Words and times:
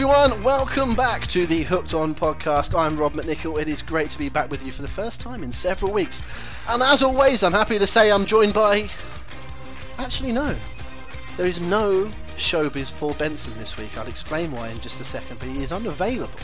Everyone, 0.00 0.40
welcome 0.44 0.94
back 0.94 1.26
to 1.26 1.44
the 1.44 1.64
Hooked 1.64 1.92
On 1.92 2.14
podcast. 2.14 2.72
I'm 2.72 2.96
Rob 2.96 3.14
McNichol. 3.14 3.58
It 3.58 3.66
is 3.66 3.82
great 3.82 4.08
to 4.10 4.18
be 4.18 4.28
back 4.28 4.48
with 4.48 4.64
you 4.64 4.70
for 4.70 4.82
the 4.82 4.86
first 4.86 5.20
time 5.20 5.42
in 5.42 5.52
several 5.52 5.92
weeks. 5.92 6.22
And 6.68 6.80
as 6.84 7.02
always, 7.02 7.42
I'm 7.42 7.50
happy 7.50 7.80
to 7.80 7.86
say 7.88 8.12
I'm 8.12 8.24
joined 8.24 8.54
by. 8.54 8.88
Actually, 9.98 10.30
no. 10.30 10.54
There 11.36 11.46
is 11.46 11.60
no 11.60 12.08
showbiz 12.36 12.92
Paul 12.92 13.14
Benson 13.14 13.58
this 13.58 13.76
week. 13.76 13.98
I'll 13.98 14.06
explain 14.06 14.52
why 14.52 14.68
in 14.68 14.78
just 14.78 15.00
a 15.00 15.04
second, 15.04 15.40
but 15.40 15.48
he 15.48 15.64
is 15.64 15.72
unavailable. 15.72 16.38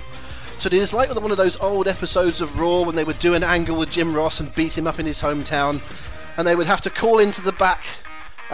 So 0.59 0.67
it 0.67 0.73
is 0.73 0.93
like 0.93 1.15
one 1.15 1.31
of 1.31 1.37
those 1.37 1.57
old 1.61 1.87
episodes 1.87 2.41
of 2.41 2.59
Raw 2.59 2.81
when 2.81 2.97
they 2.97 3.05
would 3.05 3.21
do 3.21 3.34
an 3.34 3.45
angle 3.45 3.78
with 3.78 3.93
Jim 3.93 4.12
Ross 4.12 4.41
and 4.41 4.53
beat 4.56 4.77
him 4.77 4.89
up 4.89 4.98
in 4.98 5.06
his 5.06 5.23
hometown, 5.23 5.81
and 6.37 6.45
they 6.45 6.56
would 6.56 6.67
have 6.67 6.81
to 6.81 6.91
call 6.91 7.21
into 7.21 7.41
the 7.41 7.53
back 7.53 7.84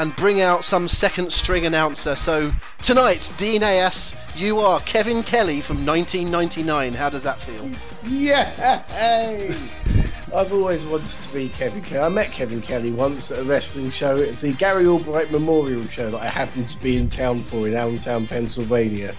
and 0.00 0.16
bring 0.16 0.40
out 0.40 0.64
some 0.64 0.88
second 0.88 1.30
string 1.30 1.66
announcer. 1.66 2.16
So 2.16 2.50
tonight, 2.82 3.30
Dean 3.36 3.62
Ayass, 3.62 4.14
you 4.34 4.60
are 4.60 4.80
Kevin 4.80 5.22
Kelly 5.22 5.60
from 5.60 5.84
1999. 5.84 6.94
How 6.94 7.10
does 7.10 7.22
that 7.24 7.38
feel? 7.38 7.70
Yeah! 8.10 8.82
I've 10.32 10.52
always 10.52 10.84
wanted 10.84 11.08
to 11.08 11.34
be 11.34 11.48
Kevin 11.48 11.82
Kelly. 11.82 12.00
I 12.00 12.08
met 12.08 12.30
Kevin 12.30 12.62
Kelly 12.62 12.92
once 12.92 13.32
at 13.32 13.40
a 13.40 13.42
wrestling 13.42 13.90
show 13.90 14.22
at 14.22 14.38
the 14.38 14.52
Gary 14.52 14.86
Albright 14.86 15.32
Memorial 15.32 15.84
Show 15.86 16.12
that 16.12 16.22
I 16.22 16.28
happened 16.28 16.68
to 16.68 16.80
be 16.80 16.96
in 16.96 17.08
town 17.08 17.42
for 17.42 17.66
in 17.66 17.74
Allentown, 17.74 18.28
Pennsylvania. 18.28 19.12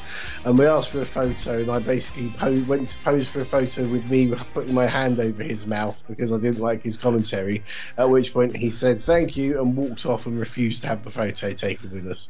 And 0.45 0.57
we 0.57 0.65
asked 0.65 0.89
for 0.89 1.01
a 1.01 1.05
photo, 1.05 1.59
and 1.59 1.69
I 1.69 1.79
basically 1.79 2.33
went 2.63 2.89
to 2.89 2.97
pose 2.99 3.27
for 3.27 3.41
a 3.41 3.45
photo 3.45 3.85
with 3.89 4.09
me 4.09 4.33
putting 4.53 4.73
my 4.73 4.87
hand 4.87 5.19
over 5.19 5.43
his 5.43 5.67
mouth 5.67 6.01
because 6.07 6.31
I 6.31 6.37
didn't 6.37 6.61
like 6.61 6.81
his 6.81 6.95
commentary. 6.97 7.61
At 7.97 8.09
which 8.09 8.31
point 8.31 8.55
he 8.55 8.69
said 8.69 9.01
thank 9.01 9.35
you 9.35 9.59
and 9.59 9.75
walked 9.75 10.05
off 10.05 10.27
and 10.27 10.39
refused 10.39 10.81
to 10.83 10.87
have 10.87 11.03
the 11.03 11.11
photo 11.11 11.51
taken 11.51 11.91
with 11.91 12.07
us. 12.07 12.29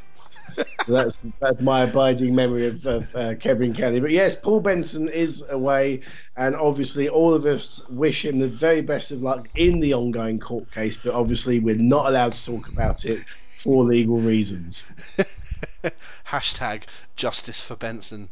So 0.86 0.92
that's 0.94 1.24
that's 1.40 1.62
my 1.62 1.82
abiding 1.82 2.36
memory 2.36 2.68
of 2.68 2.86
uh, 2.86 3.02
uh, 3.14 3.36
Kevin 3.40 3.74
Kelly. 3.74 4.00
But 4.00 4.12
yes, 4.12 4.40
Paul 4.40 4.60
Benson 4.60 5.10
is 5.10 5.44
away, 5.50 6.02
and 6.36 6.56
obviously 6.56 7.10
all 7.10 7.34
of 7.34 7.46
us 7.46 7.88
wish 7.90 8.26
him 8.26 8.40
the 8.40 8.48
very 8.48 8.82
best 8.82 9.12
of 9.12 9.22
luck 9.22 9.48
in 9.56 9.80
the 9.80 9.94
ongoing 9.94 10.40
court 10.40 10.72
case. 10.72 10.98
But 10.98 11.14
obviously, 11.14 11.60
we're 11.60 11.76
not 11.76 12.08
allowed 12.08 12.34
to 12.34 12.46
talk 12.46 12.68
about 12.68 13.06
it 13.06 13.24
for 13.58 13.84
legal 13.84 14.18
reasons. 14.18 14.86
Hashtag 16.28 16.84
justice 17.16 17.62
for 17.62 17.76
Benson. 17.76 18.30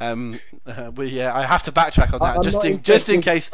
Um, 0.00 0.38
uh, 0.66 0.92
we, 0.94 1.06
yeah, 1.06 1.36
I 1.36 1.42
have 1.42 1.64
to 1.64 1.72
backtrack 1.72 2.12
on 2.12 2.20
that 2.20 2.36
I'm 2.36 2.42
just 2.42 2.64
in 2.64 2.82
just 2.82 3.08
in 3.08 3.20
case 3.20 3.50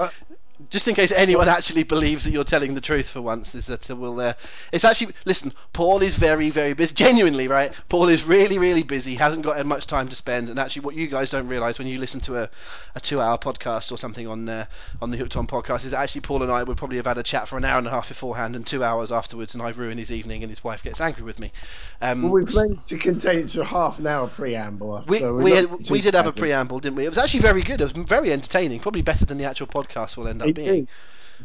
just 0.71 0.87
in 0.87 0.95
case 0.95 1.11
anyone 1.11 1.49
actually 1.49 1.83
believes 1.83 2.25
that 2.25 2.31
you're 2.31 2.45
telling 2.45 2.75
the 2.75 2.81
truth 2.81 3.09
for 3.09 3.21
once, 3.21 3.55
is 3.55 3.67
that 3.67 3.91
uh, 3.91 3.97
we'll. 3.97 4.21
Uh, 4.21 4.35
it's 4.73 4.85
actually 4.85 5.13
listen. 5.25 5.53
Paul 5.73 6.01
is 6.03 6.15
very, 6.17 6.51
very 6.51 6.75
busy. 6.75 6.95
Genuinely, 6.95 7.49
right? 7.49 7.73
Paul 7.89 8.09
is 8.09 8.25
really, 8.25 8.59
really 8.59 8.85
busy. 8.85 9.17
Hasn't 9.17 9.43
got 9.43 9.59
uh, 9.59 9.65
much 9.65 9.87
time 9.87 10.09
to 10.09 10.17
spend. 10.17 10.49
And 10.49 10.59
actually, 10.59 10.83
what 10.83 10.95
you 10.95 11.09
guys 11.09 11.31
don't 11.31 11.49
realise 11.49 11.79
when 11.79 11.89
you 11.89 11.99
listen 11.99 12.21
to 12.21 12.43
a, 12.43 12.51
a 12.95 13.01
two-hour 13.01 13.39
podcast 13.39 13.91
or 13.91 13.99
something 13.99 14.29
on 14.29 14.49
uh, 14.49 14.67
on 15.03 15.11
the 15.11 15.17
Hooked 15.17 15.37
On 15.37 15.47
podcast 15.47 15.85
is 15.85 15.91
that 15.91 16.01
actually 16.01 16.21
Paul 16.21 16.45
and 16.45 16.53
I 16.53 16.63
would 16.63 16.77
probably 16.77 16.99
have 16.99 17.07
had 17.07 17.19
a 17.19 17.25
chat 17.25 17.49
for 17.49 17.57
an 17.57 17.65
hour 17.65 17.79
and 17.79 17.89
a 17.89 17.91
half 17.91 18.09
beforehand 18.09 18.55
and 18.55 18.65
two 18.65 18.85
hours 18.85 19.11
afterwards, 19.11 19.55
and 19.55 19.63
I've 19.63 19.79
ruined 19.79 19.99
his 19.99 20.13
evening, 20.13 20.45
and 20.45 20.51
his 20.51 20.63
wife 20.63 20.85
gets 20.85 21.01
angry 21.01 21.25
with 21.25 21.41
me. 21.41 21.53
Um, 22.01 22.23
Well, 22.23 22.33
we've 22.33 22.55
managed 22.55 22.89
to 22.91 22.99
contain 22.99 23.41
it 23.41 23.49
to 23.49 23.63
a 23.63 23.65
half 23.65 23.99
an 23.99 24.07
hour 24.07 24.29
preamble. 24.29 25.03
we, 25.09 25.19
so 25.19 25.35
we, 25.35 25.51
had, 25.51 25.91
we 25.91 26.01
did 26.01 26.15
have 26.15 26.27
a 26.27 26.33
preamble, 26.33 26.79
didn't 26.79 26.97
we? 26.97 27.07
It 27.07 27.09
was 27.09 27.19
actually 27.19 27.41
very 27.41 27.63
good. 27.63 27.81
It 27.81 27.85
was 27.85 27.93
very 27.93 28.33
entertaining. 28.33 28.79
Probably 28.79 29.03
better 29.03 29.25
than 29.25 29.39
the 29.39 29.45
actual 29.45 29.67
podcast 29.67 30.17
will 30.17 30.29
end 30.29 30.43
up 30.43 30.44
being. 30.53 30.69
Indeed. 30.69 30.89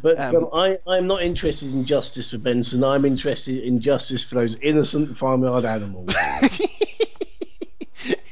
But 0.02 0.18
Um, 0.20 0.36
um, 0.36 0.48
I, 0.54 0.78
I'm 0.86 1.06
not 1.06 1.22
interested 1.22 1.72
in 1.72 1.84
justice 1.84 2.30
for 2.30 2.38
Benson. 2.38 2.84
I'm 2.84 3.04
interested 3.04 3.58
in 3.58 3.80
justice 3.80 4.24
for 4.24 4.36
those 4.36 4.56
innocent 4.56 5.16
farmyard 5.16 5.64
animals. 5.64 6.14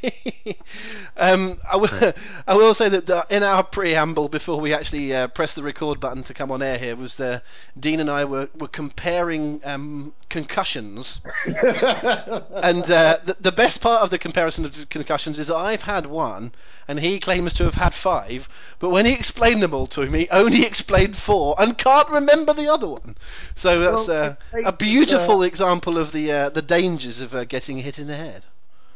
um, 1.16 1.58
I 1.70 1.76
will, 1.76 2.12
I 2.46 2.54
will 2.54 2.74
say 2.74 2.88
that 2.88 3.26
in 3.30 3.42
our 3.42 3.62
preamble 3.62 4.28
before 4.28 4.60
we 4.60 4.72
actually 4.72 5.14
uh, 5.14 5.28
pressed 5.28 5.56
the 5.56 5.62
record 5.62 6.00
button 6.00 6.22
to 6.24 6.34
come 6.34 6.50
on 6.50 6.62
air 6.62 6.78
here 6.78 6.96
was 6.96 7.16
the 7.16 7.42
Dean 7.78 8.00
and 8.00 8.10
I 8.10 8.24
were, 8.24 8.48
were 8.58 8.68
comparing 8.68 9.60
um, 9.64 10.12
concussions, 10.28 11.20
and 11.62 12.90
uh, 12.90 13.18
the, 13.24 13.36
the 13.40 13.52
best 13.52 13.80
part 13.80 14.02
of 14.02 14.10
the 14.10 14.18
comparison 14.18 14.64
of 14.64 14.88
concussions 14.88 15.38
is 15.38 15.48
that 15.48 15.56
I've 15.56 15.82
had 15.82 16.06
one 16.06 16.52
and 16.86 16.98
he 17.00 17.18
claims 17.18 17.52
to 17.54 17.64
have 17.64 17.74
had 17.74 17.94
five, 17.94 18.48
but 18.78 18.90
when 18.90 19.06
he 19.06 19.12
explained 19.12 19.62
them 19.62 19.74
all 19.74 19.86
to 19.88 20.08
me, 20.08 20.26
only 20.30 20.64
explained 20.64 21.16
four 21.16 21.54
and 21.58 21.76
can't 21.76 22.08
remember 22.10 22.52
the 22.54 22.72
other 22.72 22.88
one. 22.88 23.16
So 23.56 23.78
that's 23.80 24.08
Well, 24.08 24.08
uh, 24.08 24.34
a 24.62 24.72
beautiful 24.72 25.40
uh, 25.40 25.42
example 25.42 25.98
of 25.98 26.12
the 26.12 26.30
uh, 26.32 26.48
the 26.50 26.62
dangers 26.62 27.20
of 27.20 27.34
uh, 27.34 27.44
getting 27.44 27.78
hit 27.78 27.98
in 27.98 28.06
the 28.06 28.16
head. 28.16 28.44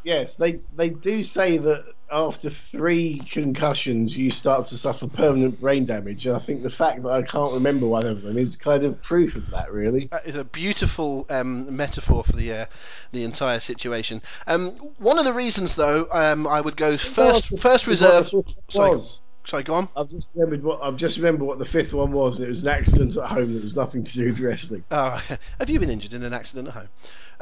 Yes, 0.04 0.36
they 0.36 0.60
they 0.74 0.90
do 0.90 1.22
say 1.22 1.58
that 1.58 1.84
after 2.12 2.50
three 2.50 3.22
concussions, 3.30 4.16
you 4.16 4.30
start 4.30 4.66
to 4.66 4.76
suffer 4.76 5.08
permanent 5.08 5.60
brain 5.60 5.86
damage. 5.86 6.26
And 6.26 6.36
I 6.36 6.38
think 6.38 6.62
the 6.62 6.70
fact 6.70 7.02
that 7.02 7.10
I 7.10 7.22
can't 7.22 7.54
remember 7.54 7.86
one 7.86 8.04
of 8.04 8.22
them 8.22 8.36
is 8.36 8.56
kind 8.56 8.84
of 8.84 9.02
proof 9.02 9.34
of 9.34 9.50
that, 9.50 9.72
really. 9.72 10.08
That 10.08 10.26
is 10.26 10.36
a 10.36 10.44
beautiful 10.44 11.26
um, 11.30 11.74
metaphor 11.74 12.22
for 12.22 12.32
the 12.32 12.52
uh, 12.52 12.66
the 13.12 13.24
entire 13.24 13.60
situation. 13.60 14.20
Um, 14.46 14.70
one 14.98 15.18
of 15.18 15.24
the 15.24 15.32
reasons, 15.32 15.74
though, 15.74 16.06
um, 16.12 16.46
I 16.46 16.60
would 16.60 16.76
go 16.76 16.98
first 16.98 17.58
first 17.58 17.86
reserve. 17.86 18.30
Sorry, 18.68 18.90
was. 18.90 19.22
sorry, 19.44 19.62
go 19.62 19.74
on. 19.74 19.88
I've 19.96 20.08
just 20.08 20.30
remembered 20.34 20.62
what 20.62 20.82
I've 20.82 20.96
just 20.96 21.16
remembered 21.16 21.46
what 21.46 21.58
the 21.58 21.64
fifth 21.64 21.94
one 21.94 22.12
was. 22.12 22.40
It 22.40 22.48
was 22.48 22.62
an 22.62 22.68
accident 22.68 23.16
at 23.16 23.26
home 23.26 23.54
that 23.54 23.64
was 23.64 23.74
nothing 23.74 24.04
to 24.04 24.12
do 24.12 24.26
with 24.26 24.40
wrestling. 24.40 24.84
Oh, 24.90 25.22
have 25.58 25.70
you 25.70 25.80
been 25.80 25.90
injured 25.90 26.12
in 26.12 26.22
an 26.22 26.34
accident 26.34 26.68
at 26.68 26.74
home? 26.74 26.88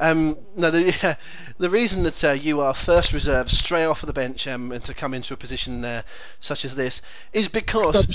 Um, 0.01 0.39
no, 0.57 0.71
the 0.71 1.19
the 1.59 1.71
reason 1.71 2.03
that 2.05 2.25
uh, 2.25 2.33
you 2.33 2.61
are 2.61 2.75
first 2.75 3.13
reserve 3.13 3.51
straight 3.51 3.85
off 3.85 4.03
of 4.03 4.07
the 4.07 4.13
bench 4.13 4.47
um, 4.49 4.73
and 4.73 4.83
to 4.85 4.95
come 4.95 5.15
into 5.15 5.35
a 5.35 5.37
position 5.37 5.85
uh, 5.85 6.03
such 6.41 6.65
as 6.65 6.75
this 6.75 7.03
is 7.33 7.49
because 7.49 8.07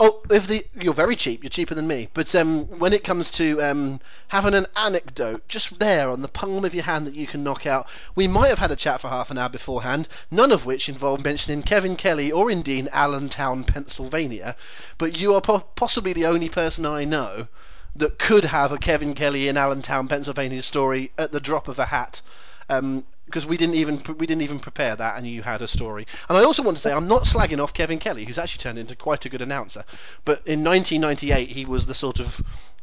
Oh, 0.00 0.20
if 0.30 0.48
the 0.48 0.66
you're 0.74 0.92
very 0.92 1.14
cheap, 1.14 1.44
you're 1.44 1.50
cheaper 1.50 1.76
than 1.76 1.86
me. 1.86 2.08
But 2.12 2.34
um, 2.34 2.66
when 2.80 2.92
it 2.92 3.04
comes 3.04 3.30
to 3.32 3.62
um, 3.62 4.00
having 4.26 4.54
an 4.54 4.66
anecdote 4.74 5.46
just 5.46 5.78
there 5.78 6.10
on 6.10 6.22
the 6.22 6.28
palm 6.28 6.64
of 6.64 6.74
your 6.74 6.82
hand 6.82 7.06
that 7.06 7.14
you 7.14 7.28
can 7.28 7.44
knock 7.44 7.66
out, 7.66 7.86
we 8.16 8.26
might 8.26 8.48
have 8.48 8.58
had 8.58 8.72
a 8.72 8.76
chat 8.76 9.00
for 9.00 9.08
half 9.08 9.30
an 9.30 9.38
hour 9.38 9.48
beforehand. 9.48 10.08
None 10.28 10.50
of 10.50 10.66
which 10.66 10.88
involved 10.88 11.22
mentioning 11.22 11.62
Kevin 11.62 11.94
Kelly 11.94 12.32
or 12.32 12.50
indeed 12.50 12.88
Allentown, 12.92 13.62
Pennsylvania. 13.62 14.56
But 14.98 15.16
you 15.16 15.34
are 15.36 15.40
po- 15.40 15.66
possibly 15.76 16.12
the 16.12 16.26
only 16.26 16.48
person 16.48 16.84
I 16.84 17.04
know 17.04 17.46
that 17.96 18.18
could 18.18 18.44
have 18.44 18.72
a 18.72 18.78
Kevin 18.78 19.14
Kelly 19.14 19.48
in 19.48 19.56
Allentown, 19.56 20.08
Pennsylvania 20.08 20.62
story 20.62 21.12
at 21.18 21.32
the 21.32 21.40
drop 21.40 21.68
of 21.68 21.78
a 21.78 21.86
hat. 21.86 22.20
Um, 22.68 23.04
because 23.26 23.46
we 23.46 23.56
didn't 23.56 23.76
even 23.76 24.02
we 24.18 24.26
didn't 24.26 24.42
even 24.42 24.58
prepare 24.58 24.96
that, 24.96 25.16
and 25.16 25.24
you 25.24 25.42
had 25.42 25.62
a 25.62 25.68
story. 25.68 26.04
And 26.28 26.36
I 26.36 26.42
also 26.42 26.64
want 26.64 26.76
to 26.76 26.82
say 26.82 26.92
I'm 26.92 27.06
not 27.06 27.24
slagging 27.24 27.62
off 27.62 27.72
Kevin 27.72 28.00
Kelly, 28.00 28.24
who's 28.24 28.38
actually 28.38 28.58
turned 28.62 28.76
into 28.78 28.96
quite 28.96 29.24
a 29.24 29.28
good 29.28 29.40
announcer. 29.40 29.84
But 30.24 30.38
in 30.46 30.64
1998, 30.64 31.48
he 31.48 31.64
was 31.64 31.86
the 31.86 31.94
sort 31.94 32.18
of 32.18 32.42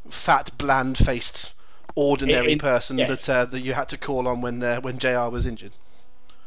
fat, 0.10 0.52
bland-faced, 0.58 1.52
ordinary 1.96 2.54
It- 2.54 2.56
it- 2.56 2.62
person 2.62 2.98
yes. 2.98 3.26
that 3.26 3.30
uh, 3.34 3.46
that 3.46 3.60
you 3.60 3.74
had 3.74 3.90
to 3.90 3.98
call 3.98 4.26
on 4.26 4.40
when 4.40 4.64
uh, 4.64 4.80
when 4.80 5.00
JR 5.00 5.30
was 5.30 5.46
injured. 5.46 5.74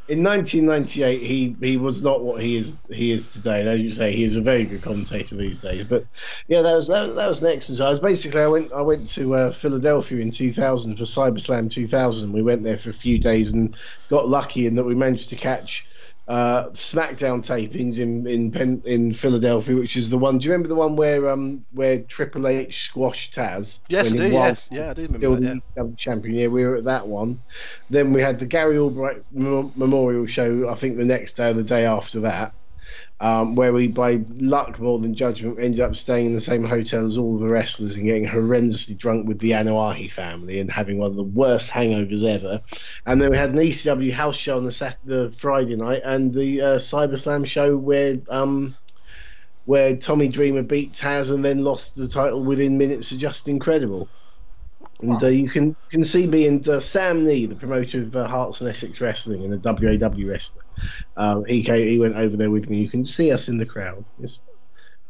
In 0.07 0.23
1998 0.23 1.21
he 1.23 1.57
he 1.61 1.77
was 1.77 2.03
not 2.03 2.23
what 2.23 2.41
he 2.41 2.57
is 2.57 2.79
he 2.89 3.11
is 3.11 3.29
today. 3.29 3.61
And 3.61 3.69
as 3.69 3.81
you 3.81 3.91
say 3.91 4.15
he 4.15 4.23
is 4.25 4.37
a 4.37 4.41
very 4.41 4.65
good 4.65 4.81
commentator 4.83 5.35
these 5.37 5.61
days. 5.61 5.85
But 5.85 6.07
yeah 6.47 6.61
that 6.63 6.75
was 6.75 6.89
that, 6.89 7.07
was- 7.07 7.15
that 7.15 7.27
was 7.29 7.43
an 7.43 7.55
exercise. 7.55 7.99
Basically 7.99 8.41
i 8.41 8.47
went 8.47 8.73
i 8.73 8.81
went 8.81 9.09
to 9.13 9.35
uh, 9.35 9.51
philadelphia 9.51 10.19
in 10.21 10.31
2000 10.31 10.97
for 10.97 11.05
cyberslam 11.05 11.71
2000 11.71 12.33
we 12.33 12.43
went 12.43 12.63
there 12.63 12.77
for 12.77 12.89
a 12.91 12.93
few 12.93 13.19
days 13.19 13.53
and 13.53 13.77
got 14.09 14.29
lucky 14.29 14.67
in 14.67 14.75
that 14.75 14.85
we 14.85 14.95
managed 14.95 15.29
to 15.29 15.37
catch 15.37 15.87
uh, 16.27 16.69
SmackDown 16.69 17.45
tapings 17.45 17.99
in 17.99 18.27
in 18.27 18.51
Pen, 18.51 18.81
in 18.85 19.13
Philadelphia, 19.13 19.75
which 19.75 19.95
is 19.95 20.09
the 20.09 20.17
one. 20.17 20.37
Do 20.37 20.45
you 20.45 20.51
remember 20.51 20.69
the 20.69 20.75
one 20.75 20.95
where 20.95 21.29
um 21.29 21.65
where 21.71 21.99
Triple 21.99 22.47
H 22.47 22.85
squashed 22.85 23.35
Taz? 23.35 23.81
Yes, 23.89 24.11
I 24.11 24.17
do. 24.17 24.27
Yes, 24.29 24.65
yeah, 24.69 24.91
I 24.91 24.93
do 24.93 25.01
remember 25.03 25.19
still 25.19 25.35
that. 25.35 25.41
the 25.75 25.83
Yeah. 25.89 25.95
Champion. 25.97 26.35
Yeah, 26.35 26.47
we 26.47 26.63
were 26.63 26.77
at 26.77 26.85
that 26.85 27.07
one. 27.07 27.39
Then 27.89 28.13
we 28.13 28.21
had 28.21 28.39
the 28.39 28.45
Gary 28.45 28.77
Albright 28.77 29.23
Mem- 29.31 29.73
Memorial 29.75 30.25
Show. 30.27 30.69
I 30.69 30.75
think 30.75 30.97
the 30.97 31.05
next 31.05 31.33
day 31.33 31.49
or 31.49 31.53
the 31.53 31.63
day 31.63 31.85
after 31.85 32.21
that. 32.21 32.53
Um, 33.21 33.53
where 33.53 33.71
we, 33.71 33.87
by 33.87 34.19
luck 34.39 34.79
more 34.79 34.97
than 34.97 35.13
judgment, 35.13 35.59
ended 35.59 35.79
up 35.79 35.95
staying 35.95 36.25
in 36.25 36.33
the 36.33 36.41
same 36.41 36.63
hotel 36.63 37.05
as 37.05 37.19
all 37.19 37.37
the 37.37 37.47
wrestlers 37.47 37.95
and 37.95 38.05
getting 38.05 38.25
horrendously 38.25 38.97
drunk 38.97 39.27
with 39.27 39.37
the 39.37 39.51
Anoa'i 39.51 40.11
family 40.11 40.59
and 40.59 40.71
having 40.71 40.97
one 40.97 41.11
of 41.11 41.15
the 41.15 41.23
worst 41.23 41.69
hangovers 41.69 42.23
ever. 42.23 42.61
And 43.05 43.21
then 43.21 43.29
we 43.29 43.37
had 43.37 43.51
an 43.51 43.57
ECW 43.57 44.11
house 44.11 44.35
show 44.35 44.57
on 44.57 44.65
the, 44.65 44.97
the 45.05 45.31
Friday 45.37 45.75
night 45.75 46.01
and 46.03 46.33
the 46.33 46.61
uh, 46.61 46.75
CyberSlam 46.77 47.45
show 47.45 47.77
where. 47.77 48.17
Um, 48.27 48.75
where 49.65 49.95
Tommy 49.95 50.27
Dreamer 50.27 50.63
beat 50.63 50.91
Taz 50.91 51.31
and 51.31 51.45
then 51.45 51.63
lost 51.63 51.95
the 51.95 52.07
title 52.07 52.43
within 52.43 52.79
minutes 52.79 53.11
of 53.11 53.19
Just 53.19 53.47
Incredible. 53.47 54.09
And 55.01 55.21
uh, 55.21 55.27
you 55.27 55.49
can 55.49 55.75
can 55.89 56.05
see 56.05 56.27
me 56.27 56.47
and 56.47 56.67
uh, 56.67 56.79
Sam 56.79 57.25
Nee, 57.25 57.47
the 57.47 57.55
promoter 57.55 58.01
of 58.01 58.15
uh, 58.15 58.27
Herts 58.27 58.61
and 58.61 58.69
Essex 58.69 59.01
Wrestling 59.01 59.43
and 59.43 59.53
a 59.53 59.57
WAW 59.57 60.27
wrestler. 60.27 60.63
Um, 61.17 61.45
he 61.45 61.63
came, 61.63 61.87
he 61.87 61.97
went 61.97 62.15
over 62.15 62.37
there 62.37 62.51
with 62.51 62.69
me. 62.69 62.81
You 62.81 62.89
can 62.89 63.03
see 63.03 63.31
us 63.31 63.49
in 63.49 63.57
the 63.57 63.65
crowd. 63.65 64.05
It's 64.21 64.41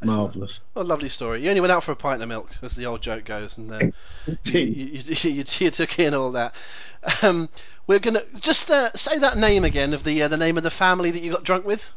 marvelous. 0.03 0.65
What 0.73 0.83
a 0.83 0.87
lovely 0.87 1.09
story. 1.09 1.43
You 1.43 1.49
only 1.49 1.61
went 1.61 1.71
out 1.71 1.83
for 1.83 1.91
a 1.91 1.95
pint 1.95 2.21
of 2.21 2.29
milk, 2.29 2.51
as 2.61 2.75
the 2.75 2.85
old 2.85 3.01
joke 3.01 3.25
goes, 3.25 3.57
and 3.57 3.71
uh, 3.71 3.79
you, 4.45 4.59
you, 4.59 5.15
you, 5.29 5.43
you, 5.59 5.71
took 5.71 5.99
in 5.99 6.13
all 6.13 6.31
that. 6.31 6.55
Um, 7.21 7.49
we're 7.87 7.99
gonna 7.99 8.23
just 8.39 8.69
uh, 8.69 8.91
say 8.93 9.19
that 9.19 9.37
name 9.37 9.63
again 9.63 9.93
of 9.93 10.03
the 10.03 10.23
uh, 10.23 10.27
the 10.27 10.37
name 10.37 10.57
of 10.57 10.63
the 10.63 10.71
family 10.71 11.11
that 11.11 11.21
you 11.21 11.31
got 11.31 11.43
drunk 11.43 11.65
with. 11.65 11.89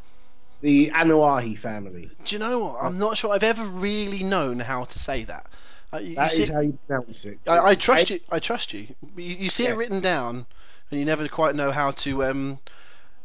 The 0.61 0.91
Anoa'i 0.95 1.57
family. 1.57 2.09
Do 2.25 2.35
you 2.35 2.39
know 2.39 2.59
what? 2.59 2.83
I'm 2.83 2.97
not 2.97 3.17
sure 3.17 3.33
I've 3.33 3.43
ever 3.43 3.63
really 3.65 4.23
known 4.23 4.59
how 4.59 4.85
to 4.85 4.99
say 4.99 5.23
that. 5.25 5.47
Uh, 5.95 5.99
you, 5.99 6.15
that 6.15 6.35
you 6.35 6.41
is 6.41 6.47
see, 6.49 6.53
how 6.53 6.59
you 6.59 6.77
pronounce 6.87 7.25
it. 7.25 7.39
I, 7.47 7.59
I 7.59 7.75
trust 7.75 8.11
I, 8.11 8.15
you. 8.15 8.19
I 8.29 8.39
trust 8.39 8.73
you. 8.73 8.87
You, 9.15 9.35
you 9.35 9.49
see 9.49 9.63
yeah. 9.63 9.71
it 9.71 9.77
written 9.77 10.01
down, 10.01 10.45
and 10.91 10.99
you 10.99 11.05
never 11.05 11.27
quite 11.27 11.55
know 11.55 11.71
how 11.71 11.91
to 11.91 12.25
um, 12.25 12.59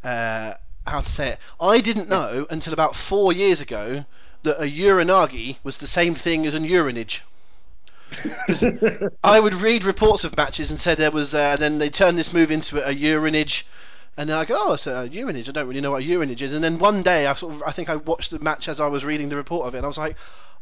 uh, 0.05 0.55
how 0.87 1.01
to 1.01 1.11
say 1.11 1.29
it. 1.31 1.39
I 1.61 1.81
didn't 1.81 2.09
know 2.09 2.47
until 2.49 2.73
about 2.73 2.95
four 2.95 3.33
years 3.33 3.61
ago 3.61 4.05
that 4.43 4.63
a 4.63 4.67
uranage 4.67 5.57
was 5.63 5.79
the 5.79 5.87
same 5.87 6.15
thing 6.15 6.47
as 6.47 6.55
an 6.55 6.65
urinage. 6.67 7.21
I 9.23 9.39
would 9.39 9.55
read 9.55 9.85
reports 9.85 10.25
of 10.25 10.37
matches 10.37 10.71
and 10.71 10.79
said 10.81 10.99
there 10.99 11.11
was, 11.11 11.35
uh, 11.35 11.57
then 11.57 11.79
they 11.79 11.91
turned 11.91 12.19
this 12.19 12.33
move 12.33 12.51
into 12.51 12.79
a 12.79 12.95
urinage, 12.95 13.65
and 14.17 14.29
then 14.29 14.37
I 14.37 14.45
go, 14.45 14.57
oh, 14.59 14.73
it's 14.75 14.87
a 14.87 15.09
urinage. 15.09 15.49
I 15.49 15.53
don't 15.53 15.69
really 15.69 15.81
know 15.81 15.93
what 15.93 16.03
a 16.03 16.07
urinage 16.07 16.43
is. 16.43 16.55
And 16.55 16.65
then 16.65 16.79
one 16.79 17.03
day, 17.03 17.27
I 17.27 17.35
sort 17.35 17.55
of, 17.55 17.63
I 17.67 17.73
think 17.73 17.89
I 17.89 17.97
watched 17.97 18.31
the 18.31 18.39
match 18.39 18.69
as 18.69 18.81
I 18.81 18.87
was 18.89 19.05
reading 19.05 19.29
the 19.29 19.37
report 19.37 19.67
of 19.67 19.75
it, 19.75 19.79
and 19.79 19.85
I 19.85 19.89
was 19.89 19.99
like, 19.99 20.17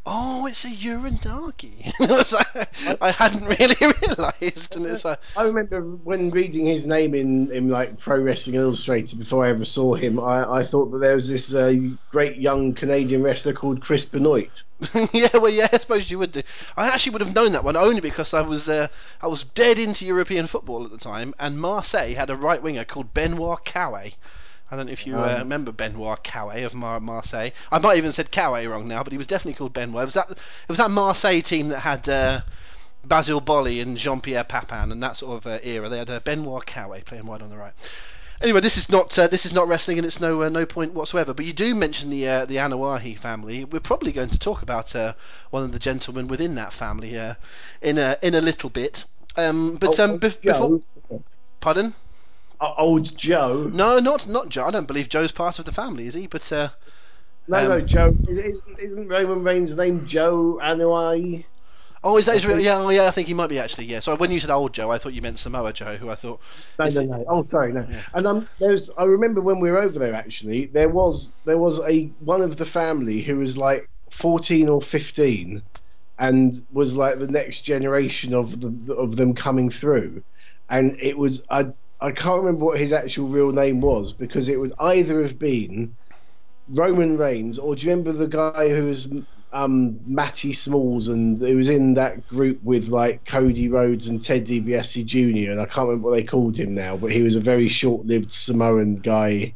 oh, 0.09 0.47
it's 0.47 0.65
a 0.65 0.69
Uranagi. 0.69 1.93
I 3.01 3.11
hadn't 3.11 3.45
really 3.45 3.77
realised, 4.03 4.77
and 4.77 4.87
it's 4.87 5.05
a. 5.05 5.19
I 5.37 5.43
remember 5.43 5.83
when 5.83 6.31
reading 6.31 6.67
his 6.67 6.87
name 6.87 7.15
in, 7.15 7.53
in 7.53 7.69
like 7.69 7.99
Pro 7.99 8.19
Wrestling 8.19 8.57
Illustrated 8.57 9.19
before 9.19 9.45
I 9.45 9.51
ever 9.51 9.65
saw 9.65 9.95
him. 9.95 10.19
I, 10.19 10.51
I 10.51 10.63
thought 10.63 10.87
that 10.87 10.99
there 10.99 11.15
was 11.15 11.29
this 11.29 11.55
uh, 11.55 11.75
great 12.11 12.37
young 12.37 12.75
Canadian 12.75 13.23
wrestler 13.23 13.53
called 13.53 13.83
Chris 13.83 14.07
Benoit. 14.07 14.63
yeah, 15.13 15.29
well, 15.35 15.51
yeah, 15.51 15.69
I 15.73 15.79
suppose 15.79 16.11
you 16.11 16.19
would 16.19 16.33
do. 16.33 16.43
I 16.77 16.89
actually 16.89 17.13
would 17.13 17.23
have 17.23 17.35
known 17.35 17.53
that 17.53 17.65
one 17.65 17.77
only 17.77 18.01
because 18.01 18.33
I 18.33 18.41
was 18.41 18.69
uh, 18.69 18.89
I 19.21 19.27
was 19.27 19.45
dead 19.45 19.79
into 19.79 20.07
European 20.07 20.47
football 20.47 20.85
at 20.85 20.91
the 20.91 20.99
time, 20.99 21.35
and 21.39 21.61
Marseille 21.61 22.15
had 22.15 22.31
a 22.31 22.37
right 22.37 22.63
winger 22.63 22.85
called 22.85 23.13
Benoit 23.13 23.65
Cauet 23.65 24.15
I 24.70 24.76
don't 24.76 24.87
know 24.87 24.93
if 24.93 25.06
you 25.06 25.17
uh, 25.17 25.20
um, 25.20 25.25
uh, 25.25 25.38
remember 25.38 25.73
Benoit 25.73 26.23
Cauet 26.23 26.65
of 26.65 26.75
Mar- 26.75 27.00
Marseille. 27.00 27.50
I 27.73 27.79
might 27.79 27.91
have 27.91 27.99
even 27.99 28.12
said 28.12 28.31
Cauet 28.31 28.69
wrong 28.69 28.87
now, 28.87 29.03
but 29.03 29.12
he 29.12 29.19
was 29.19 29.26
definitely 29.26 29.56
called 29.56 29.73
Benoit. 29.73 30.03
It 30.03 30.05
was 30.05 30.15
that 30.15 30.31
it 30.31 30.69
was 30.69 30.79
that 30.79 30.91
Marseille 30.91 31.41
team 31.41 31.69
that 31.69 31.81
had 31.81 32.09
uh, 32.09 32.43
Basile 33.05 33.41
Boli 33.41 33.81
and 33.81 33.97
Jean 33.97 34.20
Pierre 34.20 34.44
Papin 34.44 34.93
and 34.93 35.03
that 35.03 35.17
sort 35.17 35.38
of 35.38 35.47
uh, 35.47 35.59
era. 35.62 35.88
They 35.88 35.99
had 35.99 36.11
uh, 36.11 36.20
Benoit 36.20 36.67
Cauet 36.67 37.06
playing 37.06 37.26
wide 37.26 37.43
on 37.43 37.49
the 37.49 37.56
right. 37.56 37.73
Anyway, 38.41 38.61
this 38.61 38.76
is 38.76 38.88
not 38.88 39.19
uh, 39.19 39.26
this 39.26 39.47
is 39.47 39.53
not 39.53 39.67
wrestling, 39.67 39.99
and 39.99 40.06
it's 40.06 40.20
no 40.20 40.47
no 40.49 40.67
point 40.67 40.93
whatsoever. 40.93 41.32
But 41.32 41.47
you 41.47 41.55
do 41.55 41.75
mention 41.75 42.11
the 42.11 42.23
the 42.47 42.56
Anoa'i 42.56 43.19
family. 43.19 43.64
We're 43.64 43.81
probably 43.81 44.12
going 44.12 44.29
to 44.31 44.38
talk 44.38 44.62
about 44.62 44.93
one 45.50 45.64
of 45.64 45.73
the 45.73 45.79
gentlemen 45.79 46.29
within 46.29 46.55
that 46.56 46.73
family 46.75 47.17
in 47.81 47.99
a 47.99 48.19
in 48.23 48.35
a 48.35 48.41
little 48.41 48.71
bit. 48.71 49.05
Um, 49.37 49.76
but 49.76 49.99
oh, 49.99 50.05
um, 50.05 50.19
be- 50.19 50.35
before, 50.43 50.81
pardon 51.61 51.94
old 52.61 53.17
Joe. 53.17 53.71
No, 53.73 53.99
not 53.99 54.27
not 54.27 54.49
Joe. 54.49 54.67
I 54.67 54.71
don't 54.71 54.87
believe 54.87 55.09
Joe's 55.09 55.33
part 55.33 55.59
of 55.59 55.65
the 55.65 55.73
family, 55.73 56.07
is 56.07 56.15
he? 56.15 56.27
But 56.27 56.51
uh, 56.53 56.71
no, 57.47 57.59
um, 57.59 57.69
no, 57.69 57.81
Joe 57.81 58.17
isn't, 58.29 58.79
isn't 58.79 59.09
Roman 59.09 59.43
Reigns' 59.43 59.77
name 59.77 60.07
Joe 60.07 60.61
Anoa'i? 60.63 61.45
Oh, 62.05 62.17
is 62.17 62.27
that 62.27 62.35
his 62.35 62.47
real? 62.47 62.61
Yeah, 62.61 62.79
oh, 62.79 62.91
yeah. 62.91 63.07
I 63.07 63.11
think 63.11 63.27
he 63.27 63.35
might 63.35 63.49
be 63.49 63.59
actually. 63.59 63.87
Yeah. 63.87 64.01
So 64.01 64.15
when 64.15 64.31
you 64.31 64.39
said 64.39 64.51
old 64.51 64.73
Joe, 64.73 64.91
I 64.91 64.99
thought 64.99 65.15
you 65.15 65.23
meant 65.23 65.39
Samoa 65.39 65.73
Joe, 65.73 65.97
who 65.97 66.11
I 66.11 66.15
thought. 66.15 66.41
No, 66.79 66.87
no, 66.89 67.03
no. 67.03 67.25
Oh, 67.29 67.43
sorry, 67.43 67.73
no. 67.73 67.87
Yeah. 67.91 68.03
And 68.15 68.27
um, 68.27 68.49
there's. 68.61 68.91
I 68.91 69.05
remember 69.05 69.41
when 69.41 69.61
we 69.61 69.71
were 69.71 69.79
over 69.79 69.99
there. 69.99 70.15
Actually, 70.15 70.67
there 70.67 70.89
was 70.89 71.37
there 71.45 71.59
was 71.59 71.81
a 71.81 72.07
one 72.21 72.43
of 72.43 72.57
the 72.57 72.65
family 72.65 73.21
who 73.23 73.39
was 73.39 73.59
like 73.59 73.89
14 74.11 74.69
or 74.69 74.81
15, 74.81 75.63
and 76.19 76.67
was 76.73 76.95
like 76.95 77.19
the 77.19 77.29
next 77.29 77.63
generation 77.63 78.33
of 78.33 78.61
the 78.61 78.95
of 78.95 79.17
them 79.17 79.35
coming 79.35 79.71
through, 79.71 80.23
and 80.69 80.97
it 81.01 81.19
was 81.19 81.45
I 81.51 81.73
I 82.00 82.12
can't 82.12 82.43
remember 82.43 82.65
what 82.65 82.79
his 82.79 82.93
actual 82.93 83.29
real 83.29 83.50
name 83.50 83.81
was 83.81 84.12
because 84.12 84.49
it 84.49 84.59
would 84.59 84.73
either 84.79 85.23
have 85.23 85.39
been 85.39 85.97
Roman 86.69 87.19
Reigns 87.19 87.59
or 87.59 87.75
do 87.75 87.87
you 87.87 87.91
remember 87.91 88.12
the 88.12 88.29
guy 88.29 88.69
who 88.69 88.87
was 88.87 89.11
um, 89.53 89.99
Matty 90.06 90.53
Smalls 90.53 91.09
and 91.09 91.39
who 91.39 91.56
was 91.56 91.69
in 91.69 91.95
that 91.95 92.29
group 92.29 92.62
with 92.62 92.89
like 92.89 93.25
Cody 93.25 93.69
Rhodes 93.69 94.09
and 94.09 94.23
Ted 94.23 94.47
DiBiase 94.47 95.05
Jr. 95.06 95.50
and 95.50 95.61
I 95.61 95.65
can't 95.65 95.89
remember 95.89 96.11
what 96.11 96.17
they 96.17 96.25
called 96.25 96.56
him 96.56 96.75
now, 96.75 96.97
but 96.97 97.11
he 97.11 97.23
was 97.23 97.35
a 97.35 97.41
very 97.41 97.69
short-lived 97.69 98.31
Samoan 98.31 98.97
guy 98.97 99.55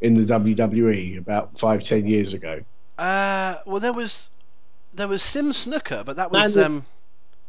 in 0.00 0.14
the 0.14 0.34
WWE 0.34 1.18
about 1.18 1.58
five 1.58 1.82
ten 1.82 2.06
years 2.06 2.34
ago. 2.34 2.60
Uh, 2.98 3.56
well, 3.66 3.80
there 3.80 3.92
was 3.92 4.28
there 4.92 5.08
was 5.08 5.22
Sim 5.22 5.50
Snuka, 5.50 6.04
but 6.04 6.16
that 6.16 6.30
was 6.30 6.54
Manu. 6.54 6.66
Um... 6.66 6.86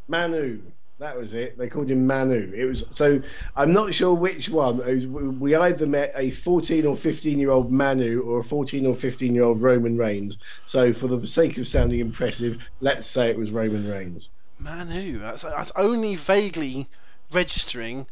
Manu. 0.08 0.62
That 0.98 1.18
was 1.18 1.34
it. 1.34 1.58
They 1.58 1.68
called 1.68 1.90
him 1.90 2.06
Manu. 2.06 2.52
It 2.54 2.64
was 2.64 2.86
so. 2.92 3.20
I'm 3.54 3.74
not 3.74 3.92
sure 3.92 4.14
which 4.14 4.48
one. 4.48 4.78
Was, 4.78 5.06
we 5.06 5.54
either 5.54 5.86
met 5.86 6.12
a 6.16 6.30
14 6.30 6.86
or 6.86 6.96
15 6.96 7.38
year 7.38 7.50
old 7.50 7.70
Manu 7.70 8.22
or 8.22 8.38
a 8.38 8.44
14 8.44 8.86
or 8.86 8.94
15 8.94 9.34
year 9.34 9.44
old 9.44 9.60
Roman 9.60 9.98
Reigns. 9.98 10.38
So, 10.64 10.94
for 10.94 11.06
the 11.06 11.26
sake 11.26 11.58
of 11.58 11.68
sounding 11.68 12.00
impressive, 12.00 12.62
let's 12.80 13.06
say 13.06 13.28
it 13.28 13.36
was 13.36 13.50
Roman 13.50 13.86
Reigns. 13.86 14.30
Manu. 14.58 15.18
That's, 15.18 15.42
that's 15.42 15.72
only 15.76 16.16
vaguely 16.16 16.88
registering. 17.30 18.06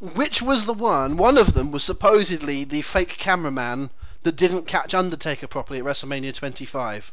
Which 0.00 0.42
was 0.42 0.66
the 0.66 0.74
one? 0.74 1.16
One 1.16 1.38
of 1.38 1.54
them 1.54 1.70
was 1.70 1.84
supposedly 1.84 2.64
the 2.64 2.82
fake 2.82 3.18
cameraman 3.18 3.90
that 4.24 4.36
didn't 4.36 4.66
catch 4.66 4.94
Undertaker 4.94 5.46
properly 5.46 5.78
at 5.78 5.84
WrestleMania 5.84 6.34
25. 6.34 7.12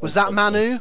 Was 0.00 0.14
that 0.14 0.32
Manu? 0.32 0.78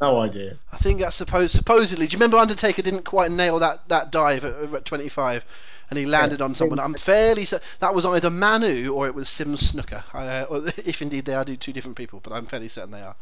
No 0.00 0.20
idea. 0.20 0.56
I 0.72 0.76
think 0.76 1.00
that's 1.00 1.16
supposed 1.16 1.54
supposedly. 1.54 2.06
Do 2.06 2.12
you 2.12 2.18
remember 2.18 2.36
Undertaker 2.36 2.82
didn't 2.82 3.04
quite 3.04 3.30
nail 3.30 3.60
that, 3.60 3.88
that 3.88 4.10
dive 4.10 4.44
at, 4.44 4.74
at 4.74 4.84
25, 4.84 5.44
and 5.90 5.98
he 5.98 6.04
landed 6.04 6.40
yes, 6.40 6.40
on 6.40 6.54
someone? 6.54 6.80
I'm 6.80 6.94
fairly 6.94 7.44
certain 7.44 7.66
that 7.78 7.94
was 7.94 8.04
either 8.04 8.30
Manu 8.30 8.92
or 8.92 9.06
it 9.06 9.14
was 9.14 9.28
Sim 9.28 9.54
Snuka. 9.54 10.02
Uh, 10.12 10.70
if 10.84 11.00
indeed 11.00 11.24
they 11.24 11.34
are 11.34 11.44
two 11.44 11.72
different 11.72 11.96
people, 11.96 12.20
but 12.22 12.32
I'm 12.32 12.46
fairly 12.46 12.68
certain 12.68 12.90
they 12.90 13.02
are. 13.02 13.16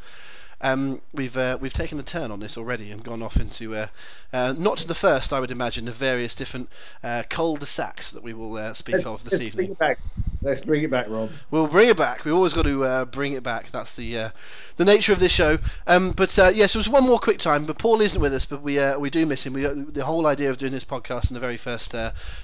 Um, 0.63 1.01
we've 1.13 1.37
uh, 1.37 1.59
we've 1.61 1.73
taken 1.73 1.99
a 1.99 2.05
turn 2.05 2.31
on 2.31 2.39
this 2.39 2.57
already 2.57 2.93
and 2.93 3.03
gone 3.03 3.21
off 3.21 3.37
into 3.37 3.75
uh, 3.75 3.87
uh, 4.33 4.55
not 4.57 4.79
the 4.79 4.95
first, 4.95 5.33
I 5.33 5.41
would 5.41 5.51
imagine, 5.51 5.89
of 5.89 5.97
various 5.97 6.37
different 6.37 6.69
uh, 7.03 7.25
cul-de-sacs 7.29 8.13
that 8.13 8.23
we 8.23 8.33
will 8.33 8.57
uh, 8.57 8.73
speak 8.73 8.95
let's, 8.97 9.07
of 9.07 9.25
this 9.25 9.33
let's 9.35 9.47
evening. 9.47 9.67
Bring 9.67 9.71
it 9.73 9.79
back. 9.79 9.99
Let's 10.41 10.65
bring 10.65 10.85
it 10.85 10.91
back, 10.91 11.09
Rob. 11.09 11.31
We'll 11.51 11.67
bring 11.67 11.89
it 11.89 11.97
back. 11.97 12.25
We've 12.25 12.35
always 12.35 12.53
got 12.53 12.63
to 12.63 12.85
uh, 12.85 13.05
bring 13.07 13.33
it 13.33 13.43
back. 13.43 13.71
That's 13.73 13.95
the 13.95 14.31
the 14.77 14.85
nature 14.85 15.13
of 15.13 15.19
this 15.19 15.33
show. 15.33 15.59
Um, 15.87 16.13
but 16.13 16.37
yes, 16.37 16.55
yeah, 16.55 16.67
so 16.69 16.79
was 16.79 16.89
one 16.89 17.05
more 17.05 17.19
quick 17.19 17.39
time. 17.39 17.67
But 17.67 17.79
Paul 17.79 18.01
isn't 18.01 18.21
with 18.21 18.33
us, 18.33 18.45
but 18.45 18.63
we 18.63 18.79
we 18.97 19.11
do 19.11 19.27
miss 19.27 19.45
him. 19.45 19.55
We, 19.55 19.67
the 19.67 20.05
whole 20.05 20.27
idea 20.27 20.51
of 20.51 20.59
doing 20.59 20.73
this 20.73 20.85
podcast 20.85 21.31
in 21.31 21.35
the 21.35 21.41
very 21.41 21.57
first 21.57 21.95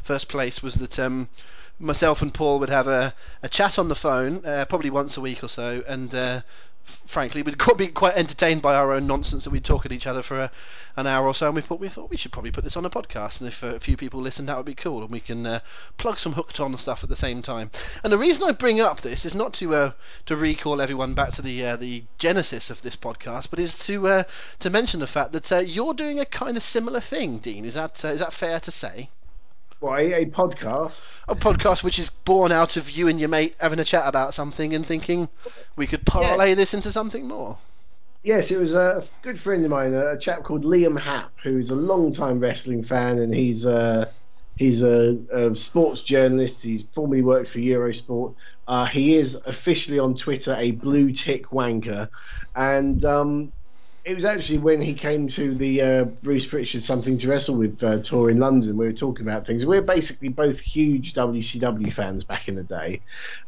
first 0.03 0.29
place 0.29 0.63
was 0.63 0.75
that. 0.75 0.99
Um, 0.99 1.29
myself 1.81 2.23
and 2.23 2.35
Paul 2.35 2.59
would 2.59 2.71
have 2.71 2.89
a, 2.89 3.15
a 3.43 3.49
chat 3.49 3.79
on 3.79 3.89
the 3.89 3.95
phone, 3.95 4.45
uh, 4.45 4.65
probably 4.69 4.91
once 4.91 5.17
a 5.17 5.21
week 5.21 5.45
or 5.45 5.49
so, 5.49 5.85
and 5.87 6.13
uh, 6.13 6.41
frankly, 6.89 7.43
we'd 7.43 7.59
be 7.77 7.89
quite 7.89 8.15
entertained 8.15 8.63
by 8.63 8.75
our 8.75 8.93
own 8.93 9.07
nonsense 9.07 9.45
that 9.45 9.51
we'd 9.51 9.65
talk 9.65 9.85
at 9.87 9.93
each 9.93 10.07
other 10.07 10.23
for 10.23 10.41
a, 10.41 10.51
an 10.97 11.07
hour 11.07 11.27
or 11.27 11.35
so, 11.35 11.47
and 11.47 11.55
we 11.55 11.63
thought 11.63 11.81
we 11.81 11.89
thought 11.89 12.11
we 12.11 12.17
should 12.17 12.33
probably 12.33 12.51
put 12.51 12.65
this 12.65 12.77
on 12.77 12.85
a 12.85 12.91
podcast, 12.91 13.41
and 13.41 13.49
if 13.49 13.63
a 13.63 13.79
few 13.79 13.97
people 13.97 14.21
listen, 14.21 14.47
that 14.47 14.57
would 14.57 14.67
be 14.67 14.75
cool, 14.75 15.03
and 15.03 15.11
we 15.11 15.21
can 15.21 15.47
uh, 15.47 15.61
plug 15.99 16.19
some 16.19 16.33
hooked 16.33 16.61
on 16.61 16.77
stuff 16.77 17.03
at 17.03 17.11
the 17.11 17.17
same 17.17 17.43
time. 17.43 17.71
And 18.03 18.13
the 18.13 18.19
reason 18.19 18.43
I 18.43 18.53
bring 18.53 18.81
up 18.81 19.01
this 19.01 19.25
is 19.25 19.35
not 19.35 19.53
to 19.55 19.75
uh, 19.75 19.91
to 20.27 20.37
recall 20.37 20.81
everyone 20.81 21.15
back 21.15 21.33
to 21.33 21.43
the 21.43 21.65
uh, 21.65 21.77
the 21.77 22.05
genesis 22.19 22.71
of 22.71 22.83
this 22.83 22.97
podcast, 22.97 23.51
but 23.51 23.61
is 23.61 23.79
to 23.87 24.09
uh, 24.09 24.23
to 24.61 24.71
mention 24.71 25.01
the 25.01 25.07
fact 25.07 25.33
that 25.33 25.53
uh, 25.53 25.59
you're 25.59 25.95
doing 25.95 26.19
a 26.19 26.27
kind 26.27 26.57
of 26.57 26.63
similar 26.63 27.01
thing, 27.01 27.39
Dean. 27.39 27.65
Is 27.65 27.75
that 27.75 28.05
uh, 28.05 28.09
is 28.09 28.21
that 28.21 28.33
fair 28.33 28.61
to 28.61 28.71
say? 28.71 29.11
What, 29.81 30.01
a, 30.01 30.27
podcast? 30.27 31.07
A 31.29 31.37
podcast 31.37 31.85
which 31.85 31.99
is 31.99 32.11
born 32.11 32.51
out 32.51 32.77
of 32.77 32.91
you 32.91 33.09
and 33.09 33.21
your 33.21 33.29
mate 33.29 33.55
having 33.61 33.79
a 33.79 33.85
chat 33.85 34.05
about 34.07 34.35
something 34.35 34.75
and 34.75 34.85
thinking 34.85 35.29
we 35.77 35.87
could 35.87 36.05
parlay 36.05 36.55
this 36.55 36.75
into 36.75 36.91
something 36.91 37.29
more. 37.29 37.59
Yes, 38.25 38.51
it 38.51 38.59
was 38.59 38.75
a 38.75 39.05
good 39.23 39.39
friend 39.39 39.65
of 39.65 39.71
mine, 39.71 39.95
a 39.95 40.19
chap 40.19 40.43
called 40.43 40.65
Liam 40.65 40.99
Happe, 41.01 41.31
who's 41.43 41.71
a 41.71 41.77
long-time 41.77 42.41
wrestling 42.41 42.83
fan, 42.83 43.19
and 43.21 43.33
he's 43.33 43.65
uh, 43.65 44.11
He's 44.59 44.83
a, 44.83 45.17
a 45.33 45.55
sports 45.55 46.03
journalist. 46.03 46.65
He's 46.65 46.83
formerly 46.85 47.23
worked 47.23 47.49
for 47.49 47.61
Eurosport. 47.61 48.35
Uh, 48.67 48.87
he 48.87 49.15
is 49.15 49.37
officially 49.37 50.01
on 50.01 50.17
Twitter 50.17 50.57
a 50.59 50.73
blue 50.73 51.13
tick 51.13 51.51
wanker, 51.51 52.09
and 52.57 53.03
um, 53.05 53.53
it 54.09 54.15
was 54.15 54.25
actually 54.25 54.59
when 54.59 54.81
he 54.81 54.95
came 54.95 55.29
to 55.29 55.55
the 55.55 55.83
uh, 55.83 56.05
Bruce 56.05 56.47
Prichard 56.47 56.83
Something 56.83 57.19
to 57.19 57.29
Wrestle 57.29 57.57
with 57.57 57.83
uh, 57.83 57.99
tour 57.99 58.31
in 58.31 58.39
London. 58.39 58.79
We 58.79 58.87
were 58.87 58.93
talking 58.95 59.29
about 59.29 59.47
things. 59.47 59.67
We 59.67 59.77
are 59.77 59.83
basically 59.83 60.31
both 60.31 60.61
huge 60.61 61.13
WCW 61.13 61.93
fans 61.93 62.25
back 62.25 62.49
in 62.49 62.55
the 62.55 62.63
day, 62.63 63.03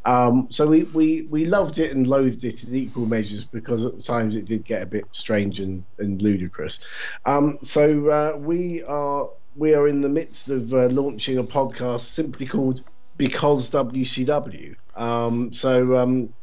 um, 0.05 0.49
so 0.51 0.67
we, 0.67 0.83
we, 0.83 1.23
we 1.23 1.45
loved 1.45 1.79
it 1.79 1.95
and 1.95 2.05
loathed 2.05 2.43
it 2.43 2.63
in 2.63 2.75
equal 2.75 3.07
measures 3.07 3.43
because 3.43 3.83
at 3.83 4.03
times 4.03 4.35
it 4.35 4.45
did 4.45 4.63
get 4.63 4.83
a 4.83 4.85
bit 4.85 5.05
strange 5.13 5.59
and, 5.59 5.83
and 5.97 6.21
ludicrous. 6.21 6.85
Um, 7.25 7.57
so 7.63 8.09
uh, 8.09 8.37
we 8.37 8.83
are 8.83 9.29
we 9.55 9.73
are 9.73 9.87
in 9.87 10.01
the 10.01 10.09
midst 10.09 10.49
of 10.49 10.75
uh, 10.75 10.89
launching 10.89 11.39
a 11.39 11.43
podcast 11.43 12.01
simply 12.01 12.45
called 12.45 12.83
Because 13.17 13.71
WCW. 13.71 14.75
Um, 14.95 15.53
so 15.53 15.97
um, 15.97 16.33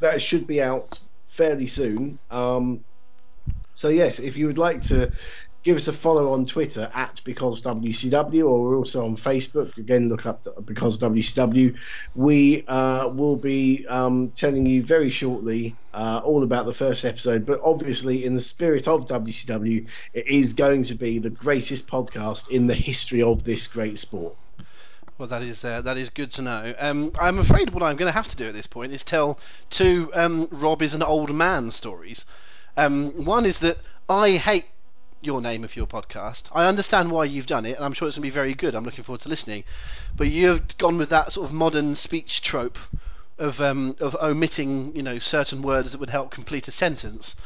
that 0.00 0.22
should 0.22 0.46
be 0.46 0.62
out 0.62 0.98
fairly 1.26 1.66
soon. 1.66 2.18
Um, 2.30 2.82
so 3.80 3.88
yes, 3.88 4.18
if 4.18 4.36
you 4.36 4.46
would 4.46 4.58
like 4.58 4.82
to 4.82 5.10
give 5.62 5.74
us 5.74 5.88
a 5.88 5.92
follow 5.94 6.34
on 6.34 6.44
Twitter 6.44 6.90
at 6.94 7.22
because 7.24 7.62
WCW, 7.62 8.46
or 8.46 8.62
we're 8.62 8.76
also 8.76 9.06
on 9.06 9.16
Facebook. 9.16 9.74
Again, 9.78 10.10
look 10.10 10.26
up 10.26 10.46
because 10.66 10.98
WCW. 10.98 11.78
We 12.14 12.66
uh, 12.68 13.08
will 13.08 13.36
be 13.36 13.86
um, 13.86 14.32
telling 14.36 14.66
you 14.66 14.82
very 14.82 15.08
shortly 15.08 15.76
uh, 15.94 16.20
all 16.22 16.42
about 16.42 16.66
the 16.66 16.74
first 16.74 17.06
episode. 17.06 17.46
But 17.46 17.62
obviously, 17.64 18.22
in 18.22 18.34
the 18.34 18.42
spirit 18.42 18.86
of 18.86 19.06
WCW, 19.06 19.88
it 20.12 20.26
is 20.26 20.52
going 20.52 20.82
to 20.84 20.94
be 20.94 21.18
the 21.18 21.30
greatest 21.30 21.88
podcast 21.88 22.50
in 22.50 22.66
the 22.66 22.74
history 22.74 23.22
of 23.22 23.44
this 23.44 23.66
great 23.66 23.98
sport. 23.98 24.36
Well, 25.16 25.28
that 25.28 25.40
is 25.40 25.64
uh, 25.64 25.80
that 25.80 25.96
is 25.96 26.10
good 26.10 26.32
to 26.32 26.42
know. 26.42 26.74
Um, 26.78 27.12
I'm 27.18 27.38
afraid 27.38 27.70
what 27.70 27.82
I'm 27.82 27.96
going 27.96 28.12
to 28.12 28.12
have 28.12 28.28
to 28.28 28.36
do 28.36 28.48
at 28.48 28.52
this 28.52 28.66
point 28.66 28.92
is 28.92 29.04
tell 29.04 29.40
two 29.70 30.10
um, 30.12 30.48
Rob 30.50 30.82
is 30.82 30.92
an 30.92 31.02
old 31.02 31.34
man 31.34 31.70
stories. 31.70 32.26
Um, 32.76 33.24
one 33.24 33.46
is 33.46 33.58
that 33.60 33.78
I 34.08 34.32
hate 34.32 34.66
your 35.22 35.40
name 35.40 35.64
of 35.64 35.76
your 35.76 35.86
podcast. 35.86 36.48
I 36.54 36.66
understand 36.66 37.10
why 37.10 37.24
you've 37.24 37.46
done 37.46 37.66
it, 37.66 37.76
and 37.76 37.84
I'm 37.84 37.92
sure 37.92 38.08
it's 38.08 38.16
going 38.16 38.22
to 38.22 38.26
be 38.26 38.30
very 38.30 38.54
good. 38.54 38.74
I'm 38.74 38.84
looking 38.84 39.04
forward 39.04 39.20
to 39.22 39.28
listening. 39.28 39.64
But 40.16 40.28
you've 40.28 40.76
gone 40.78 40.98
with 40.98 41.10
that 41.10 41.32
sort 41.32 41.48
of 41.48 41.54
modern 41.54 41.94
speech 41.94 42.42
trope 42.42 42.78
of 43.38 43.60
um, 43.60 43.96
of 44.00 44.16
omitting, 44.20 44.94
you 44.94 45.02
know, 45.02 45.18
certain 45.18 45.62
words 45.62 45.92
that 45.92 45.98
would 45.98 46.10
help 46.10 46.30
complete 46.30 46.68
a 46.68 46.72
sentence. 46.72 47.36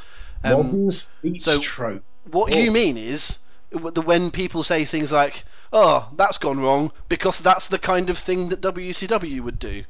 Um, 0.43 0.53
modern 0.53 0.91
speech 0.91 1.45
so 1.45 1.61
trope. 1.61 2.03
What 2.31 2.53
oh. 2.53 2.57
you 2.57 2.71
mean 2.71 2.97
is 2.97 3.39
the 3.71 4.03
when 4.03 4.31
people 4.31 4.63
say 4.63 4.85
things 4.85 5.13
like, 5.13 5.45
"Oh, 5.73 6.09
that's 6.17 6.39
gone 6.39 6.61
wrong," 6.61 6.93
because 7.09 7.39
that's 7.39 7.69
the 7.69 7.79
kind 7.79 8.11
of 8.11 8.19
thing 8.19 8.49
that 8.51 8.61
WCW 8.61 9.41
would 9.41 9.59
do, 9.59 9.85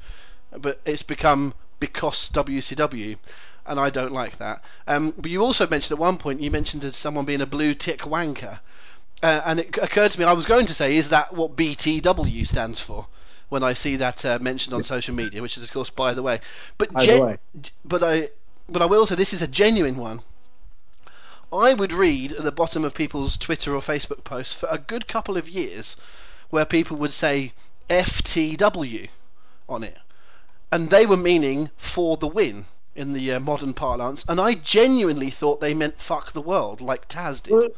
but 0.51 0.79
it's 0.85 1.03
become 1.03 1.53
because 1.79 2.29
WCW 2.29 3.17
and 3.65 3.79
I 3.79 3.89
don't 3.89 4.11
like 4.11 4.37
that. 4.37 4.63
Um, 4.87 5.13
but 5.17 5.31
you 5.31 5.41
also 5.41 5.67
mentioned 5.67 5.93
at 5.93 6.01
one 6.01 6.17
point 6.17 6.41
you 6.41 6.51
mentioned 6.51 6.83
someone 6.93 7.25
being 7.25 7.41
a 7.41 7.45
blue 7.45 7.73
tick 7.73 7.99
wanker, 8.01 8.59
uh, 9.23 9.41
and 9.45 9.59
it 9.59 9.77
occurred 9.77 10.11
to 10.11 10.19
me 10.19 10.25
I 10.25 10.33
was 10.33 10.45
going 10.45 10.67
to 10.67 10.73
say, 10.73 10.97
is 10.97 11.09
that 11.09 11.33
what 11.33 11.55
BTW 11.55 12.47
stands 12.47 12.81
for? 12.81 13.07
When 13.49 13.63
I 13.63 13.73
see 13.73 13.97
that 13.97 14.25
uh, 14.25 14.39
mentioned 14.39 14.73
on 14.73 14.83
social 14.83 15.13
media, 15.13 15.41
which 15.41 15.57
is 15.57 15.63
of 15.63 15.71
course 15.71 15.89
by 15.89 16.13
the 16.13 16.23
way, 16.23 16.41
but 16.77 16.95
gen- 16.97 17.23
way. 17.23 17.37
but 17.83 18.03
I 18.03 18.29
but 18.67 18.81
I 18.81 18.85
will 18.85 19.05
say 19.05 19.15
this 19.15 19.33
is 19.33 19.41
a 19.41 19.47
genuine 19.47 19.97
one. 19.97 20.21
I 21.53 21.73
would 21.73 21.93
read 21.93 22.33
at 22.33 22.43
the 22.43 22.51
bottom 22.51 22.83
of 22.83 22.95
people's 22.95 23.37
Twitter 23.37 23.75
or 23.75 23.81
Facebook 23.81 24.23
posts 24.23 24.53
for 24.53 24.67
a 24.69 24.79
good 24.79 25.07
couple 25.07 25.37
of 25.37 25.47
years 25.47 25.95
where 26.49 26.65
people 26.65 26.97
would 26.97 27.13
say 27.13 27.53
FTW 27.89 29.09
on 29.69 29.83
it. 29.83 29.97
And 30.71 30.89
they 30.89 31.05
were 31.05 31.17
meaning 31.17 31.69
for 31.77 32.17
the 32.17 32.27
win 32.27 32.65
in 32.95 33.13
the 33.13 33.33
uh, 33.33 33.39
modern 33.39 33.73
parlance, 33.73 34.25
and 34.27 34.39
I 34.39 34.53
genuinely 34.53 35.29
thought 35.29 35.59
they 35.59 35.73
meant 35.73 35.99
"fuck 35.99 36.31
the 36.31 36.41
world" 36.41 36.81
like 36.81 37.07
Taz 37.07 37.43
did. 37.43 37.53
Well, 37.53 37.69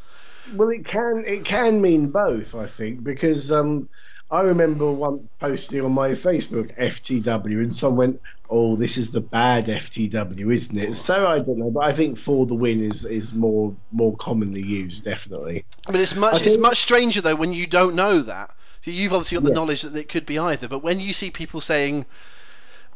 well 0.55 0.69
it 0.69 0.85
can 0.85 1.23
it 1.25 1.45
can 1.45 1.81
mean 1.81 2.11
both, 2.11 2.55
I 2.55 2.67
think, 2.67 3.03
because 3.03 3.51
um, 3.51 3.89
I 4.29 4.41
remember 4.41 4.91
one 4.91 5.29
posting 5.39 5.81
on 5.81 5.93
my 5.93 6.09
Facebook 6.09 6.77
FTW, 6.77 7.59
and 7.59 7.75
someone 7.75 7.97
went, 7.97 8.21
"Oh, 8.49 8.75
this 8.75 8.97
is 8.97 9.11
the 9.11 9.21
bad 9.21 9.65
FTW, 9.65 10.53
isn't 10.53 10.77
it?" 10.77 10.93
So 10.95 11.27
I 11.27 11.39
don't 11.39 11.57
know, 11.57 11.71
but 11.71 11.85
I 11.85 11.93
think 11.93 12.17
"for 12.17 12.45
the 12.45 12.55
win" 12.55 12.83
is 12.83 13.05
is 13.05 13.33
more 13.33 13.75
more 13.91 14.15
commonly 14.17 14.61
used, 14.61 15.03
definitely. 15.03 15.65
But 15.85 15.95
it's 15.95 16.15
much 16.15 16.45
it's 16.45 16.57
much 16.57 16.79
stranger 16.79 17.21
though 17.21 17.35
when 17.35 17.53
you 17.53 17.67
don't 17.67 17.95
know 17.95 18.21
that. 18.21 18.51
You've 18.83 19.11
obviously 19.11 19.35
got 19.35 19.43
the 19.43 19.49
yeah. 19.49 19.55
knowledge 19.55 19.81
that 19.81 19.95
it 19.97 20.07
could 20.07 20.25
be 20.25 20.39
either, 20.39 20.69
but 20.69 20.79
when 20.79 21.01
you 21.01 21.11
see 21.11 21.29
people 21.29 21.59
saying 21.59 22.05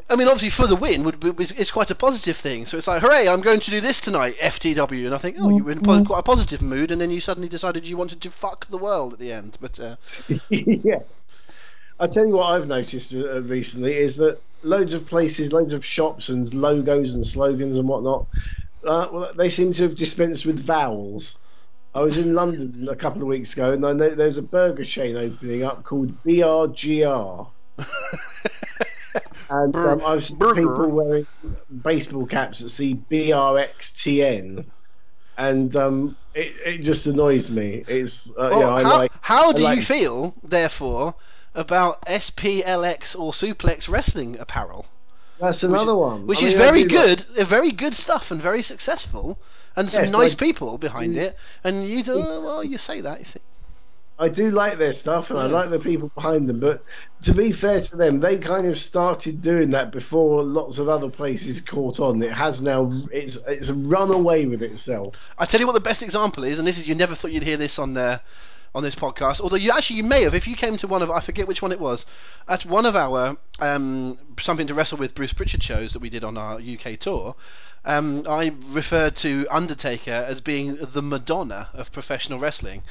I 0.09 0.15
mean, 0.15 0.27
obviously 0.27 0.49
for 0.49 0.67
the 0.67 0.75
win 0.75 1.03
would 1.03 1.19
be, 1.19 1.45
quite 1.71 1.91
a 1.91 1.95
positive 1.95 2.37
thing. 2.37 2.65
So 2.65 2.77
it's 2.77 2.87
like, 2.87 3.01
hooray! 3.01 3.27
I'm 3.27 3.41
going 3.41 3.59
to 3.61 3.71
do 3.71 3.81
this 3.81 4.01
tonight, 4.01 4.37
FTW, 4.39 5.05
and 5.05 5.15
I 5.15 5.17
think, 5.17 5.37
oh, 5.39 5.49
you 5.49 5.63
were 5.63 5.71
in 5.71 5.81
mm-hmm. 5.81 6.05
quite 6.05 6.19
a 6.19 6.23
positive 6.23 6.61
mood, 6.61 6.91
and 6.91 6.99
then 6.99 7.11
you 7.11 7.21
suddenly 7.21 7.49
decided 7.49 7.87
you 7.87 7.97
wanted 7.97 8.21
to 8.21 8.31
fuck 8.31 8.67
the 8.67 8.77
world 8.77 9.13
at 9.13 9.19
the 9.19 9.31
end. 9.31 9.57
But 9.61 9.79
uh... 9.79 9.95
yeah, 10.49 10.99
I 11.99 12.07
tell 12.07 12.25
you 12.25 12.33
what 12.33 12.47
I've 12.47 12.67
noticed 12.67 13.13
uh, 13.13 13.41
recently 13.41 13.95
is 13.95 14.17
that 14.17 14.41
loads 14.63 14.93
of 14.93 15.07
places, 15.07 15.53
loads 15.53 15.73
of 15.73 15.85
shops 15.85 16.29
and 16.29 16.51
logos 16.53 17.13
and 17.13 17.25
slogans 17.25 17.77
and 17.77 17.87
whatnot, 17.87 18.27
uh, 18.83 19.07
well, 19.11 19.33
they 19.35 19.49
seem 19.49 19.73
to 19.73 19.83
have 19.83 19.95
dispensed 19.95 20.45
with 20.45 20.59
vowels. 20.59 21.37
I 21.93 22.01
was 22.01 22.17
in 22.17 22.33
London 22.41 22.89
a 22.89 22.95
couple 22.95 23.21
of 23.21 23.27
weeks 23.27 23.53
ago, 23.53 23.71
and 23.71 23.85
I 23.85 23.93
know 23.93 24.09
there's 24.09 24.37
a 24.37 24.43
burger 24.43 24.85
chain 24.85 25.15
opening 25.15 25.63
up 25.63 25.83
called 25.83 26.23
BRGR. 26.23 27.47
and 29.49 29.75
um, 29.75 30.01
I've 30.05 30.23
seen 30.23 30.39
people 30.39 30.87
wearing 30.87 31.27
baseball 31.83 32.25
caps 32.25 32.59
that 32.59 32.69
see 32.69 32.95
BRXTN, 32.95 34.65
and 35.37 35.75
um, 35.75 36.17
it, 36.33 36.55
it 36.65 36.77
just 36.79 37.07
annoys 37.07 37.49
me. 37.49 37.83
It's 37.87 38.29
uh, 38.31 38.49
well, 38.51 38.59
yeah, 38.59 38.89
how, 38.89 38.99
like, 38.99 39.11
how 39.21 39.51
do 39.51 39.63
like... 39.63 39.77
you 39.77 39.83
feel, 39.83 40.35
therefore, 40.43 41.15
about 41.55 42.01
SPLX 42.03 43.19
or 43.19 43.31
Suplex 43.31 43.89
wrestling 43.89 44.37
apparel? 44.39 44.85
That's 45.39 45.63
another 45.63 45.95
which, 45.95 46.01
one. 46.01 46.27
Which 46.27 46.43
I 46.43 46.47
is 46.47 46.53
mean, 46.53 46.59
very 46.59 46.83
good, 46.83 47.25
like... 47.35 47.47
very 47.47 47.71
good 47.71 47.95
stuff 47.95 48.31
and 48.31 48.41
very 48.41 48.63
successful, 48.63 49.39
and 49.75 49.89
some 49.89 50.03
yes, 50.03 50.11
nice 50.11 50.35
people 50.35 50.77
behind 50.77 51.17
it. 51.17 51.35
And 51.63 51.87
you 51.87 52.03
do, 52.03 52.17
well, 52.17 52.63
you 52.63 52.77
say 52.77 53.01
that, 53.01 53.19
you 53.19 53.25
see. 53.25 53.39
I 54.21 54.29
do 54.29 54.51
like 54.51 54.77
their 54.77 54.93
stuff 54.93 55.31
and 55.31 55.39
I 55.39 55.47
like 55.47 55.71
the 55.71 55.79
people 55.79 56.11
behind 56.13 56.47
them, 56.47 56.59
but 56.59 56.85
to 57.23 57.33
be 57.33 57.51
fair 57.51 57.81
to 57.81 57.97
them, 57.97 58.19
they 58.19 58.37
kind 58.37 58.67
of 58.67 58.77
started 58.77 59.41
doing 59.41 59.71
that 59.71 59.91
before 59.91 60.43
lots 60.43 60.77
of 60.77 60.87
other 60.87 61.09
places 61.09 61.59
caught 61.59 61.99
on. 61.99 62.21
It 62.21 62.31
has 62.31 62.61
now 62.61 63.01
it's 63.11 63.43
it's 63.47 63.71
run 63.71 64.11
away 64.11 64.45
with 64.45 64.61
itself. 64.61 65.33
I 65.39 65.45
tell 65.45 65.59
you 65.59 65.65
what, 65.65 65.73
the 65.73 65.79
best 65.79 66.03
example 66.03 66.43
is, 66.43 66.59
and 66.59 66.67
this 66.67 66.77
is 66.77 66.87
you 66.87 66.93
never 66.93 67.15
thought 67.15 67.31
you'd 67.31 67.41
hear 67.41 67.57
this 67.57 67.79
on 67.79 67.95
there 67.95 68.21
on 68.75 68.83
this 68.83 68.93
podcast. 68.93 69.41
Although 69.41 69.55
you 69.55 69.71
actually 69.71 69.97
you 69.97 70.03
may 70.03 70.21
have 70.21 70.35
if 70.35 70.47
you 70.47 70.55
came 70.55 70.77
to 70.77 70.87
one 70.87 71.01
of 71.01 71.09
I 71.09 71.19
forget 71.19 71.47
which 71.47 71.63
one 71.63 71.71
it 71.71 71.79
was 71.79 72.05
at 72.47 72.63
one 72.63 72.85
of 72.85 72.95
our 72.95 73.37
um, 73.59 74.19
something 74.39 74.67
to 74.67 74.75
wrestle 74.75 74.99
with 74.99 75.15
Bruce 75.15 75.33
Prichard 75.33 75.63
shows 75.63 75.93
that 75.93 75.99
we 75.99 76.11
did 76.11 76.23
on 76.23 76.37
our 76.37 76.59
UK 76.59 76.99
tour. 76.99 77.35
Um, 77.83 78.27
I 78.29 78.53
referred 78.67 79.15
to 79.17 79.47
Undertaker 79.49 80.11
as 80.11 80.41
being 80.41 80.77
the 80.79 81.01
Madonna 81.01 81.69
of 81.73 81.91
professional 81.91 82.37
wrestling 82.37 82.83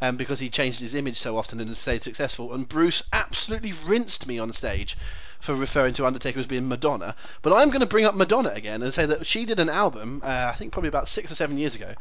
um, 0.00 0.16
because 0.16 0.38
he 0.38 0.50
changed 0.50 0.80
his 0.80 0.94
image 0.94 1.18
so 1.18 1.36
often 1.36 1.60
and 1.60 1.76
stayed 1.76 2.02
successful. 2.02 2.54
And 2.54 2.68
Bruce 2.68 3.02
absolutely 3.12 3.72
rinsed 3.72 4.26
me 4.26 4.38
on 4.38 4.52
stage 4.52 4.96
for 5.40 5.54
referring 5.54 5.94
to 5.94 6.06
Undertaker 6.06 6.40
as 6.40 6.46
being 6.46 6.68
Madonna. 6.68 7.14
But 7.42 7.52
I'm 7.52 7.68
going 7.68 7.80
to 7.80 7.86
bring 7.86 8.04
up 8.04 8.14
Madonna 8.14 8.50
again 8.50 8.82
and 8.82 8.92
say 8.92 9.06
that 9.06 9.26
she 9.26 9.44
did 9.44 9.60
an 9.60 9.68
album, 9.68 10.20
uh, 10.24 10.50
I 10.52 10.56
think 10.56 10.72
probably 10.72 10.88
about 10.88 11.08
six 11.08 11.30
or 11.30 11.34
seven 11.34 11.58
years 11.58 11.74
ago, 11.74 11.94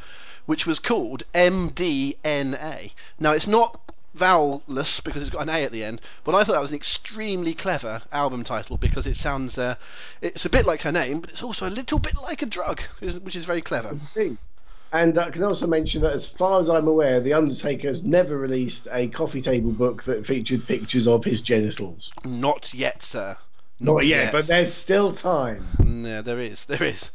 which 0.45 0.65
was 0.65 0.79
called 0.79 1.23
MDNA. 1.33 2.91
Now 3.19 3.33
it's 3.33 3.47
not 3.47 3.79
vowelless 4.17 5.03
because 5.03 5.21
it's 5.21 5.29
got 5.29 5.43
an 5.43 5.49
A 5.49 5.63
at 5.63 5.71
the 5.71 5.83
end, 5.83 6.01
but 6.23 6.33
I 6.33 6.43
thought 6.43 6.53
that 6.53 6.61
was 6.61 6.71
an 6.71 6.75
extremely 6.75 7.53
clever 7.53 8.01
album 8.11 8.43
title 8.43 8.77
because 8.77 9.05
it 9.05 9.17
sounds, 9.17 9.57
uh, 9.57 9.75
it's 10.21 10.45
a 10.45 10.49
bit 10.49 10.65
like 10.65 10.81
her 10.81 10.91
name, 10.91 11.19
but 11.19 11.29
it's 11.29 11.43
also 11.43 11.67
a 11.67 11.69
little 11.69 11.99
bit 11.99 12.15
like 12.15 12.41
a 12.41 12.47
drug, 12.47 12.81
which 12.99 13.35
is 13.35 13.45
very 13.45 13.61
clever. 13.61 13.97
And 14.91 15.17
I 15.17 15.31
can 15.31 15.43
also 15.43 15.67
mention 15.67 16.01
that, 16.01 16.13
as 16.13 16.29
far 16.29 16.59
as 16.59 16.69
I'm 16.69 16.87
aware, 16.87 17.19
The 17.19 17.33
Undertaker 17.33 17.87
has 17.87 18.03
never 18.03 18.37
released 18.37 18.87
a 18.91 19.07
coffee 19.07 19.41
table 19.41 19.71
book 19.71 20.03
that 20.03 20.25
featured 20.25 20.65
pictures 20.65 21.07
of 21.07 21.25
his 21.25 21.41
genitals. 21.41 22.13
Not 22.23 22.73
yet, 22.73 23.03
sir. 23.03 23.37
Not, 23.79 23.93
Not 23.93 24.05
yet, 24.05 24.23
yet, 24.23 24.31
but 24.31 24.47
there's 24.47 24.73
still 24.73 25.11
time. 25.11 26.03
Yeah, 26.05 26.21
there 26.21 26.39
is. 26.39 26.65
There 26.65 26.83
is. 26.83 27.11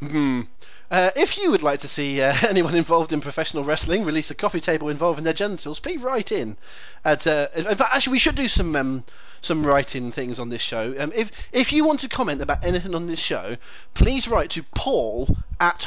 Hmm. 0.00 0.42
Uh, 0.90 1.10
if 1.14 1.38
you 1.38 1.52
would 1.52 1.62
like 1.62 1.80
to 1.80 1.88
see 1.88 2.20
uh, 2.20 2.34
anyone 2.48 2.74
involved 2.74 3.12
in 3.12 3.20
professional 3.20 3.62
wrestling 3.62 4.04
release 4.04 4.30
a 4.30 4.34
coffee 4.34 4.60
table 4.60 4.88
involving 4.88 5.22
their 5.22 5.32
genitals, 5.32 5.78
please 5.78 6.02
write 6.02 6.32
in. 6.32 6.56
At, 7.04 7.26
uh, 7.26 7.48
in 7.54 7.64
fact, 7.64 7.94
actually, 7.94 8.12
we 8.12 8.18
should 8.18 8.34
do 8.34 8.48
some 8.48 8.74
um, 8.74 9.04
some 9.42 9.66
writing 9.66 10.12
things 10.12 10.38
on 10.38 10.48
this 10.50 10.62
show. 10.62 10.94
Um, 10.98 11.12
if 11.14 11.30
if 11.52 11.72
you 11.72 11.84
want 11.84 12.00
to 12.00 12.08
comment 12.08 12.42
about 12.42 12.64
anything 12.64 12.94
on 12.94 13.06
this 13.06 13.18
show, 13.20 13.56
please 13.94 14.28
write 14.28 14.50
to 14.50 14.62
Paul 14.74 15.36
at 15.58 15.80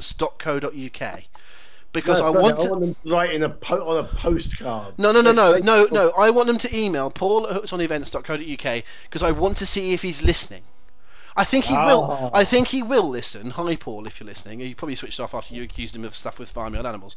hookedonevents.co.uk. 0.00 1.22
because 1.92 2.20
No, 2.20 2.26
I 2.26 2.30
want 2.30 2.58
I 2.58 2.62
to. 2.64 2.70
want 2.70 2.80
them 2.82 2.94
to 2.94 3.12
write 3.12 3.32
in 3.34 3.42
a 3.42 3.48
po- 3.50 3.88
on 3.88 4.04
a 4.04 4.08
postcard. 4.08 4.94
No, 4.98 5.12
no, 5.12 5.20
no, 5.20 5.32
no, 5.32 5.58
no, 5.58 5.86
no. 5.90 6.12
I 6.18 6.30
want 6.30 6.46
them 6.46 6.58
to 6.58 6.76
email 6.76 7.10
Paul 7.10 7.46
at 7.48 7.62
hookedonevents.co.uk 7.62 8.84
because 9.04 9.22
I 9.22 9.32
want 9.32 9.56
to 9.58 9.66
see 9.66 9.92
if 9.92 10.02
he's 10.02 10.22
listening. 10.22 10.62
I 11.36 11.44
think 11.44 11.64
he 11.66 11.74
will. 11.74 12.08
Ah. 12.10 12.30
I 12.34 12.44
think 12.44 12.66
he 12.68 12.82
will 12.82 13.08
listen. 13.08 13.50
Hi, 13.50 13.76
Paul, 13.76 14.06
if 14.06 14.18
you're 14.20 14.26
listening. 14.26 14.58
He 14.60 14.74
probably 14.74 14.96
switched 14.96 15.20
off 15.20 15.32
after 15.32 15.54
you 15.54 15.62
accused 15.62 15.94
him 15.94 16.04
of 16.04 16.16
stuff 16.16 16.38
with 16.40 16.50
farmyard 16.50 16.86
animals. 16.86 17.14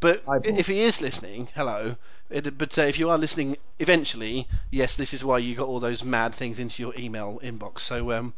But 0.00 0.22
Hi, 0.28 0.38
if 0.44 0.66
he 0.66 0.80
is 0.80 1.00
listening, 1.00 1.48
hello. 1.54 1.96
It, 2.34 2.58
but 2.58 2.76
uh, 2.76 2.82
if 2.82 2.98
you 2.98 3.10
are 3.10 3.18
listening 3.18 3.56
eventually, 3.78 4.48
yes, 4.72 4.96
this 4.96 5.14
is 5.14 5.24
why 5.24 5.38
you 5.38 5.54
got 5.54 5.68
all 5.68 5.78
those 5.78 6.02
mad 6.02 6.34
things 6.34 6.58
into 6.58 6.82
your 6.82 6.92
email 6.98 7.40
inbox. 7.44 7.80
So 7.80 8.10
um, 8.10 8.34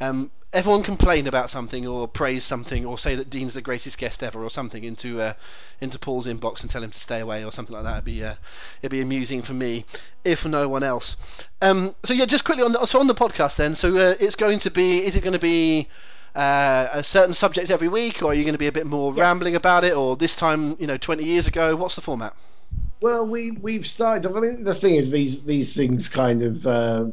um, 0.00 0.30
everyone 0.50 0.82
complain 0.82 1.26
about 1.26 1.50
something 1.50 1.86
or 1.86 2.08
praise 2.08 2.42
something 2.42 2.86
or 2.86 2.98
say 2.98 3.16
that 3.16 3.28
Dean's 3.28 3.52
the 3.52 3.60
greatest 3.60 3.98
guest 3.98 4.22
ever 4.22 4.42
or 4.42 4.48
something 4.48 4.82
into 4.82 5.20
uh, 5.20 5.34
into 5.82 5.98
Paul's 5.98 6.26
inbox 6.26 6.62
and 6.62 6.70
tell 6.70 6.82
him 6.82 6.90
to 6.90 6.98
stay 6.98 7.20
away 7.20 7.44
or 7.44 7.52
something 7.52 7.74
like 7.74 7.84
that. 7.84 7.92
It'd 7.92 8.04
be 8.06 8.24
uh, 8.24 8.36
it'd 8.80 8.90
be 8.90 9.02
amusing 9.02 9.42
for 9.42 9.52
me, 9.52 9.84
if 10.24 10.46
no 10.46 10.66
one 10.66 10.82
else. 10.82 11.16
Um, 11.60 11.94
so 12.02 12.14
yeah, 12.14 12.24
just 12.24 12.44
quickly 12.44 12.64
on 12.64 12.72
the, 12.72 12.86
so 12.86 12.98
on 12.98 13.08
the 13.08 13.14
podcast 13.14 13.56
then. 13.56 13.74
So 13.74 13.94
uh, 13.94 14.14
it's 14.18 14.36
going 14.36 14.60
to 14.60 14.70
be 14.70 15.04
is 15.04 15.16
it 15.16 15.20
going 15.20 15.34
to 15.34 15.38
be 15.38 15.88
uh, 16.34 16.88
a 16.92 17.04
certain 17.04 17.34
subject 17.34 17.70
every 17.70 17.88
week, 17.88 18.22
or 18.22 18.30
are 18.30 18.34
you 18.34 18.44
going 18.44 18.54
to 18.54 18.58
be 18.58 18.68
a 18.68 18.72
bit 18.72 18.86
more 18.86 19.12
rambling 19.12 19.54
about 19.54 19.84
it, 19.84 19.94
or 19.94 20.16
this 20.16 20.34
time 20.34 20.76
you 20.80 20.86
know 20.86 20.96
20 20.96 21.24
years 21.24 21.46
ago? 21.46 21.76
What's 21.76 21.96
the 21.96 22.00
format? 22.00 22.34
Well, 23.04 23.26
we 23.26 23.50
we've 23.50 23.86
started. 23.86 24.34
I 24.34 24.40
mean, 24.40 24.64
the 24.64 24.74
thing 24.74 24.94
is, 24.94 25.10
these 25.10 25.44
these 25.44 25.76
things 25.76 26.08
kind 26.08 26.42
of 26.42 26.66
uh, 26.66 27.04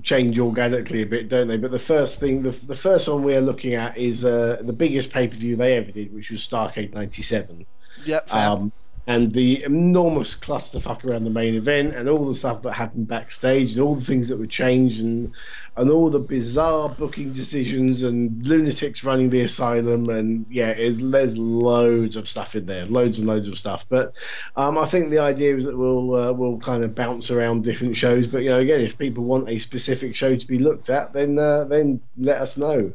change 0.00 0.38
organically 0.38 1.02
a 1.02 1.06
bit, 1.06 1.28
don't 1.28 1.48
they? 1.48 1.56
But 1.56 1.72
the 1.72 1.80
first 1.80 2.20
thing, 2.20 2.44
the, 2.44 2.50
the 2.50 2.76
first 2.76 3.08
one 3.08 3.24
we 3.24 3.34
are 3.34 3.40
looking 3.40 3.74
at 3.74 3.98
is 3.98 4.24
uh, 4.24 4.58
the 4.60 4.72
biggest 4.72 5.12
pay 5.12 5.26
per 5.26 5.34
view 5.34 5.56
they 5.56 5.78
ever 5.78 5.90
did, 5.90 6.14
which 6.14 6.30
was 6.30 6.46
Starcade 6.46 6.94
'97. 6.94 7.66
Yep. 8.04 8.32
Um, 8.32 8.70
and 9.06 9.32
the 9.32 9.62
enormous 9.62 10.34
clusterfuck 10.34 11.04
around 11.04 11.24
the 11.24 11.30
main 11.30 11.54
event, 11.54 11.94
and 11.94 12.08
all 12.08 12.26
the 12.26 12.34
stuff 12.34 12.62
that 12.62 12.72
happened 12.72 13.06
backstage, 13.06 13.72
and 13.72 13.80
all 13.80 13.94
the 13.94 14.04
things 14.04 14.28
that 14.28 14.38
were 14.38 14.46
changed, 14.46 15.02
and 15.02 15.32
and 15.76 15.90
all 15.90 16.10
the 16.10 16.18
bizarre 16.18 16.88
booking 16.88 17.32
decisions, 17.32 18.02
and 18.02 18.46
lunatics 18.46 19.04
running 19.04 19.30
the 19.30 19.42
asylum, 19.42 20.08
and 20.08 20.46
yeah, 20.50 20.74
there's 20.74 21.38
loads 21.38 22.16
of 22.16 22.28
stuff 22.28 22.56
in 22.56 22.66
there, 22.66 22.86
loads 22.86 23.18
and 23.18 23.28
loads 23.28 23.46
of 23.48 23.58
stuff. 23.58 23.86
But 23.88 24.14
um, 24.56 24.76
I 24.76 24.86
think 24.86 25.10
the 25.10 25.20
idea 25.20 25.56
is 25.56 25.66
that 25.66 25.76
we'll 25.76 26.14
uh, 26.14 26.32
we'll 26.32 26.58
kind 26.58 26.82
of 26.82 26.94
bounce 26.94 27.30
around 27.30 27.64
different 27.64 27.96
shows. 27.96 28.26
But 28.26 28.42
you 28.42 28.50
know, 28.50 28.58
again, 28.58 28.80
if 28.80 28.98
people 28.98 29.24
want 29.24 29.48
a 29.48 29.58
specific 29.58 30.16
show 30.16 30.34
to 30.34 30.46
be 30.46 30.58
looked 30.58 30.90
at, 30.90 31.12
then 31.12 31.38
uh, 31.38 31.64
then 31.64 32.00
let 32.16 32.40
us 32.40 32.56
know. 32.56 32.92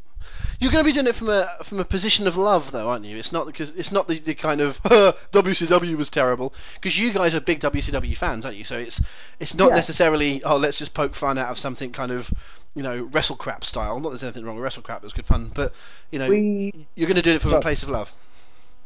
You're 0.60 0.72
going 0.72 0.84
to 0.84 0.88
be 0.88 0.94
doing 0.94 1.08
it 1.08 1.16
from 1.16 1.30
a 1.30 1.50
from 1.64 1.80
a 1.80 1.86
position 1.86 2.28
of 2.28 2.38
love, 2.38 2.72
though, 2.72 2.90
aren't 2.90 3.06
you? 3.06 3.18
It's 3.18 3.32
not 3.32 3.46
because 3.48 3.74
it's 3.76 3.92
not 3.92 4.08
the, 4.08 4.20
the 4.20 4.36
kind 4.36 4.62
of 4.62 4.82
WCW 5.32 5.96
was 5.96 6.10
terrible 6.10 6.54
because 6.76 6.98
you 6.98 7.12
guys 7.14 7.34
are 7.36 7.40
big 7.42 7.60
WCW 7.60 8.16
fans, 8.18 8.46
aren't 8.46 8.58
you? 8.58 8.64
So 8.64 8.78
it's 8.78 9.02
it's 9.40 9.54
not 9.54 9.72
Yeah. 9.72 9.76
necessarily 9.76 10.44
oh 10.44 10.58
let's 10.58 10.78
just 10.78 10.94
poke 10.94 11.16
fun 11.16 11.38
out 11.38 11.50
of 11.50 11.58
something 11.58 11.92
kind 11.92 12.12
of 12.12 12.32
you 12.76 12.84
know 12.84 13.04
wrestle 13.04 13.36
crap 13.36 13.64
style. 13.66 14.00
Not 14.00 14.10
that 14.10 14.20
there's 14.20 14.24
anything 14.24 14.46
wrong 14.46 14.56
with 14.56 14.64
wrestle 14.64 14.84
crap; 14.84 15.04
it's 15.04 15.14
good 15.14 15.26
fun. 15.26 15.52
But 15.54 15.74
you 16.12 16.20
know 16.20 16.30
We 16.30 16.88
you're 16.96 17.08
going 17.08 17.16
to 17.16 17.22
do 17.22 17.34
it 17.34 17.42
from 17.42 17.54
a 17.54 17.58
place 17.58 17.84
of 17.84 17.90
love. 17.90 18.14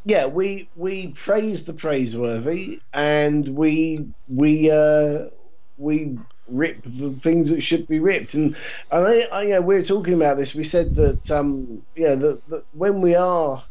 yeah, 0.04 0.28
we 0.28 0.70
we 0.76 1.10
praise 1.14 1.66
the 1.66 1.74
praiseworthy, 1.74 2.82
and 2.94 3.48
we 3.50 4.08
we 4.28 4.72
uh, 4.72 5.30
we 5.78 6.20
rip 6.48 6.84
the 6.84 7.12
things 7.12 7.50
that 7.50 7.62
should 7.62 7.88
be 7.88 8.00
ripped. 8.00 8.34
And, 8.34 8.56
and 8.92 9.08
I, 9.08 9.22
I, 9.32 9.44
yeah, 9.44 9.60
we 9.60 9.76
were 9.76 9.84
talking 9.84 10.14
about 10.14 10.38
this. 10.38 10.56
We 10.56 10.64
said 10.64 10.96
that 10.96 11.32
um, 11.32 11.84
yeah, 11.96 12.16
that, 12.16 12.50
that 12.50 12.66
when 12.74 13.02
we 13.02 13.16
are 13.16 13.64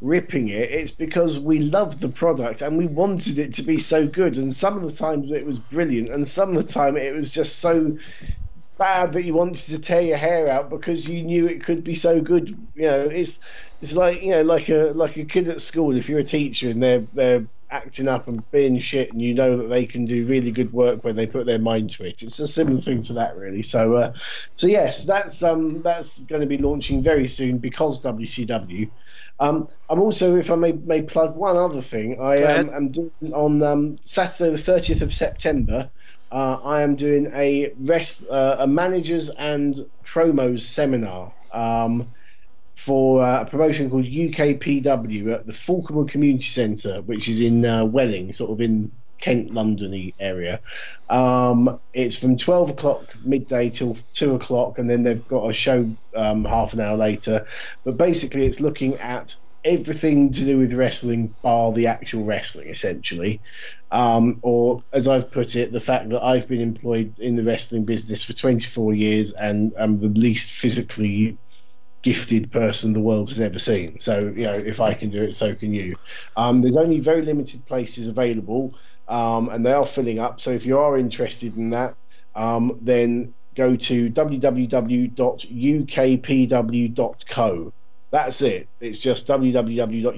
ripping 0.00 0.48
it, 0.48 0.70
it's 0.70 0.92
because 0.92 1.38
we 1.38 1.58
love 1.60 2.00
the 2.00 2.08
product 2.08 2.62
and 2.62 2.78
we 2.78 2.86
wanted 2.86 3.38
it 3.38 3.54
to 3.54 3.62
be 3.62 3.78
so 3.78 4.06
good. 4.06 4.36
And 4.36 4.54
some 4.54 4.76
of 4.76 4.82
the 4.82 4.92
times 4.92 5.30
it 5.30 5.46
was 5.46 5.58
brilliant, 5.58 6.10
and 6.10 6.26
some 6.26 6.50
of 6.50 6.66
the 6.66 6.72
time 6.72 6.96
it 6.96 7.14
was 7.14 7.30
just 7.30 7.58
so 7.58 7.98
bad 8.78 9.12
that 9.12 9.24
you 9.24 9.34
wanted 9.34 9.66
to 9.66 9.78
tear 9.78 10.00
your 10.00 10.16
hair 10.16 10.50
out 10.50 10.70
because 10.70 11.06
you 11.06 11.22
knew 11.22 11.46
it 11.46 11.62
could 11.64 11.84
be 11.84 11.94
so 11.94 12.20
good. 12.20 12.48
You 12.74 12.82
know, 12.82 13.00
it's 13.02 13.40
it's 13.82 13.94
like 13.94 14.22
you 14.22 14.30
know, 14.30 14.42
like 14.42 14.68
a 14.68 14.92
like 14.94 15.16
a 15.16 15.24
kid 15.24 15.48
at 15.48 15.60
school. 15.60 15.96
If 15.96 16.08
you're 16.08 16.20
a 16.20 16.24
teacher 16.24 16.70
and 16.70 16.82
they're 16.82 17.04
they're 17.12 17.46
acting 17.70 18.08
up 18.08 18.28
and 18.28 18.48
being 18.50 18.78
shit, 18.80 19.12
and 19.12 19.22
you 19.22 19.34
know 19.34 19.58
that 19.58 19.68
they 19.68 19.86
can 19.86 20.06
do 20.06 20.26
really 20.26 20.52
good 20.52 20.72
work 20.72 21.04
when 21.04 21.16
they 21.16 21.26
put 21.26 21.46
their 21.46 21.58
mind 21.60 21.90
to 21.92 22.06
it. 22.08 22.22
It's 22.22 22.40
a 22.40 22.48
similar 22.48 22.80
thing 22.80 23.02
to 23.04 23.14
that, 23.14 23.36
really. 23.36 23.62
So, 23.62 23.96
uh, 23.96 24.12
so 24.56 24.68
yes, 24.68 25.06
that's 25.06 25.42
um 25.42 25.82
that's 25.82 26.24
going 26.24 26.42
to 26.42 26.48
be 26.48 26.58
launching 26.58 27.02
very 27.02 27.28
soon 27.28 27.58
because 27.58 28.02
WCW. 28.04 28.92
Um, 29.38 29.68
I'm 29.88 30.00
also, 30.00 30.36
if 30.36 30.50
I 30.50 30.56
may, 30.56 30.72
may 30.72 31.02
plug 31.02 31.36
one 31.36 31.56
other 31.56 31.82
thing, 31.82 32.18
I 32.20 32.42
ahead. 32.42 32.54
um, 32.54 32.70
am 32.70 32.88
doing 32.90 33.12
on 33.34 33.62
um, 33.62 33.98
Saturday 34.04 34.56
the 34.56 34.72
30th 34.72 35.02
of 35.02 35.12
September. 35.14 35.90
Uh, 36.30 36.58
I 36.64 36.82
am 36.82 36.96
doing 36.96 37.32
a 37.34 37.72
rest, 37.78 38.26
uh, 38.30 38.56
a 38.60 38.66
managers 38.66 39.30
and 39.30 39.74
promos 40.04 40.60
seminar 40.60 41.34
um, 41.52 42.12
for 42.80 43.22
uh, 43.22 43.42
a 43.42 43.44
promotion 43.44 43.90
called 43.90 44.06
UKPW 44.06 45.34
at 45.34 45.46
the 45.46 45.52
Falkhamore 45.52 46.08
Community 46.08 46.44
Centre, 46.44 47.02
which 47.02 47.28
is 47.28 47.38
in 47.38 47.64
uh, 47.64 47.84
Welling, 47.84 48.32
sort 48.32 48.50
of 48.52 48.60
in 48.62 48.90
Kent, 49.20 49.52
London 49.52 50.12
area. 50.18 50.60
Um, 51.10 51.78
it's 51.92 52.16
from 52.16 52.38
12 52.38 52.70
o'clock 52.70 53.04
midday 53.22 53.68
till 53.68 53.98
2 54.14 54.34
o'clock, 54.36 54.78
and 54.78 54.88
then 54.88 55.02
they've 55.02 55.26
got 55.28 55.50
a 55.50 55.52
show 55.52 55.94
um, 56.16 56.46
half 56.46 56.72
an 56.72 56.80
hour 56.80 56.96
later. 56.96 57.46
But 57.84 57.98
basically, 57.98 58.46
it's 58.46 58.60
looking 58.60 58.94
at 58.94 59.36
everything 59.62 60.32
to 60.32 60.40
do 60.40 60.56
with 60.56 60.72
wrestling, 60.72 61.34
bar 61.42 61.72
the 61.72 61.88
actual 61.88 62.24
wrestling, 62.24 62.68
essentially. 62.68 63.42
Um, 63.90 64.38
or, 64.40 64.84
as 64.90 65.06
I've 65.06 65.30
put 65.30 65.54
it, 65.54 65.70
the 65.70 65.80
fact 65.80 66.08
that 66.08 66.22
I've 66.22 66.48
been 66.48 66.62
employed 66.62 67.18
in 67.18 67.36
the 67.36 67.44
wrestling 67.44 67.84
business 67.84 68.24
for 68.24 68.32
24 68.32 68.94
years 68.94 69.34
and 69.34 69.74
am 69.76 70.00
the 70.00 70.08
least 70.08 70.50
physically 70.50 71.36
gifted 72.02 72.50
person 72.50 72.92
the 72.92 73.00
world 73.00 73.28
has 73.28 73.40
ever 73.40 73.58
seen. 73.58 73.98
So, 74.00 74.20
you 74.34 74.44
know, 74.44 74.54
if 74.54 74.80
I 74.80 74.94
can 74.94 75.10
do 75.10 75.24
it, 75.24 75.34
so 75.34 75.54
can 75.54 75.72
you. 75.74 75.96
Um, 76.36 76.62
there's 76.62 76.76
only 76.76 77.00
very 77.00 77.22
limited 77.22 77.66
places 77.66 78.08
available, 78.08 78.74
um, 79.08 79.48
and 79.48 79.64
they 79.66 79.72
are 79.72 79.86
filling 79.86 80.18
up. 80.18 80.40
So, 80.40 80.50
if 80.50 80.66
you 80.66 80.78
are 80.78 80.96
interested 80.98 81.56
in 81.56 81.70
that, 81.70 81.94
um, 82.34 82.78
then 82.82 83.34
go 83.54 83.76
to 83.76 84.10
www.ukpw.co. 84.10 85.12
That's 88.12 88.42
it. 88.42 88.68
It's 88.80 88.98
just 88.98 89.28
www.ukpw.co, 89.28 90.14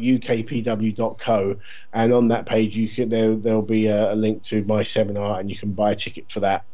and 1.92 2.12
on 2.12 2.28
that 2.28 2.46
page, 2.46 2.74
you 2.76 2.88
can 2.88 3.08
there 3.10 3.34
there'll 3.34 3.62
be 3.62 3.86
a, 3.86 4.12
a 4.12 4.16
link 4.16 4.44
to 4.44 4.64
my 4.64 4.82
seminar, 4.82 5.40
and 5.40 5.50
you 5.50 5.58
can 5.58 5.72
buy 5.72 5.92
a 5.92 5.96
ticket 5.96 6.30
for 6.30 6.40
that. 6.40 6.64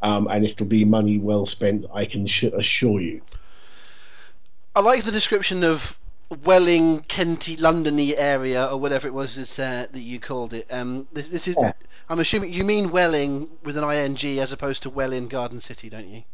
Um, 0.00 0.28
and 0.30 0.44
it'll 0.44 0.66
be 0.66 0.84
money 0.84 1.18
well 1.18 1.46
spent, 1.46 1.84
I 1.92 2.04
can 2.04 2.26
sh- 2.26 2.44
assure 2.44 3.00
you. 3.00 3.22
I 4.76 4.80
like 4.80 5.04
the 5.04 5.12
description 5.12 5.62
of 5.62 5.96
Welling, 6.42 7.00
Kenty, 7.02 7.56
Londony 7.56 8.14
area 8.16 8.66
or 8.66 8.80
whatever 8.80 9.06
it 9.06 9.14
was 9.14 9.38
it's, 9.38 9.56
uh, 9.58 9.86
that 9.92 10.00
you 10.00 10.18
called 10.18 10.52
it. 10.52 10.66
Um, 10.72 11.06
this, 11.12 11.28
this 11.28 11.46
is. 11.46 11.56
Yeah. 11.60 11.72
I'm 12.08 12.18
assuming 12.18 12.52
you 12.52 12.64
mean 12.64 12.90
Welling 12.90 13.48
with 13.62 13.78
an 13.78 13.84
ing 13.84 14.38
as 14.40 14.52
opposed 14.52 14.82
to 14.82 14.90
Welling 14.90 15.28
Garden 15.28 15.60
City, 15.60 15.88
don't 15.88 16.08
you? 16.08 16.24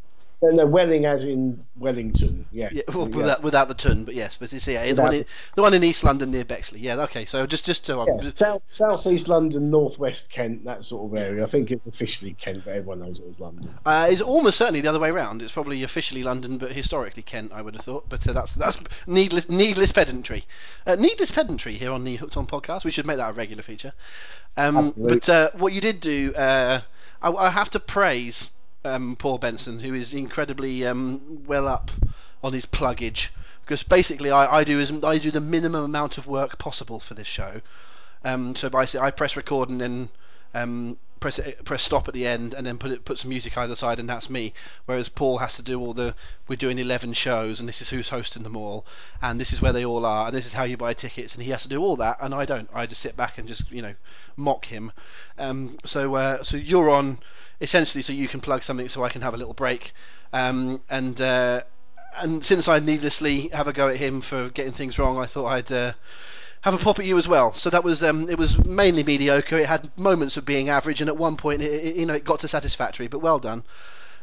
No, 0.42 0.48
no, 0.50 0.66
Welling 0.66 1.04
as 1.04 1.24
in 1.24 1.64
Wellington. 1.76 2.46
Yeah. 2.50 2.70
Yeah, 2.72 2.82
well, 2.88 3.08
Yeah. 3.08 3.16
without 3.16 3.42
without 3.42 3.68
the 3.68 3.74
ton, 3.74 4.04
but 4.04 4.14
yes, 4.14 4.36
but 4.40 4.50
it's 4.52 4.66
yeah, 4.66 4.90
the 4.90 5.02
one 5.02 5.14
in, 5.14 5.26
the 5.54 5.62
one 5.62 5.74
in 5.74 5.84
East 5.84 6.02
London 6.02 6.30
near 6.30 6.46
Bexley. 6.46 6.80
Yeah, 6.80 7.02
okay. 7.02 7.26
So 7.26 7.46
just 7.46 7.66
just 7.66 7.84
to, 7.86 8.06
Yeah, 8.22 8.56
South 8.66 9.06
east 9.06 9.28
London, 9.28 9.70
Northwest 9.70 10.30
Kent, 10.30 10.64
that 10.64 10.84
sort 10.84 11.12
of 11.12 11.18
area. 11.18 11.44
I 11.44 11.46
think 11.46 11.70
it's 11.70 11.86
officially 11.86 12.32
Kent, 12.40 12.64
but 12.64 12.70
everyone 12.70 13.00
knows 13.00 13.18
it 13.18 13.26
was 13.26 13.38
London. 13.38 13.74
Uh, 13.84 14.08
it's 14.10 14.22
almost 14.22 14.56
certainly 14.56 14.80
the 14.80 14.88
other 14.88 14.98
way 14.98 15.10
round. 15.10 15.42
It's 15.42 15.52
probably 15.52 15.82
officially 15.82 16.22
London, 16.22 16.56
but 16.56 16.72
historically 16.72 17.22
Kent, 17.22 17.52
I 17.52 17.60
would 17.60 17.76
have 17.76 17.84
thought. 17.84 18.08
But 18.08 18.26
uh, 18.26 18.32
that's 18.32 18.54
that's 18.54 18.78
needless 19.06 19.48
needless 19.50 19.92
pedantry. 19.92 20.46
Uh, 20.86 20.96
needless 20.96 21.30
pedantry 21.30 21.74
here 21.74 21.92
on 21.92 22.04
the 22.04 22.16
Hooked 22.16 22.38
On 22.38 22.46
podcast. 22.46 22.84
We 22.84 22.92
should 22.92 23.06
make 23.06 23.18
that 23.18 23.30
a 23.30 23.32
regular 23.34 23.62
feature. 23.62 23.92
Um, 24.56 24.94
but 24.96 25.28
uh, 25.28 25.50
what 25.54 25.74
you 25.74 25.82
did 25.82 26.00
do, 26.00 26.32
uh, 26.34 26.80
I, 27.20 27.30
I 27.30 27.50
have 27.50 27.70
to 27.70 27.80
praise 27.80 28.50
um, 28.84 29.16
Paul 29.16 29.38
Benson, 29.38 29.80
who 29.80 29.94
is 29.94 30.14
incredibly 30.14 30.86
um, 30.86 31.44
well 31.46 31.68
up 31.68 31.90
on 32.42 32.52
his 32.52 32.66
pluggage. 32.66 33.28
Because 33.62 33.82
basically, 33.82 34.30
I, 34.30 34.58
I 34.58 34.64
do 34.64 34.80
as 34.80 34.92
I 35.04 35.18
do 35.18 35.30
the 35.30 35.40
minimum 35.40 35.84
amount 35.84 36.18
of 36.18 36.26
work 36.26 36.58
possible 36.58 36.98
for 36.98 37.14
this 37.14 37.26
show. 37.26 37.60
Um, 38.24 38.56
so 38.56 38.68
basically, 38.68 39.06
I 39.06 39.10
press 39.10 39.36
record 39.36 39.68
and 39.68 39.80
then 39.80 40.08
um, 40.54 40.96
press 41.20 41.38
it, 41.38 41.64
press 41.64 41.82
stop 41.82 42.08
at 42.08 42.14
the 42.14 42.26
end, 42.26 42.54
and 42.54 42.66
then 42.66 42.78
put 42.78 42.90
it 42.90 43.04
put 43.04 43.18
some 43.18 43.28
music 43.28 43.56
either 43.56 43.76
side, 43.76 44.00
and 44.00 44.08
that's 44.08 44.28
me. 44.28 44.54
Whereas 44.86 45.08
Paul 45.08 45.38
has 45.38 45.56
to 45.56 45.62
do 45.62 45.78
all 45.78 45.94
the 45.94 46.14
we're 46.48 46.56
doing 46.56 46.78
11 46.78 47.12
shows, 47.12 47.60
and 47.60 47.68
this 47.68 47.80
is 47.80 47.90
who's 47.90 48.08
hosting 48.08 48.42
them 48.42 48.56
all, 48.56 48.84
and 49.22 49.38
this 49.38 49.52
is 49.52 49.62
where 49.62 49.72
they 49.72 49.84
all 49.84 50.04
are, 50.04 50.26
and 50.26 50.36
this 50.36 50.46
is 50.46 50.54
how 50.54 50.64
you 50.64 50.76
buy 50.76 50.94
tickets, 50.94 51.34
and 51.34 51.44
he 51.44 51.50
has 51.50 51.62
to 51.62 51.68
do 51.68 51.80
all 51.80 51.96
that, 51.96 52.16
and 52.20 52.34
I 52.34 52.46
don't. 52.46 52.68
I 52.74 52.86
just 52.86 53.02
sit 53.02 53.16
back 53.16 53.38
and 53.38 53.46
just 53.46 53.70
you 53.70 53.82
know 53.82 53.94
mock 54.36 54.64
him. 54.64 54.90
Um, 55.38 55.78
so 55.84 56.14
uh, 56.14 56.42
so 56.42 56.56
you're 56.56 56.90
on 56.90 57.18
essentially 57.60 58.02
so 58.02 58.12
you 58.12 58.28
can 58.28 58.40
plug 58.40 58.62
something 58.62 58.88
so 58.88 59.04
I 59.04 59.08
can 59.08 59.22
have 59.22 59.34
a 59.34 59.38
little 59.38 59.54
break, 59.54 59.92
um, 60.32 60.80
and. 60.88 61.20
Uh, 61.20 61.62
and 62.18 62.44
since 62.44 62.66
I 62.66 62.80
needlessly 62.80 63.48
have 63.52 63.68
a 63.68 63.72
go 63.72 63.86
at 63.88 63.96
him 63.96 64.20
for 64.20 64.48
getting 64.48 64.72
things 64.72 64.98
wrong, 64.98 65.16
I 65.18 65.26
thought 65.26 65.46
I'd 65.46 65.70
uh, 65.70 65.92
have 66.62 66.74
a 66.74 66.78
pop 66.78 66.98
at 66.98 67.06
you 67.06 67.16
as 67.18 67.28
well. 67.28 67.52
So 67.52 67.70
that 67.70 67.84
was 67.84 68.02
um, 68.02 68.28
it 68.28 68.38
was 68.38 68.58
mainly 68.64 69.02
mediocre. 69.02 69.58
It 69.58 69.66
had 69.66 69.96
moments 69.96 70.36
of 70.36 70.44
being 70.44 70.68
average, 70.68 71.00
and 71.00 71.08
at 71.08 71.16
one 71.16 71.36
point, 71.36 71.62
it, 71.62 71.72
it, 71.72 71.96
you 71.96 72.06
know, 72.06 72.14
it 72.14 72.24
got 72.24 72.40
to 72.40 72.48
satisfactory. 72.48 73.08
But 73.08 73.20
well 73.20 73.38
done. 73.38 73.64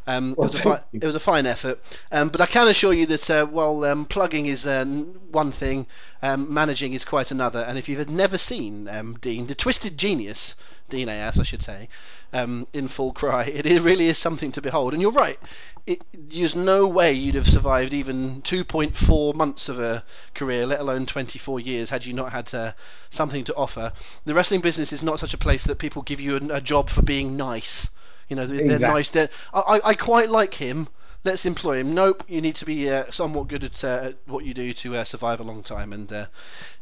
Um, 0.05 0.35
well, 0.37 0.47
it, 0.47 0.53
was 0.53 0.61
fi- 0.61 0.83
it, 0.93 1.03
was 1.03 1.15
a 1.15 1.19
fine 1.19 1.45
effort. 1.45 1.83
Um, 2.11 2.29
but 2.29 2.39
I 2.39 2.45
can 2.45 2.69
assure 2.69 2.93
you 2.93 3.07
that 3.07 3.29
uh, 3.29 3.45
while 3.45 3.83
um, 3.83 4.05
plugging 4.05 4.45
is 4.45 4.65
uh, 4.65 4.85
one 4.85 5.51
thing, 5.51 5.85
um, 6.21 6.53
managing 6.53 6.93
is 6.93 7.03
quite 7.03 7.31
another. 7.31 7.59
And 7.59 7.77
if 7.77 7.89
you've 7.89 8.09
never 8.09 8.37
seen 8.37 8.87
um, 8.87 9.17
Dean, 9.19 9.47
the 9.47 9.55
Twisted 9.55 9.97
Genius, 9.97 10.55
Dean 10.87 11.09
Ayass, 11.09 11.39
I 11.39 11.43
should 11.43 11.61
say, 11.61 11.89
um, 12.33 12.67
in 12.73 12.87
full 12.87 13.13
cry, 13.13 13.45
it 13.45 13.81
really 13.81 14.07
is 14.07 14.17
something 14.17 14.51
to 14.53 14.61
behold. 14.61 14.93
And 14.93 15.01
you're 15.01 15.11
right. 15.11 15.39
It, 15.85 16.01
there's 16.13 16.55
no 16.55 16.87
way 16.87 17.13
you'd 17.13 17.35
have 17.35 17.47
survived 17.47 17.93
even 17.93 18.41
2.4 18.41 19.33
months 19.33 19.69
of 19.69 19.79
a 19.79 20.03
career, 20.33 20.65
let 20.65 20.81
alone 20.81 21.05
24 21.05 21.59
years, 21.61 21.89
had 21.89 22.05
you 22.05 22.13
not 22.13 22.31
had 22.31 22.53
uh, 22.53 22.73
something 23.09 23.45
to 23.45 23.55
offer. 23.55 23.93
The 24.25 24.33
wrestling 24.33 24.61
business 24.61 24.91
is 24.91 25.01
not 25.01 25.19
such 25.19 25.33
a 25.33 25.37
place 25.37 25.63
that 25.63 25.79
people 25.79 26.01
give 26.01 26.19
you 26.19 26.35
a, 26.35 26.55
a 26.55 26.61
job 26.61 26.89
for 26.89 27.01
being 27.01 27.37
nice. 27.37 27.87
You 28.27 28.35
know, 28.35 28.45
they're, 28.45 28.59
exactly. 28.59 28.99
nice. 28.99 29.09
They're, 29.09 29.29
I, 29.53 29.79
I 29.83 29.93
quite 29.93 30.29
like 30.29 30.53
him. 30.53 30.89
Let's 31.27 31.45
employ 31.45 31.79
him. 31.79 31.93
Nope, 31.93 32.23
you 32.29 32.39
need 32.39 32.55
to 32.55 32.65
be 32.65 32.89
uh, 32.89 33.11
somewhat 33.11 33.49
good 33.49 33.65
at, 33.65 33.83
uh, 33.83 34.13
what 34.27 34.45
you 34.45 34.53
do 34.53 34.71
to 34.71 34.95
uh, 34.95 35.03
survive 35.03 35.41
a 35.41 35.43
long 35.43 35.61
time. 35.61 35.91
And 35.91 36.11
uh, 36.11 36.27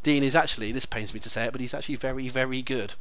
Dean 0.04 0.22
is 0.22 0.36
actually, 0.36 0.72
this 0.72 0.86
pains 0.86 1.16
me 1.16 1.20
to 1.22 1.30
say 1.30 1.46
it, 1.46 1.52
but 1.52 1.62
he's 1.62 1.74
actually 1.74 1.96
very, 1.96 2.30
very 2.30 2.62
good. 2.62 2.94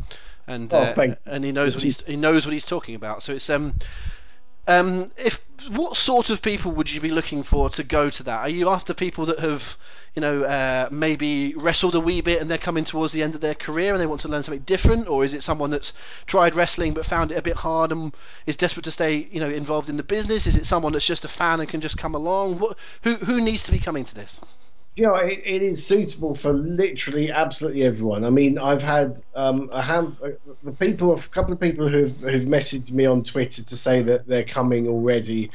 And 0.46 0.72
oh, 0.72 0.78
uh, 0.78 1.14
and 1.26 1.44
he 1.44 1.52
knows 1.52 1.74
what 1.74 1.84
he's 1.84 2.00
he 2.00 2.16
knows 2.16 2.46
what 2.46 2.54
he's 2.54 2.64
talking 2.64 2.94
about. 2.94 3.22
So 3.22 3.34
it's 3.34 3.50
um 3.50 3.74
um 4.66 5.10
if 5.18 5.38
what 5.68 5.98
sort 5.98 6.30
of 6.30 6.40
people 6.40 6.72
would 6.72 6.90
you 6.90 7.00
be 7.02 7.10
looking 7.10 7.42
for 7.42 7.68
to 7.70 7.84
go 7.84 8.08
to 8.08 8.22
that? 8.22 8.40
Are 8.40 8.48
you 8.48 8.70
after 8.70 8.94
people 8.94 9.26
that 9.26 9.38
have 9.38 9.76
you 10.14 10.20
know, 10.20 10.42
uh, 10.44 10.88
maybe 10.90 11.54
wrestled 11.54 11.94
a 11.94 12.00
wee 12.00 12.20
bit 12.20 12.40
and 12.40 12.50
they're 12.50 12.58
coming 12.58 12.84
towards 12.84 13.12
the 13.12 13.22
end 13.22 13.34
of 13.34 13.40
their 13.40 13.54
career 13.54 13.92
and 13.92 14.00
they 14.00 14.06
want 14.06 14.20
to 14.20 14.28
learn 14.28 14.42
something 14.42 14.62
different, 14.62 15.08
or 15.08 15.24
is 15.24 15.34
it 15.34 15.42
someone 15.42 15.70
that's 15.70 15.92
tried 16.26 16.54
wrestling 16.54 16.94
but 16.94 17.04
found 17.04 17.32
it 17.32 17.38
a 17.38 17.42
bit 17.42 17.56
hard 17.56 17.90
and 17.90 18.14
is 18.46 18.56
desperate 18.56 18.84
to 18.84 18.90
stay, 18.90 19.28
you 19.30 19.40
know, 19.40 19.50
involved 19.50 19.88
in 19.88 19.96
the 19.96 20.02
business? 20.02 20.46
Is 20.46 20.56
it 20.56 20.66
someone 20.66 20.92
that's 20.92 21.06
just 21.06 21.24
a 21.24 21.28
fan 21.28 21.60
and 21.60 21.68
can 21.68 21.80
just 21.80 21.98
come 21.98 22.14
along? 22.14 22.58
What, 22.58 22.78
who 23.02 23.16
who 23.16 23.40
needs 23.40 23.64
to 23.64 23.72
be 23.72 23.78
coming 23.78 24.04
to 24.04 24.14
this? 24.14 24.40
you 24.96 25.04
know, 25.04 25.16
it, 25.16 25.42
it 25.44 25.62
is 25.62 25.84
suitable 25.84 26.34
for 26.34 26.52
literally 26.52 27.32
absolutely 27.32 27.82
everyone. 27.82 28.24
I 28.24 28.30
mean, 28.30 28.58
I've 28.58 28.82
had 28.82 29.20
um, 29.34 29.68
a 29.72 29.82
hand, 29.82 30.16
the 30.62 30.72
people, 30.72 31.14
a 31.14 31.20
couple 31.20 31.52
of 31.52 31.58
people 31.58 31.88
who've 31.88 32.16
who've 32.20 32.44
messaged 32.44 32.92
me 32.92 33.04
on 33.06 33.24
Twitter 33.24 33.64
to 33.64 33.76
say 33.76 34.02
that 34.02 34.26
they're 34.26 34.44
coming 34.44 34.86
already. 34.86 35.50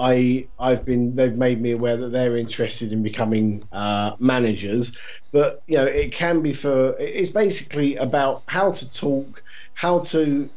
I 0.00 0.48
I've 0.58 0.86
been 0.86 1.14
they've 1.16 1.36
made 1.36 1.60
me 1.60 1.72
aware 1.72 1.98
that 1.98 2.10
they're 2.10 2.36
interested 2.38 2.92
in 2.92 3.02
becoming 3.04 3.68
uh, 3.72 4.12
managers, 4.20 4.96
but 5.32 5.62
you 5.68 5.76
know 5.76 5.86
it 5.86 6.12
can 6.14 6.42
be 6.42 6.54
for 6.54 6.96
it's 6.98 7.32
basically 7.32 7.96
about 7.96 8.44
how 8.48 8.72
to 8.72 8.90
talk, 8.90 9.42
how 9.74 10.00
to 10.00 10.50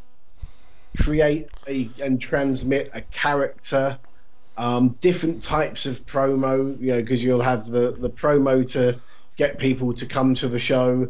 create 0.97 1.47
a, 1.67 1.93
and 1.99 2.21
transmit 2.21 2.89
a 2.93 3.01
character, 3.01 3.99
um, 4.57 4.97
different 5.01 5.43
types 5.43 5.85
of 5.85 6.05
promo, 6.05 6.79
you 6.79 6.87
know, 6.87 7.01
because 7.01 7.23
you'll 7.23 7.41
have 7.41 7.67
the 7.67 7.95
the 7.99 8.11
promo 8.11 8.69
to 8.73 9.01
get 9.37 9.59
people 9.59 9.93
to 9.95 10.07
come 10.07 10.35
to 10.35 10.47
the 10.47 10.59
show 10.59 11.07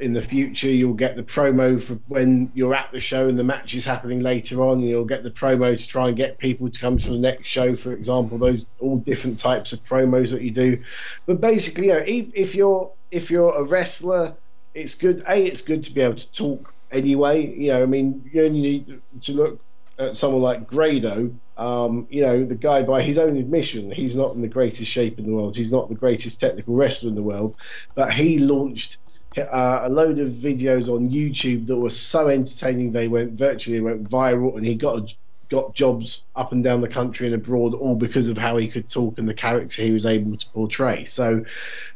in 0.00 0.14
the 0.14 0.22
future. 0.22 0.68
You'll 0.68 0.94
get 0.94 1.16
the 1.16 1.22
promo 1.22 1.80
for 1.80 1.94
when 2.08 2.50
you're 2.54 2.74
at 2.74 2.90
the 2.90 3.00
show 3.00 3.28
and 3.28 3.38
the 3.38 3.44
match 3.44 3.74
is 3.74 3.84
happening 3.84 4.20
later 4.20 4.62
on. 4.62 4.80
You'll 4.80 5.04
get 5.04 5.22
the 5.22 5.30
promo 5.30 5.76
to 5.76 5.88
try 5.88 6.08
and 6.08 6.16
get 6.16 6.38
people 6.38 6.70
to 6.70 6.80
come 6.80 6.98
to 6.98 7.10
the 7.10 7.18
next 7.18 7.46
show, 7.46 7.76
for 7.76 7.92
example. 7.92 8.38
Those 8.38 8.66
all 8.80 8.96
different 8.96 9.38
types 9.38 9.72
of 9.72 9.84
promos 9.84 10.32
that 10.32 10.42
you 10.42 10.50
do. 10.50 10.82
But 11.26 11.40
basically, 11.40 11.88
you 11.88 11.94
know, 11.94 12.04
if, 12.06 12.30
if 12.34 12.54
you're 12.54 12.90
if 13.10 13.30
you're 13.30 13.54
a 13.54 13.62
wrestler, 13.62 14.36
it's 14.74 14.94
good. 14.94 15.22
A, 15.28 15.46
it's 15.46 15.62
good 15.62 15.84
to 15.84 15.92
be 15.92 16.00
able 16.00 16.16
to 16.16 16.32
talk 16.32 16.72
anyway. 16.90 17.46
You 17.46 17.72
know, 17.72 17.82
I 17.82 17.86
mean, 17.86 18.28
you 18.32 18.44
only 18.44 18.60
need 18.60 19.00
to 19.22 19.32
look 19.32 19.60
at 19.98 20.16
someone 20.16 20.42
like 20.42 20.66
Grado. 20.66 21.34
Um, 21.56 22.06
you 22.08 22.22
know, 22.22 22.44
the 22.44 22.54
guy 22.54 22.82
by 22.82 23.02
his 23.02 23.18
own 23.18 23.36
admission, 23.36 23.90
he's 23.90 24.16
not 24.16 24.34
in 24.34 24.40
the 24.40 24.48
greatest 24.48 24.90
shape 24.90 25.18
in 25.18 25.26
the 25.26 25.32
world. 25.32 25.56
He's 25.56 25.70
not 25.70 25.90
the 25.90 25.94
greatest 25.94 26.40
technical 26.40 26.74
wrestler 26.74 27.10
in 27.10 27.14
the 27.14 27.22
world, 27.22 27.54
but 27.94 28.14
he 28.14 28.38
launched 28.38 28.96
uh, 29.36 29.80
a 29.84 29.88
load 29.88 30.18
of 30.18 30.28
videos 30.28 30.88
on 30.88 31.10
YouTube 31.10 31.66
that 31.68 31.76
were 31.76 31.90
so 31.90 32.28
entertaining 32.28 32.92
they 32.92 33.08
went 33.08 33.32
virtually 33.32 33.80
went 33.80 34.08
viral, 34.08 34.56
and 34.56 34.66
he 34.66 34.74
got 34.74 35.14
got 35.50 35.74
jobs 35.74 36.24
up 36.36 36.52
and 36.52 36.62
down 36.62 36.80
the 36.80 36.88
country 36.88 37.26
and 37.26 37.34
abroad, 37.34 37.74
all 37.74 37.96
because 37.96 38.28
of 38.28 38.38
how 38.38 38.56
he 38.56 38.68
could 38.68 38.88
talk 38.88 39.18
and 39.18 39.28
the 39.28 39.34
character 39.34 39.82
he 39.82 39.92
was 39.92 40.06
able 40.06 40.36
to 40.36 40.50
portray. 40.50 41.04
So, 41.04 41.44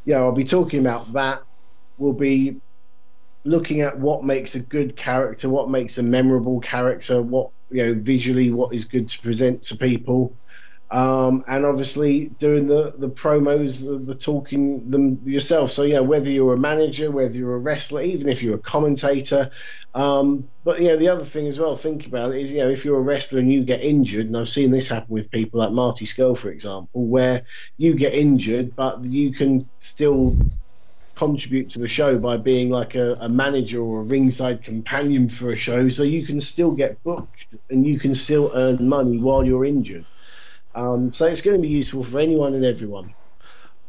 yeah, 0.05 0.19
I'll 0.19 0.33
be 0.33 0.45
talking 0.45 0.81
about 0.81 1.13
that. 1.13 1.43
We'll 1.97 2.13
be 2.13 2.61
looking 3.45 3.83
at 3.83 3.99
what 3.99 4.25
makes 4.25 4.57
a 4.57 4.61
good 4.61 4.97
character, 4.97 5.49
what 5.49 5.71
makes 5.71 5.99
a 5.99 6.03
memorable 6.03 6.61
character, 6.61 7.23
what 7.23 7.51
you 7.71 7.87
know 7.87 7.95
visually, 7.95 8.51
what 8.51 8.75
is 8.75 8.87
good 8.87 9.09
to 9.09 9.23
present 9.23 9.65
to 9.65 9.77
people 9.77 10.37
um, 10.91 11.45
and 11.49 11.65
obviously 11.65 12.27
doing 12.27 12.67
the 12.67 12.95
the 12.97 13.09
promos, 13.09 13.85
the, 13.85 13.99
the, 13.99 14.15
talking 14.15 14.91
them 14.91 15.21
yourself. 15.25 15.73
So 15.73 15.83
yeah, 15.83 16.01
whether 16.01 16.31
you're 16.31 16.55
a 16.55 16.59
manager, 16.59 17.11
whether 17.11 17.37
you're 17.37 17.55
a 17.55 17.59
wrestler, 17.59 18.03
even 18.03 18.29
if 18.29 18.43
you're 18.43 18.57
a 18.57 18.61
commentator. 18.61 19.51
Um, 19.95 20.49
but 20.65 20.81
know, 20.89 20.97
the 20.97 21.09
other 21.09 21.25
thing 21.25 21.47
as 21.47 21.59
well, 21.59 21.77
think 21.77 22.07
about 22.07 22.33
it 22.33 22.41
is 22.43 22.53
you 22.53 22.59
know 22.59 22.69
if 22.69 22.85
you're 22.85 22.99
a 22.99 23.03
wrestler 23.03 23.41
and 23.41 23.51
you 23.51 23.65
get 23.65 23.81
injured, 23.81 24.27
and 24.27 24.37
I've 24.37 24.49
seen 24.49 24.71
this 24.71 24.89
happen 24.89 25.13
with 25.13 25.31
people 25.31 25.61
like 25.61 25.73
Marty 25.73 26.05
Scurll, 26.05 26.37
for 26.37 26.51
example, 26.51 27.07
where 27.07 27.43
you 27.77 27.95
get 27.95 28.15
injured, 28.15 28.77
but 28.77 29.05
you 29.05 29.33
can 29.33 29.69
still 29.79 30.37
contribute 31.15 31.71
to 31.71 31.79
the 31.79 31.89
show 31.89 32.19
by 32.19 32.37
being 32.37 32.71
like 32.71 32.97
a, 32.97 33.15
a, 33.21 33.29
manager 33.29 33.81
or 33.81 34.01
a 34.01 34.03
ringside 34.03 34.65
companion 34.65 35.29
for 35.29 35.51
a 35.51 35.57
show 35.57 35.89
so 35.89 36.03
you 36.03 36.27
can 36.27 36.41
still 36.41 36.73
get 36.73 37.01
booked 37.05 37.55
and 37.71 37.87
you 37.87 38.01
can 38.01 38.17
still 38.17 38.51
earn 38.53 38.89
money 38.89 39.19
while 39.19 39.45
you're 39.45 39.65
injured 39.65 40.05
um, 40.75 41.11
so 41.11 41.27
it's 41.27 41.43
going 41.43 41.57
to 41.57 41.63
be 41.63 41.69
useful 41.69 42.03
for 42.03 42.21
anyone 42.21 42.55
and 42.55 42.65
everyone. 42.65 43.15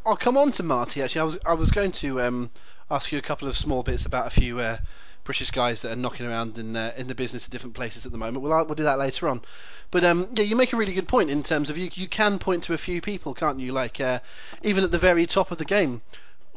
I'll 0.06 0.16
come 0.16 0.38
on 0.38 0.52
to 0.54 0.64
Marty. 0.64 1.02
Actually, 1.02 1.22
I 1.22 1.24
was 1.24 1.38
I 1.46 1.54
was 1.54 1.72
going 1.72 1.92
to 1.94 2.22
um, 2.22 2.52
ask 2.92 3.12
you 3.12 3.18
a 3.18 3.24
couple 3.24 3.48
of 3.48 3.58
small 3.58 3.82
bits 3.82 4.06
about 4.06 4.28
a 4.28 4.30
few 4.30 4.60
uh, 4.60 4.78
British 5.24 5.50
guys 5.50 5.82
that 5.82 5.92
are 5.92 5.96
knocking 5.96 6.28
around 6.28 6.60
in 6.60 6.76
uh, 6.76 6.94
in 6.96 7.08
the 7.08 7.16
business 7.16 7.46
at 7.46 7.52
different 7.52 7.76
places 7.76 8.06
at 8.06 8.12
the 8.12 8.18
moment. 8.18 8.44
We'll 8.44 8.66
we'll 8.66 8.76
do 8.76 8.84
that 8.84 9.00
later 9.00 9.28
on. 9.28 9.42
But 9.90 10.04
um, 10.04 10.30
yeah, 10.36 10.44
you 10.44 10.56
make 10.56 10.74
a 10.74 10.78
really 10.78 10.94
good 10.94 11.08
point 11.08 11.32
in 11.32 11.42
terms 11.42 11.72
of 11.72 11.78
you 11.78 11.90
you 11.96 12.08
can 12.08 12.38
point 12.38 12.64
to 12.66 12.74
a 12.74 12.78
few 12.78 13.02
people, 13.02 13.34
can't 13.34 13.60
you? 13.60 13.72
Like 13.72 14.00
uh, 14.00 14.20
even 14.62 14.84
at 14.84 14.92
the 14.92 15.00
very 15.00 15.26
top 15.26 15.52
of 15.52 15.58
the 15.58 15.66
game. 15.66 16.02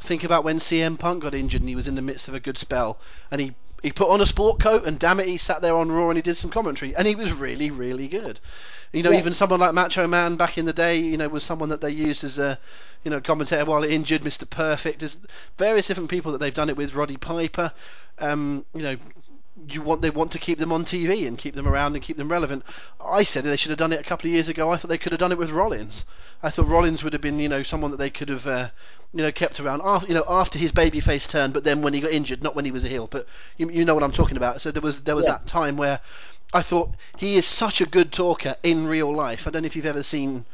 Think 0.00 0.22
about 0.22 0.44
when 0.44 0.60
CM 0.60 0.96
Punk 0.96 1.24
got 1.24 1.34
injured 1.34 1.62
and 1.62 1.68
he 1.68 1.74
was 1.74 1.88
in 1.88 1.96
the 1.96 2.02
midst 2.02 2.28
of 2.28 2.34
a 2.34 2.40
good 2.40 2.56
spell, 2.56 2.98
and 3.32 3.40
he 3.40 3.54
he 3.82 3.90
put 3.90 4.10
on 4.10 4.20
a 4.20 4.26
sport 4.26 4.60
coat 4.60 4.84
and 4.84 4.98
damn 4.98 5.18
it, 5.20 5.26
he 5.26 5.38
sat 5.38 5.62
there 5.62 5.76
on 5.76 5.90
Raw 5.90 6.10
and 6.10 6.18
he 6.18 6.22
did 6.22 6.36
some 6.36 6.50
commentary, 6.50 6.94
and 6.94 7.08
he 7.08 7.14
was 7.14 7.32
really 7.32 7.70
really 7.70 8.06
good. 8.08 8.38
You 8.92 9.02
know, 9.02 9.10
yeah. 9.10 9.18
even 9.18 9.34
someone 9.34 9.60
like 9.60 9.74
Macho 9.74 10.06
Man 10.06 10.36
back 10.36 10.56
in 10.56 10.64
the 10.64 10.72
day, 10.72 10.98
you 10.98 11.16
know, 11.16 11.28
was 11.28 11.44
someone 11.44 11.68
that 11.68 11.80
they 11.80 11.90
used 11.90 12.24
as 12.24 12.38
a, 12.38 12.58
you 13.04 13.10
know, 13.10 13.20
commentator 13.20 13.64
while 13.64 13.84
injured. 13.84 14.22
Mr. 14.22 14.48
Perfect. 14.48 15.00
There's 15.00 15.16
various 15.58 15.86
different 15.86 16.10
people 16.10 16.32
that 16.32 16.38
they've 16.38 16.54
done 16.54 16.70
it 16.70 16.76
with. 16.76 16.94
Roddy 16.94 17.16
Piper. 17.16 17.72
Um, 18.18 18.64
you 18.74 18.82
know, 18.82 18.96
you 19.70 19.82
want 19.82 20.02
they 20.02 20.10
want 20.10 20.32
to 20.32 20.38
keep 20.38 20.58
them 20.58 20.72
on 20.72 20.84
TV 20.84 21.26
and 21.26 21.36
keep 21.36 21.54
them 21.54 21.66
around 21.66 21.94
and 21.94 22.02
keep 22.02 22.16
them 22.16 22.30
relevant. 22.30 22.62
I 23.04 23.22
said 23.24 23.44
they 23.44 23.56
should 23.56 23.70
have 23.70 23.78
done 23.78 23.92
it 23.92 24.00
a 24.00 24.04
couple 24.04 24.28
of 24.28 24.32
years 24.32 24.48
ago. 24.48 24.70
I 24.70 24.76
thought 24.76 24.88
they 24.88 24.98
could 24.98 25.12
have 25.12 25.18
done 25.18 25.32
it 25.32 25.38
with 25.38 25.50
Rollins. 25.50 26.04
I 26.42 26.50
thought 26.50 26.68
Rollins 26.68 27.02
would 27.02 27.12
have 27.12 27.22
been, 27.22 27.38
you 27.40 27.48
know, 27.48 27.62
someone 27.62 27.90
that 27.90 27.96
they 27.96 28.10
could 28.10 28.28
have, 28.28 28.46
uh, 28.46 28.68
you 29.12 29.22
know, 29.22 29.32
kept 29.32 29.58
around 29.58 29.82
after, 29.84 30.06
you 30.06 30.14
know, 30.14 30.24
after 30.28 30.58
his 30.58 30.70
babyface 30.70 31.28
turn, 31.28 31.50
but 31.50 31.64
then 31.64 31.82
when 31.82 31.94
he 31.94 32.00
got 32.00 32.12
injured, 32.12 32.42
not 32.42 32.54
when 32.54 32.64
he 32.64 32.70
was 32.70 32.84
a 32.84 32.88
heel. 32.88 33.08
But 33.10 33.26
you, 33.56 33.68
you 33.70 33.84
know 33.84 33.94
what 33.94 34.04
I'm 34.04 34.12
talking 34.12 34.36
about. 34.36 34.60
So 34.60 34.70
there 34.70 34.82
was 34.82 35.00
there 35.00 35.16
was 35.16 35.26
yeah. 35.26 35.32
that 35.32 35.46
time 35.46 35.76
where 35.76 36.00
I 36.52 36.62
thought 36.62 36.90
he 37.18 37.36
is 37.36 37.46
such 37.46 37.82
a 37.82 37.86
good 37.86 38.10
talker 38.10 38.56
in 38.62 38.86
real 38.86 39.14
life. 39.14 39.46
I 39.46 39.50
don't 39.50 39.62
know 39.62 39.66
if 39.66 39.76
you've 39.76 39.84
ever 39.84 40.02
seen. 40.02 40.46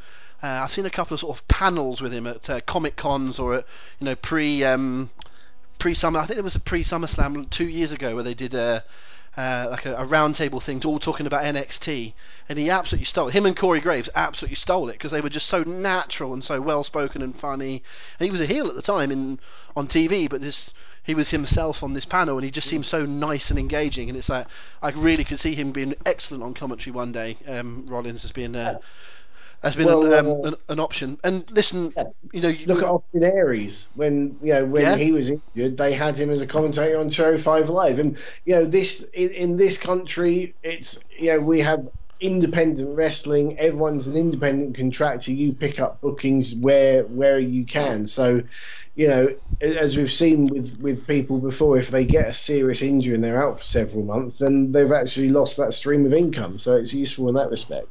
Uh, 0.43 0.61
I've 0.63 0.71
seen 0.71 0.85
a 0.85 0.89
couple 0.89 1.13
of 1.13 1.21
sort 1.21 1.37
of 1.37 1.47
panels 1.47 2.01
with 2.01 2.13
him 2.13 2.27
at 2.27 2.49
uh, 2.49 2.59
comic 2.61 2.97
cons 2.97 3.39
or 3.39 3.55
at 3.55 3.65
you 3.99 4.05
know 4.05 4.15
pre 4.15 4.63
um, 4.65 5.09
pre 5.79 5.93
summer. 5.93 6.19
I 6.19 6.25
think 6.25 6.37
it 6.37 6.43
was 6.43 6.55
a 6.55 6.59
pre 6.59 6.83
SummerSlam 6.83 7.49
two 7.49 7.69
years 7.69 7.93
ago 7.93 8.15
where 8.15 8.23
they 8.23 8.33
did 8.33 8.53
a. 8.53 8.83
Uh, 9.37 9.67
like 9.69 9.85
a, 9.85 9.93
a 9.95 10.05
roundtable 10.05 10.63
thing, 10.63 10.81
all 10.85 10.97
talking 10.97 11.27
about 11.27 11.43
NXT, 11.43 12.13
and 12.47 12.57
he 12.57 12.69
absolutely 12.69 13.03
stole 13.03 13.27
it. 13.27 13.33
Him 13.33 13.45
and 13.45 13.53
Corey 13.53 13.81
Graves 13.81 14.09
absolutely 14.15 14.55
stole 14.55 14.87
it 14.87 14.93
because 14.93 15.11
they 15.11 15.19
were 15.19 15.27
just 15.27 15.49
so 15.49 15.61
natural 15.63 16.31
and 16.31 16.41
so 16.41 16.61
well 16.61 16.85
spoken 16.85 17.21
and 17.21 17.37
funny. 17.37 17.83
And 18.17 18.25
he 18.25 18.31
was 18.31 18.39
a 18.39 18.45
heel 18.45 18.69
at 18.69 18.75
the 18.75 18.81
time 18.81 19.11
in 19.11 19.39
on 19.75 19.89
TV, 19.89 20.29
but 20.29 20.39
this 20.39 20.73
he 21.05 21.13
was 21.13 21.29
himself 21.29 21.83
on 21.83 21.93
this 21.93 22.05
panel, 22.05 22.35
and 22.35 22.43
he 22.43 22.51
just 22.51 22.67
seemed 22.67 22.85
so 22.85 23.05
nice 23.05 23.49
and 23.49 23.59
engaging. 23.59 24.09
And 24.09 24.17
it's 24.17 24.29
like 24.29 24.47
I 24.81 24.89
really 24.91 25.23
could 25.23 25.39
see 25.39 25.55
him 25.55 25.71
being 25.71 25.95
excellent 26.05 26.43
on 26.43 26.53
commentary 26.53 26.93
one 26.93 27.11
day. 27.11 27.37
Um, 27.47 27.85
Rollins 27.87 28.23
has 28.23 28.31
been. 28.31 28.55
Uh, 28.55 28.79
has 29.63 29.75
been 29.75 29.87
well, 29.87 30.13
an, 30.13 30.13
um, 30.13 30.45
an, 30.45 30.55
an, 30.69 30.79
option. 30.79 31.17
And 31.23 31.49
listen, 31.49 31.91
yeah. 31.95 32.03
you 32.31 32.41
know, 32.41 32.53
look 32.67 32.83
at 32.83 32.89
Austin 32.89 33.23
Aries 33.23 33.89
when 33.95 34.37
you 34.43 34.53
know 34.53 34.65
when 34.65 34.83
yeah. 34.83 34.95
he 34.95 35.11
was 35.11 35.31
injured, 35.31 35.77
they 35.77 35.93
had 35.93 36.15
him 36.15 36.29
as 36.29 36.41
a 36.41 36.45
commentator 36.45 36.99
on 36.99 37.09
205 37.09 37.69
Live, 37.69 37.97
and 37.97 38.17
you 38.45 38.55
know 38.55 38.65
this 38.65 39.03
in, 39.09 39.31
in, 39.31 39.57
this 39.57 39.79
country, 39.79 40.53
it's 40.61 41.03
you 41.17 41.31
know 41.31 41.39
we 41.39 41.61
have 41.61 41.89
independent 42.19 42.95
wrestling. 42.95 43.57
Everyone's 43.57 44.07
an 44.07 44.15
independent 44.15 44.75
contractor. 44.75 45.31
You 45.31 45.53
pick 45.53 45.79
up 45.79 46.01
bookings 46.01 46.55
where 46.55 47.03
where 47.03 47.39
you 47.39 47.65
can. 47.65 48.07
So, 48.07 48.43
you 48.95 49.09
know, 49.09 49.35
as 49.61 49.97
we've 49.97 50.11
seen 50.11 50.47
with 50.47 50.79
with 50.79 51.05
people 51.05 51.37
before, 51.37 51.77
if 51.77 51.89
they 51.89 52.05
get 52.05 52.27
a 52.27 52.33
serious 52.33 52.81
injury 52.81 53.13
and 53.13 53.23
they're 53.23 53.43
out 53.43 53.59
for 53.59 53.65
several 53.65 54.03
months, 54.03 54.39
then 54.39 54.71
they've 54.71 54.91
actually 54.91 55.29
lost 55.29 55.57
that 55.57 55.73
stream 55.73 56.05
of 56.05 56.13
income. 56.13 56.59
So 56.59 56.77
it's 56.77 56.93
useful 56.93 57.27
in 57.27 57.35
that 57.35 57.49
respect. 57.49 57.87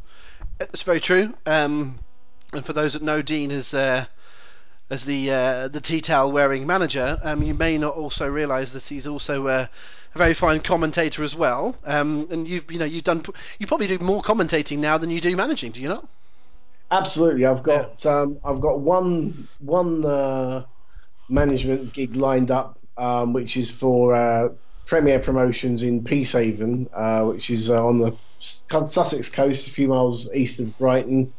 It's 0.60 0.82
very 0.82 1.00
true. 1.00 1.34
Um, 1.44 1.98
and 2.52 2.64
for 2.64 2.72
those 2.72 2.94
that 2.94 3.02
know 3.02 3.20
Dean 3.20 3.50
as 3.50 3.74
uh, 3.74 4.06
as 4.88 5.04
the 5.04 5.30
uh, 5.30 5.68
the 5.68 5.80
tea 5.80 6.00
towel 6.00 6.32
wearing 6.32 6.66
manager, 6.66 7.18
um, 7.22 7.42
you 7.42 7.52
may 7.52 7.76
not 7.76 7.94
also 7.94 8.26
realise 8.26 8.72
that 8.72 8.84
he's 8.84 9.06
also 9.06 9.46
uh, 9.46 9.66
a 10.14 10.18
very 10.18 10.32
fine 10.32 10.60
commentator 10.60 11.22
as 11.22 11.34
well. 11.34 11.76
Um, 11.84 12.28
and 12.30 12.48
you've 12.48 12.70
you 12.72 12.78
know 12.78 12.86
you've 12.86 13.04
done 13.04 13.24
you 13.58 13.66
probably 13.66 13.88
do 13.88 13.98
more 13.98 14.22
commentating 14.22 14.78
now 14.78 14.96
than 14.96 15.10
you 15.10 15.20
do 15.20 15.36
managing. 15.36 15.72
Do 15.72 15.80
you 15.80 15.88
not? 15.88 16.08
Absolutely. 16.90 17.44
I've 17.44 17.62
got 17.62 18.02
yeah. 18.04 18.20
um, 18.20 18.38
I've 18.42 18.60
got 18.60 18.80
one 18.80 19.48
one 19.58 20.04
uh, 20.04 20.64
management 21.28 21.92
gig 21.92 22.16
lined 22.16 22.50
up, 22.50 22.78
um, 22.96 23.32
which 23.32 23.56
is 23.56 23.70
for 23.70 24.14
uh, 24.14 24.48
Premier 24.86 25.18
Promotions 25.18 25.82
in 25.82 26.04
Peacehaven, 26.04 26.88
uh, 26.92 27.24
which 27.26 27.50
is 27.50 27.70
uh, 27.70 27.84
on 27.84 27.98
the 27.98 28.16
Sussex 28.38 29.30
coast, 29.30 29.66
a 29.66 29.70
few 29.70 29.88
miles 29.88 30.32
east 30.34 30.60
of 30.60 30.76
Brighton. 30.78 31.32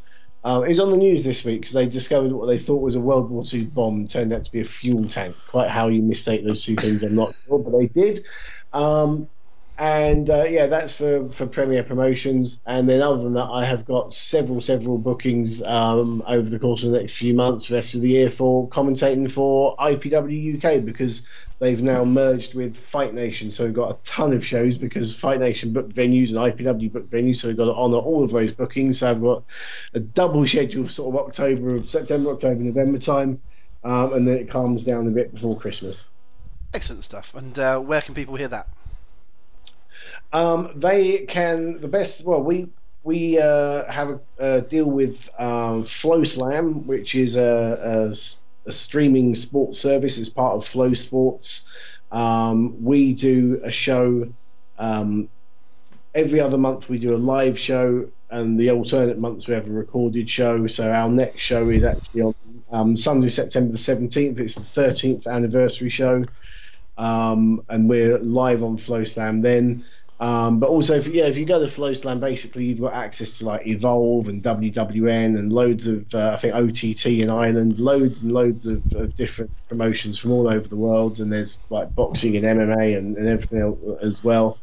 Uh, 0.43 0.61
it 0.61 0.69
was 0.69 0.79
on 0.79 0.91
the 0.91 0.97
news 0.97 1.23
this 1.23 1.43
week 1.43 1.61
because 1.61 1.73
they 1.73 1.87
discovered 1.87 2.31
what 2.31 2.45
they 2.45 2.59
thought 2.59 2.81
was 2.81 2.95
a 2.95 2.99
World 2.99 3.31
War 3.31 3.43
II 3.51 3.65
bomb 3.65 4.07
turned 4.07 4.31
out 4.31 4.45
to 4.45 4.51
be 4.51 4.61
a 4.61 4.65
fuel 4.65 5.05
tank. 5.05 5.35
Quite 5.47 5.69
how 5.69 5.87
you 5.87 6.03
mistake 6.03 6.43
those 6.43 6.63
two 6.63 6.75
things, 6.75 7.01
I'm 7.01 7.15
not 7.15 7.33
sure, 7.47 7.59
but 7.59 7.77
they 7.77 7.87
did. 7.87 8.19
Um, 8.71 9.27
and 9.77 10.29
uh, 10.29 10.43
yeah, 10.43 10.67
that's 10.67 10.97
for, 10.97 11.29
for 11.29 11.47
Premier 11.47 11.83
Promotions. 11.83 12.61
And 12.65 12.87
then 12.87 13.01
other 13.01 13.21
than 13.21 13.33
that, 13.33 13.49
I 13.49 13.65
have 13.65 13.85
got 13.85 14.13
several, 14.13 14.61
several 14.61 14.97
bookings 14.97 15.61
um, 15.63 16.23
over 16.25 16.49
the 16.49 16.59
course 16.59 16.85
of 16.85 16.91
the 16.91 16.99
next 16.99 17.17
few 17.17 17.33
months, 17.33 17.69
rest 17.69 17.93
of 17.93 18.01
the 18.01 18.09
year, 18.09 18.29
for 18.29 18.69
commentating 18.69 19.29
for 19.29 19.75
IPW 19.75 20.63
UK 20.63 20.85
because 20.85 21.27
they've 21.59 21.81
now 21.81 22.05
merged 22.05 22.55
with 22.55 22.77
Fight 22.77 23.13
Nation. 23.13 23.51
So 23.51 23.65
we've 23.65 23.73
got 23.73 23.91
a 23.91 24.03
ton 24.03 24.31
of 24.31 24.45
shows 24.45 24.77
because 24.77 25.13
Fight 25.13 25.41
Nation 25.41 25.73
booked 25.73 25.93
venues 25.93 26.29
and 26.29 26.37
IPW 26.37 26.93
booked 26.93 27.11
venues. 27.11 27.37
So 27.37 27.49
we've 27.49 27.57
got 27.57 27.65
to 27.65 27.73
honour 27.73 27.97
all 27.97 28.23
of 28.23 28.31
those 28.31 28.55
bookings. 28.55 28.99
So 28.99 29.11
I've 29.11 29.21
got 29.21 29.43
a 29.93 29.99
double 29.99 30.47
schedule 30.47 30.87
sort 30.87 31.15
of 31.15 31.27
October, 31.27 31.83
September, 31.83 32.31
October, 32.31 32.61
November 32.61 32.97
time. 32.97 33.41
Um, 33.83 34.13
and 34.13 34.27
then 34.27 34.37
it 34.37 34.49
calms 34.49 34.85
down 34.85 35.05
a 35.07 35.11
bit 35.11 35.33
before 35.33 35.59
Christmas. 35.59 36.05
Excellent 36.73 37.03
stuff. 37.03 37.35
And 37.35 37.59
uh, 37.59 37.79
where 37.79 38.01
can 38.01 38.15
people 38.15 38.35
hear 38.35 38.47
that? 38.47 38.69
Um, 40.35 40.71
they 40.75 41.19
can 41.19 41.79
the 41.79 41.87
best. 41.87 42.25
Well, 42.25 42.43
we 42.43 42.67
we 43.03 43.39
uh, 43.39 43.89
have 43.89 44.09
a, 44.09 44.19
a, 44.37 44.61
deal 44.61 44.85
with 44.85 45.29
um, 45.39 45.85
FloSlam, 45.85 46.85
which 46.85 47.15
is 47.15 47.37
a, 47.37 48.11
a 48.11 48.69
a 48.69 48.71
streaming 48.73 49.33
sports 49.35 49.79
service 49.79 50.17
as 50.17 50.27
part 50.27 50.55
of 50.55 50.65
FloSports. 50.65 51.63
Um, 52.11 52.83
we 52.83 53.13
do 53.13 53.61
a 53.63 53.71
show 53.71 54.27
um, 54.77 55.29
every 56.13 56.41
other 56.41 56.57
month. 56.57 56.89
We 56.89 56.99
do 56.99 57.15
a 57.15 57.21
live 57.35 57.57
show, 57.57 58.09
and 58.29 58.59
the 58.59 58.71
alternate 58.71 59.17
months 59.17 59.47
we 59.47 59.53
have 59.53 59.69
a 59.69 59.71
recorded 59.71 60.29
show. 60.29 60.67
So 60.67 60.91
our 60.91 61.07
next 61.07 61.43
show 61.43 61.69
is 61.69 61.85
actually 61.85 62.23
on 62.23 62.35
um, 62.71 62.97
Sunday, 62.97 63.29
September 63.29 63.71
the 63.71 63.77
seventeenth. 63.77 64.37
It's 64.41 64.55
the 64.55 64.63
thirteenth 64.63 65.27
anniversary 65.27 65.91
show, 65.91 66.25
um, 66.97 67.63
and 67.69 67.87
we're 67.87 68.19
live 68.19 68.63
on 68.63 68.75
FloSlam 68.75 69.41
then. 69.41 69.85
Um, 70.19 70.59
but 70.59 70.69
also, 70.69 70.95
if, 70.95 71.07
yeah, 71.07 71.25
if 71.25 71.37
you 71.37 71.45
go 71.45 71.59
to 71.59 71.65
FloSlam, 71.65 72.21
basically 72.21 72.65
you've 72.65 72.79
got 72.79 72.93
access 72.93 73.39
to 73.39 73.45
like 73.45 73.67
Evolve 73.67 74.29
and 74.29 74.41
WWN 74.41 75.37
and 75.37 75.51
loads 75.51 75.87
of, 75.87 76.13
uh, 76.13 76.31
I 76.33 76.37
think 76.37 76.55
OTT 76.55 77.05
in 77.07 77.29
Ireland, 77.29 77.79
loads 77.79 78.23
and 78.23 78.31
loads 78.31 78.65
of, 78.65 78.85
of, 78.93 79.13
different 79.15 79.51
promotions 79.67 80.17
from 80.17 80.31
all 80.31 80.47
over 80.47 80.65
the 80.67 80.77
world, 80.77 81.19
and 81.19 81.33
there's 81.33 81.59
like 81.69 81.93
boxing 81.95 82.37
and 82.37 82.45
MMA 82.45 82.97
and, 82.97 83.17
and 83.17 83.27
everything 83.27 83.59
else 83.59 83.79
as 84.01 84.23
well. 84.23 84.57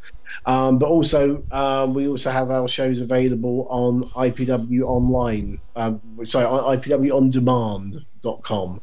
Um, 0.46 0.78
but 0.78 0.88
also, 0.88 1.44
um, 1.50 1.92
we 1.92 2.08
also 2.08 2.30
have 2.30 2.50
our 2.50 2.66
shows 2.66 3.00
available 3.00 3.66
on 3.68 4.08
IPW 4.10 4.80
Online, 4.82 5.60
um, 5.76 6.00
sorry, 6.24 6.78
IPWOnDemand.com. 6.78 8.80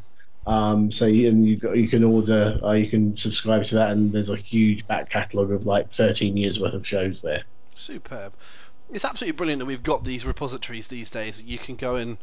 Um, 0.47 0.91
so 0.91 1.05
you, 1.05 1.29
and 1.29 1.45
you, 1.45 1.59
you 1.75 1.87
can 1.87 2.03
order, 2.03 2.59
uh, 2.63 2.71
you 2.71 2.89
can 2.89 3.17
subscribe 3.17 3.65
to 3.65 3.75
that, 3.75 3.91
and 3.91 4.11
there's 4.11 4.29
a 4.29 4.35
huge 4.35 4.87
back 4.87 5.09
catalogue 5.09 5.51
of 5.51 5.65
like 5.65 5.91
13 5.91 6.37
years 6.37 6.59
worth 6.59 6.73
of 6.73 6.87
shows 6.87 7.21
there. 7.21 7.43
Superb. 7.75 8.33
It's 8.91 9.05
absolutely 9.05 9.37
brilliant 9.37 9.59
that 9.59 9.65
we've 9.65 9.83
got 9.83 10.03
these 10.03 10.25
repositories 10.25 10.87
these 10.87 11.09
days. 11.09 11.41
You 11.41 11.59
can 11.59 11.75
go 11.75 11.95
and, 11.95 12.17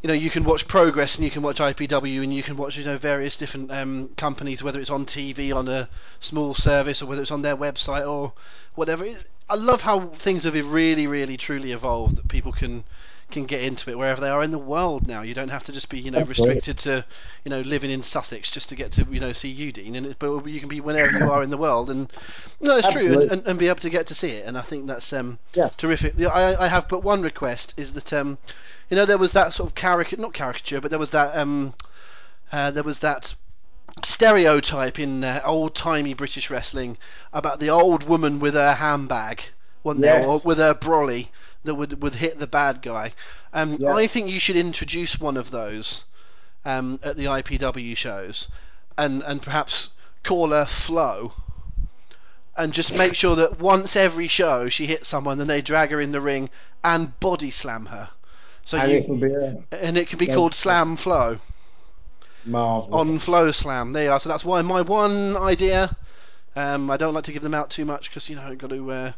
you 0.00 0.08
know, 0.08 0.14
you 0.14 0.30
can 0.30 0.44
watch 0.44 0.68
Progress 0.68 1.16
and 1.16 1.24
you 1.24 1.30
can 1.30 1.42
watch 1.42 1.58
IPW 1.58 2.22
and 2.22 2.32
you 2.32 2.42
can 2.42 2.56
watch, 2.56 2.76
you 2.76 2.84
know, 2.84 2.98
various 2.98 3.36
different 3.36 3.72
um, 3.72 4.10
companies, 4.16 4.62
whether 4.62 4.78
it's 4.78 4.90
on 4.90 5.04
TV 5.04 5.54
on 5.54 5.66
a 5.66 5.88
small 6.20 6.54
service 6.54 7.02
or 7.02 7.06
whether 7.06 7.22
it's 7.22 7.32
on 7.32 7.42
their 7.42 7.56
website 7.56 8.08
or 8.08 8.32
whatever. 8.76 9.04
I 9.50 9.56
love 9.56 9.82
how 9.82 10.06
things 10.06 10.44
have 10.44 10.54
really, 10.54 11.08
really, 11.08 11.36
truly 11.36 11.72
evolved 11.72 12.16
that 12.16 12.28
people 12.28 12.52
can 12.52 12.84
can 13.32 13.46
get 13.46 13.62
into 13.62 13.90
it 13.90 13.98
wherever 13.98 14.20
they 14.20 14.28
are 14.28 14.42
in 14.42 14.52
the 14.52 14.58
world 14.58 15.08
now. 15.08 15.22
You 15.22 15.34
don't 15.34 15.48
have 15.48 15.64
to 15.64 15.72
just 15.72 15.88
be, 15.88 15.98
you 15.98 16.10
know, 16.10 16.22
restricted 16.22 16.78
to, 16.78 17.04
you 17.44 17.50
know, 17.50 17.62
living 17.62 17.90
in 17.90 18.02
Sussex 18.02 18.50
just 18.50 18.68
to 18.68 18.76
get 18.76 18.92
to, 18.92 19.06
you 19.10 19.18
know, 19.18 19.32
see 19.32 19.48
you, 19.48 19.72
Dean. 19.72 19.96
And 19.96 20.16
but 20.18 20.46
you 20.46 20.60
can 20.60 20.68
be 20.68 20.80
whenever 20.80 21.18
you 21.18 21.30
are 21.30 21.42
in 21.42 21.50
the 21.50 21.56
world, 21.56 21.90
and 21.90 22.12
no, 22.60 22.76
it's 22.76 22.88
true, 22.88 23.28
and, 23.28 23.46
and, 23.46 23.58
be 23.58 23.68
able 23.68 23.80
to 23.80 23.90
get 23.90 24.06
to 24.08 24.14
see 24.14 24.30
it. 24.30 24.46
And 24.46 24.56
I 24.56 24.60
think 24.60 24.86
that's 24.86 25.12
um, 25.12 25.38
yeah. 25.54 25.70
terrific. 25.76 26.14
I, 26.20 26.54
I 26.56 26.68
have 26.68 26.86
but 26.88 27.02
one 27.02 27.22
request 27.22 27.74
is 27.76 27.94
that 27.94 28.12
um, 28.12 28.38
you 28.88 28.96
know, 28.96 29.06
there 29.06 29.18
was 29.18 29.32
that 29.32 29.52
sort 29.52 29.70
of 29.70 29.74
caricature, 29.74 30.20
not 30.20 30.34
caricature, 30.34 30.80
but 30.80 30.90
there 30.90 31.00
was 31.00 31.10
that 31.10 31.36
um, 31.36 31.74
uh, 32.52 32.70
there 32.70 32.84
was 32.84 33.00
that 33.00 33.34
stereotype 34.04 34.98
in 34.98 35.24
uh, 35.24 35.40
old 35.44 35.74
timey 35.74 36.14
British 36.14 36.50
wrestling 36.50 36.98
about 37.32 37.58
the 37.58 37.70
old 37.70 38.04
woman 38.04 38.38
with 38.38 38.54
her 38.54 38.74
handbag, 38.74 39.42
wasn't 39.82 40.04
yes. 40.04 40.24
there, 40.24 40.34
or 40.34 40.40
with 40.44 40.58
her 40.58 40.74
brolly 40.74 41.30
that 41.64 41.74
would 41.74 42.02
would 42.02 42.14
hit 42.14 42.38
the 42.38 42.46
bad 42.46 42.82
guy. 42.82 43.12
Um, 43.52 43.76
yeah. 43.78 43.94
I 43.94 44.06
think 44.06 44.28
you 44.28 44.40
should 44.40 44.56
introduce 44.56 45.20
one 45.20 45.36
of 45.36 45.50
those 45.50 46.04
um, 46.64 47.00
at 47.02 47.16
the 47.16 47.26
IPW 47.26 47.96
shows, 47.96 48.48
and 48.96 49.22
and 49.22 49.42
perhaps 49.42 49.90
call 50.22 50.50
her 50.50 50.64
Flo, 50.64 51.32
and 52.56 52.72
just 52.72 52.96
make 52.96 53.14
sure 53.14 53.36
that 53.36 53.60
once 53.60 53.96
every 53.96 54.28
show 54.28 54.68
she 54.68 54.86
hits 54.86 55.08
someone, 55.08 55.38
then 55.38 55.46
they 55.46 55.62
drag 55.62 55.90
her 55.90 56.00
in 56.00 56.12
the 56.12 56.20
ring 56.20 56.50
and 56.84 57.18
body 57.20 57.50
slam 57.50 57.86
her. 57.86 58.10
So 58.64 58.78
and 58.78 58.92
you, 58.92 58.98
it 58.98 59.06
can 59.06 59.18
be 59.18 59.32
a, 59.32 59.62
and 59.72 59.96
it 59.96 60.08
can 60.08 60.18
be 60.18 60.26
called 60.26 60.54
Slam 60.54 60.96
Flow. 60.96 61.38
Marvelous. 62.44 62.92
On 62.92 63.06
FloSlam, 63.18 63.92
there 63.92 64.04
you 64.04 64.10
are. 64.10 64.20
So 64.20 64.28
that's 64.28 64.44
why 64.44 64.62
my 64.62 64.82
one 64.82 65.36
idea. 65.36 65.96
Um, 66.54 66.90
I 66.90 66.98
don't 66.98 67.14
like 67.14 67.24
to 67.24 67.32
give 67.32 67.42
them 67.42 67.54
out 67.54 67.70
too 67.70 67.84
much 67.84 68.10
because 68.10 68.28
you 68.28 68.36
know 68.36 68.42
I've 68.42 68.58
got 68.58 68.70
to 68.70 68.90
uh, 68.90 69.12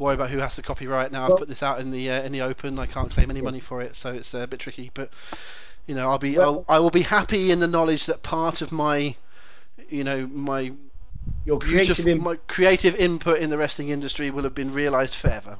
worry 0.00 0.14
about 0.14 0.30
who 0.30 0.38
has 0.38 0.56
the 0.56 0.62
copyright. 0.62 1.12
Now 1.12 1.30
I've 1.30 1.38
put 1.38 1.48
this 1.48 1.62
out 1.62 1.78
in 1.78 1.90
the 1.90 2.10
uh, 2.10 2.22
in 2.22 2.32
the 2.32 2.40
open. 2.40 2.78
I 2.78 2.86
can't 2.86 3.10
claim 3.10 3.30
any 3.30 3.40
money 3.40 3.60
for 3.60 3.82
it, 3.82 3.94
so 3.94 4.12
it's 4.12 4.34
uh, 4.34 4.40
a 4.40 4.46
bit 4.46 4.58
tricky. 4.58 4.90
But 4.92 5.12
you 5.86 5.94
know, 5.94 6.08
I'll 6.08 6.18
be 6.18 6.36
well, 6.36 6.64
I'll, 6.68 6.76
I 6.76 6.78
will 6.80 6.90
be 6.90 7.02
happy 7.02 7.50
in 7.50 7.60
the 7.60 7.66
knowledge 7.66 8.06
that 8.06 8.22
part 8.22 8.62
of 8.62 8.72
my 8.72 9.14
you 9.88 10.02
know 10.02 10.26
my 10.26 10.72
your 11.44 11.58
creative 11.58 12.20
my 12.20 12.36
creative 12.48 12.94
input 12.96 13.38
in 13.38 13.50
the 13.50 13.58
wrestling 13.58 13.90
industry 13.90 14.30
will 14.30 14.44
have 14.44 14.54
been 14.54 14.72
realised 14.72 15.14
forever. 15.14 15.58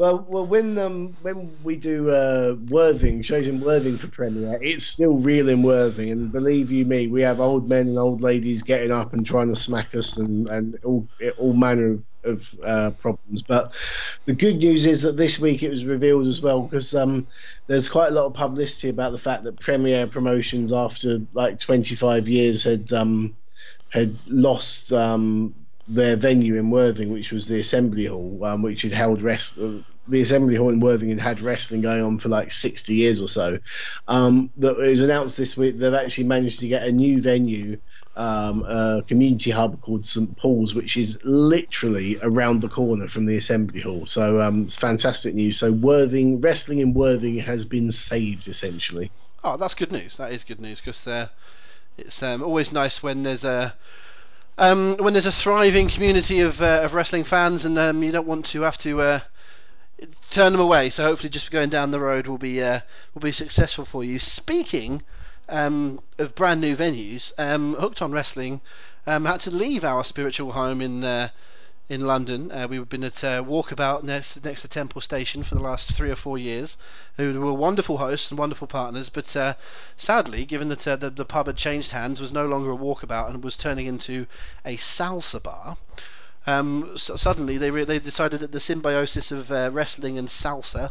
Well, 0.00 0.26
well, 0.26 0.46
when 0.46 0.78
um 0.78 1.18
when 1.20 1.62
we 1.62 1.76
do 1.76 2.10
uh, 2.10 2.56
Worthing 2.70 3.22
shows 3.22 3.46
in 3.48 3.60
Worthing 3.60 3.98
for 3.98 4.08
Premier, 4.08 4.58
it's 4.62 4.86
still 4.86 5.18
real 5.18 5.50
in 5.50 5.62
Worthing, 5.62 6.10
and 6.10 6.32
believe 6.32 6.72
you 6.72 6.86
me, 6.86 7.08
we 7.08 7.20
have 7.22 7.38
old 7.42 7.68
men 7.68 7.88
and 7.88 7.98
old 7.98 8.22
ladies 8.22 8.62
getting 8.62 8.92
up 8.92 9.12
and 9.12 9.26
trying 9.26 9.50
to 9.50 9.56
smack 9.56 9.94
us, 9.94 10.16
and 10.16 10.48
and 10.48 10.78
all 10.84 11.10
all 11.38 11.52
manner 11.52 11.92
of 11.92 12.06
of 12.24 12.54
uh, 12.66 12.92
problems. 12.92 13.44
But 13.44 13.74
the 14.24 14.34
good 14.34 14.56
news 14.56 14.86
is 14.86 15.02
that 15.02 15.18
this 15.18 15.38
week 15.38 15.62
it 15.62 15.70
was 15.70 15.84
revealed 15.84 16.28
as 16.28 16.40
well 16.42 16.62
because 16.62 16.94
um 16.94 17.28
there's 17.68 17.90
quite 17.90 18.08
a 18.10 18.14
lot 18.14 18.26
of 18.26 18.34
publicity 18.34 18.88
about 18.88 19.12
the 19.12 19.20
fact 19.20 19.44
that 19.44 19.60
Premier 19.60 20.06
Promotions, 20.06 20.72
after 20.72 21.20
like 21.34 21.60
25 21.60 22.28
years, 22.28 22.64
had 22.64 22.90
um 22.94 23.36
had 23.90 24.18
lost 24.26 24.94
um 24.94 25.59
their 25.90 26.16
venue 26.16 26.56
in 26.56 26.70
Worthing, 26.70 27.12
which 27.12 27.32
was 27.32 27.48
the 27.48 27.60
Assembly 27.60 28.06
Hall, 28.06 28.44
um, 28.44 28.62
which 28.62 28.82
had 28.82 28.92
held 28.92 29.20
rest. 29.20 29.58
Uh, 29.58 29.78
the 30.06 30.20
Assembly 30.20 30.54
Hall 30.54 30.70
in 30.70 30.80
Worthing 30.80 31.10
had 31.10 31.18
had 31.18 31.40
wrestling 31.40 31.82
going 31.82 32.02
on 32.02 32.18
for 32.18 32.28
like 32.28 32.52
60 32.52 32.94
years 32.94 33.20
or 33.20 33.28
so. 33.28 33.58
Um, 34.08 34.50
that 34.58 34.78
it 34.78 34.90
was 34.90 35.00
announced 35.00 35.36
this 35.36 35.56
week 35.56 35.76
they've 35.76 35.92
actually 35.92 36.24
managed 36.24 36.60
to 36.60 36.68
get 36.68 36.84
a 36.84 36.92
new 36.92 37.20
venue, 37.20 37.78
um, 38.16 38.62
a 38.62 39.02
community 39.06 39.50
hub 39.50 39.80
called 39.80 40.06
St 40.06 40.36
Paul's, 40.36 40.74
which 40.74 40.96
is 40.96 41.24
literally 41.24 42.18
around 42.22 42.60
the 42.60 42.68
corner 42.68 43.08
from 43.08 43.26
the 43.26 43.36
Assembly 43.36 43.80
Hall. 43.80 44.06
So 44.06 44.40
um, 44.40 44.68
fantastic 44.68 45.34
news. 45.34 45.58
So 45.58 45.72
Worthing 45.72 46.40
wrestling 46.40 46.78
in 46.78 46.94
Worthing 46.94 47.38
has 47.38 47.64
been 47.64 47.90
saved 47.90 48.48
essentially. 48.48 49.10
Oh, 49.42 49.56
that's 49.56 49.74
good 49.74 49.90
news. 49.90 50.16
That 50.18 50.32
is 50.32 50.44
good 50.44 50.60
news 50.60 50.80
because 50.80 51.06
uh, 51.06 51.28
it's 51.98 52.22
um, 52.22 52.42
always 52.42 52.72
nice 52.72 53.02
when 53.02 53.22
there's 53.22 53.44
a 53.44 53.74
um, 54.60 54.98
when 54.98 55.14
there's 55.14 55.26
a 55.26 55.32
thriving 55.32 55.88
community 55.88 56.40
of, 56.40 56.60
uh, 56.60 56.82
of 56.82 56.94
wrestling 56.94 57.24
fans, 57.24 57.64
and 57.64 57.78
um, 57.78 58.02
you 58.02 58.12
don't 58.12 58.26
want 58.26 58.44
to 58.46 58.60
have 58.60 58.76
to 58.78 59.00
uh, 59.00 59.20
turn 60.30 60.52
them 60.52 60.60
away. 60.60 60.90
So 60.90 61.02
hopefully, 61.02 61.30
just 61.30 61.50
going 61.50 61.70
down 61.70 61.90
the 61.90 61.98
road 61.98 62.26
will 62.26 62.38
be 62.38 62.62
uh, 62.62 62.80
will 63.14 63.22
be 63.22 63.32
successful 63.32 63.86
for 63.86 64.04
you. 64.04 64.18
Speaking 64.18 65.02
um, 65.48 65.98
of 66.18 66.34
brand 66.34 66.60
new 66.60 66.76
venues, 66.76 67.32
um, 67.38 67.74
Hooked 67.74 68.02
on 68.02 68.12
Wrestling 68.12 68.60
um, 69.06 69.24
had 69.24 69.40
to 69.40 69.50
leave 69.50 69.82
our 69.82 70.04
spiritual 70.04 70.52
home 70.52 70.82
in 70.82 71.04
uh, 71.04 71.30
in 71.88 72.06
London. 72.06 72.52
Uh, 72.52 72.68
we've 72.68 72.88
been 72.88 73.02
at 73.02 73.24
uh, 73.24 73.42
Walkabout 73.42 74.04
next, 74.04 74.44
next 74.44 74.60
to 74.62 74.68
Temple 74.68 75.00
Station 75.00 75.42
for 75.42 75.56
the 75.56 75.62
last 75.62 75.92
three 75.92 76.10
or 76.10 76.16
four 76.16 76.38
years, 76.38 76.76
who 77.20 77.40
were 77.40 77.52
wonderful 77.52 77.98
hosts 77.98 78.30
and 78.30 78.38
wonderful 78.38 78.66
partners. 78.66 79.08
But 79.10 79.36
uh, 79.36 79.54
sadly, 79.96 80.44
given 80.44 80.68
that 80.68 80.86
uh, 80.86 80.96
the, 80.96 81.10
the 81.10 81.24
pub 81.24 81.46
had 81.46 81.56
changed 81.56 81.92
hands, 81.92 82.20
was 82.20 82.32
no 82.32 82.46
longer 82.46 82.70
a 82.70 82.76
Walkabout 82.76 83.30
and 83.30 83.44
was 83.44 83.56
turning 83.56 83.86
into 83.86 84.26
a 84.64 84.76
salsa 84.76 85.42
bar. 85.42 85.76
Um, 86.46 86.96
so 86.96 87.16
suddenly, 87.16 87.58
they 87.58 87.70
re- 87.70 87.84
they 87.84 87.98
decided 87.98 88.40
that 88.40 88.52
the 88.52 88.60
symbiosis 88.60 89.30
of 89.30 89.52
uh, 89.52 89.70
wrestling 89.72 90.18
and 90.18 90.28
salsa 90.28 90.90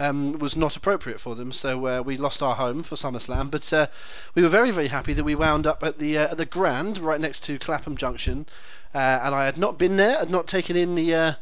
um, 0.00 0.38
was 0.38 0.56
not 0.56 0.76
appropriate 0.76 1.20
for 1.20 1.34
them. 1.34 1.52
So 1.52 1.86
uh, 1.86 2.02
we 2.02 2.16
lost 2.16 2.42
our 2.42 2.54
home 2.54 2.82
for 2.82 2.96
SummerSlam, 2.96 3.50
but 3.50 3.72
uh, 3.72 3.86
we 4.34 4.42
were 4.42 4.48
very 4.48 4.70
very 4.70 4.88
happy 4.88 5.12
that 5.12 5.24
we 5.24 5.34
wound 5.34 5.66
up 5.66 5.82
at 5.82 5.98
the 5.98 6.18
uh, 6.18 6.28
at 6.28 6.38
the 6.38 6.46
Grand 6.46 6.98
right 6.98 7.20
next 7.20 7.44
to 7.44 7.58
Clapham 7.58 7.96
Junction, 7.96 8.46
uh, 8.94 8.98
and 9.22 9.34
I 9.34 9.44
had 9.44 9.58
not 9.58 9.78
been 9.78 9.96
there, 9.96 10.18
had 10.18 10.30
not 10.30 10.46
taken 10.46 10.76
in 10.76 10.94
the 10.94 11.14
uh, 11.14 11.32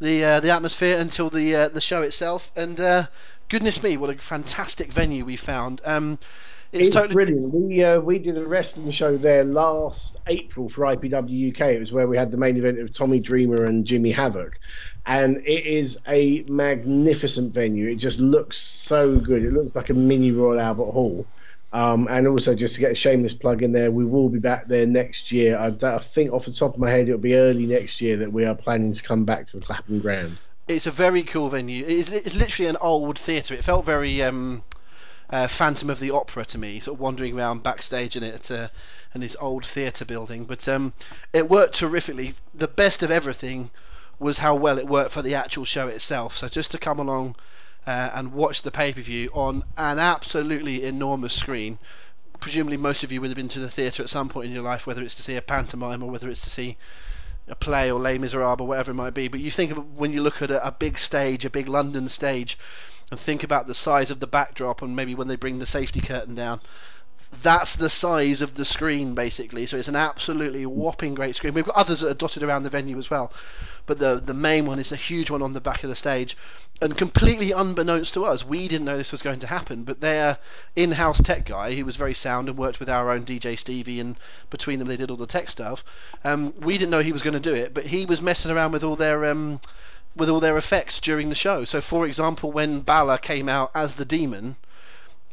the 0.00 0.24
uh, 0.24 0.40
the 0.40 0.50
atmosphere 0.50 0.98
until 0.98 1.30
the 1.30 1.70
the 1.72 1.80
show 1.80 2.02
itself, 2.02 2.50
and 2.56 2.80
goodness 3.48 3.82
me, 3.82 3.96
what 3.96 4.10
a 4.10 4.18
fantastic 4.18 4.92
venue 4.92 5.24
we 5.24 5.36
found. 5.36 5.80
Um, 5.84 6.18
it's, 6.72 6.88
it's 6.88 6.96
totally 6.96 7.14
brilliant. 7.14 7.54
We 7.54 7.84
uh, 7.84 8.00
we 8.00 8.18
did 8.18 8.36
a 8.36 8.44
wrestling 8.44 8.90
show 8.90 9.16
there 9.16 9.44
last 9.44 10.16
April 10.26 10.68
for 10.68 10.82
IPW 10.82 11.54
UK. 11.54 11.68
It 11.68 11.78
was 11.78 11.92
where 11.92 12.08
we 12.08 12.16
had 12.16 12.30
the 12.30 12.36
main 12.36 12.56
event 12.56 12.80
of 12.80 12.92
Tommy 12.92 13.20
Dreamer 13.20 13.64
and 13.64 13.84
Jimmy 13.84 14.10
Havoc, 14.10 14.58
and 15.06 15.36
it 15.38 15.64
is 15.64 16.02
a 16.08 16.42
magnificent 16.48 17.54
venue. 17.54 17.88
It 17.88 17.96
just 17.96 18.20
looks 18.20 18.56
so 18.56 19.16
good. 19.16 19.44
It 19.44 19.52
looks 19.52 19.76
like 19.76 19.90
a 19.90 19.94
mini 19.94 20.32
Royal 20.32 20.60
Albert 20.60 20.90
Hall. 20.90 21.26
Um, 21.72 22.08
and 22.08 22.26
also, 22.26 22.54
just 22.54 22.74
to 22.76 22.80
get 22.80 22.92
a 22.92 22.94
shameless 22.94 23.34
plug 23.34 23.62
in 23.62 23.72
there, 23.72 23.90
we 23.90 24.04
will 24.04 24.28
be 24.28 24.38
back 24.38 24.66
there 24.66 24.86
next 24.86 25.30
year. 25.30 25.58
I, 25.58 25.74
I, 25.82 25.98
think 25.98 26.32
off 26.32 26.46
the 26.46 26.52
top 26.52 26.74
of 26.74 26.80
my 26.80 26.90
head, 26.90 27.08
it'll 27.08 27.20
be 27.20 27.34
early 27.34 27.66
next 27.66 28.00
year 28.00 28.16
that 28.18 28.32
we 28.32 28.44
are 28.44 28.54
planning 28.54 28.92
to 28.92 29.02
come 29.02 29.24
back 29.24 29.46
to 29.48 29.58
the 29.58 29.64
Clapham 29.64 30.00
Grand. 30.00 30.38
It's 30.68 30.86
a 30.86 30.90
very 30.90 31.22
cool 31.22 31.48
venue. 31.48 31.84
It's, 31.86 32.10
it's 32.10 32.34
literally 32.34 32.68
an 32.68 32.76
old 32.80 33.18
theatre. 33.18 33.54
It 33.54 33.62
felt 33.62 33.84
very 33.84 34.20
um, 34.22 34.64
uh, 35.30 35.46
Phantom 35.46 35.90
of 35.90 36.00
the 36.00 36.10
Opera 36.10 36.44
to 36.46 36.58
me, 36.58 36.80
sort 36.80 36.96
of 36.96 37.00
wandering 37.00 37.36
around 37.36 37.62
backstage 37.62 38.16
in 38.16 38.24
it 38.24 38.50
uh, 38.50 38.68
in 39.14 39.20
this 39.20 39.36
old 39.38 39.64
theatre 39.64 40.04
building. 40.04 40.44
But 40.44 40.66
um, 40.66 40.92
it 41.32 41.48
worked 41.48 41.76
terrifically. 41.76 42.34
The 42.52 42.66
best 42.66 43.04
of 43.04 43.12
everything 43.12 43.70
was 44.18 44.38
how 44.38 44.56
well 44.56 44.78
it 44.78 44.88
worked 44.88 45.12
for 45.12 45.22
the 45.22 45.36
actual 45.36 45.64
show 45.64 45.86
itself. 45.86 46.36
So 46.36 46.48
just 46.48 46.72
to 46.72 46.78
come 46.78 46.98
along 46.98 47.36
uh, 47.86 48.10
and 48.14 48.32
watch 48.32 48.62
the 48.62 48.72
pay 48.72 48.92
per 48.92 49.02
view 49.02 49.30
on 49.34 49.62
an 49.76 50.00
absolutely 50.00 50.84
enormous 50.84 51.34
screen. 51.34 51.78
Presumably, 52.40 52.76
most 52.76 53.04
of 53.04 53.12
you 53.12 53.20
would 53.20 53.30
have 53.30 53.36
been 53.36 53.48
to 53.48 53.60
the 53.60 53.70
theatre 53.70 54.02
at 54.02 54.10
some 54.10 54.28
point 54.28 54.48
in 54.48 54.52
your 54.52 54.62
life, 54.64 54.86
whether 54.86 55.02
it's 55.02 55.14
to 55.14 55.22
see 55.22 55.36
a 55.36 55.42
pantomime 55.42 56.02
or 56.02 56.10
whether 56.10 56.28
it's 56.28 56.42
to 56.42 56.50
see 56.50 56.76
a 57.48 57.54
play 57.54 57.90
or 57.90 58.00
Les 58.00 58.18
Miserables, 58.18 58.60
or 58.60 58.66
whatever 58.66 58.90
it 58.90 58.94
might 58.94 59.14
be. 59.14 59.28
But 59.28 59.40
you 59.40 59.50
think 59.50 59.70
of 59.72 59.98
when 59.98 60.12
you 60.12 60.22
look 60.22 60.42
at 60.42 60.50
a, 60.50 60.66
a 60.66 60.72
big 60.72 60.98
stage, 60.98 61.44
a 61.44 61.50
big 61.50 61.68
London 61.68 62.08
stage, 62.08 62.58
and 63.10 63.20
think 63.20 63.42
about 63.42 63.66
the 63.66 63.74
size 63.74 64.10
of 64.10 64.20
the 64.20 64.26
backdrop, 64.26 64.82
and 64.82 64.96
maybe 64.96 65.14
when 65.14 65.28
they 65.28 65.36
bring 65.36 65.58
the 65.58 65.66
safety 65.66 66.00
curtain 66.00 66.34
down, 66.34 66.60
that's 67.42 67.76
the 67.76 67.90
size 67.90 68.40
of 68.40 68.54
the 68.54 68.64
screen 68.64 69.14
basically. 69.14 69.66
So 69.66 69.76
it's 69.76 69.88
an 69.88 69.96
absolutely 69.96 70.66
whopping 70.66 71.14
great 71.14 71.36
screen. 71.36 71.54
We've 71.54 71.64
got 71.64 71.76
others 71.76 72.00
that 72.00 72.10
are 72.10 72.14
dotted 72.14 72.42
around 72.42 72.62
the 72.62 72.70
venue 72.70 72.98
as 72.98 73.10
well, 73.10 73.32
but 73.86 73.98
the 73.98 74.20
the 74.20 74.34
main 74.34 74.66
one 74.66 74.78
is 74.78 74.92
a 74.92 74.96
huge 74.96 75.30
one 75.30 75.42
on 75.42 75.52
the 75.52 75.60
back 75.60 75.84
of 75.84 75.90
the 75.90 75.96
stage. 75.96 76.36
And 76.80 76.96
completely 76.96 77.52
unbeknownst 77.52 78.12
to 78.14 78.26
us, 78.26 78.44
we 78.44 78.68
didn't 78.68 78.84
know 78.84 78.98
this 78.98 79.12
was 79.12 79.22
going 79.22 79.40
to 79.40 79.46
happen. 79.46 79.84
But 79.84 80.00
their 80.00 80.38
in-house 80.74 81.22
tech 81.22 81.46
guy, 81.46 81.74
who 81.74 81.86
was 81.86 81.96
very 81.96 82.12
sound 82.12 82.48
and 82.48 82.58
worked 82.58 82.80
with 82.80 82.90
our 82.90 83.10
own 83.10 83.24
DJ 83.24 83.58
Stevie, 83.58 83.98
and 83.98 84.16
between 84.50 84.78
them 84.78 84.88
they 84.88 84.98
did 84.98 85.10
all 85.10 85.16
the 85.16 85.26
tech 85.26 85.48
stuff. 85.48 85.82
Um, 86.22 86.52
we 86.60 86.76
didn't 86.76 86.90
know 86.90 87.00
he 87.00 87.12
was 87.12 87.22
going 87.22 87.34
to 87.34 87.40
do 87.40 87.54
it, 87.54 87.72
but 87.72 87.86
he 87.86 88.04
was 88.04 88.20
messing 88.20 88.50
around 88.50 88.72
with 88.72 88.84
all 88.84 88.96
their 88.96 89.24
um, 89.24 89.60
with 90.14 90.28
all 90.28 90.40
their 90.40 90.58
effects 90.58 91.00
during 91.00 91.28
the 91.30 91.34
show. 91.34 91.64
So, 91.64 91.80
for 91.80 92.06
example, 92.06 92.52
when 92.52 92.80
Balor 92.80 93.18
came 93.18 93.48
out 93.48 93.70
as 93.74 93.94
the 93.94 94.04
demon, 94.04 94.56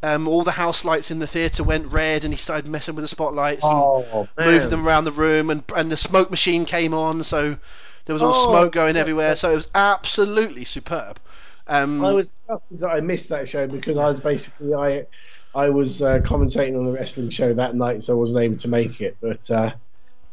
um, 0.01 0.27
all 0.27 0.43
the 0.43 0.51
house 0.51 0.83
lights 0.85 1.11
in 1.11 1.19
the 1.19 1.27
theatre 1.27 1.63
went 1.63 1.91
red, 1.91 2.23
and 2.23 2.33
he 2.33 2.37
started 2.37 2.69
messing 2.69 2.95
with 2.95 3.03
the 3.03 3.09
spotlights 3.09 3.63
oh, 3.63 4.27
and 4.37 4.45
moving 4.45 4.69
them 4.69 4.87
around 4.87 5.03
the 5.03 5.11
room, 5.11 5.49
and 5.49 5.63
and 5.75 5.91
the 5.91 5.97
smoke 5.97 6.31
machine 6.31 6.63
came 6.63 6.93
on, 6.93 7.23
so 7.23 7.57
there 8.05 8.13
was 8.13 8.21
all 8.21 8.33
oh, 8.33 8.49
smoke 8.49 8.73
going 8.73 8.95
everywhere. 8.97 9.35
So 9.35 9.51
it 9.51 9.55
was 9.55 9.69
absolutely 9.73 10.65
superb. 10.65 11.19
Um, 11.67 12.03
I 12.03 12.11
was 12.11 12.31
that 12.71 12.89
I 12.89 12.99
missed 13.01 13.29
that 13.29 13.47
show 13.47 13.67
because 13.67 13.97
I 13.97 14.07
was 14.07 14.19
basically 14.19 14.73
I 14.73 15.05
I 15.53 15.69
was 15.69 16.01
uh, 16.01 16.19
commentating 16.19 16.77
on 16.77 16.85
the 16.85 16.91
wrestling 16.91 17.29
show 17.29 17.53
that 17.53 17.75
night, 17.75 18.03
so 18.03 18.13
I 18.13 18.17
wasn't 18.17 18.43
able 18.43 18.57
to 18.57 18.67
make 18.67 19.01
it. 19.01 19.17
But 19.21 19.49
uh, 19.49 19.73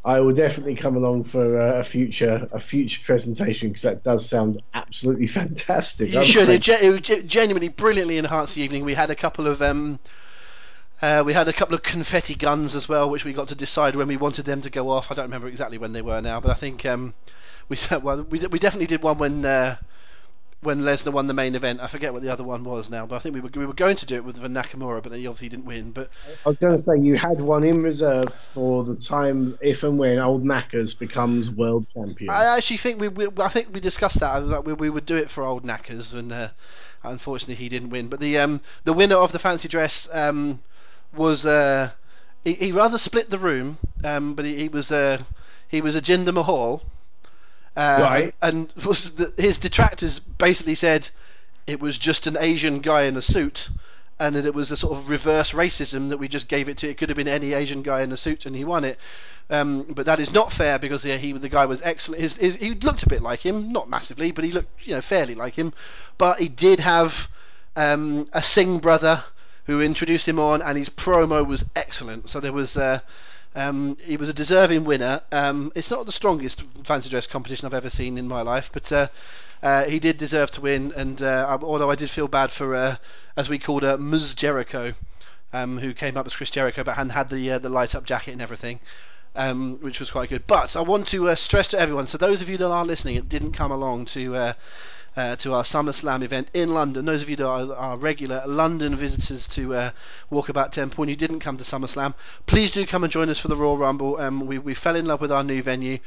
I 0.04 0.20
will 0.20 0.32
definitely 0.32 0.76
come 0.76 0.96
along 0.96 1.24
for 1.24 1.60
uh, 1.60 1.80
a 1.80 1.84
future 1.84 2.48
a 2.52 2.58
future 2.58 3.00
presentation 3.04 3.68
because 3.68 3.82
that 3.82 4.02
does 4.02 4.28
sound 4.28 4.62
absolutely 4.72 5.26
fantastic. 5.40 6.10
You 6.10 6.24
should. 6.24 6.48
It, 6.48 6.66
it 6.68 7.26
genuinely 7.26 7.68
brilliantly 7.68 8.18
enhanced 8.18 8.54
the 8.54 8.62
evening. 8.62 8.84
We 8.84 8.94
had 8.94 9.10
a 9.10 9.16
couple 9.16 9.46
of 9.46 9.60
um, 9.60 10.00
uh, 11.02 11.22
we 11.24 11.32
had 11.32 11.48
a 11.48 11.52
couple 11.52 11.74
of 11.74 11.82
confetti 11.82 12.34
guns 12.34 12.74
as 12.74 12.88
well, 12.88 13.08
which 13.08 13.24
we 13.24 13.32
got 13.32 13.48
to 13.48 13.54
decide 13.54 13.94
when 13.94 14.08
we 14.08 14.16
wanted 14.16 14.44
them 14.44 14.62
to 14.62 14.70
go 14.70 14.90
off. 14.90 15.10
I 15.10 15.14
don't 15.14 15.26
remember 15.26 15.48
exactly 15.48 15.78
when 15.78 15.92
they 15.92 16.02
were 16.02 16.20
now, 16.20 16.40
but 16.40 16.50
I 16.50 16.54
think 16.54 16.84
um, 16.86 17.14
we 17.68 17.76
well, 18.02 18.22
we 18.22 18.38
we 18.46 18.58
definitely 18.58 18.86
did 18.86 19.02
one 19.02 19.18
when 19.18 19.44
uh, 19.44 19.76
when 20.62 20.82
Lesnar 20.82 21.12
won 21.12 21.26
the 21.26 21.34
main 21.34 21.54
event. 21.54 21.80
I 21.80 21.86
forget 21.86 22.12
what 22.12 22.22
the 22.22 22.28
other 22.28 22.44
one 22.44 22.64
was 22.64 22.90
now, 22.90 23.06
but 23.06 23.16
I 23.16 23.18
think 23.20 23.34
we 23.34 23.40
were 23.40 23.50
we 23.54 23.66
were 23.66 23.72
going 23.72 23.96
to 23.96 24.06
do 24.06 24.16
it 24.16 24.24
with 24.24 24.36
Nakamura, 24.36 25.02
but 25.02 25.10
then 25.10 25.20
he 25.20 25.26
obviously 25.26 25.48
didn't 25.48 25.64
win. 25.64 25.90
But 25.92 26.10
I 26.44 26.50
was 26.50 26.58
going 26.58 26.76
to 26.76 26.82
say 26.82 26.98
you 26.98 27.16
had 27.16 27.40
one 27.40 27.64
in 27.64 27.82
reserve 27.82 28.34
for 28.34 28.84
the 28.84 28.96
time 28.96 29.58
if 29.62 29.82
and 29.84 29.98
when 29.98 30.18
Old 30.18 30.44
Knackers 30.44 30.98
becomes 30.98 31.50
world 31.50 31.86
champion. 31.94 32.30
I 32.30 32.56
actually 32.56 32.76
think 32.76 33.00
we, 33.00 33.08
we 33.08 33.28
I 33.38 33.48
think 33.48 33.68
we 33.72 33.80
discussed 33.80 34.20
that. 34.20 34.30
I 34.30 34.38
was 34.40 34.50
like 34.50 34.66
we, 34.66 34.74
we 34.74 34.90
would 34.90 35.06
do 35.06 35.16
it 35.16 35.30
for 35.30 35.44
Old 35.44 35.64
Knackers, 35.64 36.12
and 36.12 36.30
uh, 36.30 36.48
unfortunately 37.02 37.54
he 37.54 37.70
didn't 37.70 37.90
win. 37.90 38.08
But 38.08 38.20
the 38.20 38.38
um 38.38 38.60
the 38.84 38.92
winner 38.92 39.16
of 39.16 39.32
the 39.32 39.38
fancy 39.38 39.68
dress 39.68 40.08
um 40.12 40.60
was 41.14 41.46
uh 41.46 41.90
he, 42.44 42.52
he 42.54 42.72
rather 42.72 42.98
split 42.98 43.30
the 43.30 43.38
room, 43.38 43.78
um 44.04 44.34
but 44.34 44.44
he, 44.44 44.56
he 44.56 44.68
was 44.68 44.92
uh 44.92 45.22
he 45.68 45.80
was 45.80 45.96
a 45.96 46.02
Jinder 46.02 46.34
Mahal 46.34 46.82
um, 47.80 48.02
right. 48.02 48.34
And 48.42 48.70
his 49.38 49.56
detractors 49.56 50.18
basically 50.18 50.74
said 50.74 51.08
it 51.66 51.80
was 51.80 51.96
just 51.96 52.26
an 52.26 52.36
Asian 52.38 52.80
guy 52.80 53.02
in 53.02 53.16
a 53.16 53.22
suit, 53.22 53.70
and 54.18 54.36
that 54.36 54.44
it 54.44 54.54
was 54.54 54.70
a 54.70 54.76
sort 54.76 54.98
of 54.98 55.08
reverse 55.08 55.52
racism 55.52 56.10
that 56.10 56.18
we 56.18 56.28
just 56.28 56.46
gave 56.46 56.68
it 56.68 56.76
to. 56.78 56.90
It 56.90 56.98
could 56.98 57.08
have 57.08 57.16
been 57.16 57.26
any 57.26 57.54
Asian 57.54 57.80
guy 57.80 58.02
in 58.02 58.12
a 58.12 58.18
suit, 58.18 58.44
and 58.44 58.54
he 58.54 58.66
won 58.66 58.84
it. 58.84 58.98
Um, 59.48 59.84
but 59.84 60.04
that 60.04 60.20
is 60.20 60.30
not 60.30 60.52
fair 60.52 60.78
because 60.78 61.06
yeah, 61.06 61.16
he 61.16 61.32
the 61.32 61.48
guy 61.48 61.64
was 61.64 61.80
excellent. 61.80 62.20
His, 62.20 62.36
his, 62.36 62.56
he 62.56 62.74
looked 62.74 63.02
a 63.02 63.08
bit 63.08 63.22
like 63.22 63.40
him, 63.40 63.72
not 63.72 63.88
massively, 63.88 64.30
but 64.30 64.44
he 64.44 64.52
looked 64.52 64.86
you 64.86 64.94
know 64.94 65.00
fairly 65.00 65.34
like 65.34 65.54
him. 65.54 65.72
But 66.18 66.38
he 66.38 66.48
did 66.48 66.80
have 66.80 67.28
um, 67.76 68.28
a 68.34 68.42
Singh 68.42 68.80
brother 68.80 69.24
who 69.64 69.80
introduced 69.80 70.28
him 70.28 70.38
on, 70.38 70.60
and 70.60 70.76
his 70.76 70.90
promo 70.90 71.46
was 71.46 71.64
excellent. 71.74 72.28
So 72.28 72.40
there 72.40 72.52
was. 72.52 72.76
Uh, 72.76 73.00
um, 73.54 73.96
he 74.02 74.16
was 74.16 74.28
a 74.28 74.32
deserving 74.32 74.84
winner. 74.84 75.22
Um, 75.32 75.72
it's 75.74 75.90
not 75.90 76.06
the 76.06 76.12
strongest 76.12 76.62
fancy 76.84 77.08
dress 77.08 77.26
competition 77.26 77.66
I've 77.66 77.74
ever 77.74 77.90
seen 77.90 78.16
in 78.16 78.28
my 78.28 78.42
life, 78.42 78.70
but 78.72 78.90
uh, 78.92 79.08
uh, 79.62 79.84
he 79.84 79.98
did 79.98 80.18
deserve 80.18 80.50
to 80.52 80.60
win. 80.60 80.92
And 80.96 81.20
uh, 81.20 81.58
although 81.62 81.90
I 81.90 81.96
did 81.96 82.10
feel 82.10 82.28
bad 82.28 82.50
for, 82.50 82.74
uh, 82.74 82.96
as 83.36 83.48
we 83.48 83.58
called 83.58 83.82
her, 83.82 83.98
Ms. 83.98 84.34
Jericho, 84.34 84.94
um, 85.52 85.78
who 85.78 85.92
came 85.92 86.16
up 86.16 86.26
as 86.26 86.36
Chris 86.36 86.50
Jericho, 86.50 86.84
but 86.84 86.94
hadn't 86.94 87.10
had 87.10 87.28
the 87.28 87.52
uh, 87.52 87.58
the 87.58 87.68
light 87.68 87.94
up 87.94 88.04
jacket 88.04 88.32
and 88.32 88.42
everything. 88.42 88.80
Um, 89.36 89.78
which 89.80 90.00
was 90.00 90.10
quite 90.10 90.28
good. 90.28 90.44
But 90.48 90.74
I 90.74 90.80
want 90.80 91.06
to 91.08 91.28
uh, 91.28 91.36
stress 91.36 91.68
to 91.68 91.78
everyone, 91.78 92.08
so 92.08 92.18
those 92.18 92.42
of 92.42 92.48
you 92.48 92.56
that 92.56 92.68
are 92.68 92.84
listening, 92.84 93.14
it 93.14 93.28
didn't 93.28 93.52
come 93.52 93.70
along 93.70 94.06
to 94.06 94.56
uh, 95.16 95.36
to 95.36 95.52
our 95.54 95.62
SummerSlam 95.62 96.22
event 96.22 96.48
in 96.54 96.74
London. 96.74 97.04
Those 97.04 97.22
of 97.22 97.30
you 97.30 97.36
that 97.36 97.46
are, 97.46 97.74
are 97.74 97.96
regular 97.96 98.42
London 98.46 98.94
visitors 98.94 99.48
to 99.48 99.74
uh, 99.74 99.90
Walkabout 100.30 100.70
Temple 100.70 101.02
and 101.02 101.10
you 101.10 101.16
didn't 101.16 101.40
come 101.40 101.56
to 101.56 101.64
SummerSlam, 101.64 102.14
please 102.46 102.72
do 102.72 102.86
come 102.86 103.04
and 103.04 103.12
join 103.12 103.28
us 103.28 103.38
for 103.38 103.48
the 103.48 103.56
Royal 103.56 103.76
Rumble. 103.76 104.18
Um, 104.20 104.46
we, 104.46 104.58
we 104.58 104.74
fell 104.74 104.96
in 104.96 105.06
love 105.06 105.20
with 105.20 105.32
our 105.32 105.42
new 105.42 105.62
venue. 105.62 105.98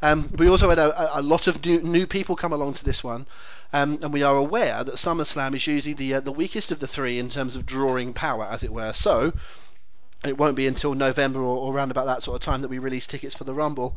Um, 0.00 0.30
we 0.36 0.48
also 0.48 0.68
had 0.68 0.78
a, 0.78 1.18
a 1.18 1.22
lot 1.22 1.46
of 1.46 1.64
new, 1.64 1.80
new 1.80 2.06
people 2.06 2.36
come 2.36 2.52
along 2.52 2.74
to 2.74 2.84
this 2.84 3.02
one. 3.04 3.26
Um, 3.72 3.98
and 4.02 4.12
we 4.12 4.22
are 4.22 4.36
aware 4.36 4.84
that 4.84 4.94
SummerSlam 4.96 5.54
is 5.54 5.66
usually 5.66 5.94
the 5.94 6.14
uh, 6.14 6.20
the 6.20 6.32
weakest 6.32 6.72
of 6.72 6.78
the 6.78 6.86
three 6.86 7.18
in 7.18 7.30
terms 7.30 7.56
of 7.56 7.64
drawing 7.64 8.12
power, 8.12 8.44
as 8.44 8.62
it 8.62 8.70
were. 8.70 8.92
So 8.92 9.32
it 10.24 10.36
won't 10.36 10.56
be 10.56 10.66
until 10.66 10.94
November 10.94 11.40
or, 11.40 11.56
or 11.56 11.74
around 11.74 11.90
about 11.90 12.06
that 12.06 12.22
sort 12.22 12.34
of 12.36 12.42
time 12.42 12.60
that 12.62 12.68
we 12.68 12.78
release 12.78 13.06
tickets 13.06 13.34
for 13.34 13.44
the 13.44 13.54
Rumble. 13.54 13.96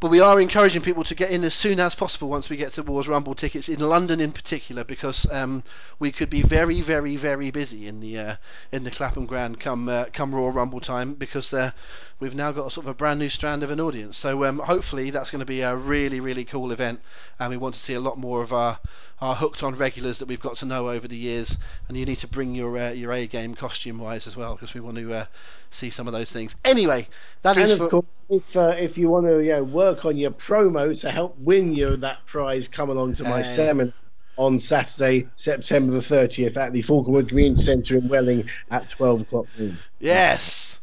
But 0.00 0.10
we 0.10 0.20
are 0.20 0.40
encouraging 0.40 0.80
people 0.80 1.04
to 1.04 1.14
get 1.14 1.30
in 1.30 1.44
as 1.44 1.52
soon 1.52 1.78
as 1.78 1.94
possible 1.94 2.30
once 2.30 2.48
we 2.48 2.56
get 2.56 2.72
towards 2.72 3.06
Rumble 3.06 3.34
tickets 3.34 3.68
in 3.68 3.80
London 3.80 4.18
in 4.18 4.32
particular 4.32 4.82
because 4.82 5.30
um, 5.30 5.62
we 5.98 6.10
could 6.10 6.30
be 6.30 6.40
very, 6.40 6.80
very, 6.80 7.16
very 7.16 7.50
busy 7.50 7.86
in 7.86 8.00
the 8.00 8.18
uh, 8.18 8.36
in 8.72 8.84
the 8.84 8.90
Clapham 8.90 9.26
Grand 9.26 9.60
come 9.60 9.90
uh, 9.90 10.06
come 10.10 10.34
Royal 10.34 10.52
Rumble 10.52 10.80
time 10.80 11.12
because 11.12 11.52
uh, 11.52 11.72
we've 12.18 12.34
now 12.34 12.50
got 12.50 12.68
a 12.68 12.70
sort 12.70 12.86
of 12.86 12.90
a 12.92 12.94
brand 12.94 13.20
new 13.20 13.28
strand 13.28 13.62
of 13.62 13.70
an 13.70 13.78
audience. 13.78 14.16
So 14.16 14.46
um, 14.46 14.58
hopefully 14.58 15.10
that's 15.10 15.30
going 15.30 15.40
to 15.40 15.46
be 15.46 15.60
a 15.60 15.76
really, 15.76 16.20
really 16.20 16.46
cool 16.46 16.72
event, 16.72 17.02
and 17.38 17.50
we 17.50 17.58
want 17.58 17.74
to 17.74 17.80
see 17.80 17.92
a 17.92 18.00
lot 18.00 18.16
more 18.16 18.40
of 18.40 18.54
our 18.54 18.78
are 19.20 19.34
hooked 19.34 19.62
on 19.62 19.76
regulars 19.76 20.18
that 20.18 20.28
we've 20.28 20.40
got 20.40 20.56
to 20.56 20.66
know 20.66 20.88
over 20.88 21.06
the 21.06 21.16
years, 21.16 21.56
and 21.88 21.96
you 21.96 22.06
need 22.06 22.18
to 22.18 22.26
bring 22.26 22.54
your 22.54 22.76
uh, 22.78 22.90
your 22.90 23.12
A 23.12 23.26
game 23.26 23.54
costume 23.54 23.98
wise 23.98 24.26
as 24.26 24.36
well 24.36 24.54
because 24.54 24.74
we 24.74 24.80
want 24.80 24.96
to 24.96 25.12
uh, 25.12 25.24
see 25.70 25.90
some 25.90 26.06
of 26.06 26.12
those 26.12 26.32
things. 26.32 26.54
Anyway, 26.64 27.06
that 27.42 27.56
and 27.56 27.64
is 27.66 27.72
of 27.72 27.78
for, 27.78 27.88
course, 27.88 28.22
if 28.30 28.56
uh, 28.56 28.74
if 28.78 28.96
you 28.96 29.10
want 29.10 29.26
to 29.26 29.40
you 29.40 29.52
know, 29.52 29.64
work 29.64 30.04
on 30.04 30.16
your 30.16 30.30
promo 30.30 30.98
to 31.00 31.10
help 31.10 31.38
win 31.38 31.74
you 31.74 31.96
that 31.96 32.24
prize, 32.26 32.68
come 32.68 32.88
along 32.90 33.14
to 33.14 33.24
my 33.24 33.42
seminar 33.42 33.92
on 34.36 34.58
Saturday, 34.58 35.28
September 35.36 35.92
the 35.92 35.98
30th 36.00 36.56
at 36.56 36.72
the 36.72 36.80
Falconwood 36.80 37.28
Community 37.28 37.60
Centre 37.60 37.98
in 37.98 38.08
Welling 38.08 38.48
at 38.70 38.88
12 38.88 39.22
o'clock 39.22 39.46
noon. 39.58 39.76
yes, 39.98 40.78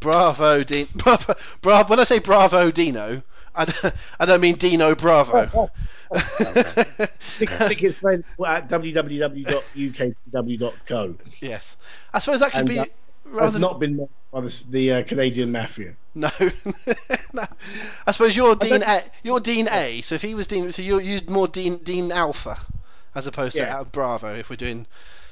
bravo, 0.00 0.62
Dean. 0.62 0.88
Bravo, 0.94 1.34
bravo. 1.60 1.90
When 1.90 2.00
I 2.00 2.04
say 2.04 2.20
bravo, 2.20 2.70
Dino, 2.70 3.22
I 3.54 3.64
don't, 3.66 3.94
I 4.18 4.24
don't 4.26 4.40
mean 4.40 4.56
Dino 4.56 4.94
Bravo. 4.94 5.70
Tickets 7.66 7.98
available 8.02 8.46
at 8.46 8.68
www.uktw.co. 8.68 9.54
yes, 11.40 11.76
I 12.12 12.18
suppose 12.18 12.40
that 12.40 12.52
could 12.52 12.58
And, 12.60 12.68
be 12.68 12.78
uh, 12.78 12.84
rather 13.24 13.58
not 13.58 13.78
been 13.80 14.08
by 14.32 14.40
the, 14.40 14.64
the 14.70 14.92
uh, 14.92 15.02
Canadian 15.04 15.50
Mafia. 15.52 15.94
No, 16.14 16.30
no. 17.32 17.44
I 18.06 18.12
suppose 18.12 18.36
you're 18.36 18.54
Dean. 18.56 18.82
A, 18.82 19.02
you're 19.22 19.40
Dean 19.40 19.68
A. 19.70 20.02
So 20.02 20.14
if 20.14 20.22
he 20.22 20.34
was 20.34 20.46
Dean, 20.46 20.70
so 20.72 20.82
you're 20.82 21.00
you 21.00 21.22
more 21.28 21.48
Dean 21.48 21.78
Dean 21.78 22.12
Alpha, 22.12 22.58
as 23.14 23.26
opposed 23.26 23.56
to 23.56 23.62
Yeah. 23.62 23.80
uh, 23.80 23.84
Bravo. 23.84 24.34
If 24.34 24.50
we're 24.50 24.56
doing 24.56 24.86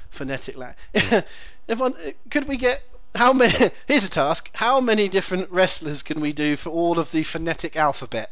phonetic 0.09 0.57
la 0.57 0.73
if 0.93 1.23
one, 1.79 1.93
could 2.29 2.47
we 2.47 2.57
get 2.57 2.81
how 3.15 3.33
many? 3.33 3.71
Here's 3.87 4.05
a 4.05 4.09
task: 4.09 4.49
How 4.53 4.79
many 4.79 5.07
different 5.07 5.51
wrestlers 5.51 6.03
can 6.03 6.21
we 6.21 6.33
do 6.33 6.55
for 6.55 6.69
all 6.69 6.99
of 6.99 7.11
the 7.11 7.23
phonetic 7.23 7.75
alphabet? 7.75 8.31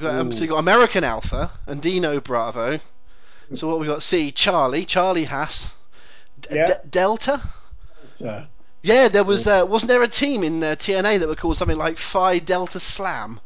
Um, 0.00 0.32
so 0.32 0.42
you 0.44 0.48
got 0.50 0.58
American 0.58 1.04
Alpha 1.04 1.50
and 1.66 1.82
Dino 1.82 2.20
Bravo. 2.20 2.80
So 3.54 3.68
what 3.68 3.78
we 3.78 3.86
got? 3.86 4.02
C 4.02 4.32
Charlie, 4.32 4.86
Charlie 4.86 5.24
Haas, 5.24 5.74
D- 6.40 6.48
Yeah. 6.54 6.66
D- 6.66 6.88
Delta. 6.90 7.40
So, 8.10 8.46
Yeah, 8.82 9.08
there 9.08 9.24
was. 9.24 9.46
Uh, 9.46 9.64
wasn't 9.68 9.88
there 9.88 10.02
a 10.02 10.08
team 10.08 10.42
in 10.42 10.62
uh, 10.64 10.76
TNA 10.76 11.20
that 11.20 11.28
were 11.28 11.36
called 11.36 11.58
something 11.58 11.76
like 11.76 11.98
Phi 11.98 12.38
Delta 12.38 12.80
Slam? 12.80 13.40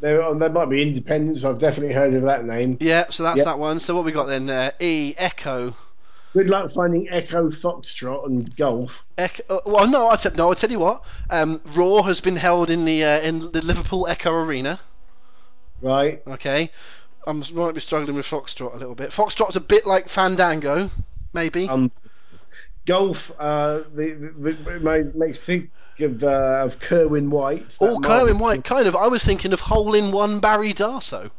there, 0.00 0.22
oh, 0.22 0.34
there 0.34 0.48
might 0.48 0.70
be 0.70 0.80
independents. 0.82 1.44
I've 1.44 1.58
definitely 1.58 1.94
heard 1.94 2.14
of 2.14 2.22
that 2.22 2.44
name. 2.46 2.78
Yeah, 2.80 3.06
so 3.10 3.22
that's 3.22 3.38
Yep. 3.38 3.44
that 3.44 3.58
one. 3.58 3.78
So 3.80 3.94
what 3.94 4.04
we 4.04 4.12
got 4.12 4.26
then? 4.26 4.48
Uh, 4.48 4.70
e 4.80 5.14
Echo. 5.18 5.76
Good 6.32 6.48
luck 6.48 6.70
finding 6.70 7.08
Echo 7.08 7.50
Foxtrot 7.50 8.26
and 8.26 8.54
golf. 8.56 9.04
Echo. 9.18 9.42
Uh, 9.48 9.60
well, 9.66 9.86
no, 9.88 10.08
I 10.08 10.16
said 10.16 10.36
no. 10.36 10.52
I 10.52 10.54
tell 10.54 10.70
you 10.70 10.78
what. 10.78 11.02
Um, 11.28 11.60
Raw 11.74 12.02
has 12.02 12.20
been 12.20 12.36
held 12.36 12.70
in 12.70 12.84
the 12.84 13.04
uh, 13.04 13.20
in 13.20 13.50
the 13.50 13.62
Liverpool 13.62 14.06
Echo 14.06 14.32
Arena. 14.32 14.78
Right. 15.82 16.22
Okay, 16.26 16.70
I 17.26 17.32
might 17.32 17.74
be 17.74 17.80
struggling 17.80 18.14
with 18.16 18.26
Foxtrot 18.26 18.74
a 18.74 18.78
little 18.78 18.94
bit. 18.94 19.10
Foxtrot's 19.10 19.56
a 19.56 19.60
bit 19.60 19.86
like 19.86 20.08
Fandango, 20.08 20.90
maybe. 21.32 21.68
Um, 21.68 21.90
golf. 22.86 23.32
Uh, 23.38 23.82
the, 23.94 24.32
the, 24.38 24.52
the 24.52 24.94
it 24.94 25.16
makes 25.16 25.38
me 25.38 25.42
think 25.44 25.70
of 26.00 26.22
uh, 26.22 26.62
of 26.64 26.78
Kerwin 26.78 27.30
White. 27.30 27.76
oh, 27.80 27.98
Kerwin 27.98 28.38
White, 28.38 28.64
kind 28.64 28.86
of. 28.86 28.94
I 28.94 29.08
was 29.08 29.24
thinking 29.24 29.52
of 29.52 29.60
Hole 29.60 29.94
in 29.94 30.12
One 30.12 30.38
Barry 30.38 30.72
Darsow 30.72 31.30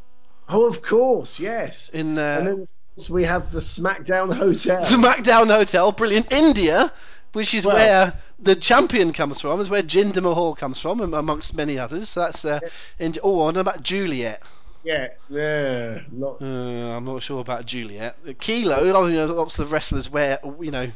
Oh, 0.48 0.66
of 0.66 0.82
course, 0.82 1.40
yes. 1.40 1.88
in 1.90 2.18
and 2.18 2.48
uh, 2.48 2.66
course, 2.96 3.10
we 3.10 3.24
have 3.24 3.50
the 3.50 3.60
SmackDown 3.60 4.34
Hotel. 4.36 4.84
SmackDown 4.84 5.48
Hotel. 5.48 5.92
Brilliant. 5.92 6.32
India, 6.32 6.92
which 7.32 7.54
is 7.54 7.66
Well- 7.66 7.76
where 7.76 8.12
the 8.38 8.56
champion 8.56 9.12
comes 9.12 9.40
from, 9.40 9.60
is 9.60 9.68
where 9.70 9.82
Jinder 9.82 10.22
Mahal 10.22 10.54
comes 10.54 10.80
from, 10.80 11.00
amongst 11.14 11.54
many 11.54 11.78
others. 11.78 12.10
So 12.10 12.20
that's 12.20 12.44
uh, 12.44 12.60
in, 12.98 13.16
oh, 13.22 13.48
and 13.48 13.56
about 13.56 13.82
Juliet. 13.82 14.42
yeah, 14.84 15.08
yeah. 15.30 16.00
Not, 16.10 16.42
Uh, 16.42 16.96
I'm 16.96 17.04
not 17.04 17.22
sure 17.22 17.40
about 17.40 17.66
Juliet. 17.66 18.16
Kilo, 18.40 19.06
you 19.06 19.14
know, 19.16 19.26
lots 19.26 19.58
of 19.58 19.70
wrestlers 19.72 20.10
wear, 20.10 20.40
you 20.60 20.70
know, 20.72 20.90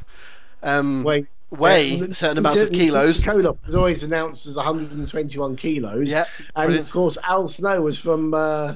um, 0.63 1.05
wait. 1.05 1.27
weigh 1.51 1.91
Yeah, 1.95 2.07
certain 2.13 2.39
amounts 2.39 2.59
of 2.59 2.73
kilos. 2.73 3.21
Koloff 3.21 3.59
was 3.65 3.77
always 3.77 4.03
announced 4.03 4.47
as 4.47 4.57
121 4.57 5.55
kilos. 5.57 6.11
Yeah, 6.11 6.25
And 6.57 6.67
brilliant. 6.67 6.87
of 6.89 6.93
course, 6.93 7.17
Al 7.23 7.47
Snow 7.47 7.81
was 7.83 7.97
from. 7.99 8.35
Uh, 8.35 8.75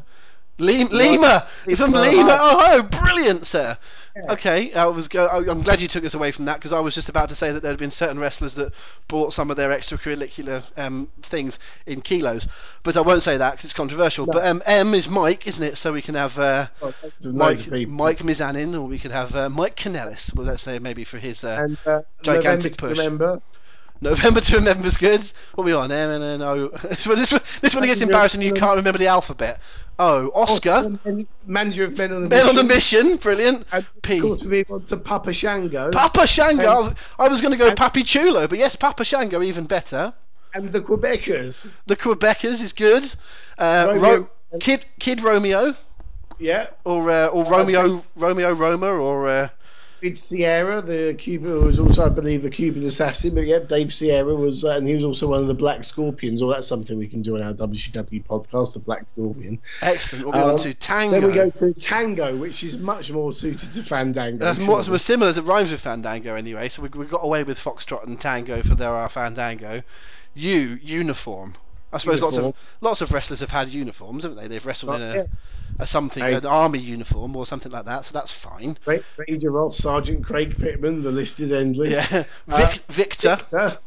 Lima, 0.61 0.91
Lima 0.93 1.47
from 1.77 1.93
Lima, 1.93 2.33
Ohio. 2.33 2.79
oh, 2.79 2.83
brilliant, 2.83 3.47
sir. 3.47 3.77
Yeah. 4.17 4.33
Okay, 4.33 4.73
I 4.75 4.87
was 4.87 5.07
go- 5.09 5.29
I'm 5.29 5.63
glad 5.63 5.81
you 5.81 5.87
took 5.89 6.05
us 6.05 6.15
away 6.15 6.33
from 6.33 6.47
that 6.47 6.57
because 6.57 6.73
I 6.73 6.81
was 6.81 6.95
just 6.95 7.09
about 7.09 7.29
to 7.29 7.35
say 7.37 7.53
that 7.53 7.63
there 7.63 7.71
had 7.71 7.79
been 7.79 7.93
certain 7.93 8.19
wrestlers 8.19 8.55
that 8.55 8.73
bought 9.07 9.33
some 9.33 9.51
of 9.53 9.57
their 9.57 9.71
extracurricular 9.71 10.65
um, 10.77 11.09
things 11.23 11.59
in 11.87 12.01
kilos, 12.01 12.47
but 12.83 12.97
I 12.97 13.03
won't 13.03 13.23
say 13.23 13.37
that 13.37 13.53
because 13.53 13.67
it's 13.67 13.73
controversial. 13.73 14.27
No. 14.27 14.33
But 14.33 14.47
um, 14.47 14.63
M 14.67 14.95
is 14.95 15.09
Mike, 15.09 15.47
isn't 15.47 15.65
it? 15.65 15.79
So 15.79 15.93
we 15.93 16.03
can 16.03 16.17
have 16.17 16.37
uh, 16.39 16.67
well, 16.81 16.95
loads 17.03 17.27
of- 17.27 17.35
loads 17.35 17.67
Mike. 17.69 17.89
Mike 17.89 18.19
Mizanin, 18.19 18.75
or 18.75 18.83
we 18.83 18.99
could 18.99 19.13
have 19.13 19.35
uh, 19.37 19.49
Mike 19.49 19.77
Kanellis. 19.77 20.35
Well, 20.35 20.47
let's 20.47 20.63
say 20.63 20.79
maybe 20.81 21.05
for 21.05 21.19
his 21.19 21.45
uh, 21.45 21.59
and 21.63 21.79
uh, 21.87 22.03
gigantic 22.23 22.73
November 22.73 22.89
to 22.89 22.89
push. 22.89 22.99
Remember. 22.99 23.43
November 24.03 24.41
to 24.41 24.57
remember's 24.57 24.97
good. 24.97 25.21
What 25.55 25.65
are 25.65 25.67
we 25.67 25.73
on? 25.75 25.93
M 25.93 26.11
N 26.11 26.23
N 26.23 26.43
O. 26.43 26.69
This 26.73 27.07
one, 27.07 27.17
this 27.17 27.33
one, 27.33 27.43
this 27.61 27.75
one 27.75 27.85
gets 27.85 28.01
embarrassing. 28.01 28.41
You 28.43 28.55
can't 28.55 28.77
remember 28.77 28.99
the 28.99 29.09
alphabet. 29.09 29.61
Oh, 30.03 30.31
Oscar. 30.35 30.97
and 31.05 31.27
Manager 31.47 31.85
of 31.85 31.99
Men 31.99 32.11
on 32.13 32.23
the 32.23 32.29
Men 32.31 32.49
on 32.49 32.55
the 32.57 32.65
Mission. 32.65 33.05
mission, 33.09 33.17
brilliant. 33.19 33.67
And 33.71 33.85
P. 34.01 34.17
of 34.17 34.23
course, 34.23 34.43
we 34.43 34.49
move 34.59 34.71
on 34.71 34.83
to 34.85 34.97
Papa 34.97 35.33
Shango 35.35 35.91
Papa 35.91 36.27
Shango. 36.27 36.63
I 36.65 36.79
was- 36.81 36.95
I 37.19 37.29
was 37.29 37.41
going 37.43 37.53
to 37.53 37.59
go 37.59 37.69
and- 37.69 37.77
Papi 37.79 38.03
Chulo, 38.07 38.47
but 38.49 38.59
yes, 38.59 38.77
Papa 38.77 39.05
Shango 39.05 39.43
even 39.43 39.65
better. 39.67 40.15
and 40.55 40.73
the 40.73 40.81
Quebecers. 40.81 41.71
The 41.87 41.97
Quebecers 41.97 42.61
is 42.63 42.73
good. 42.73 43.05
Uh, 43.59 43.87
Romeo- 43.91 44.03
Ro- 44.53 44.59
Kid 44.59 44.85
Kid 44.99 45.23
Romeo 45.23 45.77
Yeah. 46.39 46.69
or 46.85 47.11
uh, 47.11 47.27
or 47.27 47.45
Romeo 47.45 48.03
Romeo 48.17 48.53
Roma 48.55 48.87
or 48.89 49.29
uh, 49.29 49.49
Dave 50.03 50.19
Sierra, 50.19 50.81
the 50.83 51.15
Cuban, 51.19 51.51
who 51.51 51.61
was 51.61 51.79
also, 51.79 52.07
I 52.07 52.09
believe, 52.09 52.43
the 52.43 52.51
Cuban 52.51 52.85
assassin. 52.85 53.35
But 53.35 53.43
yeah, 53.47 53.59
Dave 53.61 53.93
Sierra 53.93 54.35
was, 54.35 54.65
uh, 54.65 54.77
and 54.77 54.87
he 54.87 54.95
was 54.95 55.05
also 55.05 55.29
one 55.29 55.41
of 55.41 55.47
the 55.47 55.55
Black 55.55 55.85
Scorpions. 55.85 56.43
Or 56.43 56.51
that's 56.53 56.67
something 56.67 56.99
we 56.99 57.07
can 57.09 57.23
do 57.23 57.37
on 57.37 57.43
our 57.43 57.53
WCW 57.53 58.25
podcast, 58.25 58.75
the 58.75 58.81
Black 58.81 59.05
Scorpion. 59.15 59.59
excellent. 59.83 60.25
We'll 60.25 60.33
go 60.35 60.45
Um, 60.45 60.51
on 60.53 60.59
to 60.59 60.75
Tango. 60.75 61.21
Then 61.21 61.29
we 61.29 61.35
go 61.35 61.51
to 61.51 61.73
Tango, 61.75 62.37
which 62.37 62.65
is 62.65 62.79
much 62.79 63.11
more 63.13 63.33
suited 63.33 63.73
to 63.75 63.83
Fandango. 63.83 64.39
That's 64.39 64.59
more, 64.59 64.83
more 64.85 64.99
similar. 64.99 65.31
It 65.31 65.41
rhymes 65.43 65.71
with 65.71 65.81
Fandango 65.81 66.35
anyway. 66.35 66.69
So 66.69 66.83
we, 66.83 66.89
we 66.91 67.07
got 67.07 67.25
away 67.25 67.45
with 67.45 67.59
Foxtrot 67.59 68.07
and 68.07 68.21
Tango 68.21 68.63
for 68.63 68.75
there 68.75 68.95
are 68.95 69.09
Fandango. 69.09 69.83
U 70.35 70.79
uniform. 70.83 71.55
I 71.93 71.99
suppose 71.99 72.23
lots 72.23 72.37
of 72.37 72.55
lots 72.81 73.01
of 73.01 73.13
wrestlers 73.13 73.41
have 73.41 73.51
had 73.51 73.69
uniforms, 73.69 74.23
haven't 74.23 74.39
they? 74.39 74.47
They've 74.47 74.65
wrestled 74.65 74.95
in 74.95 75.03
a, 75.03 75.15
Yeah. 75.15 75.25
A 75.79 75.87
something, 75.87 76.23
Hey. 76.23 76.35
an 76.35 76.47
army 76.47 76.79
uniform 76.79 77.37
or 77.37 77.47
something 77.47 77.73
like 77.73 77.85
that. 77.87 78.05
So 78.05 78.13
that's 78.13 78.33
fine. 78.33 78.77
Ra- 78.85 78.97
Ranger 79.17 79.51
Ross, 79.51 79.79
Sergeant 79.79 80.25
Craig 80.25 80.57
Pittman. 80.59 81.03
The 81.03 81.11
list 81.13 81.41
is 81.41 81.53
endless. 81.53 81.91
Yeah. 82.11 82.25
Uh, 82.49 82.75
Victor. 82.89 83.37
Victor. 83.37 83.79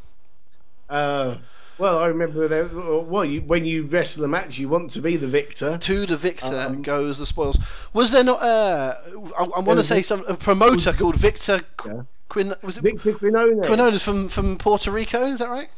Uh, 0.89 1.37
well, 1.77 1.97
I 1.97 2.07
remember 2.07 2.47
there. 2.47 2.67
Well, 2.67 3.25
you, 3.25 3.41
when 3.41 3.65
you 3.65 3.83
wrestle 3.87 4.21
the 4.21 4.27
match, 4.27 4.57
you 4.59 4.69
want 4.69 4.91
to 4.91 5.01
be 5.01 5.17
the 5.17 5.27
victor. 5.27 5.77
To 5.79 6.05
the 6.05 6.17
victor 6.17 6.45
Um, 6.67 6.81
goes 6.83 7.17
the 7.17 7.25
spoils. 7.25 7.57
Was 7.93 8.11
there 8.11 8.23
not? 8.23 8.41
Uh, 8.41 8.95
I, 9.37 9.43
I 9.43 9.59
want 9.61 9.79
to 9.79 9.83
say 9.83 10.01
a- 10.01 10.03
some 10.03 10.23
a 10.27 10.35
promoter 10.35 10.93
called 10.93 11.15
Victor 11.15 11.61
Yeah. 11.85 12.03
Quin. 12.29 12.53
Was 12.61 12.77
it 12.77 12.81
Victor 12.83 13.13
Quinones. 13.13 13.65
Quinones 13.65 14.03
from 14.03 14.29
from 14.29 14.57
Puerto 14.57 14.91
Rico? 14.91 15.23
Is 15.23 15.39
that 15.39 15.49
right? 15.49 15.69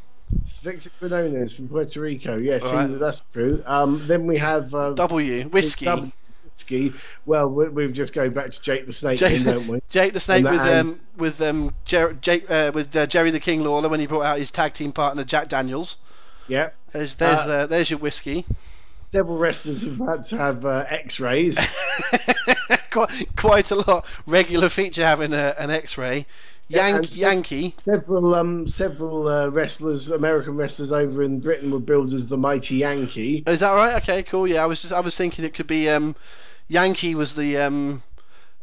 Victor 0.62 0.90
Quinones 0.98 1.52
from 1.54 1.68
Puerto 1.68 2.00
Rico. 2.00 2.36
Yes, 2.36 2.68
he- 2.68 2.94
that's 2.96 3.24
true. 3.32 3.62
Um, 3.66 4.06
then 4.06 4.26
we 4.26 4.38
have 4.38 4.74
uh, 4.74 4.92
W 4.94 5.44
whiskey. 5.44 5.84
double 5.84 6.12
whiskey. 6.44 6.92
Well, 7.24 7.48
we- 7.48 7.68
we're 7.68 7.88
just 7.88 8.12
going 8.12 8.32
back 8.32 8.50
to 8.50 8.60
Jake 8.62 8.86
the 8.86 8.92
Snake, 8.92 9.18
Jake, 9.18 9.42
then, 9.42 9.54
don't 9.58 9.68
we? 9.68 9.80
Jake 9.88 10.12
the 10.12 10.20
Snake 10.20 10.44
with 10.44 10.60
um 10.60 11.00
with 11.16 11.40
um 11.40 11.74
Jer- 11.84 12.14
Jake 12.14 12.50
uh, 12.50 12.72
with 12.74 12.94
uh, 12.96 13.06
Jerry 13.06 13.30
the 13.30 13.40
King 13.40 13.62
Lawler 13.62 13.88
when 13.88 14.00
he 14.00 14.06
brought 14.06 14.24
out 14.26 14.38
his 14.38 14.50
tag 14.50 14.72
team 14.74 14.92
partner 14.92 15.22
Jack 15.24 15.48
Daniels. 15.48 15.96
Yeah. 16.48 16.70
There's 16.92 17.14
there's 17.16 17.38
Uh, 17.46 17.50
uh, 17.52 17.66
there's 17.66 17.90
your 17.90 17.98
whiskey. 17.98 18.44
Several 19.08 19.38
wrestlers 19.38 19.84
have 19.84 19.98
had 19.98 20.24
to 20.26 20.36
have 20.36 20.64
uh, 20.64 20.84
X-rays. 20.88 21.56
quite 22.90 23.36
quite 23.36 23.70
a 23.70 23.76
lot. 23.76 24.04
Regular 24.26 24.68
feature 24.68 25.04
having 25.04 25.32
a, 25.32 25.54
an 25.58 25.70
X-ray. 25.70 26.26
Yeah, 26.68 26.88
Yank, 26.88 26.96
and 26.96 27.16
Yankee. 27.16 27.74
several 27.78 28.34
um, 28.34 28.66
several 28.66 29.28
uh, 29.28 29.48
wrestlers, 29.48 30.10
American 30.10 30.56
wrestlers 30.56 30.90
over 30.90 31.22
in 31.22 31.38
Britain 31.38 31.70
were 31.70 31.78
billed 31.78 32.12
as 32.12 32.26
the 32.26 32.36
Mighty 32.36 32.76
Yankee. 32.76 33.44
Is 33.46 33.60
that 33.60 33.72
right? 33.72 34.02
Okay, 34.02 34.24
cool. 34.24 34.48
Yeah, 34.48 34.64
I 34.64 34.66
was 34.66 34.82
just 34.82 34.92
I 34.92 35.00
was 35.00 35.16
thinking 35.16 35.44
it 35.44 35.54
could 35.54 35.68
be 35.68 35.88
um, 35.88 36.16
Yankee 36.68 37.14
was 37.14 37.36
the 37.36 37.58
um, 37.58 38.02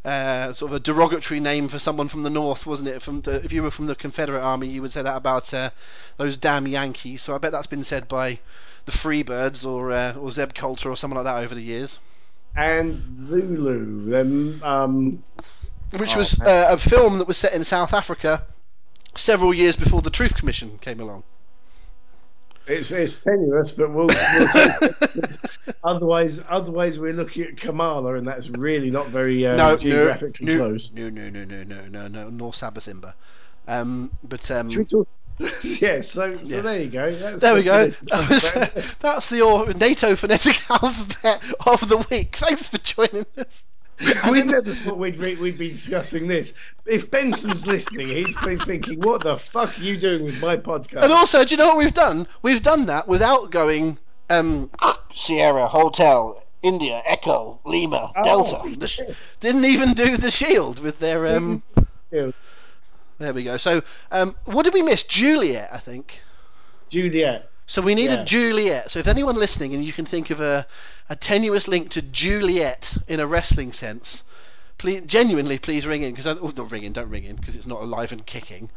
uh, 0.03 0.51
sort 0.51 0.71
of 0.71 0.75
a 0.75 0.79
derogatory 0.81 1.39
name 1.39 1.69
for 1.69 1.79
someone 1.79 2.09
from 2.09 2.23
the 2.23 2.29
north, 2.29 2.65
wasn't 2.65 2.89
it? 2.89 3.01
From 3.01 3.21
the, 3.21 3.43
if 3.43 3.53
you 3.53 3.63
were 3.63 3.71
from 3.71 3.85
the 3.85 3.95
Confederate 3.95 4.41
Army, 4.41 4.67
you 4.67 4.81
would 4.81 4.91
say 4.91 5.01
that 5.01 5.15
about 5.15 5.53
uh, 5.53 5.69
those 6.17 6.37
damn 6.37 6.67
Yankees. 6.67 7.21
So 7.21 7.33
I 7.33 7.37
bet 7.37 7.53
that's 7.53 7.67
been 7.67 7.85
said 7.85 8.09
by 8.09 8.39
the 8.85 8.91
Freebirds 8.91 9.65
or 9.65 9.91
uh, 9.91 10.13
or 10.15 10.31
Zeb 10.31 10.53
Colter 10.53 10.89
or 10.89 10.97
someone 10.97 11.23
like 11.23 11.33
that 11.33 11.43
over 11.43 11.55
the 11.55 11.61
years. 11.61 11.99
And 12.55 13.01
Zulu, 13.07 14.09
them 14.09 14.61
um, 14.61 15.23
Which 15.97 16.15
Oh, 16.15 16.19
was 16.19 16.39
uh, 16.41 16.67
a 16.71 16.77
film 16.77 17.19
that 17.19 17.27
was 17.27 17.37
set 17.37 17.53
in 17.53 17.63
South 17.63 17.93
Africa 17.93 18.43
several 19.15 19.53
years 19.53 19.75
before 19.75 20.01
the 20.01 20.09
Truth 20.09 20.35
Commission 20.35 20.77
came 20.79 20.99
along. 20.99 21.23
It's 22.65 22.91
it's 22.91 23.23
tenuous, 23.23 23.71
but 23.71 23.91
we'll. 23.91 24.07
we'll 24.07 24.47
take 24.47 25.21
otherwise, 25.83 26.41
otherwise 26.47 26.97
we're 26.97 27.13
looking 27.13 27.43
at 27.43 27.57
Kamala, 27.57 28.15
and 28.15 28.25
that's 28.25 28.49
really 28.49 28.89
not 28.89 29.07
very 29.07 29.45
uh, 29.45 29.57
no, 29.57 29.75
geographically 29.75 30.45
no, 30.47 30.57
close. 30.57 30.93
No, 30.93 31.09
no, 31.09 31.29
no, 31.29 31.43
no, 31.43 31.63
no, 31.63 31.87
no, 31.87 32.07
no, 32.07 32.29
nor 32.29 32.53
Saba 32.53 32.79
Simba. 32.79 33.15
Um, 33.67 34.11
but 34.23 34.49
um, 34.49 34.69
we 34.69 34.85
talk? 34.85 35.07
yeah, 35.63 35.99
so 36.01 36.37
so 36.43 36.55
Yeah. 36.55 36.61
there 36.61 36.79
you 36.79 36.89
go. 36.89 37.13
That's 37.15 37.41
there 37.41 37.55
we 37.55 37.63
go. 37.63 37.89
That 37.89 38.29
was- 38.75 38.95
That's 38.99 39.27
the 39.27 39.75
NATO 39.77 40.15
phonetic 40.15 40.69
alphabet 40.71 41.41
of 41.65 41.87
the 41.89 41.97
week. 42.09 42.37
Thanks 42.37 42.67
for 42.69 42.77
joining 42.77 43.25
us. 43.37 43.63
we 44.31 44.41
never 44.43 44.73
thought 44.73 44.97
we'd, 44.97 45.17
re- 45.17 45.35
we'd 45.35 45.57
be 45.57 45.69
discussing 45.69 46.27
this. 46.27 46.53
If 46.85 47.11
Benson's 47.11 47.67
listening, 47.67 48.09
he's 48.09 48.35
been 48.37 48.59
thinking, 48.59 48.99
"What 49.01 49.23
the 49.23 49.37
fuck 49.37 49.77
are 49.77 49.81
you 49.81 49.97
doing 49.97 50.23
with 50.23 50.39
my 50.41 50.57
podcast?" 50.57 51.03
And 51.03 51.13
also, 51.13 51.45
do 51.45 51.51
you 51.51 51.57
know 51.57 51.67
what 51.67 51.77
we've 51.77 51.93
done? 51.93 52.27
We've 52.41 52.61
done 52.63 52.87
that 52.87 53.07
without 53.07 53.51
going 53.51 53.97
um, 54.29 54.69
Sierra 55.13 55.67
Hotel 55.67 56.41
India 56.61 57.01
Echo 57.05 57.59
Lima 57.65 58.11
Oh, 58.15 58.23
Delta. 58.23 58.61
Yes. 59.07 59.39
didn't 59.39 59.65
even 59.65 59.93
do 59.93 60.17
the 60.17 60.31
shield 60.31 60.79
with 60.79 60.99
their 60.99 61.27
um. 61.27 61.61
Yeah. 62.11 62.31
There 63.19 63.33
we 63.33 63.43
go. 63.43 63.57
So 63.57 63.83
um, 64.11 64.35
what 64.45 64.63
did 64.63 64.73
we 64.73 64.81
miss? 64.81 65.03
Juliet, 65.03 65.69
I 65.71 65.77
think. 65.77 66.21
Juliet. 66.89 67.49
So 67.67 67.81
we 67.81 67.95
need 67.95 68.09
Yeah. 68.09 68.21
a 68.21 68.25
Juliet. 68.25 68.91
So 68.91 68.99
if 68.99 69.07
anyone 69.07 69.35
listening 69.35 69.73
and 69.73 69.83
you 69.85 69.93
can 69.93 70.05
think 70.05 70.29
of 70.29 70.41
a, 70.41 70.65
a 71.09 71.15
tenuous 71.15 71.67
link 71.67 71.89
to 71.91 72.01
Juliet 72.01 72.97
in 73.07 73.19
a 73.19 73.27
wrestling 73.27 73.73
sense, 73.73 74.23
please 74.77 75.03
genuinely 75.05 75.57
please 75.57 75.85
ring 75.85 76.01
in 76.01 76.13
because 76.13 76.27
oh, 76.27 76.53
not 76.55 76.71
ring 76.71 76.83
in, 76.83 76.93
don't 76.93 77.09
ring 77.09 77.23
in 77.23 77.35
because 77.35 77.55
it's 77.55 77.67
not 77.67 77.81
alive 77.81 78.11
and 78.11 78.25
kicking. 78.25 78.69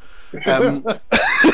Um, 0.45 0.85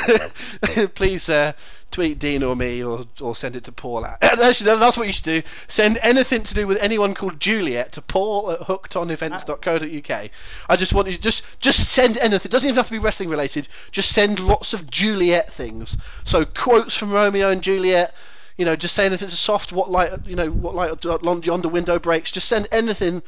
please 0.94 1.28
uh, 1.28 1.52
tweet 1.90 2.18
Dean 2.18 2.42
or 2.42 2.56
me 2.56 2.82
or, 2.82 3.04
or 3.20 3.36
send 3.36 3.54
it 3.56 3.64
to 3.64 3.72
Paul. 3.72 4.04
At, 4.04 4.22
actually, 4.22 4.76
that's 4.76 4.96
what 4.96 5.06
you 5.06 5.12
should 5.12 5.24
do. 5.24 5.42
Send 5.68 5.98
anything 6.02 6.42
to 6.42 6.54
do 6.54 6.66
with 6.66 6.78
anyone 6.82 7.14
called 7.14 7.38
Juliet 7.38 7.92
to 7.92 8.02
Paul 8.02 8.50
at 8.50 8.60
hookedonevents.co.uk. 8.60 10.30
I 10.68 10.76
just 10.76 10.92
want 10.92 11.08
you 11.08 11.14
to 11.14 11.20
just 11.20 11.44
just 11.60 11.88
send 11.90 12.18
anything. 12.18 12.48
It 12.48 12.52
doesn't 12.52 12.68
even 12.68 12.76
have 12.76 12.86
to 12.86 12.92
be 12.92 12.98
wrestling 12.98 13.28
related. 13.28 13.68
Just 13.90 14.12
send 14.12 14.40
lots 14.40 14.74
of 14.74 14.90
Juliet 14.90 15.52
things. 15.52 15.96
So 16.24 16.44
quotes 16.44 16.96
from 16.96 17.12
Romeo 17.12 17.50
and 17.50 17.62
Juliet. 17.62 18.14
You 18.56 18.64
know, 18.64 18.76
just 18.76 18.94
say 18.94 19.06
anything 19.06 19.28
to 19.28 19.36
soft. 19.36 19.72
What 19.72 19.90
light? 19.90 20.26
You 20.26 20.36
know, 20.36 20.50
what 20.50 20.74
light 20.74 21.04
yonder 21.46 21.68
window 21.68 21.98
breaks. 21.98 22.30
Just 22.30 22.48
send 22.48 22.68
anything 22.70 23.22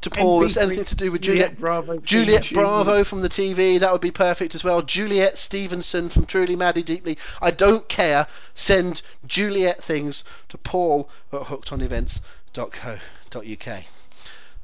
to 0.00 0.10
Paul. 0.10 0.42
MP3 0.42 0.62
anything 0.62 0.84
to 0.86 0.94
do 0.94 1.12
with 1.12 1.20
Juliet 1.20 1.50
Juliet. 1.50 1.60
Bravo. 1.60 1.98
Juliet 1.98 2.50
Bravo 2.52 3.04
from 3.04 3.20
the 3.20 3.28
TV, 3.28 3.78
that 3.80 3.92
would 3.92 4.00
be 4.00 4.10
perfect 4.10 4.54
as 4.54 4.64
well. 4.64 4.80
Juliet 4.82 5.36
Stevenson 5.36 6.08
from 6.08 6.24
Truly 6.24 6.56
Madly 6.56 6.82
Deeply. 6.82 7.18
I 7.42 7.50
don't 7.50 7.86
care. 7.88 8.26
Send 8.54 9.02
Juliet 9.26 9.82
things 9.84 10.24
to 10.48 10.56
Paul 10.58 11.10
at 11.32 11.42
hookedonevents.co.uk. 11.42 13.84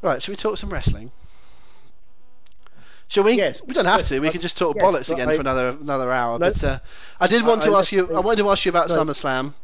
Right, 0.03 0.23
shall 0.23 0.33
we 0.33 0.37
talk 0.37 0.59
some 0.59 0.71
wrestling? 0.71 1.11
Shall 3.09 3.25
we? 3.25 3.33
Yes. 3.35 3.63
We 3.65 3.73
don't 3.75 3.85
have 3.87 4.07
to. 4.09 4.19
We 4.21 4.31
can 4.31 4.41
just 4.41 4.59
talk 4.59 4.77
yes, 4.77 4.85
bollocks 4.85 5.13
again 5.13 5.29
I- 5.29 5.35
for 5.35 5.41
another 5.41 5.69
another 5.69 6.11
hour. 6.11 6.39
No. 6.39 6.51
But 6.51 6.65
uh, 6.65 6.79
I 7.21 7.27
did 7.29 7.45
want 7.47 7.63
I- 7.63 7.67
to 7.67 7.75
I 7.75 7.79
ask 7.79 7.93
you. 7.93 8.17
I 8.17 8.21
wanted 8.21 8.43
to 8.43 8.51
ask 8.51 8.65
you 8.65 8.71
about 8.71 8.89
No. 8.89 8.97
SummerSlam. 8.97 9.55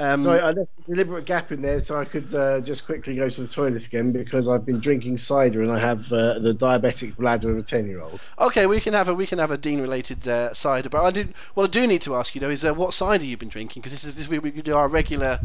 Um, 0.00 0.22
So 0.22 0.32
I 0.32 0.50
left 0.50 0.70
a 0.78 0.82
deliberate 0.86 1.26
gap 1.26 1.52
in 1.52 1.60
there 1.60 1.78
so 1.78 2.00
I 2.00 2.06
could 2.06 2.34
uh, 2.34 2.60
just 2.62 2.86
quickly 2.86 3.14
go 3.14 3.28
to 3.28 3.40
the 3.42 3.46
toilet 3.48 3.86
again 3.86 4.12
because 4.12 4.48
I've 4.48 4.64
been 4.64 4.80
drinking 4.80 5.18
cider 5.18 5.60
and 5.62 5.70
I 5.70 5.78
have 5.78 6.10
uh, 6.10 6.38
the 6.38 6.54
diabetic 6.54 7.16
bladder 7.16 7.50
of 7.50 7.58
a 7.58 7.62
ten-year-old. 7.62 8.18
Okay, 8.38 8.66
we 8.66 8.80
can 8.80 8.94
have 8.94 9.08
a 9.08 9.14
we 9.14 9.26
can 9.26 9.38
have 9.38 9.50
a 9.50 9.58
Dean 9.58 9.80
related 9.80 10.26
uh, 10.26 10.54
cider, 10.54 10.88
but 10.88 11.04
I 11.04 11.10
did 11.10 11.34
what 11.54 11.64
I 11.64 11.66
do 11.68 11.86
need 11.86 12.02
to 12.02 12.16
ask 12.16 12.34
you 12.34 12.40
though 12.40 12.50
is 12.50 12.64
uh, 12.64 12.72
what 12.72 12.94
cider 12.94 13.24
you've 13.24 13.38
been 13.40 13.50
drinking 13.50 13.82
because 13.82 13.92
this 13.92 14.04
is 14.04 14.14
this 14.14 14.26
we, 14.26 14.38
we 14.38 14.50
do 14.50 14.74
our 14.74 14.88
regular 14.88 15.38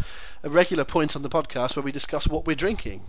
a 0.43 0.49
regular 0.49 0.85
point 0.85 1.15
on 1.15 1.21
the 1.21 1.29
podcast 1.29 1.75
where 1.75 1.83
we 1.83 1.91
discuss 1.91 2.27
what 2.27 2.47
we're 2.47 2.55
drinking. 2.55 3.01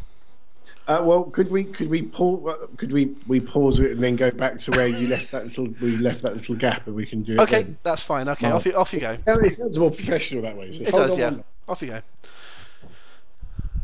Uh, 0.86 1.02
well, 1.02 1.24
could 1.24 1.50
we 1.50 1.64
could 1.64 1.90
we 1.90 2.02
pause 2.02 2.56
could 2.76 2.92
we 2.92 3.16
we 3.26 3.40
pause 3.40 3.80
it 3.80 3.90
and 3.92 4.02
then 4.02 4.14
go 4.14 4.30
back 4.30 4.56
to 4.56 4.70
where 4.70 4.86
you 4.86 5.08
left 5.10 5.32
that 5.32 5.44
little 5.44 5.66
we 5.80 5.96
left 5.96 6.22
that 6.22 6.36
little 6.36 6.54
gap 6.54 6.86
and 6.86 6.94
we 6.94 7.04
can 7.04 7.22
do 7.22 7.32
it. 7.32 7.40
Okay, 7.40 7.64
then? 7.64 7.78
that's 7.82 8.02
fine. 8.02 8.28
Okay, 8.28 8.48
No. 8.48 8.54
off 8.56 8.66
you 8.66 8.74
off 8.74 8.92
you 8.92 9.00
go. 9.00 9.10
It 9.10 9.18
sounds, 9.18 9.42
it 9.42 9.50
sounds 9.50 9.78
more 9.78 9.90
professional 9.90 10.42
that 10.42 10.56
way. 10.56 10.70
So 10.70 10.82
It 10.82 10.92
does, 10.92 11.12
on 11.12 11.18
yeah. 11.18 11.30
one 11.30 11.44
Off 11.68 11.82
you 11.82 11.88
go. 11.88 12.02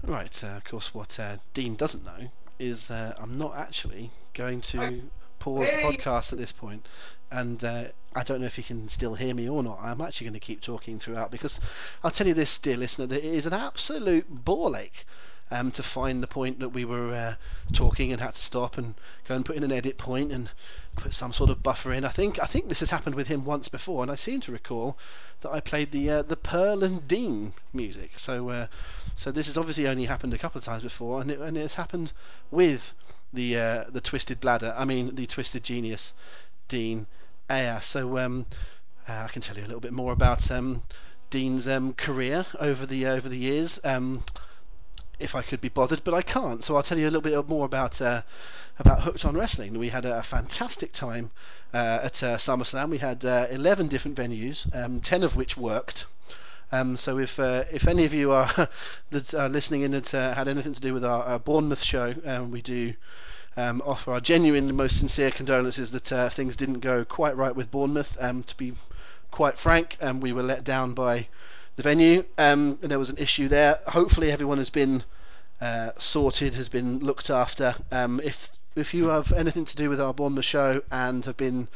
Right, 0.05 0.45
uh, 0.45 0.49
of 0.49 0.65
course, 0.65 0.95
what 0.95 1.19
uh, 1.19 1.37
Dean 1.55 1.75
doesn't 1.77 2.05
know 2.05 2.31
is 2.59 2.91
uh, 2.91 3.15
I'm 3.19 3.33
not 3.33 3.57
actually 3.57 4.11
going 4.35 4.61
to 4.63 5.03
pause 5.39 5.69
the 5.69 5.77
podcast 5.79 6.33
at 6.33 6.39
this 6.39 6.53
point, 6.53 6.87
and 7.31 7.63
uh, 7.65 7.85
I 8.15 8.23
don't 8.23 8.41
know 8.41 8.47
if 8.47 8.59
you 8.59 8.65
can 8.65 8.89
still 8.89 9.15
hear 9.15 9.35
me 9.35 9.49
or 9.49 9.63
not. 9.63 9.79
I'm 9.81 10.01
actually 10.01 10.27
going 10.27 10.35
to 10.35 10.41
keep 10.41 10.61
talking 10.61 10.99
throughout 10.99 11.31
because 11.31 11.61
I'll 12.05 12.11
tell 12.11 12.27
you 12.27 12.35
this, 12.35 12.59
dear 12.59 12.77
listener, 12.77 13.07
that 13.07 13.25
it 13.25 13.35
is 13.35 13.47
an 13.47 13.53
absolute 13.53 14.27
ball 14.29 14.77
ache 14.77 15.05
um, 15.53 15.71
to 15.73 15.83
find 15.83 16.23
the 16.23 16.27
point 16.27 16.61
that 16.61 16.71
we 16.71 16.85
were 16.85 17.15
uh, 17.15 17.35
talking 17.73 18.11
and 18.11 18.21
had 18.21 18.35
to 18.35 18.41
stop 18.41 18.79
and 18.79 18.95
go 19.29 19.35
and 19.37 19.45
put 19.45 19.57
in 19.57 19.63
an 19.63 19.71
edit 19.71 19.99
point 19.99 20.33
and 20.33 20.51
put 20.97 21.13
some 21.13 21.33
sort 21.33 21.51
of 21.51 21.63
buffer 21.63 21.93
in. 21.93 22.05
I 22.05 22.09
think 22.09 22.43
I 22.43 22.47
think 22.47 22.69
this 22.69 22.81
has 22.81 22.91
happened 22.91 23.15
with 23.15 23.29
him 23.29 23.45
once 23.45 23.69
before, 23.69 24.03
and 24.03 24.11
I 24.11 24.17
seem 24.17 24.41
to 24.43 24.53
recall 24.53 24.97
that 25.43 25.51
I 25.51 25.61
played 25.61 25.93
the 25.93 26.11
uh, 26.11 26.23
the 26.23 26.37
Pearl 26.37 26.83
and 26.83 27.07
Dean 27.07 27.53
music. 27.73 28.19
So 28.19 28.49
uh, 28.49 28.67
so 29.15 29.31
this 29.31 29.47
has 29.47 29.59
obviously 29.59 29.87
only 29.87 30.07
happened 30.07 30.35
a 30.35 30.39
couple 30.39 30.59
of 30.59 30.65
times 30.65 30.83
before, 30.83 31.21
and 31.21 31.31
it 31.31 31.39
and 31.39 31.57
happened 31.57 32.13
with 32.51 32.93
the 33.33 33.57
uh, 33.59 33.85
the 33.91 34.01
Twisted 34.01 34.41
Bladder. 34.41 34.75
I 34.77 34.85
mean 34.85 35.15
the 35.15 35.27
Twisted 35.27 35.63
Genius, 35.65 36.13
Dean 36.69 37.07
Ayass. 37.51 37.85
So 37.85 38.19
um, 38.19 38.47
uh, 39.09 39.27
I 39.27 39.29
can 39.29 39.43
tell 39.43 39.57
you 39.57 39.65
a 39.65 39.67
little 39.69 39.81
bit 39.81 39.93
more 39.93 40.13
about 40.13 40.51
um, 40.51 40.83
Dean's 41.31 41.69
um, 41.69 41.93
career 41.95 42.47
over 42.59 42.87
the 42.87 43.07
over 43.07 43.29
the 43.29 43.39
years. 43.39 43.81
Um, 43.85 44.25
if 45.23 45.35
I 45.35 45.43
could 45.43 45.61
be 45.61 45.69
bothered, 45.69 46.03
but 46.05 46.15
I 46.15 46.23
can't. 46.23 46.65
So 46.65 46.77
I'll 46.77 46.83
tell 46.83 46.99
you 46.99 47.05
a 47.05 47.11
little 47.11 47.21
bit 47.21 47.49
more 47.49 47.65
about 47.65 48.01
uh, 48.01 48.23
about 48.79 49.03
Hooked 49.03 49.25
on 49.25 49.37
Wrestling. 49.37 49.79
We 49.79 49.89
had 49.89 50.05
a 50.05 50.23
fantastic 50.23 50.93
time 50.93 51.31
uh, 51.73 52.01
at 52.03 52.23
uh, 52.23 52.37
SummerSlam. 52.39 52.91
We 52.91 52.99
had 52.99 53.25
uh, 53.25 53.47
11 53.51 53.89
different 53.89 54.17
venues, 54.17 54.67
um, 54.75 55.01
10 55.01 55.23
of 55.23 55.37
which 55.37 55.57
worked. 55.57 56.07
Um, 56.71 56.97
so 56.97 57.19
if 57.19 57.39
uh, 57.39 57.65
if 57.71 57.87
any 57.87 58.05
of 58.05 58.15
you 58.15 58.33
are 58.33 58.69
that 59.11 59.35
are 59.35 59.49
listening 59.49 59.83
in 59.83 59.93
that 59.93 60.15
uh, 60.15 60.35
had 60.35 60.49
anything 60.49 60.73
to 60.73 60.81
do 60.81 60.95
with 60.95 61.05
our, 61.05 61.23
our 61.25 61.39
Bournemouth 61.39 61.83
show, 61.83 62.15
um, 62.25 62.51
we 62.51 62.63
do 62.63 62.95
um, 63.57 63.83
offer 63.85 64.13
our 64.13 64.21
genuine, 64.21 64.75
most 64.75 64.99
sincere 64.99 65.31
condolences 65.31 65.93
that 65.93 66.33
things 66.33 66.57
didn't 66.57 66.81
go 66.81 67.05
quite 67.05 67.37
right 67.37 67.55
with 67.55 67.71
Bournemouth. 67.71 68.17
Um, 68.19 68.43
to 68.45 68.57
be 68.57 68.73
quite 69.31 69.59
frank, 69.59 69.97
um, 70.01 70.21
we 70.21 70.33
were 70.33 70.43
let 70.43 70.65
down 70.65 70.95
by 70.95 71.29
the 71.77 71.83
venue, 71.83 72.25
um, 72.39 72.79
and 72.83 72.91
there 72.91 72.99
was 72.99 73.11
an 73.11 73.19
issue 73.19 73.49
there. 73.49 73.79
Hopefully, 73.87 74.31
everyone 74.31 74.59
has 74.59 74.71
been 74.71 75.05
uh, 75.63 75.93
sorted, 75.97 76.55
has 76.55 76.69
been 76.69 76.99
looked 76.99 77.31
after. 77.31 77.77
Um, 77.93 78.21
if 78.25 78.51
if 78.75 78.93
you 78.93 79.09
have 79.09 79.33
anything 79.33 79.65
to 79.67 79.77
do 79.77 79.89
with 79.89 80.01
our 80.01 80.13
Bournemouth 80.13 80.45
show 80.45 80.83
and 80.91 81.25
have 81.25 81.37
been 81.37 81.69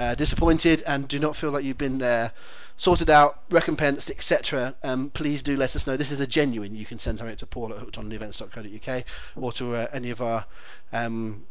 uh, 0.00 0.14
disappointed 0.16 0.82
and 0.86 1.06
do 1.06 1.20
not 1.20 1.36
feel 1.36 1.50
like 1.50 1.62
you've 1.62 1.78
been 1.78 2.02
uh, 2.02 2.30
sorted 2.78 3.10
out, 3.10 3.38
recompensed, 3.50 4.10
etc., 4.10 4.74
um, 4.82 5.10
please 5.10 5.42
do 5.42 5.56
let 5.56 5.76
us 5.76 5.86
know. 5.86 5.96
This 5.96 6.10
is 6.10 6.20
a 6.20 6.26
genuine. 6.26 6.74
You 6.74 6.84
can 6.84 6.98
send 6.98 7.18
something 7.18 7.36
to 7.36 7.46
Paul 7.46 7.72
at 7.72 7.78
hookedonevents.co.uk 7.78 9.04
or 9.36 9.52
to 9.52 9.74
uh, 9.74 9.86
any 9.92 10.10
of 10.10 10.20
our 10.20 10.44
um, 10.92 11.46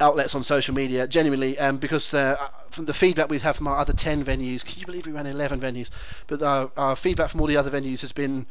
outlets 0.00 0.34
on 0.34 0.42
social 0.42 0.74
media 0.74 1.06
genuinely 1.06 1.58
um, 1.58 1.78
because 1.78 2.12
uh, 2.12 2.36
from 2.70 2.84
the 2.84 2.92
feedback 2.94 3.30
we've 3.30 3.42
had 3.42 3.56
from 3.56 3.66
our 3.66 3.78
other 3.78 3.94
10 3.94 4.24
venues 4.24 4.64
can 4.64 4.78
you 4.78 4.84
believe 4.84 5.06
we 5.06 5.12
ran 5.12 5.26
11 5.26 5.58
venues 5.58 5.88
but 6.26 6.42
our, 6.42 6.70
our 6.76 6.94
feedback 6.94 7.30
from 7.30 7.40
all 7.40 7.46
the 7.46 7.56
other 7.56 7.70
venues 7.70 8.02
has 8.02 8.12
been 8.12 8.44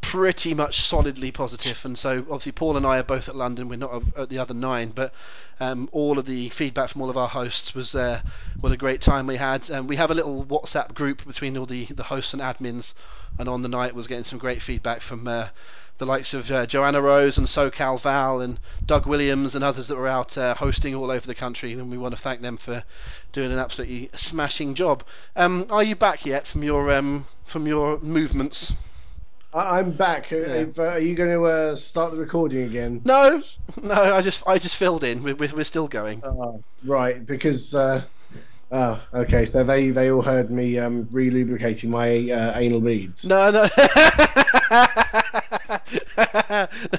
pretty 0.00 0.54
much 0.54 0.80
solidly 0.80 1.32
positive. 1.32 1.84
and 1.84 1.98
so 1.98 2.18
obviously 2.18 2.52
Paul 2.52 2.76
and 2.76 2.86
I 2.86 2.98
are 2.98 3.02
both 3.02 3.28
at 3.28 3.36
London 3.36 3.68
we're 3.68 3.76
not 3.76 4.02
at 4.16 4.28
the 4.28 4.38
other 4.38 4.54
nine 4.54 4.90
but 4.94 5.12
um, 5.58 5.88
all 5.92 6.18
of 6.18 6.26
the 6.26 6.48
feedback 6.50 6.90
from 6.90 7.02
all 7.02 7.10
of 7.10 7.16
our 7.16 7.28
hosts 7.28 7.74
was 7.74 7.94
uh, 7.94 8.20
what 8.60 8.72
a 8.72 8.76
great 8.76 9.00
time 9.00 9.26
we 9.26 9.36
had 9.36 9.68
and 9.70 9.88
we 9.88 9.96
have 9.96 10.10
a 10.10 10.14
little 10.14 10.44
WhatsApp 10.44 10.94
group 10.94 11.26
between 11.26 11.56
all 11.56 11.66
the, 11.66 11.86
the 11.86 12.04
hosts 12.04 12.34
and 12.34 12.42
admins 12.42 12.94
and 13.38 13.48
on 13.48 13.62
the 13.62 13.68
night 13.68 13.94
was 13.94 14.06
getting 14.06 14.24
some 14.24 14.38
great 14.38 14.62
feedback 14.62 15.00
from 15.00 15.26
uh, 15.26 15.48
the 15.98 16.06
likes 16.06 16.34
of 16.34 16.50
uh, 16.50 16.66
Joanna 16.66 17.00
Rose 17.00 17.38
and 17.38 17.46
SoCal 17.46 18.00
Val 18.00 18.40
and 18.40 18.58
Doug 18.84 19.06
Williams 19.06 19.54
and 19.54 19.64
others 19.64 19.88
that 19.88 19.96
were 19.96 20.08
out 20.08 20.36
uh, 20.36 20.54
hosting 20.54 20.94
all 20.94 21.10
over 21.10 21.26
the 21.26 21.34
country, 21.34 21.72
and 21.72 21.90
we 21.90 21.96
want 21.96 22.14
to 22.14 22.20
thank 22.20 22.42
them 22.42 22.58
for 22.58 22.84
doing 23.32 23.50
an 23.50 23.58
absolutely 23.58 24.10
smashing 24.14 24.74
job. 24.74 25.04
Um, 25.34 25.66
are 25.70 25.82
you 25.82 25.96
back 25.96 26.26
yet 26.26 26.46
from 26.46 26.62
your 26.62 26.92
um, 26.92 27.26
from 27.46 27.66
your 27.66 27.98
movements? 28.00 28.72
I, 29.56 29.78
I'm 29.78 29.92
back. 29.92 30.32
Uh, 30.32 30.36
if, 30.36 30.78
uh, 30.78 30.82
are 30.82 30.98
you 30.98 31.14
going 31.14 31.30
to 31.30 31.44
uh, 31.46 31.76
start 31.76 32.10
the 32.10 32.18
recording 32.18 32.64
again? 32.64 33.00
No, 33.04 33.42
no. 33.82 33.94
I 33.94 34.20
just 34.20 34.46
I 34.46 34.58
just 34.58 34.76
filled 34.76 35.02
in. 35.02 35.22
We're, 35.22 35.34
we're, 35.34 35.64
still 35.64 35.88
going. 35.88 36.22
Oh, 36.24 36.62
right, 36.84 37.24
because. 37.24 37.74
Uh, 37.74 38.02
oh, 38.70 39.02
okay. 39.14 39.46
So 39.46 39.64
they, 39.64 39.90
they 39.90 40.10
all 40.10 40.22
heard 40.22 40.50
me 40.50 40.78
um, 40.78 41.08
re-lubricating 41.10 41.90
my 41.90 42.30
uh, 42.30 42.58
anal 42.58 42.80
beads. 42.80 43.24
No, 43.24 43.50
no. 43.50 43.68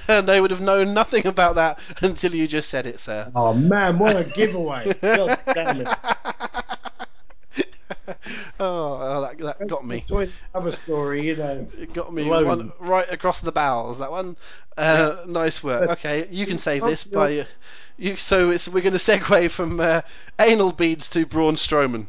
And 0.07 0.27
they 0.27 0.41
would 0.41 0.51
have 0.51 0.61
known 0.61 0.93
nothing 0.93 1.27
about 1.27 1.55
that 1.55 1.79
until 2.01 2.33
you 2.33 2.47
just 2.47 2.69
said 2.69 2.87
it, 2.87 2.99
sir. 2.99 3.31
Oh 3.35 3.53
man, 3.53 3.99
what 3.99 4.15
a 4.15 4.29
giveaway! 4.35 4.93
God 5.01 5.39
damn 5.53 5.81
it! 5.81 5.87
Oh, 8.59 9.21
that, 9.21 9.37
that 9.37 9.67
got 9.67 9.85
me. 9.85 10.03
Cover 10.53 10.71
story, 10.71 11.27
you 11.27 11.35
know. 11.35 11.67
It 11.79 11.93
got 11.93 12.13
me 12.13 12.23
one, 12.23 12.71
right 12.79 13.11
across 13.11 13.39
the 13.39 13.51
bowels. 13.51 13.99
That 13.99 14.11
one. 14.11 14.37
Uh, 14.77 15.17
yeah. 15.19 15.31
Nice 15.31 15.63
work. 15.63 15.89
Okay, 15.91 16.27
you 16.29 16.45
can 16.45 16.57
save 16.57 16.83
this 16.83 17.03
by. 17.03 17.45
You, 17.97 18.15
so 18.17 18.51
it's, 18.51 18.67
we're 18.67 18.81
going 18.81 18.93
to 18.93 18.99
segue 18.99 19.49
from 19.49 19.79
uh, 19.79 20.01
anal 20.39 20.71
beads 20.71 21.09
to 21.11 21.25
Braun 21.25 21.55
Strowman. 21.55 22.07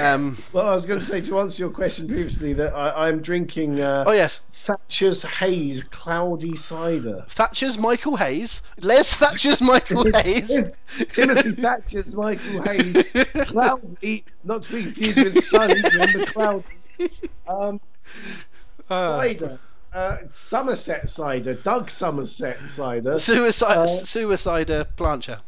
Um, 0.00 0.38
well, 0.52 0.66
I 0.66 0.74
was 0.74 0.86
going 0.86 0.98
to 0.98 1.04
say 1.04 1.20
to 1.22 1.40
answer 1.40 1.62
your 1.62 1.70
question 1.70 2.08
previously 2.08 2.54
that 2.54 2.74
I, 2.74 3.10
am 3.10 3.20
drinking. 3.20 3.80
Uh, 3.80 4.04
oh 4.06 4.12
yes. 4.12 4.40
Thatcher's 4.50 5.22
Haze 5.22 5.84
Cloudy 5.84 6.56
Cider. 6.56 7.26
Thatcher's 7.28 7.76
Michael 7.76 8.16
Hayes. 8.16 8.62
Les 8.80 9.12
Thatcher's 9.14 9.60
Michael 9.60 10.10
Hayes. 10.14 10.48
Timothy 11.10 11.52
Thatcher's 11.52 12.14
Michael 12.14 12.62
Hayes. 12.62 13.04
Cloudy, 13.46 14.24
not 14.42 14.62
to 14.62 14.72
be 14.72 14.82
confused 14.84 15.22
with 15.22 15.44
Sunny 15.44 15.74
the 15.82 16.30
Cloudy. 16.32 16.64
Um, 17.46 17.80
uh, 18.88 19.18
cider. 19.18 19.58
Uh, 19.92 20.16
Somerset 20.30 21.08
cider, 21.08 21.54
Doug 21.54 21.90
Somerset 21.90 22.70
cider. 22.70 23.18
Suicide, 23.18 23.76
uh, 23.76 23.86
suicider 23.86 24.86
plancha. 24.96 25.40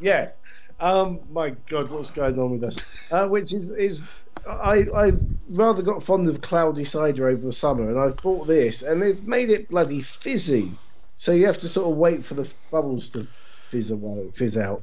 Yes. 0.00 0.36
Um, 0.78 1.20
my 1.30 1.50
God, 1.68 1.90
what's 1.90 2.10
going 2.10 2.38
on 2.38 2.50
with 2.50 2.64
us? 2.64 3.10
Uh, 3.12 3.26
which 3.26 3.52
is 3.52 3.70
is 3.70 4.02
I 4.48 4.86
I 4.94 5.12
rather 5.48 5.82
got 5.82 6.02
fond 6.02 6.28
of 6.28 6.40
cloudy 6.40 6.84
cider 6.84 7.28
over 7.28 7.42
the 7.42 7.52
summer, 7.52 7.88
and 7.88 7.98
I've 7.98 8.16
bought 8.16 8.46
this, 8.46 8.82
and 8.82 9.02
they've 9.02 9.22
made 9.26 9.50
it 9.50 9.68
bloody 9.70 10.02
fizzy. 10.02 10.72
So 11.16 11.32
you 11.32 11.46
have 11.46 11.58
to 11.58 11.68
sort 11.68 11.90
of 11.90 11.96
wait 11.96 12.24
for 12.24 12.34
the 12.34 12.52
bubbles 12.70 13.10
to 13.10 13.26
fizz 13.70 13.90
away, 13.90 14.30
fizz 14.32 14.58
out. 14.58 14.82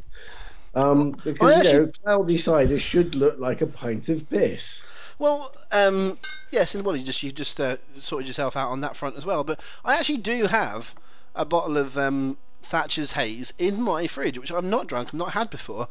Um, 0.76 1.12
because 1.12 1.54
actually, 1.54 1.74
you 1.74 1.86
know, 1.86 1.92
cloudy 2.04 2.38
cider 2.38 2.80
should 2.80 3.14
look 3.14 3.38
like 3.38 3.62
a 3.62 3.68
pint 3.68 4.10
of 4.10 4.28
piss. 4.30 4.84
Well, 5.20 5.54
um, 5.72 6.18
yes, 6.52 6.74
and 6.74 6.84
well, 6.84 6.96
you 6.96 7.06
just 7.06 7.22
you 7.22 7.32
just 7.32 7.62
uh, 7.62 7.78
sorted 7.96 8.28
yourself 8.28 8.58
out 8.58 8.70
on 8.70 8.82
that 8.82 8.96
front 8.96 9.16
as 9.16 9.26
well. 9.26 9.44
But 9.44 9.60
I 9.86 9.98
actually 9.98 10.18
do 10.18 10.48
have 10.48 10.96
a 11.36 11.46
bottle 11.46 11.78
of 11.78 11.98
um, 11.98 12.38
Thatcher's 12.64 13.12
Haze 13.12 13.54
in 13.58 13.82
my 13.82 14.08
fridge, 14.08 14.38
which 14.40 14.52
I'm 14.52 14.70
not 14.70 14.88
drunk, 14.88 15.10
I've 15.10 15.14
not 15.16 15.34
had 15.34 15.50
before. 15.50 15.88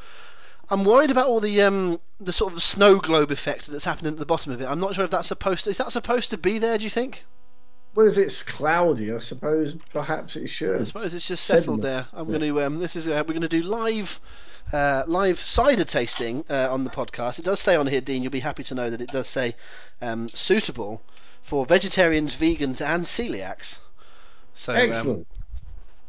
I'm 0.71 0.85
worried 0.85 1.11
about 1.11 1.27
all 1.27 1.41
the 1.41 1.63
um, 1.63 2.01
the 2.19 2.33
sort 2.33 2.53
of 2.53 2.63
snow 2.63 2.97
globe 2.97 3.31
effect 3.31 3.67
that's 3.67 3.85
happening 3.85 4.13
at 4.13 4.19
the 4.19 4.27
bottom 4.27 4.53
of 4.53 4.61
it. 4.61 4.67
I'm 4.67 4.81
not 4.81 4.95
sure 4.95 5.05
if 5.05 5.11
that's 5.11 5.29
supposed 5.29 5.65
to 5.65 5.71
is 5.71 5.79
that 5.79 5.93
supposed 5.93 6.31
to 6.31 6.39
be 6.39 6.59
there. 6.59 6.79
Do 6.79 6.85
you 6.85 6.91
think? 6.91 7.25
Well, 7.95 8.07
if 8.07 8.17
it's 8.17 8.43
cloudy, 8.43 9.13
I 9.13 9.19
suppose 9.19 9.77
perhaps 9.91 10.37
it 10.37 10.49
should. 10.49 10.81
I 10.81 10.85
suppose 10.85 11.13
it's 11.13 11.29
just 11.29 11.45
settled 11.45 11.83
there. 11.83 12.07
I'm 12.13 12.27
yeah. 12.27 12.39
going 12.39 12.55
to 12.55 12.63
um, 12.63 12.79
this 12.79 12.97
is 12.97 13.07
uh, 13.07 13.23
we're 13.27 13.35
going 13.35 13.43
to 13.43 13.49
do 13.49 13.63
live 13.63 14.19
uh, 14.73 15.03
live 15.07 15.39
cider 15.39 15.85
tasting 15.85 16.45
uh, 16.49 16.69
on 16.71 16.85
the 16.85 16.91
podcast. 16.91 17.39
It 17.39 17.45
does 17.45 17.61
say 17.61 17.77
on 17.77 17.87
here, 17.87 18.01
Dean, 18.01 18.23
you'll 18.23 18.33
be 18.33 18.41
happy 18.41 18.65
to 18.65 18.75
know 18.75 18.89
that 18.89 19.01
it 19.01 19.11
does 19.11 19.29
say 19.29 19.57
um, 20.01 20.29
suitable 20.29 21.03
for 21.43 21.67
vegetarians, 21.67 22.37
vegans, 22.37 22.81
and 22.81 23.05
celiacs. 23.05 23.79
So, 24.55 24.73
um, 24.73 24.79
Excellent. 24.79 25.19
Um, 25.19 25.27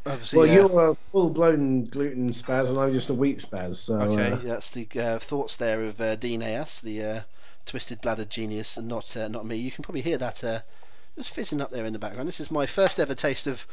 well, 0.04 0.46
you're 0.46 0.90
a 0.90 0.96
full-blown 1.12 1.84
gluten 1.84 2.30
spaz, 2.30 2.68
and 2.68 2.78
I'm 2.78 2.92
just 2.92 3.10
a 3.10 3.14
wheat 3.14 3.38
spaz. 3.38 3.76
So, 3.76 4.00
okay, 4.00 4.32
uh... 4.32 4.36
that's 4.36 4.70
the 4.70 4.88
uh, 4.96 5.18
thoughts 5.18 5.56
there 5.56 5.84
of 5.84 6.00
uh, 6.00 6.16
Dean 6.16 6.42
Ayass, 6.42 6.80
the 6.80 7.02
uh, 7.02 7.20
twisted 7.66 8.00
bladdered 8.00 8.30
genius, 8.30 8.76
and 8.76 8.88
not 8.88 9.16
not 9.30 9.46
me. 9.46 9.56
You 9.56 9.70
can 9.70 9.82
probably 9.82 10.02
hear 10.02 10.18
that 10.18 10.64
just 11.16 11.34
fizzing 11.34 11.60
up 11.60 11.70
there 11.70 11.86
in 11.86 11.92
the 11.92 11.98
background. 11.98 12.28
This 12.28 12.40
is 12.40 12.50
my 12.50 12.66
first 12.66 12.98
ever 12.98 13.14
taste 13.14 13.46
of 13.46 13.66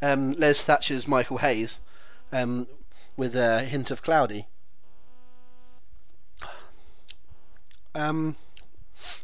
um, 0.00 0.32
Les 0.34 0.60
Thatcher's 0.60 1.08
Michael 1.08 1.38
Hayes. 1.38 1.78
Um, 2.32 2.66
with 3.16 3.36
a 3.36 3.60
hint 3.60 3.90
of 3.90 4.02
cloudy. 4.02 4.46
Um, 7.94 8.36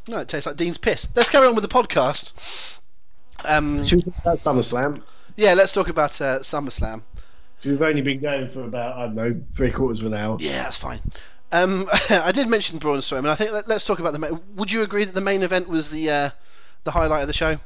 no, 0.07 0.19
it 0.19 0.29
tastes 0.29 0.47
like 0.47 0.57
Dean's 0.57 0.79
piss. 0.79 1.09
Let's 1.17 1.29
carry 1.29 1.49
on 1.49 1.55
with 1.55 1.63
the 1.63 1.69
podcast. 1.69 2.33
Um, 3.45 3.85
Should 3.85 4.05
we 4.05 4.13
talk 4.13 4.21
about 4.23 4.37
SummerSlam? 4.37 5.03
Yeah, 5.41 5.55
let's 5.55 5.73
talk 5.73 5.89
about 5.89 6.21
uh, 6.21 6.41
SummerSlam. 6.41 7.01
we've 7.65 7.81
only 7.81 8.03
been 8.03 8.21
going 8.21 8.49
for 8.49 8.63
about 8.63 8.99
I 8.99 9.07
don't 9.07 9.15
know 9.15 9.43
three 9.53 9.71
quarters 9.71 10.01
of 10.01 10.13
an 10.13 10.15
hour. 10.15 10.37
Yeah, 10.39 10.65
that's 10.65 10.77
fine. 10.77 11.01
Um, 11.51 11.89
I 12.11 12.31
did 12.33 12.47
mention 12.47 12.77
Braun 12.77 12.99
Strowman. 12.99 13.31
I 13.31 13.37
think 13.37 13.51
let, 13.51 13.71
us 13.71 13.87
talk 13.87 14.01
about 14.01 14.13
the. 14.13 14.39
Would 14.57 14.71
you 14.71 14.83
agree 14.83 15.07
that 15.07 15.15
the 15.15 15.23
main 15.23 15.43
event 15.43 15.67
was 15.67 15.89
the 15.89 16.11
uh, 16.11 16.31
the 16.85 16.91
highlight 16.91 17.23
of 17.23 17.27
the 17.27 17.33
show? 17.33 17.57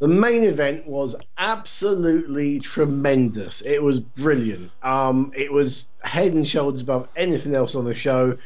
The 0.00 0.08
main 0.08 0.42
event 0.42 0.88
was 0.88 1.14
absolutely 1.36 2.58
tremendous. 2.58 3.60
It 3.60 3.80
was 3.80 4.00
brilliant. 4.00 4.72
Um, 4.82 5.32
it 5.36 5.52
was 5.52 5.88
head 6.02 6.32
and 6.32 6.48
shoulders 6.48 6.80
above 6.80 7.06
anything 7.14 7.54
else 7.54 7.76
on 7.76 7.84
the 7.84 7.94
show. 7.94 8.38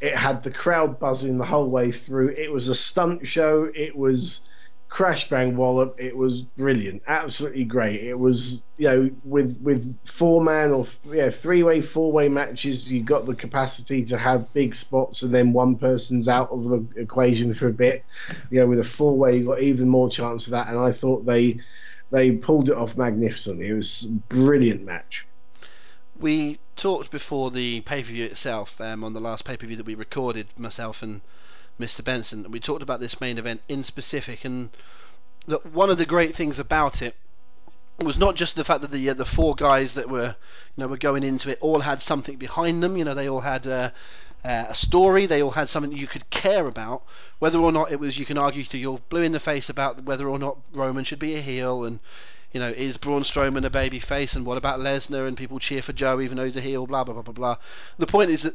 It 0.00 0.16
had 0.16 0.42
the 0.42 0.50
crowd 0.50 0.98
buzzing 0.98 1.38
the 1.38 1.44
whole 1.44 1.70
way 1.70 1.92
through. 1.92 2.30
It 2.30 2.50
was 2.50 2.66
a 2.66 2.74
stunt 2.74 3.28
show. 3.28 3.70
It 3.72 3.94
was 3.94 4.48
crash 4.94 5.28
bang 5.28 5.56
wallop. 5.56 5.96
It 5.98 6.16
was 6.16 6.42
brilliant, 6.42 7.02
absolutely 7.08 7.64
great. 7.64 8.00
It 8.04 8.16
was 8.16 8.62
you 8.76 8.88
know 8.88 9.10
with 9.24 9.60
with 9.60 9.98
four 10.04 10.40
man 10.40 10.70
or 10.70 10.86
yeah 11.06 11.30
three 11.30 11.64
way 11.64 11.82
four 11.82 12.12
way 12.12 12.28
matches, 12.28 12.90
you 12.90 13.02
got 13.02 13.26
the 13.26 13.34
capacity 13.34 14.04
to 14.06 14.16
have 14.16 14.52
big 14.54 14.76
spots, 14.76 15.22
and 15.22 15.34
then 15.34 15.52
one 15.52 15.76
person's 15.76 16.28
out 16.28 16.50
of 16.50 16.68
the 16.68 16.86
equation 16.94 17.52
for 17.54 17.66
a 17.66 17.72
bit. 17.72 18.04
You 18.50 18.60
know, 18.60 18.68
with 18.68 18.78
a 18.78 18.84
four 18.84 19.18
way, 19.18 19.38
you 19.38 19.46
got 19.46 19.60
even 19.60 19.88
more 19.88 20.08
chance 20.08 20.46
of 20.46 20.52
that. 20.52 20.68
And 20.68 20.78
I 20.78 20.92
thought 20.92 21.26
they 21.26 21.58
they 22.12 22.30
pulled 22.30 22.68
it 22.68 22.76
off 22.76 22.96
magnificently. 22.96 23.66
It 23.66 23.74
was 23.74 24.08
a 24.08 24.12
brilliant 24.32 24.84
match. 24.84 25.26
We 26.20 26.60
talked 26.76 27.10
before 27.10 27.50
the 27.50 27.80
pay 27.80 28.02
per 28.04 28.10
view 28.10 28.26
itself 28.26 28.80
um, 28.80 29.02
on 29.02 29.12
the 29.12 29.20
last 29.20 29.44
pay 29.44 29.56
per 29.56 29.66
view 29.66 29.76
that 29.76 29.86
we 29.86 29.96
recorded, 29.96 30.46
myself 30.56 31.02
and 31.02 31.20
Mr. 31.78 32.04
Benson. 32.04 32.50
We 32.50 32.60
talked 32.60 32.82
about 32.82 33.00
this 33.00 33.20
main 33.20 33.38
event 33.38 33.60
in 33.68 33.84
specific, 33.84 34.44
and 34.44 34.70
that 35.46 35.66
one 35.66 35.90
of 35.90 35.98
the 35.98 36.06
great 36.06 36.34
things 36.36 36.58
about 36.58 37.02
it 37.02 37.16
was 38.02 38.18
not 38.18 38.34
just 38.34 38.56
the 38.56 38.64
fact 38.64 38.80
that 38.80 38.90
the 38.90 39.10
uh, 39.10 39.14
the 39.14 39.24
four 39.24 39.54
guys 39.54 39.94
that 39.94 40.08
were 40.08 40.34
you 40.76 40.78
know 40.78 40.88
were 40.88 40.96
going 40.96 41.22
into 41.22 41.50
it 41.50 41.58
all 41.60 41.80
had 41.80 42.02
something 42.02 42.36
behind 42.36 42.82
them. 42.82 42.96
You 42.96 43.04
know, 43.04 43.14
they 43.14 43.28
all 43.28 43.40
had 43.40 43.66
uh, 43.66 43.90
uh, 44.44 44.66
a 44.68 44.74
story. 44.74 45.26
They 45.26 45.42
all 45.42 45.52
had 45.52 45.68
something 45.68 45.92
you 45.92 46.06
could 46.06 46.28
care 46.30 46.66
about. 46.66 47.02
Whether 47.38 47.58
or 47.58 47.72
not 47.72 47.92
it 47.92 48.00
was, 48.00 48.18
you 48.18 48.24
can 48.24 48.38
argue 48.38 48.64
till 48.64 48.80
you're 48.80 49.00
blue 49.08 49.22
in 49.22 49.32
the 49.32 49.40
face 49.40 49.68
about 49.68 50.02
whether 50.02 50.28
or 50.28 50.38
not 50.38 50.58
Roman 50.72 51.04
should 51.04 51.18
be 51.18 51.36
a 51.36 51.40
heel, 51.40 51.84
and 51.84 52.00
you 52.52 52.60
know, 52.60 52.68
is 52.68 52.96
Braun 52.96 53.22
Strowman 53.22 53.64
a 53.64 53.70
baby 53.70 53.98
face, 53.98 54.34
and 54.36 54.46
what 54.46 54.58
about 54.58 54.80
Lesnar? 54.80 55.26
And 55.26 55.36
people 55.36 55.58
cheer 55.58 55.82
for 55.82 55.92
Joe 55.92 56.20
even 56.20 56.36
though 56.36 56.44
he's 56.44 56.56
a 56.56 56.60
heel. 56.60 56.86
Blah 56.86 57.04
blah 57.04 57.14
blah 57.14 57.22
blah 57.22 57.34
blah. 57.34 57.56
The 57.98 58.06
point 58.06 58.30
is 58.30 58.42
that 58.42 58.54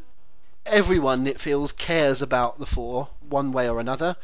everyone 0.69 1.27
it 1.27 1.39
feels 1.39 1.71
cares 1.71 2.21
about 2.21 2.59
the 2.59 2.65
four 2.65 3.09
one 3.29 3.51
way 3.51 3.69
or 3.69 3.79
another. 3.79 4.15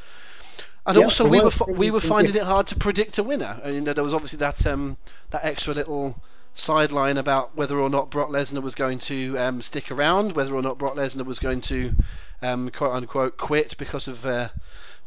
And 0.85 0.97
yeah, 0.97 1.05
also, 1.05 1.27
we 1.27 1.39
were 1.39 1.51
we 1.75 1.89
were 1.89 1.99
finding 1.99 2.35
it 2.35 2.43
hard 2.43 2.67
to 2.67 2.75
predict 2.75 3.17
a 3.17 3.23
winner. 3.23 3.59
And 3.63 3.73
you 3.73 3.81
know, 3.81 3.93
there 3.93 4.03
was 4.03 4.13
obviously 4.13 4.37
that 4.37 4.65
um, 4.67 4.97
that 5.31 5.43
extra 5.43 5.73
little 5.73 6.15
sideline 6.53 7.17
about 7.17 7.55
whether 7.55 7.79
or 7.79 7.89
not 7.89 8.09
Brock 8.09 8.29
Lesnar 8.29 8.61
was 8.61 8.75
going 8.75 8.99
to 8.99 9.37
um, 9.37 9.61
stick 9.61 9.91
around, 9.91 10.33
whether 10.33 10.55
or 10.55 10.61
not 10.61 10.77
Brock 10.77 10.95
Lesnar 10.95 11.25
was 11.25 11.39
going 11.39 11.61
to 11.61 11.93
um, 12.41 12.69
quote 12.69 12.93
unquote 12.93 13.37
quit 13.37 13.75
because 13.77 14.07
of 14.07 14.25
uh, 14.25 14.49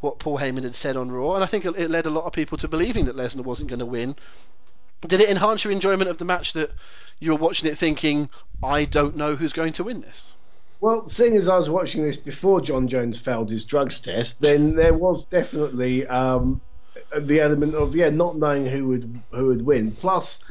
what 0.01 0.19
Paul 0.19 0.37
Heyman 0.37 0.63
had 0.63 0.75
said 0.75 0.97
on 0.97 1.11
Raw. 1.11 1.35
And 1.35 1.43
I 1.43 1.47
think 1.47 1.65
it, 1.65 1.75
it 1.77 1.89
led 1.89 2.05
a 2.05 2.11
lot 2.11 2.25
of 2.25 2.33
people 2.33 2.57
to 2.59 2.67
believing 2.67 3.05
that 3.05 3.15
Lesnar 3.15 3.43
wasn't 3.43 3.69
going 3.69 3.79
to 3.79 3.85
win. 3.85 4.15
Did 5.07 5.21
it 5.21 5.29
enhance 5.29 5.63
your 5.63 5.71
enjoyment 5.71 6.09
of 6.09 6.17
the 6.17 6.25
match 6.25 6.53
that 6.53 6.71
you 7.19 7.31
were 7.31 7.37
watching 7.37 7.69
it 7.69 7.77
thinking, 7.77 8.29
I 8.61 8.83
don't 8.83 9.15
know 9.15 9.35
who's 9.37 9.53
going 9.53 9.73
to 9.73 9.83
win 9.85 10.01
this? 10.01 10.33
Well, 10.81 11.09
seeing 11.09 11.35
as 11.35 11.49
I 11.49 11.57
was 11.57 11.69
watching 11.69 12.03
this 12.03 12.17
before 12.17 12.61
Jon 12.61 12.87
Jones 12.87 13.19
failed 13.19 13.49
his 13.49 13.65
drugs 13.65 13.99
test, 13.99 14.41
then 14.41 14.75
there 14.75 14.93
was 14.93 15.25
definitely 15.25 16.07
um, 16.07 16.61
the 17.17 17.41
element 17.41 17.75
of 17.75 17.95
yeah, 17.95 18.09
not 18.09 18.37
knowing 18.37 18.65
who 18.65 18.87
would 18.87 19.21
who 19.31 19.47
would 19.47 19.61
win. 19.61 19.91
Plus, 19.91 20.49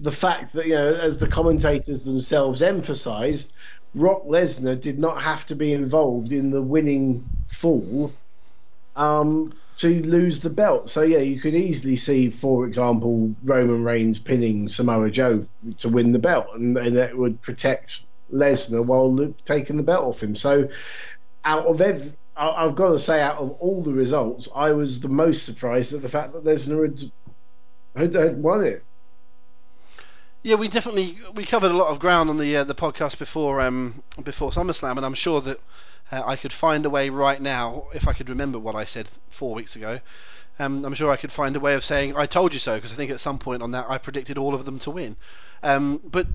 the 0.00 0.10
fact 0.10 0.52
that 0.54 0.66
you 0.66 0.74
know, 0.74 0.94
as 0.94 1.18
the 1.18 1.28
commentators 1.28 2.04
themselves 2.04 2.60
emphasised, 2.60 3.52
Rock 3.94 4.24
Lesnar 4.24 4.80
did 4.80 4.98
not 4.98 5.22
have 5.22 5.46
to 5.46 5.54
be 5.54 5.72
involved 5.72 6.32
in 6.32 6.50
the 6.50 6.62
winning 6.62 7.28
fall 7.46 8.12
um, 8.96 9.54
to 9.76 10.02
lose 10.02 10.40
the 10.40 10.50
belt. 10.50 10.90
So 10.90 11.02
yeah, 11.02 11.18
you 11.18 11.40
could 11.40 11.54
easily 11.54 11.94
see, 11.94 12.30
for 12.30 12.66
example, 12.66 13.32
Roman 13.44 13.84
Reigns 13.84 14.18
pinning 14.18 14.68
Samoa 14.68 15.10
Joe 15.10 15.46
to 15.78 15.88
win 15.88 16.10
the 16.10 16.18
belt, 16.18 16.48
and, 16.54 16.76
and 16.76 16.96
that 16.96 17.16
would 17.16 17.40
protect 17.40 18.06
Lesnar 18.32 18.84
while 18.84 19.34
taking 19.44 19.76
the 19.76 19.82
belt 19.82 20.04
off 20.04 20.22
him. 20.22 20.36
So, 20.36 20.68
out 21.44 21.66
of 21.66 21.80
every, 21.80 22.12
I've 22.36 22.76
got 22.76 22.90
to 22.90 22.98
say, 22.98 23.20
out 23.20 23.38
of 23.38 23.50
all 23.52 23.82
the 23.82 23.92
results, 23.92 24.48
I 24.54 24.72
was 24.72 25.00
the 25.00 25.08
most 25.08 25.44
surprised 25.44 25.92
at 25.92 26.02
the 26.02 26.08
fact 26.08 26.32
that 26.32 26.44
Lesnar 26.44 27.10
had, 27.96 28.14
had 28.14 28.42
won 28.42 28.64
it. 28.64 28.84
Yeah, 30.42 30.54
we 30.54 30.68
definitely 30.68 31.18
we 31.34 31.44
covered 31.44 31.72
a 31.72 31.76
lot 31.76 31.88
of 31.88 31.98
ground 31.98 32.30
on 32.30 32.38
the 32.38 32.58
uh, 32.58 32.64
the 32.64 32.74
podcast 32.74 33.18
before 33.18 33.60
um, 33.60 34.02
before 34.22 34.52
SummerSlam, 34.52 34.96
and 34.96 35.04
I'm 35.04 35.14
sure 35.14 35.40
that 35.40 35.60
uh, 36.12 36.22
I 36.24 36.36
could 36.36 36.52
find 36.52 36.86
a 36.86 36.90
way 36.90 37.10
right 37.10 37.40
now 37.42 37.86
if 37.92 38.06
I 38.06 38.12
could 38.12 38.28
remember 38.28 38.58
what 38.58 38.76
I 38.76 38.84
said 38.84 39.08
four 39.30 39.54
weeks 39.54 39.74
ago. 39.74 40.00
Um, 40.60 40.84
I'm 40.84 40.94
sure 40.94 41.10
I 41.10 41.16
could 41.16 41.32
find 41.32 41.56
a 41.56 41.60
way 41.60 41.74
of 41.74 41.84
saying 41.84 42.16
I 42.16 42.26
told 42.26 42.54
you 42.54 42.60
so 42.60 42.76
because 42.76 42.92
I 42.92 42.94
think 42.94 43.10
at 43.10 43.20
some 43.20 43.38
point 43.38 43.62
on 43.62 43.72
that 43.72 43.86
I 43.88 43.98
predicted 43.98 44.38
all 44.38 44.54
of 44.54 44.64
them 44.64 44.78
to 44.80 44.90
win. 44.90 45.16
Um, 45.62 46.00
but 46.04 46.26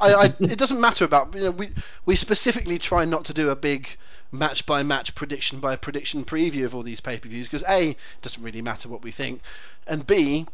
I, 0.00 0.14
I, 0.14 0.24
it 0.40 0.58
doesn't 0.58 0.80
matter 0.80 1.04
about 1.04 1.34
you 1.34 1.42
know 1.42 1.50
we 1.50 1.70
we 2.06 2.16
specifically 2.16 2.78
try 2.78 3.04
not 3.04 3.24
to 3.26 3.34
do 3.34 3.50
a 3.50 3.56
big 3.56 3.88
match 4.32 4.66
by 4.66 4.82
match, 4.82 5.14
prediction 5.14 5.60
by 5.60 5.76
prediction 5.76 6.24
preview 6.24 6.64
of 6.64 6.74
all 6.74 6.82
these 6.82 7.00
pay 7.00 7.18
per 7.18 7.28
views 7.28 7.46
because 7.46 7.64
a 7.68 7.90
it 7.90 7.96
doesn't 8.22 8.42
really 8.42 8.62
matter 8.62 8.88
what 8.88 9.02
we 9.02 9.12
think, 9.12 9.40
and 9.86 10.06
b 10.06 10.46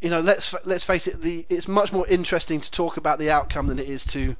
you 0.00 0.10
know 0.10 0.20
let's 0.20 0.54
let's 0.64 0.84
face 0.84 1.06
it 1.06 1.20
the 1.22 1.44
it's 1.48 1.68
much 1.68 1.92
more 1.92 2.06
interesting 2.08 2.60
to 2.60 2.70
talk 2.70 2.96
about 2.96 3.18
the 3.18 3.30
outcome 3.30 3.66
than 3.66 3.78
it 3.78 3.88
is 3.88 4.04
to 4.04 4.34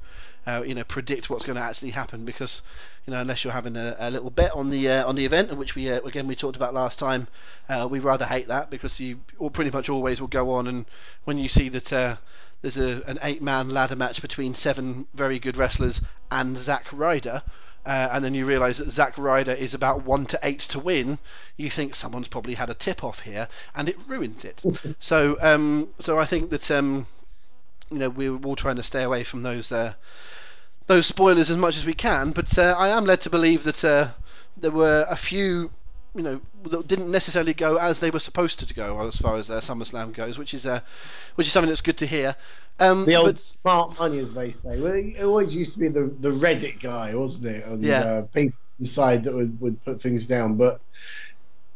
uh, 0.47 0.63
you 0.65 0.73
know 0.73 0.83
predict 0.83 1.29
what's 1.29 1.45
going 1.45 1.55
to 1.55 1.61
actually 1.61 1.91
happen 1.91 2.25
because 2.25 2.61
you 3.05 3.13
know 3.13 3.21
unless 3.21 3.43
you're 3.43 3.53
having 3.53 3.75
a, 3.75 3.95
a 3.99 4.09
little 4.09 4.31
bet 4.31 4.51
on 4.53 4.69
the 4.69 4.89
uh, 4.89 5.07
on 5.07 5.15
the 5.15 5.25
event, 5.25 5.55
which 5.55 5.75
we 5.75 5.89
uh, 5.89 5.99
again 6.01 6.27
we 6.27 6.35
talked 6.35 6.55
about 6.55 6.73
last 6.73 6.97
time, 6.97 7.27
uh, 7.69 7.87
we 7.89 7.99
rather 7.99 8.25
hate 8.25 8.47
that 8.47 8.69
because 8.71 8.99
you 8.99 9.19
all 9.37 9.51
pretty 9.51 9.69
much 9.71 9.89
always 9.89 10.19
will 10.19 10.27
go 10.27 10.51
on 10.51 10.67
and 10.67 10.85
when 11.25 11.37
you 11.37 11.47
see 11.47 11.69
that 11.69 11.93
uh, 11.93 12.15
there's 12.61 12.77
a, 12.77 13.01
an 13.07 13.19
eight-man 13.23 13.69
ladder 13.69 13.95
match 13.95 14.21
between 14.21 14.55
seven 14.55 15.07
very 15.13 15.39
good 15.39 15.57
wrestlers 15.57 16.01
and 16.29 16.57
Zack 16.57 16.87
Ryder. 16.91 17.43
Uh, 17.83 18.09
and 18.11 18.23
then 18.23 18.35
you 18.35 18.45
realise 18.45 18.77
that 18.77 18.91
Zack 18.91 19.17
Ryder 19.17 19.53
is 19.53 19.73
about 19.73 20.03
one 20.03 20.27
to 20.27 20.39
eight 20.43 20.59
to 20.59 20.79
win, 20.79 21.17
you 21.57 21.69
think 21.69 21.95
someone's 21.95 22.27
probably 22.27 22.53
had 22.53 22.69
a 22.69 22.75
tip 22.75 23.03
off 23.03 23.21
here, 23.21 23.47
and 23.73 23.89
it 23.89 23.97
ruins 24.07 24.45
it. 24.45 24.61
so, 24.99 25.37
um, 25.41 25.87
so 25.97 26.19
I 26.19 26.25
think 26.25 26.51
that 26.51 26.69
um, 26.69 27.07
you 27.89 27.97
know 27.97 28.09
we're 28.09 28.37
all 28.37 28.55
trying 28.55 28.75
to 28.75 28.83
stay 28.83 29.01
away 29.01 29.23
from 29.23 29.41
those 29.41 29.71
uh, 29.71 29.93
those 30.85 31.07
spoilers 31.07 31.49
as 31.49 31.57
much 31.57 31.75
as 31.77 31.85
we 31.85 31.95
can. 31.95 32.31
But 32.31 32.57
uh, 32.57 32.75
I 32.77 32.89
am 32.89 33.05
led 33.05 33.21
to 33.21 33.31
believe 33.31 33.63
that 33.63 33.83
uh, 33.83 34.09
there 34.57 34.71
were 34.71 35.05
a 35.09 35.15
few, 35.15 35.71
you 36.13 36.23
know, 36.23 36.41
that 36.63 36.87
didn't 36.87 37.11
necessarily 37.11 37.53
go 37.53 37.77
as 37.77 37.99
they 37.99 38.11
were 38.11 38.19
supposed 38.19 38.67
to 38.67 38.73
go 38.73 38.99
as 39.07 39.15
far 39.15 39.37
as 39.37 39.49
uh, 39.49 39.59
SummerSlam 39.59 40.13
goes, 40.13 40.37
which 40.37 40.53
is 40.53 40.65
uh, 40.65 40.81
which 41.35 41.47
is 41.47 41.53
something 41.53 41.69
that's 41.69 41.81
good 41.81 41.97
to 41.97 42.05
hear. 42.05 42.35
Um, 42.79 43.05
the 43.05 43.15
old 43.15 43.27
but, 43.27 43.37
smart 43.37 43.99
money, 43.99 44.19
as 44.19 44.33
they 44.33 44.51
say. 44.51 44.79
Well, 44.79 44.93
it 44.93 45.21
always 45.21 45.55
used 45.55 45.75
to 45.75 45.79
be 45.79 45.87
the, 45.87 46.13
the 46.19 46.31
Reddit 46.31 46.81
guy, 46.81 47.15
wasn't 47.15 47.55
it? 47.55 47.65
And, 47.65 47.83
yeah. 47.83 48.01
Uh, 48.01 48.21
people 48.23 48.57
decide 48.79 49.25
that 49.25 49.33
would, 49.33 49.61
would 49.61 49.83
put 49.85 50.01
things 50.01 50.27
down, 50.27 50.55
but 50.55 50.81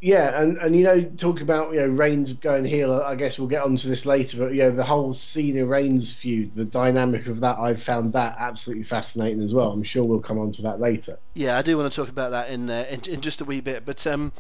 yeah, 0.06 0.40
and, 0.40 0.58
and 0.58 0.76
you 0.76 0.84
know, 0.84 1.02
talk 1.02 1.42
about 1.42 1.74
you 1.74 1.80
know 1.80 1.88
Reigns 1.88 2.32
going 2.34 2.64
heel. 2.64 2.94
I 2.94 3.16
guess 3.16 3.40
we'll 3.40 3.48
get 3.48 3.64
onto 3.64 3.90
this 3.90 4.06
later, 4.06 4.38
but 4.38 4.54
you 4.54 4.60
know 4.60 4.70
the 4.70 4.84
whole 4.84 5.16
Cena 5.16 5.66
Reigns 5.66 6.14
feud, 6.14 6.54
the 6.54 6.64
dynamic 6.64 7.26
of 7.26 7.40
that, 7.40 7.58
I've 7.58 7.82
found 7.82 8.14
that 8.14 8.36
absolutely 8.38 8.84
fascinating 8.84 9.42
as 9.42 9.52
well. 9.52 9.72
I'm 9.72 9.82
sure 9.82 10.06
we'll 10.06 10.20
come 10.20 10.38
on 10.38 10.52
to 10.52 10.62
that 10.62 10.80
later. 10.80 11.18
Yeah, 11.34 11.58
I 11.58 11.64
do 11.64 11.76
want 11.76 11.92
to 11.92 11.96
talk 11.96 12.10
about 12.10 12.30
that 12.30 12.52
in 12.52 12.70
uh, 12.70 12.86
in, 12.88 13.02
in, 13.10 13.22
just 13.22 13.42
a 13.42 13.46
wee 13.46 13.62
bit, 13.62 13.84
but 13.84 14.06
um, 14.06 14.32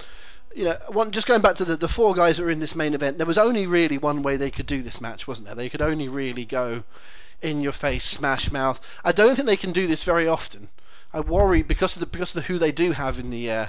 you 0.56 0.66
know, 0.66 0.78
one 0.90 1.10
just 1.10 1.26
going 1.26 1.42
back 1.42 1.56
to 1.56 1.66
the 1.66 1.78
the 1.78 1.88
four 1.88 2.14
guys 2.14 2.38
that 2.38 2.44
are 2.44 2.52
in 2.52 2.60
this 2.60 2.76
main 2.76 2.94
event, 2.94 3.18
there 3.18 3.26
was 3.26 3.40
only 3.40 3.66
really 3.66 3.98
one 3.98 4.22
way 4.22 4.38
they 4.38 4.52
could 4.52 4.68
do 4.68 4.84
this 4.84 5.02
match, 5.02 5.28
wasn't 5.28 5.48
there? 5.48 5.56
They 5.56 5.70
could 5.70 5.82
only 5.82 6.10
really 6.10 6.46
go 6.46 6.84
in 7.42 7.62
your 7.62 7.74
face, 7.74 8.06
smash 8.06 8.52
mouth. 8.52 8.80
I 9.04 9.14
don't 9.14 9.36
think 9.36 9.48
they 9.48 9.58
can 9.58 9.72
do 9.72 9.88
this 9.88 10.04
very 10.04 10.28
often. 10.28 10.70
I 11.12 11.22
worry 11.22 11.64
because 11.64 11.96
of 11.96 12.02
the 12.02 12.06
because 12.06 12.36
of 12.36 12.44
the 12.44 12.54
who 12.54 12.60
they 12.60 12.72
do 12.72 12.92
have 12.92 13.18
in 13.18 13.32
the 13.32 13.50
uh, 13.50 13.68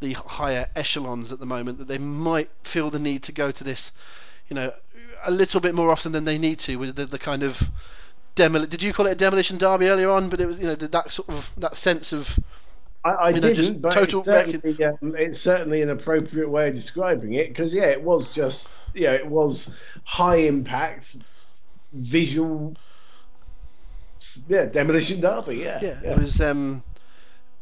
the 0.00 0.12
higher 0.12 0.68
echelons 0.76 1.32
at 1.32 1.38
the 1.38 1.46
moment 1.46 1.78
that 1.78 1.88
they 1.88 1.98
might 1.98 2.50
feel 2.62 2.90
the 2.90 2.98
need 2.98 3.24
to 3.24 3.32
go 3.32 3.50
to 3.50 3.64
this, 3.64 3.92
you 4.48 4.54
know, 4.54 4.72
a 5.24 5.30
little 5.30 5.60
bit 5.60 5.74
more 5.74 5.90
often 5.90 6.12
than 6.12 6.24
they 6.24 6.38
need 6.38 6.58
to 6.60 6.76
with 6.76 6.94
the, 6.96 7.06
the 7.06 7.18
kind 7.18 7.42
of 7.42 7.60
demol. 8.36 8.68
Did 8.68 8.82
you 8.82 8.92
call 8.92 9.06
it 9.06 9.12
a 9.12 9.16
demolition 9.16 9.58
derby 9.58 9.88
earlier 9.88 10.10
on? 10.10 10.28
But 10.28 10.40
it 10.40 10.46
was 10.46 10.58
you 10.58 10.66
know 10.66 10.74
that 10.76 11.12
sort 11.12 11.28
of 11.28 11.50
that 11.58 11.76
sense 11.76 12.12
of. 12.12 12.38
I, 13.04 13.28
I 13.28 13.32
didn't, 13.32 13.74
know, 13.74 13.78
but 13.78 13.92
total 13.92 14.20
it's 14.20 14.26
certainly, 14.26 14.84
um, 14.84 15.14
it's 15.16 15.40
certainly 15.40 15.82
an 15.82 15.88
appropriate 15.88 16.48
way 16.48 16.68
of 16.68 16.74
describing 16.74 17.34
it 17.34 17.48
because 17.48 17.72
yeah, 17.72 17.86
it 17.86 18.02
was 18.02 18.34
just 18.34 18.72
yeah, 18.92 19.12
it 19.12 19.26
was 19.26 19.74
high 20.04 20.36
impact, 20.36 21.16
visual 21.92 22.76
yeah, 24.48 24.66
demolition 24.66 25.20
derby. 25.20 25.56
Yeah, 25.56 25.78
yeah, 25.80 26.00
yeah. 26.02 26.12
it 26.12 26.18
was. 26.18 26.40
Um, 26.40 26.82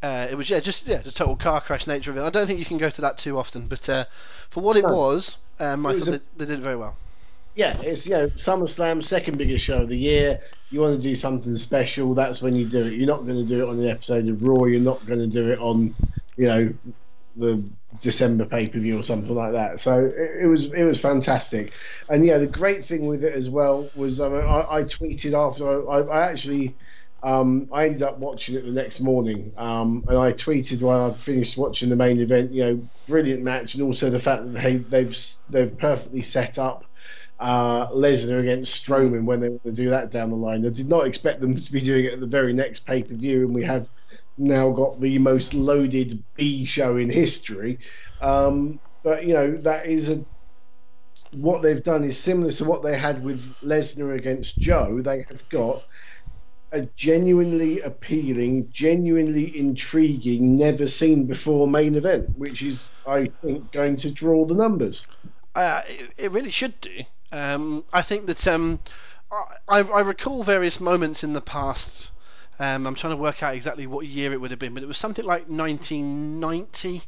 uh, 0.07 0.29
it 0.31 0.37
was 0.37 0.49
yeah, 0.49 0.61
just 0.61 0.87
yeah, 0.87 0.99
the 0.99 1.11
total 1.11 1.37
car 1.37 1.61
crash 1.61 1.87
nature 1.87 2.11
of 2.11 2.17
it. 2.17 2.23
I 2.23 2.31
don't 2.31 2.47
think 2.47 2.59
you 2.59 2.65
can 2.65 2.79
go 2.79 2.91
to 2.91 3.01
that 3.03 3.19
too 3.19 3.39
often, 3.39 3.67
but 3.67 3.89
uh, 3.89 4.05
for 4.51 4.63
what 4.63 4.77
it 4.77 4.85
no. 4.85 4.95
was, 4.95 5.37
um, 5.59 5.85
I 5.85 5.93
it 5.93 5.99
thought 5.99 6.09
a, 6.09 6.11
they, 6.13 6.21
they, 6.37 6.45
did 6.47 6.59
it 6.59 6.63
very 6.63 6.77
well. 6.77 6.97
Yeah, 7.55 7.77
it's 7.81 8.07
you 8.07 8.13
know 8.13 8.29
SummerSlam, 8.29 9.03
second 9.03 9.39
biggest 9.39 9.65
show 9.65 9.83
of 9.83 9.89
the 9.89 9.99
year. 9.99 10.41
You 10.71 10.81
want 10.81 10.97
to 10.97 11.03
do 11.03 11.15
something 11.15 11.57
special, 11.57 12.15
that's 12.15 12.43
when 12.43 12.55
you 12.55 12.69
do 12.69 12.87
it. 12.87 12.95
You're 12.95 13.07
not 13.07 13.25
going 13.25 13.39
to 13.39 13.45
do 13.45 13.65
it 13.65 13.69
on 13.69 13.79
an 13.81 13.89
episode 13.89 14.29
of 14.29 14.43
Raw. 14.43 14.65
You're 14.65 14.81
not 14.81 15.07
going 15.07 15.21
to 15.21 15.29
do 15.29 15.51
it 15.53 15.61
on, 15.61 15.95
you 16.37 16.47
know, 16.49 16.75
the 17.37 17.63
December 18.01 18.47
pay 18.47 18.67
per 18.69 18.79
view 18.79 18.99
or 18.99 19.03
something 19.03 19.35
like 19.35 19.53
that. 19.53 19.81
So 19.81 20.05
it, 20.05 20.43
it, 20.43 20.47
was 20.47 20.73
it 20.73 20.85
was 20.85 21.01
fantastic, 21.01 21.73
and 22.09 22.25
yeah, 22.25 22.39
the 22.39 22.47
great 22.47 22.85
thing 22.85 23.07
with 23.07 23.25
it 23.25 23.35
as 23.35 23.49
well 23.51 23.91
was 23.95 24.21
I, 24.21 24.29
mean, 24.29 24.45
I, 24.45 24.67
I 24.71 24.83
tweeted 24.83 25.35
after 25.35 25.91
I, 25.91 26.01
I 26.01 26.31
actually 26.31 26.75
um, 27.27 27.69
I 27.73 27.87
ended 27.87 28.03
up 28.03 28.19
watching 28.19 28.55
it 28.55 28.65
the 28.65 28.71
next 28.71 29.01
morning, 29.01 29.53
um, 29.57 30.05
and 30.07 30.17
I 30.17 30.33
tweeted 30.33 30.81
while 30.81 31.11
I'd 31.11 31.21
finished 31.21 31.57
watching 31.59 31.89
the 31.89 31.97
main 31.97 32.21
event. 32.21 32.53
You 32.53 32.65
know, 32.65 32.89
brilliant 33.09 33.43
match, 33.43 33.75
and 33.75 33.83
also 33.83 34.11
the 34.11 34.21
fact 34.21 34.45
that 34.45 34.63
they, 34.63 34.77
they've 34.77 35.19
they've 35.49 35.77
perfectly 35.77 36.23
set 36.23 36.57
up 36.57 36.85
uh, 37.41 37.89
Lesnar 37.89 38.39
against 38.41 38.87
Strowman 38.87 39.25
when 39.25 39.41
they 39.41 39.49
want 39.49 39.65
to 39.65 39.73
do 39.73 39.91
that 39.91 40.13
down 40.13 40.31
the 40.31 40.37
line. 40.37 40.65
I 40.65 40.69
did 40.69 40.89
not 40.89 41.09
expect 41.09 41.41
them 41.41 41.57
to 41.57 41.73
be 41.73 41.81
doing 41.81 42.05
it 42.05 42.13
at 42.13 42.21
the 42.21 42.29
very 42.29 42.53
next 42.53 42.87
pay 42.87 43.03
per 43.03 43.15
view, 43.17 43.45
and 43.45 43.53
we 43.53 43.65
have 43.65 43.89
now 44.39 44.71
got 44.71 45.01
the 45.01 45.19
most 45.19 45.53
loaded 45.53 46.23
B 46.37 46.65
show 46.65 46.97
in 46.97 47.11
history. 47.11 47.81
Um, 48.21 48.79
but 49.03 49.27
you 49.27 49.35
know 49.35 49.57
that 49.63 49.87
is 49.87 50.11
a 50.11 50.25
what 51.33 51.63
they've 51.63 51.83
done 51.83 52.05
is 52.05 52.19
similar 52.19 52.53
to 52.53 52.65
what 52.65 52.85
they 52.85 52.97
had 52.97 53.23
with 53.23 53.59
Lesnar 53.61 54.17
against 54.17 54.61
Joe. 54.61 55.01
They 55.03 55.25
have 55.29 55.49
got 55.49 55.83
a 56.73 56.83
genuinely 56.97 57.81
appealing, 57.81 58.71
genuinely 58.71 59.57
intriguing, 59.57 60.57
never 60.57 60.89
seen 60.89 61.27
before 61.27 61.69
main 61.69 61.95
event, 61.95 62.37
which 62.37 62.63
is, 62.63 62.91
I 63.07 63.27
think, 63.27 63.73
going 63.73 63.97
to 63.99 64.11
draw 64.11 64.45
the 64.45 64.55
numbers. 64.55 65.07
Uh, 65.55 65.83
it, 65.89 66.11
it, 66.17 66.31
really 66.33 66.51
should 66.51 66.81
do. 66.81 67.05
Um, 67.33 67.85
I 67.93 68.03
think 68.03 68.27
that 68.27 68.47
um, 68.47 68.81
I, 69.31 69.81
I, 69.81 70.01
recall 70.01 70.43
various 70.43 70.81
moments 70.81 71.25
in 71.25 71.33
the 71.33 71.41
past. 71.41 72.11
Um, 72.59 72.87
I'm 72.87 72.95
trying 72.95 73.17
to 73.17 73.23
work 73.23 73.43
out 73.43 73.55
exactly 73.55 73.87
what 73.87 74.07
year 74.07 74.33
it 74.33 74.41
would 74.41 74.51
have 74.51 74.61
been, 74.61 74.75
but 74.75 74.83
it 74.83 74.87
was 74.87 74.99
something 74.99 75.25
like 75.25 75.49
1990, 75.49 77.03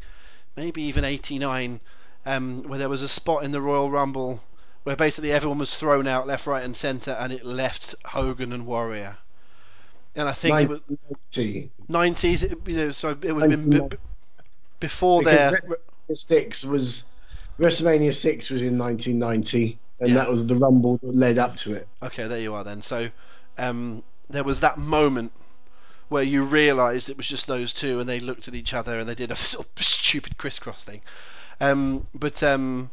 maybe 0.57 0.83
even 0.83 1.05
89, 1.05 1.81
um, 2.27 2.63
where 2.63 2.79
there 2.79 2.89
was 2.89 3.03
a 3.03 3.09
spot 3.09 3.45
in 3.45 3.51
the 3.51 3.61
Royal 3.61 3.91
Rumble 3.91 4.43
where 4.85 4.97
basically 4.97 5.33
everyone 5.33 5.59
was 5.59 5.77
thrown 5.77 6.07
out 6.07 6.27
left, 6.27 6.47
right, 6.47 6.65
and 6.65 6.77
centre, 6.77 7.11
and 7.11 7.33
it 7.33 7.45
left 7.45 7.95
Hogan 8.07 8.53
and 8.53 8.65
Warrior 8.65 9.19
and 10.19 10.29
I 10.29 10.33
think 10.33 10.53
90, 10.53 10.75
it 10.75 11.71
was 11.89 11.89
90s. 11.89 12.69
You 12.69 12.77
know, 12.77 12.91
so 12.91 13.17
it 13.23 13.33
would 13.33 13.51
have 13.51 13.71
been 13.71 13.89
b- 13.89 13.97
before 14.81 15.23
their 15.23 15.63
six 16.13 16.65
was 16.65 17.11
WrestleMania 17.59 18.13
six 18.13 18.51
was 18.51 18.63
in 18.63 18.79
1990, 18.79 19.79
and 20.01 20.09
yeah. 20.11 20.15
that 20.17 20.31
was 20.31 20.47
the 20.47 20.57
Rumble 20.57 20.99
that 20.99 21.15
led 21.15 21.39
up 21.39 21.57
to 21.59 21.75
it. 21.75 21.87
Okay, 22.03 22.27
there 22.27 22.41
you 22.41 22.55
are 22.55 22.65
then. 22.65 22.83
So 22.83 23.11
um, 23.59 24.03
there 24.29 24.45
was 24.45 24.61
that 24.61 24.77
moment 24.77 25.33
where 26.09 26.25
you 26.25 26.43
realised 26.43 27.11
it 27.11 27.17
was 27.17 27.29
just 27.29 27.47
those 27.47 27.73
two, 27.73 28.01
and 28.01 28.09
they 28.09 28.19
looked 28.19 28.49
at 28.49 28.57
each 28.57 28.75
other 28.75 28.99
and 28.99 29.09
they 29.09 29.15
did 29.15 29.31
a 29.31 29.37
sort 29.37 29.67
of 29.67 29.83
stupid 29.83 30.37
crisscross 30.37 30.85
thing. 30.85 31.01
Um, 31.61 32.09
but 32.13 32.43
um, 32.43 32.91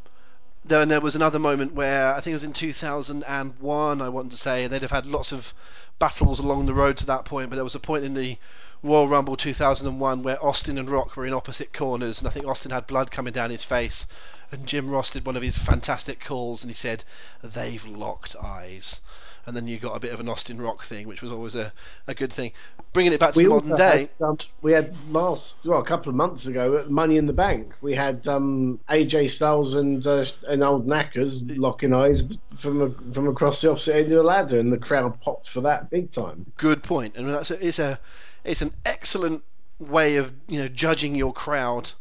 then 0.63 0.89
there 0.89 1.01
was 1.01 1.15
another 1.15 1.39
moment 1.39 1.73
where 1.73 2.13
I 2.13 2.19
think 2.21 2.34
it 2.34 2.36
was 2.36 2.43
in 2.43 2.53
2001. 2.53 4.01
I 4.01 4.09
want 4.09 4.32
to 4.32 4.38
say 4.38 4.67
they'd 4.67 4.84
have 4.84 4.91
had 4.91 5.07
lots 5.07 5.32
of 5.32 5.53
battles 5.98 6.39
along 6.39 6.66
the 6.66 6.74
road 6.74 6.98
to 6.98 7.06
that 7.06 7.24
point, 7.24 7.50
but 7.50 7.56
there 7.56 7.64
was 7.64 7.74
a 7.76 7.80
point 7.80 8.04
in 8.04 8.14
the 8.16 8.38
Royal 8.84 9.08
Rumble 9.08 9.38
2001 9.38 10.24
where 10.24 10.43
Austin 10.43 10.78
and 10.78 10.89
Rock 10.89 11.16
were 11.16 11.26
in 11.26 11.32
opposite 11.34 11.72
corners, 11.72 12.20
and 12.20 12.28
I 12.28 12.32
think 12.32 12.46
Austin 12.46 12.72
had 12.72 12.86
blood 12.86 13.12
coming 13.12 13.32
down 13.32 13.50
his 13.50 13.64
face, 13.64 14.06
and 14.52 14.68
Jim 14.68 14.89
Ross 14.89 15.10
did 15.12 15.26
one 15.26 15.38
of 15.38 15.41
his 15.43 15.58
fantastic 15.58 16.20
calls, 16.20 16.64
and 16.64 16.70
he 16.72 16.76
said, 16.76 17.06
"They've 17.41 17.86
locked 17.86 18.36
eyes." 18.36 19.00
And 19.48 19.56
then 19.56 19.68
you 19.68 19.78
got 19.78 19.96
a 19.96 20.00
bit 20.00 20.12
of 20.12 20.20
an 20.20 20.28
Austin 20.28 20.60
Rock 20.60 20.84
thing, 20.84 21.08
which 21.08 21.22
was 21.22 21.32
always 21.32 21.54
a, 21.54 21.72
a 22.08 22.16
good 22.16 22.34
thing. 22.34 22.52
Bringing 22.93 23.14
it 23.14 23.20
back 23.20 23.34
to 23.34 23.38
we 23.38 23.43
the 23.43 23.50
modern 23.50 23.78
day. 23.78 24.10
Had, 24.20 24.26
um, 24.26 24.38
we 24.62 24.72
had 24.72 24.96
last, 25.10 25.66
well, 25.66 25.80
a 25.80 25.86
couple 25.86 26.10
of 26.10 26.16
months 26.16 26.48
ago 26.48 26.78
at 26.78 26.89
Money 26.89 27.18
in 27.18 27.28
the 27.28 27.34
Bank, 27.34 27.74
we 27.82 27.93
had 27.93 28.28
um, 28.28 28.80
AJ 28.89 29.30
Styles 29.30 29.76
and 29.76 30.06
uh, 30.06 30.26
and 30.48 30.64
old 30.64 30.88
Knackers 30.88 31.58
locking 31.58 31.93
eyes 31.93 32.28
from 32.56 32.82
a, 32.82 33.12
from 33.12 33.28
across 33.28 33.62
the 33.62 33.70
opposite 33.70 33.96
end 33.96 34.06
of 34.06 34.12
the 34.14 34.24
ladder, 34.24 34.60
and 34.60 34.74
the 34.74 34.80
crowd 34.80 35.22
popped 35.22 35.50
for 35.50 35.62
that 35.62 35.89
big 35.89 36.12
time. 36.12 36.52
Good 36.58 36.82
point, 36.82 37.16
and 37.16 37.30
that's 37.30 37.52
a, 37.52 37.68
it's 37.68 37.80
a 37.80 38.00
it's 38.43 38.62
an 38.62 38.74
excellent 38.86 39.43
way 39.80 40.16
of 40.16 40.34
you 40.48 40.60
know 40.60 40.68
judging 40.68 41.16
your 41.16 41.34
crowd 41.34 41.91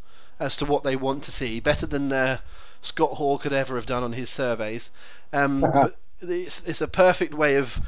as 0.41 0.57
to 0.57 0.65
what 0.65 0.85
they 0.85 0.97
want 0.97 1.25
to 1.25 1.33
see, 1.33 1.61
better 1.61 1.87
than 1.87 2.13
uh, 2.13 2.39
Scott 2.83 3.11
Hall 3.11 3.39
could 3.39 3.53
ever 3.53 3.77
have 3.77 3.87
done 3.87 4.03
on 4.03 4.13
his 4.13 4.31
surveys. 4.31 4.91
Um, 5.33 5.61
but 5.73 5.97
it's, 6.31 6.62
it's 6.64 6.81
a 6.81 6.89
perfect 6.89 7.35
way 7.35 7.57
of 7.57 7.81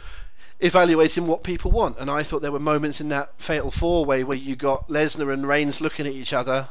evaluating 0.61 1.27
what 1.27 1.43
people 1.43 1.71
want. 1.71 1.99
And 1.99 2.11
I 2.11 2.23
thought 2.23 2.43
there 2.43 2.53
were 2.53 2.61
moments 2.61 3.01
in 3.01 3.11
that 3.11 3.33
fatal 3.39 3.71
four 3.71 4.05
way 4.05 4.25
where 4.25 4.37
you 4.37 4.57
got 4.57 4.89
Lesnar 4.89 5.33
and 5.33 5.47
Reigns 5.47 5.81
looking 5.81 6.07
at 6.07 6.13
each 6.13 6.33
other, 6.33 6.69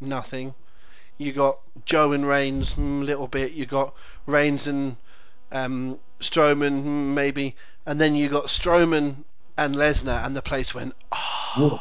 nothing. 0.00 0.54
You 1.18 1.32
got 1.32 1.60
Joe 1.84 2.12
and 2.12 2.26
Reigns, 2.26 2.72
a 2.72 2.76
mm, 2.76 3.04
little 3.04 3.28
bit. 3.28 3.52
You 3.52 3.66
got 3.66 3.94
Reigns 4.26 4.66
and 4.66 4.96
um, 5.52 5.98
Strowman, 6.20 6.82
mm, 6.82 7.14
maybe. 7.14 7.54
And 7.86 8.00
then 8.00 8.14
you 8.14 8.28
got 8.28 8.46
Strowman 8.46 9.24
and 9.56 9.74
Lesnar, 9.74 10.24
and 10.24 10.36
the 10.36 10.42
place 10.42 10.74
went, 10.74 10.94
oh. 11.12 11.80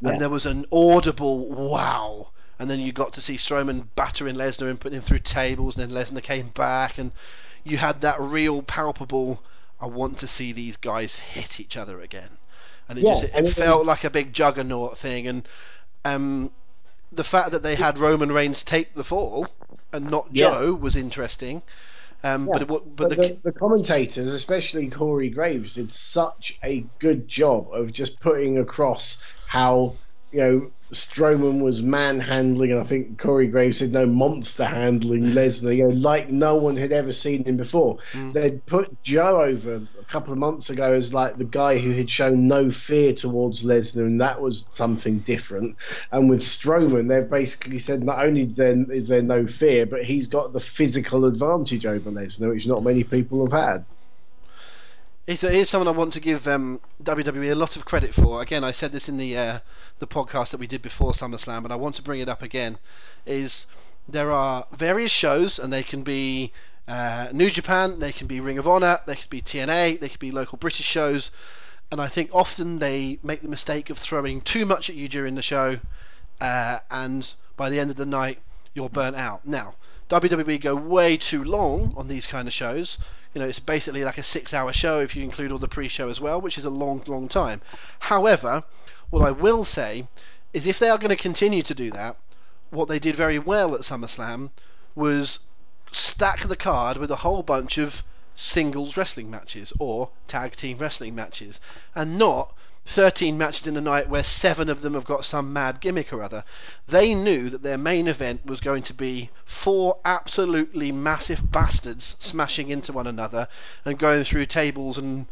yeah. 0.00 0.10
and 0.10 0.20
there 0.20 0.28
was 0.28 0.46
an 0.46 0.66
audible 0.72 1.46
wow. 1.48 2.28
And 2.58 2.68
then 2.68 2.80
you 2.80 2.92
got 2.92 3.14
to 3.14 3.20
see 3.20 3.36
Strowman 3.36 3.86
battering 3.94 4.36
Lesnar 4.36 4.68
and 4.68 4.80
putting 4.80 4.98
him 4.98 5.02
through 5.02 5.20
tables, 5.20 5.76
and 5.76 5.90
then 5.90 5.96
Lesnar 5.96 6.22
came 6.22 6.48
back, 6.48 6.98
and 6.98 7.12
you 7.64 7.76
had 7.76 8.00
that 8.02 8.20
real 8.20 8.62
palpable. 8.62 9.42
I 9.80 9.86
want 9.86 10.18
to 10.18 10.28
see 10.28 10.52
these 10.52 10.76
guys 10.76 11.18
hit 11.18 11.58
each 11.60 11.76
other 11.76 12.00
again, 12.00 12.30
and 12.88 12.98
it 12.98 13.04
yeah, 13.04 13.10
just 13.12 13.24
it, 13.24 13.32
it 13.34 13.52
felt 13.52 13.86
like 13.86 14.04
a 14.04 14.10
big 14.10 14.32
juggernaut 14.32 14.98
thing, 14.98 15.26
and 15.26 15.48
um, 16.04 16.50
the 17.12 17.24
fact 17.24 17.50
that 17.50 17.62
they 17.62 17.74
had 17.74 17.98
Roman 17.98 18.32
Reigns 18.32 18.64
take 18.64 18.94
the 18.94 19.04
fall 19.04 19.46
and 19.92 20.10
not 20.10 20.28
yeah. 20.32 20.50
Joe 20.50 20.74
was 20.74 20.96
interesting. 20.96 21.62
Um, 22.24 22.46
yeah. 22.46 22.58
But, 22.60 22.68
but, 22.68 22.96
but 22.96 23.08
the, 23.10 23.16
the, 23.16 23.38
the, 23.44 23.52
commentators, 23.52 24.32
especially 24.32 24.88
Corey 24.88 25.28
Graves, 25.28 25.74
did 25.74 25.90
such 25.90 26.58
a 26.62 26.86
good 26.98 27.26
job 27.26 27.68
of 27.72 27.92
just 27.92 28.20
putting 28.20 28.58
across 28.58 29.22
how 29.46 29.96
you 30.30 30.40
know 30.40 30.70
Strowman 30.92 31.62
was 31.62 31.82
manhandling, 31.82 32.72
and 32.72 32.80
I 32.80 32.84
think 32.84 33.18
Corey 33.18 33.46
Graves 33.46 33.78
said 33.78 33.92
no 33.92 34.04
monster 34.04 34.64
handling 34.64 35.32
Lesnar, 35.32 35.74
you 35.74 35.88
know, 35.88 35.94
like 35.94 36.28
no 36.28 36.56
one 36.56 36.76
had 36.76 36.92
ever 36.92 37.14
seen 37.14 37.44
him 37.44 37.56
before. 37.56 37.96
Mm. 38.12 38.34
They'd 38.34 38.66
put 38.66 39.02
Joe 39.02 39.40
over 39.40 39.76
a 39.76 40.04
couple 40.04 40.34
of 40.34 40.38
months 40.38 40.68
ago 40.68 40.92
as 40.92 41.14
like 41.14 41.38
the 41.38 41.46
guy 41.46 41.78
who 41.78 41.92
had 41.92 42.10
shown 42.10 42.46
no 42.46 42.70
fear 42.70 43.14
towards 43.14 43.64
Lesnar, 43.64 44.04
and 44.04 44.20
that 44.20 44.42
was 44.42 44.66
something 44.72 45.20
different. 45.20 45.76
And 46.10 46.28
with 46.28 46.42
Strowman, 46.42 47.08
they've 47.08 47.28
basically 47.28 47.78
said 47.78 48.02
not 48.02 48.22
only 48.22 48.44
then 48.44 48.88
is 48.92 49.08
there 49.08 49.22
no 49.22 49.46
fear, 49.46 49.86
but 49.86 50.04
he's 50.04 50.26
got 50.26 50.52
the 50.52 50.60
physical 50.60 51.24
advantage 51.24 51.86
over 51.86 52.10
Lesnar, 52.10 52.50
which 52.50 52.66
not 52.66 52.84
many 52.84 53.02
people 53.02 53.46
have 53.46 53.52
had. 53.52 53.84
It 55.26 55.42
is 55.44 55.70
someone 55.70 55.88
I 55.88 55.96
want 55.96 56.14
to 56.14 56.20
give 56.20 56.48
um, 56.48 56.80
WWE 57.02 57.52
a 57.52 57.54
lot 57.54 57.76
of 57.76 57.84
credit 57.84 58.12
for. 58.12 58.42
Again, 58.42 58.64
I 58.64 58.72
said 58.72 58.90
this 58.90 59.08
in 59.08 59.16
the 59.16 59.38
uh, 59.38 59.58
the 60.02 60.06
podcast 60.08 60.50
that 60.50 60.58
we 60.58 60.66
did 60.66 60.82
before 60.82 61.12
SummerSlam, 61.12 61.62
and 61.62 61.72
I 61.72 61.76
want 61.76 61.94
to 61.94 62.02
bring 62.02 62.18
it 62.18 62.28
up 62.28 62.42
again. 62.42 62.76
Is 63.24 63.66
there 64.08 64.32
are 64.32 64.66
various 64.72 65.12
shows, 65.12 65.60
and 65.60 65.72
they 65.72 65.84
can 65.84 66.02
be 66.02 66.52
uh, 66.88 67.28
New 67.32 67.48
Japan, 67.48 68.00
they 68.00 68.10
can 68.10 68.26
be 68.26 68.40
Ring 68.40 68.58
of 68.58 68.66
Honor, 68.66 68.98
they 69.06 69.14
could 69.14 69.30
be 69.30 69.40
TNA, 69.40 70.00
they 70.00 70.08
could 70.08 70.18
be 70.18 70.32
local 70.32 70.58
British 70.58 70.86
shows, 70.86 71.30
and 71.92 72.00
I 72.00 72.08
think 72.08 72.30
often 72.32 72.80
they 72.80 73.20
make 73.22 73.42
the 73.42 73.48
mistake 73.48 73.90
of 73.90 73.98
throwing 73.98 74.40
too 74.40 74.66
much 74.66 74.90
at 74.90 74.96
you 74.96 75.08
during 75.08 75.36
the 75.36 75.42
show, 75.42 75.78
uh, 76.40 76.80
and 76.90 77.32
by 77.56 77.70
the 77.70 77.78
end 77.78 77.90
of 77.90 77.96
the 77.96 78.04
night 78.04 78.40
you're 78.74 78.88
burnt 78.88 79.14
out. 79.14 79.46
Now, 79.46 79.76
WWE 80.10 80.60
go 80.60 80.74
way 80.74 81.16
too 81.16 81.44
long 81.44 81.94
on 81.96 82.08
these 82.08 82.26
kind 82.26 82.48
of 82.48 82.52
shows. 82.52 82.98
You 83.34 83.40
know, 83.40 83.46
it's 83.46 83.60
basically 83.60 84.02
like 84.02 84.18
a 84.18 84.24
six-hour 84.24 84.72
show 84.72 84.98
if 84.98 85.14
you 85.14 85.22
include 85.22 85.52
all 85.52 85.60
the 85.60 85.68
pre-show 85.68 86.08
as 86.08 86.20
well, 86.20 86.40
which 86.40 86.58
is 86.58 86.64
a 86.64 86.70
long, 86.70 87.04
long 87.06 87.28
time. 87.28 87.60
However, 88.00 88.64
what 89.12 89.22
I 89.22 89.30
will 89.30 89.62
say 89.62 90.08
is 90.54 90.66
if 90.66 90.78
they 90.78 90.88
are 90.88 90.96
going 90.96 91.10
to 91.10 91.16
continue 91.16 91.62
to 91.64 91.74
do 91.74 91.90
that, 91.90 92.16
what 92.70 92.88
they 92.88 92.98
did 92.98 93.14
very 93.14 93.38
well 93.38 93.74
at 93.74 93.82
SummerSlam 93.82 94.50
was 94.94 95.38
stack 95.92 96.48
the 96.48 96.56
card 96.56 96.96
with 96.96 97.10
a 97.10 97.16
whole 97.16 97.42
bunch 97.42 97.76
of 97.76 98.02
singles 98.34 98.96
wrestling 98.96 99.30
matches 99.30 99.70
or 99.78 100.08
tag 100.26 100.56
team 100.56 100.78
wrestling 100.78 101.14
matches 101.14 101.60
and 101.94 102.16
not 102.16 102.54
13 102.86 103.36
matches 103.36 103.66
in 103.66 103.76
a 103.76 103.82
night 103.82 104.08
where 104.08 104.24
seven 104.24 104.70
of 104.70 104.80
them 104.80 104.94
have 104.94 105.04
got 105.04 105.26
some 105.26 105.52
mad 105.52 105.80
gimmick 105.80 106.10
or 106.10 106.22
other. 106.22 106.42
They 106.88 107.14
knew 107.14 107.50
that 107.50 107.62
their 107.62 107.76
main 107.76 108.08
event 108.08 108.46
was 108.46 108.62
going 108.62 108.82
to 108.84 108.94
be 108.94 109.28
four 109.44 109.98
absolutely 110.06 110.90
massive 110.90 111.52
bastards 111.52 112.16
smashing 112.18 112.70
into 112.70 112.94
one 112.94 113.06
another 113.06 113.46
and 113.84 113.98
going 113.98 114.24
through 114.24 114.46
tables 114.46 114.96
and 114.96 115.26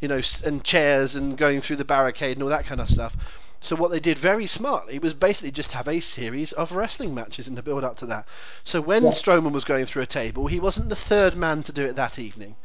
you 0.00 0.08
know 0.08 0.20
and 0.44 0.64
chairs 0.64 1.16
and 1.16 1.38
going 1.38 1.60
through 1.60 1.76
the 1.76 1.84
barricade 1.84 2.36
and 2.36 2.42
all 2.42 2.48
that 2.48 2.66
kind 2.66 2.80
of 2.80 2.90
stuff. 2.90 3.16
So 3.60 3.74
what 3.74 3.90
they 3.90 4.00
did 4.00 4.18
very 4.18 4.46
smartly 4.46 4.98
was 4.98 5.14
basically 5.14 5.50
just 5.50 5.72
have 5.72 5.88
a 5.88 6.00
series 6.00 6.52
of 6.52 6.72
wrestling 6.72 7.14
matches 7.14 7.48
in 7.48 7.54
the 7.54 7.62
build 7.62 7.84
up 7.84 7.96
to 7.98 8.06
that. 8.06 8.26
So 8.64 8.80
when 8.80 9.04
yeah. 9.04 9.10
Strowman 9.10 9.52
was 9.52 9.64
going 9.64 9.86
through 9.86 10.02
a 10.02 10.06
table, 10.06 10.46
he 10.46 10.60
wasn't 10.60 10.90
the 10.90 10.96
third 10.96 11.36
man 11.36 11.62
to 11.64 11.72
do 11.72 11.84
it 11.84 11.96
that 11.96 12.18
evening. 12.18 12.56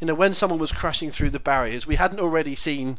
You 0.00 0.06
know, 0.06 0.14
when 0.14 0.34
someone 0.34 0.60
was 0.60 0.72
crashing 0.72 1.10
through 1.10 1.30
the 1.30 1.40
barriers, 1.40 1.86
we 1.86 1.96
hadn't 1.96 2.20
already 2.20 2.54
seen 2.54 2.98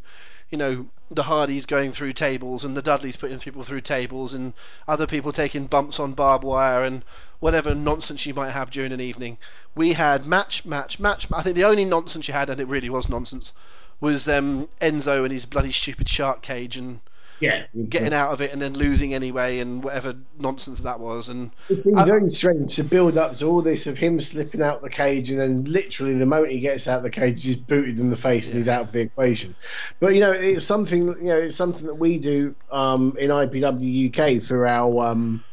you 0.50 0.58
know, 0.58 0.88
the 1.12 1.24
Hardys 1.24 1.66
going 1.66 1.92
through 1.92 2.14
tables 2.14 2.64
and 2.64 2.76
the 2.76 2.82
Dudleys 2.82 3.18
putting 3.18 3.40
people 3.40 3.64
through 3.64 3.82
tables 3.82 4.34
and 4.34 4.54
other 4.88 5.06
people 5.06 5.32
taking 5.32 5.68
bumps 5.68 6.00
on 6.00 6.14
barbed 6.14 6.44
wire 6.44 6.84
and 6.84 7.04
whatever 7.40 7.76
nonsense 7.76 8.26
you 8.26 8.34
might 8.34 8.52
have 8.52 8.72
during 8.72 8.94
an 8.94 9.02
evening. 9.02 9.38
We 9.76 9.94
had 9.94 10.26
match, 10.26 10.66
match, 10.66 11.00
match. 11.00 11.28
I 11.32 11.44
think 11.44 11.56
the 11.56 11.66
only 11.66 11.86
nonsense 11.86 12.28
you 12.28 12.34
had, 12.34 12.50
and 12.50 12.62
it 12.62 12.68
really 12.68 12.90
was 12.90 13.10
nonsense, 13.10 13.52
was 14.00 14.28
um, 14.28 14.70
Enzo 14.82 15.24
and 15.24 15.32
his 15.32 15.46
bloody 15.46 15.72
stupid 15.72 16.08
shark 16.08 16.42
cage 16.42 16.78
and 16.78 17.00
yeah, 17.40 17.66
getting 17.90 18.14
out 18.14 18.32
of 18.32 18.42
it 18.42 18.52
and 18.52 18.62
then 18.62 18.74
losing 18.74 19.14
anyway, 19.14 19.60
and 19.60 19.84
whatever 19.84 20.16
nonsense 20.40 20.82
that 20.82 21.00
was. 21.00 21.30
And 21.30 21.52
it 21.70 21.80
seems 21.82 22.02
very 22.04 22.30
strange 22.30 22.76
to 22.78 22.84
build 22.84 23.18
up 23.18 23.38
to 23.38 23.46
all 23.48 23.62
this 23.62 23.86
of 23.88 23.98
him 23.98 24.20
slipping 24.20 24.62
out 24.62 24.82
the 24.82 24.90
cage, 24.90 25.30
and 25.30 25.40
then 25.40 25.64
literally 25.66 26.18
the 26.18 26.26
moment 26.26 26.54
he 26.54 26.60
gets 26.60 26.88
out 26.88 26.98
of 26.98 27.04
the 27.04 27.10
cage, 27.10 27.44
he's 27.44 27.56
booted 27.56 28.00
in 28.00 28.10
the 28.10 28.18
face 28.18 28.46
yeah. 28.46 28.52
and 28.52 28.58
he's 28.58 28.68
out 28.68 28.82
of 28.82 28.92
the 28.92 29.02
equation. 29.02 29.56
But 30.00 30.16
you 30.16 30.22
know, 30.22 30.32
it's 30.32 30.66
something 30.66 31.08
you 31.08 31.24
know, 31.24 31.38
it's 31.38 31.56
something 31.56 31.86
that 31.86 31.96
we 31.96 32.18
do 32.18 32.56
um, 32.72 33.16
in 33.20 33.30
IPW 33.30 34.38
UK 34.38 34.42
for 34.42 34.66
our, 34.66 35.08
um, 35.08 35.44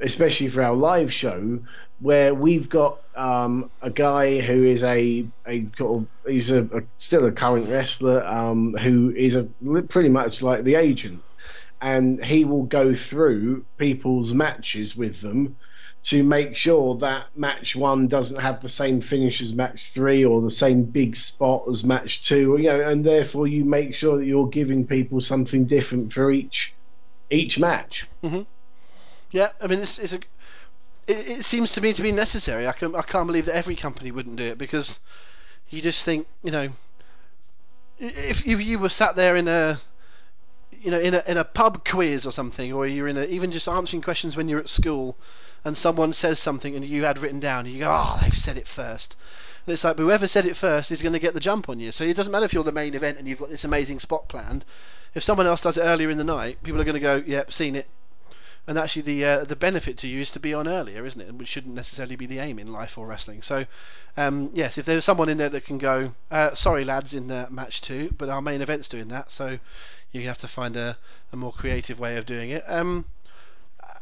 especially 0.00 0.48
for 0.48 0.62
our 0.62 0.74
live 0.74 1.12
show, 1.12 1.60
where 2.00 2.34
we've 2.34 2.68
got 2.68 3.00
um, 3.14 3.70
a 3.80 3.90
guy 3.90 4.40
who 4.40 4.64
is 4.64 4.82
a 4.82 5.26
a 5.46 5.66
he's 6.26 6.50
a, 6.50 6.64
a 6.64 6.82
still 6.96 7.26
a 7.26 7.32
current 7.32 7.68
wrestler 7.68 8.24
um, 8.24 8.74
who 8.74 9.10
is 9.10 9.34
a 9.36 9.44
pretty 9.88 10.08
much 10.08 10.42
like 10.42 10.64
the 10.64 10.74
agent 10.74 11.22
and 11.80 12.24
he 12.24 12.44
will 12.44 12.64
go 12.64 12.94
through 12.94 13.64
people's 13.76 14.32
matches 14.32 14.96
with 14.96 15.20
them 15.20 15.56
to 16.04 16.22
make 16.22 16.54
sure 16.54 16.96
that 16.96 17.26
match 17.34 17.74
one 17.74 18.08
doesn't 18.08 18.40
have 18.40 18.60
the 18.60 18.68
same 18.68 19.00
finish 19.00 19.40
as 19.40 19.54
match 19.54 19.92
three 19.92 20.24
or 20.24 20.42
the 20.42 20.50
same 20.50 20.84
big 20.84 21.16
spot 21.16 21.64
as 21.68 21.82
match 21.82 22.26
two, 22.28 22.56
you 22.58 22.64
know, 22.64 22.80
and 22.80 23.04
therefore 23.04 23.46
you 23.46 23.64
make 23.64 23.94
sure 23.94 24.18
that 24.18 24.26
you're 24.26 24.48
giving 24.48 24.86
people 24.86 25.20
something 25.20 25.64
different 25.64 26.12
for 26.12 26.30
each 26.30 26.74
each 27.30 27.58
match. 27.58 28.06
Mm-hmm. 28.22 28.42
Yeah, 29.30 29.48
I 29.60 29.66
mean, 29.66 29.80
it's, 29.80 29.98
it's 29.98 30.12
a, 30.12 30.20
it, 31.06 31.28
it, 31.28 31.44
seems 31.44 31.72
to 31.72 31.80
me 31.80 31.92
to 31.92 32.02
be 32.02 32.12
necessary. 32.12 32.66
I 32.66 32.72
can 32.72 32.94
I 32.94 33.02
can't 33.02 33.26
believe 33.26 33.46
that 33.46 33.56
every 33.56 33.76
company 33.76 34.10
wouldn't 34.10 34.36
do 34.36 34.44
it 34.44 34.58
because 34.58 35.00
you 35.70 35.80
just 35.80 36.04
think, 36.04 36.26
you 36.42 36.50
know, 36.50 36.68
if, 37.98 38.46
if 38.46 38.60
you 38.60 38.78
were 38.78 38.88
sat 38.88 39.16
there 39.16 39.36
in 39.36 39.48
a 39.48 39.78
you 40.72 40.90
know, 40.90 41.00
in 41.00 41.14
a 41.14 41.22
in 41.26 41.36
a 41.36 41.44
pub 41.44 41.84
quiz 41.84 42.26
or 42.26 42.30
something, 42.30 42.72
or 42.72 42.86
you're 42.86 43.08
in 43.08 43.16
a 43.16 43.24
even 43.24 43.50
just 43.50 43.68
answering 43.68 44.02
questions 44.02 44.36
when 44.36 44.48
you're 44.48 44.60
at 44.60 44.68
school, 44.68 45.16
and 45.64 45.76
someone 45.76 46.12
says 46.12 46.38
something 46.38 46.76
and 46.76 46.84
you 46.84 47.04
had 47.04 47.18
written 47.18 47.40
down, 47.40 47.64
and 47.64 47.74
you 47.74 47.80
go, 47.80 47.90
oh, 47.90 48.18
they've 48.22 48.36
said 48.36 48.58
it 48.58 48.68
first. 48.68 49.16
And 49.66 49.72
it's 49.72 49.84
like, 49.84 49.96
whoever 49.96 50.28
said 50.28 50.44
it 50.44 50.58
first 50.58 50.92
is 50.92 51.00
going 51.00 51.14
to 51.14 51.18
get 51.18 51.32
the 51.32 51.40
jump 51.40 51.70
on 51.70 51.80
you. 51.80 51.90
So 51.90 52.04
it 52.04 52.14
doesn't 52.14 52.30
matter 52.30 52.44
if 52.44 52.52
you're 52.52 52.64
the 52.64 52.72
main 52.72 52.94
event 52.94 53.18
and 53.18 53.26
you've 53.26 53.38
got 53.38 53.48
this 53.48 53.64
amazing 53.64 53.98
spot 53.98 54.28
planned. 54.28 54.64
If 55.14 55.22
someone 55.22 55.46
else 55.46 55.62
does 55.62 55.78
it 55.78 55.82
earlier 55.82 56.10
in 56.10 56.18
the 56.18 56.24
night, 56.24 56.62
people 56.62 56.80
are 56.80 56.84
going 56.84 56.94
to 56.94 57.00
go, 57.00 57.22
yep, 57.26 57.50
seen 57.50 57.76
it. 57.76 57.88
And 58.66 58.78
actually, 58.78 59.02
the 59.02 59.24
uh, 59.24 59.44
the 59.44 59.56
benefit 59.56 59.98
to 59.98 60.08
you 60.08 60.22
is 60.22 60.30
to 60.30 60.40
be 60.40 60.54
on 60.54 60.66
earlier, 60.66 61.04
isn't 61.04 61.20
it? 61.20 61.34
Which 61.34 61.48
shouldn't 61.48 61.74
necessarily 61.74 62.16
be 62.16 62.26
the 62.26 62.38
aim 62.38 62.58
in 62.58 62.72
life 62.72 62.96
or 62.96 63.06
wrestling. 63.06 63.42
So, 63.42 63.66
um, 64.16 64.50
yes, 64.54 64.78
if 64.78 64.86
there's 64.86 65.04
someone 65.04 65.28
in 65.28 65.36
there 65.36 65.50
that 65.50 65.66
can 65.66 65.76
go, 65.76 66.14
uh, 66.30 66.54
sorry 66.54 66.84
lads, 66.84 67.12
in 67.12 67.30
uh, 67.30 67.48
match 67.50 67.82
two, 67.82 68.14
but 68.16 68.30
our 68.30 68.40
main 68.40 68.62
event's 68.62 68.88
doing 68.88 69.08
that, 69.08 69.30
so 69.30 69.58
you 70.12 70.28
have 70.28 70.38
to 70.38 70.48
find 70.48 70.76
a, 70.76 70.96
a 71.32 71.36
more 71.36 71.52
creative 71.52 71.98
way 71.98 72.16
of 72.16 72.24
doing 72.24 72.50
it. 72.50 72.64
Um, 72.66 73.04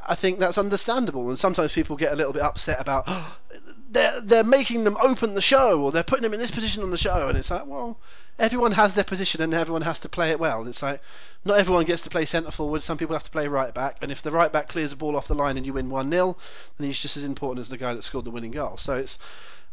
I 0.07 0.15
think 0.15 0.39
that's 0.39 0.59
understandable, 0.59 1.29
and 1.29 1.39
sometimes 1.39 1.73
people 1.73 1.97
get 1.97 2.13
a 2.13 2.17
little 2.17 2.33
bit 2.33 2.43
upset 2.43 2.81
about 2.81 3.05
oh, 3.07 3.39
they're 3.91 4.21
they're 4.21 4.45
making 4.45 4.85
them 4.85 4.97
open 5.01 5.35
the 5.35 5.43
show 5.43 5.83
or 5.83 5.91
they're 5.93 6.03
putting 6.03 6.23
them 6.23 6.35
in 6.35 6.41
this 6.41 6.51
position 6.51 6.83
on 6.83 6.91
the 6.91 6.99
show, 6.99 7.29
and 7.29 7.37
it's 7.37 7.51
like, 7.51 7.67
well, 7.67 7.99
everyone 8.39 8.73
has 8.73 8.95
their 8.95 9.05
position 9.05 9.43
and 9.43 9.55
everyone 9.55 9.83
has 9.83 10.01
to 10.01 10.09
play 10.09 10.31
it 10.31 10.41
well. 10.41 10.67
It's 10.67 10.83
like 10.83 11.01
not 11.45 11.59
everyone 11.59 11.85
gets 11.85 12.03
to 12.03 12.11
play 12.11 12.25
centre 12.25 12.51
forward. 12.51 12.83
Some 12.83 12.99
people 12.99 13.15
have 13.15 13.25
to 13.25 13.31
play 13.31 13.49
right 13.49 13.73
back, 13.73 13.99
and 14.01 14.11
if 14.11 14.23
the 14.23 14.31
right 14.31 14.53
back 14.53 14.69
clears 14.69 14.91
the 14.91 14.97
ball 14.97 15.17
off 15.17 15.29
the 15.29 15.35
line 15.35 15.57
and 15.57 15.67
you 15.67 15.73
win 15.73 15.91
one 15.91 16.11
0 16.11 16.37
then 16.79 16.87
he's 16.87 17.01
just 17.01 17.17
as 17.17 17.25
important 17.25 17.61
as 17.61 17.69
the 17.69 17.79
guy 17.79 17.95
that 17.95 18.03
scored 18.03 18.25
the 18.25 18.31
winning 18.31 18.53
goal. 18.53 18.77
So 18.77 18.95
it's 18.95 19.19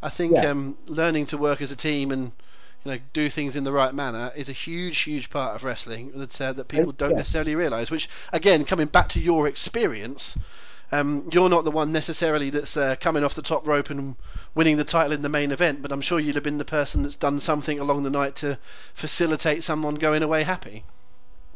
I 0.02 0.10
think 0.10 0.34
yeah. 0.34 0.48
um, 0.48 0.78
learning 0.86 1.28
to 1.28 1.38
work 1.38 1.62
as 1.62 1.72
a 1.72 1.76
team 1.76 2.12
and 2.12 2.32
you 2.86 2.92
know 2.92 3.00
do 3.14 3.30
things 3.30 3.56
in 3.56 3.64
the 3.64 3.72
right 3.72 3.94
manner 3.94 4.32
is 4.36 4.50
a 4.50 4.54
huge 4.54 5.00
huge 5.00 5.30
part 5.30 5.56
of 5.56 5.64
wrestling 5.64 6.12
that 6.16 6.40
uh, 6.40 6.54
that 6.54 6.68
people 6.68 6.92
don't 6.92 7.12
yeah. 7.12 7.18
necessarily 7.18 7.56
realize 7.56 7.92
which 7.92 8.08
again 8.32 8.64
coming 8.64 8.88
back 8.88 9.10
to 9.10 9.20
your 9.20 9.48
experience 9.48 10.38
um, 10.92 11.30
you're 11.32 11.50
not 11.50 11.64
the 11.64 11.72
one 11.72 11.92
necessarily 11.92 12.50
that's 12.50 12.76
uh, 12.76 12.96
coming 13.00 13.24
off 13.24 13.36
the 13.36 13.42
top 13.42 13.68
rope 13.68 13.90
and 13.90 14.16
winning 14.56 14.78
the 14.78 14.84
title 14.84 15.12
in 15.12 15.22
the 15.22 15.30
main 15.30 15.52
event, 15.52 15.82
but 15.82 15.92
I'm 15.92 16.02
sure 16.02 16.20
you'd 16.20 16.36
have 16.36 16.44
been 16.44 16.58
the 16.58 16.66
person 16.66 17.04
that's 17.04 17.16
done 17.16 17.40
something 17.40 17.80
along 17.80 18.04
the 18.04 18.10
night 18.10 18.38
to 18.38 18.58
facilitate 18.94 19.64
someone 19.64 19.96
going 19.96 20.24
away 20.24 20.44
happy. 20.44 20.84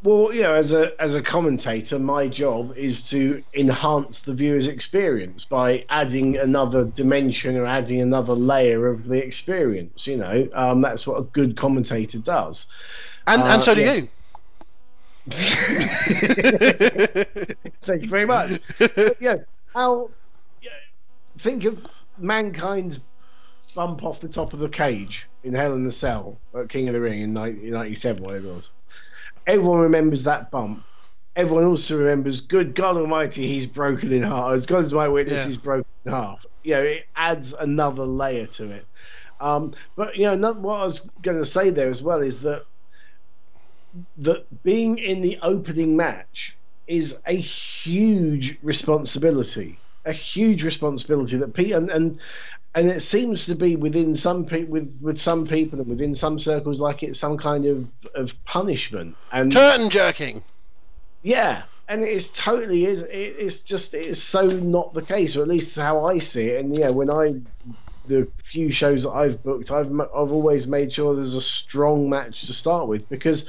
Well, 0.04 0.34
yeah, 0.34 0.52
as 0.52 0.74
a 0.74 1.00
as 1.00 1.14
a 1.14 1.22
commentator, 1.22 1.98
my 1.98 2.28
job 2.28 2.76
is 2.76 3.08
to 3.08 3.42
enhance 3.54 4.20
the 4.20 4.34
viewer's 4.34 4.66
experience 4.66 5.46
by 5.46 5.84
adding 5.88 6.36
another 6.36 6.84
dimension 6.84 7.56
or 7.56 7.64
adding 7.64 8.02
another 8.02 8.34
layer 8.34 8.86
of 8.86 9.04
the 9.04 9.24
experience. 9.24 10.06
You 10.06 10.18
know, 10.18 10.48
um, 10.52 10.82
that's 10.82 11.06
what 11.06 11.18
a 11.18 11.22
good 11.22 11.56
commentator 11.56 12.18
does. 12.18 12.66
And 13.26 13.40
uh, 13.40 13.46
and 13.46 13.62
so 13.62 13.74
do 13.74 13.80
yeah. 13.80 13.92
you. 13.94 14.08
Thank 17.82 18.02
you 18.02 18.08
very 18.08 18.26
much. 18.26 18.60
But, 18.78 19.20
yeah, 19.20 19.36
how 19.74 20.10
yeah, 20.60 20.70
think 21.38 21.64
of 21.64 21.86
mankind's 22.18 23.00
bump 23.74 24.04
off 24.04 24.20
the 24.20 24.28
top 24.28 24.52
of 24.52 24.58
the 24.58 24.68
cage 24.68 25.26
in 25.42 25.54
Hell 25.54 25.74
in 25.74 25.82
the 25.82 25.92
Cell 25.92 26.38
at 26.54 26.68
King 26.68 26.88
of 26.88 26.94
the 26.94 27.00
Ring 27.00 27.22
in 27.22 27.34
1997, 27.34 28.22
whatever 28.22 28.48
it 28.48 28.54
was. 28.54 28.70
Everyone 29.46 29.80
remembers 29.80 30.24
that 30.24 30.50
bump. 30.50 30.84
Everyone 31.36 31.64
also 31.64 31.98
remembers, 31.98 32.42
good 32.42 32.74
God 32.74 32.96
Almighty, 32.96 33.46
he's 33.46 33.66
broken 33.66 34.12
in 34.12 34.22
half. 34.22 34.52
As 34.52 34.66
God 34.66 34.84
is 34.84 34.92
my 34.94 35.08
witness, 35.08 35.40
Yeah. 35.40 35.46
he's 35.46 35.56
broken 35.56 35.86
in 36.04 36.12
half. 36.12 36.46
You 36.62 36.74
know, 36.74 36.82
it 36.82 37.06
adds 37.16 37.52
another 37.54 38.04
layer 38.04 38.46
to 38.46 38.70
it. 38.70 38.86
Um, 39.40 39.74
but 39.96 40.16
you 40.16 40.24
know, 40.24 40.36
not, 40.36 40.60
what 40.60 40.80
I 40.80 40.84
was 40.84 41.00
going 41.22 41.38
to 41.38 41.44
say 41.44 41.70
there 41.70 41.90
as 41.90 42.02
well 42.02 42.20
is 42.20 42.42
that 42.42 42.64
that 44.18 44.62
being 44.62 44.98
in 44.98 45.22
the 45.22 45.38
opening 45.42 45.96
match 45.96 46.58
is 46.86 47.20
a 47.26 47.34
huge 47.34 48.58
responsibility, 48.62 49.82
a 50.04 50.12
huge 50.12 50.64
responsibility 50.64 51.38
that 51.38 51.54
pe- 51.54 51.72
and 51.72 51.90
and 51.90 52.20
and 52.74 52.88
it 52.90 53.00
seems 53.00 53.46
to 53.46 53.54
be 53.54 53.76
within 53.76 54.16
some 54.16 54.46
people 54.46 54.72
with 54.72 55.00
with 55.02 55.20
some 55.20 55.46
people 55.46 55.80
and 55.80 55.88
within 55.88 56.14
some 56.14 56.38
circles 56.38 56.80
like 56.80 57.02
it's 57.02 57.20
some 57.20 57.38
kind 57.38 57.66
of 57.66 57.90
of 58.14 58.44
punishment 58.44 59.18
and 59.32 59.52
Curtain 59.52 59.90
jerking. 59.90 60.44
yeah, 61.22 61.64
and 61.88 62.02
it 62.02 62.10
is 62.10 62.32
totally 62.32 62.84
is. 62.86 63.02
It's 63.10 63.62
just 63.62 63.94
it 63.94 64.06
is 64.06 64.22
so 64.22 64.46
not 64.48 64.94
the 64.94 65.02
case, 65.02 65.36
or 65.36 65.42
at 65.42 65.48
least 65.48 65.76
how 65.76 66.06
I 66.06 66.18
see 66.18 66.48
it. 66.50 66.60
And 66.64 66.76
yeah, 66.76 66.90
when 66.90 67.10
I 67.10 67.36
the 68.06 68.30
few 68.42 68.72
shows 68.72 69.04
that 69.04 69.12
I've 69.12 69.42
booked, 69.42 69.70
I've 69.70 69.90
I've 69.92 70.32
always 70.32 70.66
made 70.66 70.92
sure 70.92 71.14
there's 71.16 71.34
a 71.34 71.40
strong 71.40 72.10
match 72.10 72.46
to 72.46 72.52
start 72.52 72.88
with 72.88 73.08
because 73.08 73.48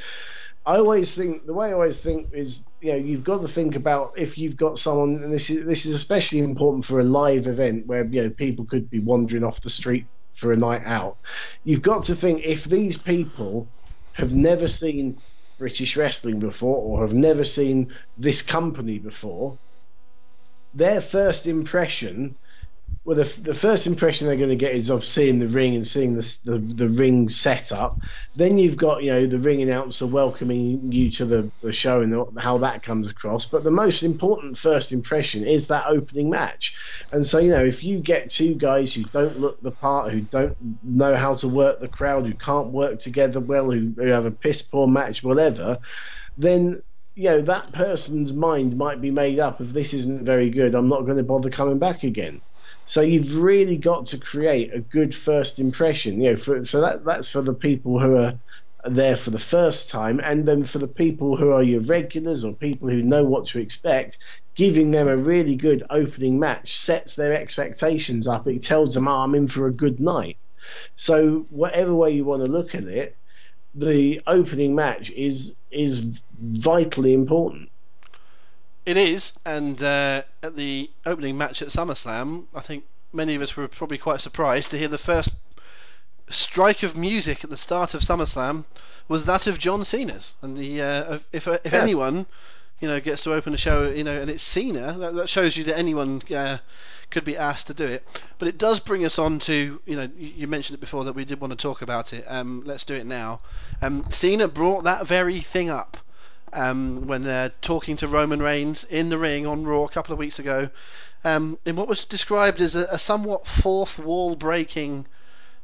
I 0.66 0.78
always 0.78 1.14
think 1.14 1.46
the 1.46 1.54
way 1.54 1.68
I 1.68 1.74
always 1.74 2.00
think 2.00 2.30
is 2.34 2.66
you 2.82 2.92
know 2.92 2.98
you've 2.98 3.24
got 3.24 3.42
to 3.42 3.48
think 3.48 3.76
about 3.76 4.14
if 4.18 4.38
you've 4.38 4.58
got 4.58 4.80
someone, 4.80 5.24
and 5.24 5.32
this 5.32 5.50
is 5.50 5.66
this 5.66 5.86
is 5.86 5.96
especially 5.96 6.40
important 6.40 6.86
for 6.86 7.00
a 7.00 7.04
live 7.04 7.48
event 7.48 7.86
where 7.86 8.06
you 8.06 8.24
know 8.24 8.30
people 8.32 8.66
could 8.66 8.90
be 8.90 9.00
wandering 9.00 9.44
off 9.44 9.62
the 9.62 9.70
street 9.70 10.08
for 10.34 10.52
a 10.52 10.58
night 10.58 10.84
out. 10.86 11.18
You've 11.64 11.82
got 11.82 12.06
to 12.06 12.16
think 12.16 12.42
if 12.44 12.64
these 12.64 12.98
people 12.98 13.72
have 14.14 14.34
never 14.34 14.68
seen 14.68 15.22
British 15.60 15.96
wrestling 15.96 16.40
before 16.40 16.78
or 16.78 17.02
have 17.02 17.14
never 17.14 17.46
seen 17.46 17.94
this 18.18 18.42
company 18.42 19.00
before, 19.00 19.60
their 20.74 21.00
first 21.00 21.48
impression, 21.48 22.38
well, 23.06 23.16
the, 23.16 23.42
the 23.42 23.54
first 23.54 23.86
impression 23.86 24.26
they're 24.26 24.36
going 24.36 24.50
to 24.50 24.56
get 24.56 24.74
is 24.74 24.90
of 24.90 25.06
seeing 25.06 25.38
the 25.38 25.48
ring 25.48 25.76
and 25.76 25.86
seeing 25.86 26.16
the, 26.16 26.40
the 26.44 26.58
the 26.58 26.90
ring 26.90 27.30
setup. 27.30 28.00
Then 28.36 28.58
you've 28.58 28.78
got 28.78 29.04
you 29.04 29.12
know 29.12 29.28
the 29.28 29.38
ring 29.38 29.62
announcer 29.62 30.08
welcoming 30.08 30.92
you 30.92 31.12
to 31.12 31.26
the, 31.26 31.52
the 31.62 31.72
show 31.72 32.02
and 32.02 32.40
how 32.40 32.58
that 32.60 32.82
comes 32.82 33.08
across. 33.08 33.46
But 33.46 33.64
the 33.64 33.70
most 33.70 34.02
important 34.02 34.58
first 34.58 34.92
impression 34.92 35.46
is 35.46 35.68
that 35.68 35.86
opening 35.86 36.32
match. 36.32 36.76
And 37.12 37.24
so 37.24 37.38
you 37.38 37.52
know 37.52 37.64
if 37.64 37.84
you 37.84 38.00
get 38.00 38.32
two 38.32 38.56
guys 38.56 38.92
who 38.96 39.04
don't 39.04 39.40
look 39.40 39.62
the 39.62 39.72
part, 39.72 40.12
who 40.12 40.22
don't 40.22 40.58
know 40.82 41.16
how 41.16 41.36
to 41.36 41.48
work 41.48 41.80
the 41.80 41.88
crowd, 41.88 42.26
who 42.26 42.34
can't 42.34 42.70
work 42.70 43.00
together 43.00 43.40
well, 43.40 43.70
who, 43.70 43.94
who 43.96 44.08
have 44.08 44.26
a 44.26 44.32
piss 44.32 44.64
poor 44.64 44.88
match, 44.88 45.24
whatever, 45.24 45.78
then 46.38 46.82
you 47.14 47.30
know 47.30 47.42
that 47.44 47.72
person's 47.72 48.34
mind 48.34 48.76
might 48.76 49.00
be 49.00 49.12
made 49.12 49.38
up 49.38 49.60
of 49.60 49.74
this 49.74 49.94
isn't 49.94 50.26
very 50.26 50.50
good. 50.50 50.74
I'm 50.74 50.90
not 50.90 51.06
going 51.06 51.18
to 51.18 51.24
bother 51.24 51.52
coming 51.52 51.78
back 51.78 52.02
again. 52.02 52.42
So 52.86 53.02
you've 53.02 53.38
really 53.38 53.78
got 53.78 54.08
to 54.08 54.20
create 54.20 54.74
a 54.74 54.80
good 54.80 55.16
first 55.16 55.60
impression. 55.60 56.22
You 56.22 56.32
know, 56.32 56.38
for, 56.38 56.64
so 56.66 56.82
that 56.82 57.04
that's 57.04 57.30
for 57.30 57.42
the 57.42 57.54
people 57.54 58.00
who 58.00 58.16
are 58.18 58.40
there 58.86 59.16
for 59.16 59.32
the 59.32 59.40
first 59.40 59.90
time, 59.90 60.22
and 60.24 60.46
then 60.46 60.64
for 60.64 60.78
the 60.78 60.88
people 60.88 61.36
who 61.36 61.52
are 61.52 61.64
your 61.64 61.82
regulars 61.82 62.46
or 62.46 62.54
people 62.54 62.90
who 62.90 63.02
know 63.02 63.24
what 63.24 63.48
to 63.48 63.60
expect, 63.60 64.20
giving 64.54 64.92
them 64.92 65.08
a 65.08 65.18
really 65.18 65.56
good 65.56 65.84
opening 65.90 66.40
match 66.40 66.78
sets 66.78 67.16
their 67.16 67.34
expectations 67.34 68.28
up. 68.28 68.48
It 68.48 68.62
tells 68.62 68.94
them, 68.94 69.08
oh, 69.08 69.18
I'm 69.18 69.34
in 69.34 69.48
for 69.48 69.68
a 69.68 69.74
good 69.74 70.00
night. 70.00 70.38
So 70.96 71.46
whatever 71.50 71.94
way 71.94 72.12
you 72.12 72.26
want 72.26 72.44
to 72.46 72.52
look 72.52 72.76
at 72.76 72.84
it, 72.84 73.18
the 73.74 74.22
opening 74.26 74.76
match 74.76 75.10
is 75.12 75.54
is 75.72 76.22
vitally 76.40 77.14
important. 77.14 77.70
It 78.86 78.98
is, 78.98 79.34
and 79.46 79.82
uh, 79.82 80.22
at 80.44 80.56
the 80.56 80.92
opening 81.08 81.38
match 81.38 81.62
at 81.64 81.70
SummerSlam, 81.70 82.46
I 82.54 82.60
think 82.62 82.84
many 83.12 83.34
of 83.34 83.42
us 83.42 83.58
were 83.58 83.68
probably 83.68 83.98
quite 83.98 84.22
surprised 84.22 84.70
to 84.72 84.78
hear 84.78 84.88
the 84.88 85.00
first 85.00 85.32
strike 86.30 86.84
of 86.84 86.96
music 86.96 87.44
at 87.44 87.50
the 87.50 87.58
start 87.58 87.94
of 87.94 88.02
SummerSlam 88.02 88.66
was 89.08 89.26
that 89.26 89.48
of 89.48 89.58
John 89.58 89.86
Cena's. 89.86 90.36
And 90.42 90.58
the 90.58 90.82
uh, 90.82 91.20
if 91.32 91.48
if 91.48 91.74
Yeah. 91.74 91.82
anyone 91.82 92.28
you 92.80 92.88
know 92.88 93.00
gets 93.00 93.24
to 93.24 93.34
open 93.34 93.56
a 93.56 93.58
show, 93.58 93.90
you 93.90 94.04
know, 94.04 94.20
and 94.20 94.30
it's 94.30 94.44
Cena, 94.44 94.94
that, 95.00 95.16
that 95.16 95.30
shows 95.30 95.58
you 95.58 95.64
that 95.64 95.78
anyone 95.78 96.22
uh, 96.36 96.58
could 97.10 97.24
be 97.24 97.38
asked 97.38 97.68
to 97.68 97.74
do 97.74 97.86
it. 97.86 98.08
But 98.38 98.48
it 98.50 98.58
does 98.60 98.80
bring 98.80 99.04
us 99.06 99.18
on 99.18 99.40
to 99.40 99.82
you 99.86 99.96
know 99.96 100.10
you 100.16 100.48
mentioned 100.48 100.78
it 100.78 100.82
before 100.82 101.06
that 101.06 101.14
we 101.14 101.26
did 101.26 101.42
want 101.42 101.52
to 101.52 101.58
talk 101.58 101.82
about 101.82 102.14
it. 102.14 102.24
Um, 102.28 102.62
let's 102.66 102.84
do 102.84 102.94
it 102.94 103.08
now. 103.08 103.40
Um, 103.82 104.06
Cena 104.10 104.48
brought 104.48 104.84
that 104.84 105.08
very 105.08 105.42
thing 105.42 105.70
up 105.72 105.98
um, 106.56 107.08
when 107.08 107.26
uh, 107.28 107.50
talking 107.62 107.98
to 107.98 108.08
Roman 108.08 108.42
Reigns 108.42 108.84
in 108.86 109.10
the 109.10 109.18
ring 109.18 109.46
on 109.46 109.66
Raw 109.66 109.84
a 109.84 109.90
couple 109.90 110.14
of 110.14 110.20
weeks 110.20 110.40
ago, 110.40 110.70
um, 111.24 111.58
in 111.66 111.76
what 111.76 111.88
was 111.88 112.06
described 112.06 112.62
as 112.62 112.76
a, 112.76 112.86
a 112.92 113.00
somewhat 113.00 113.48
fourth 113.48 114.00
wall 114.00 114.36
breaking 114.36 115.06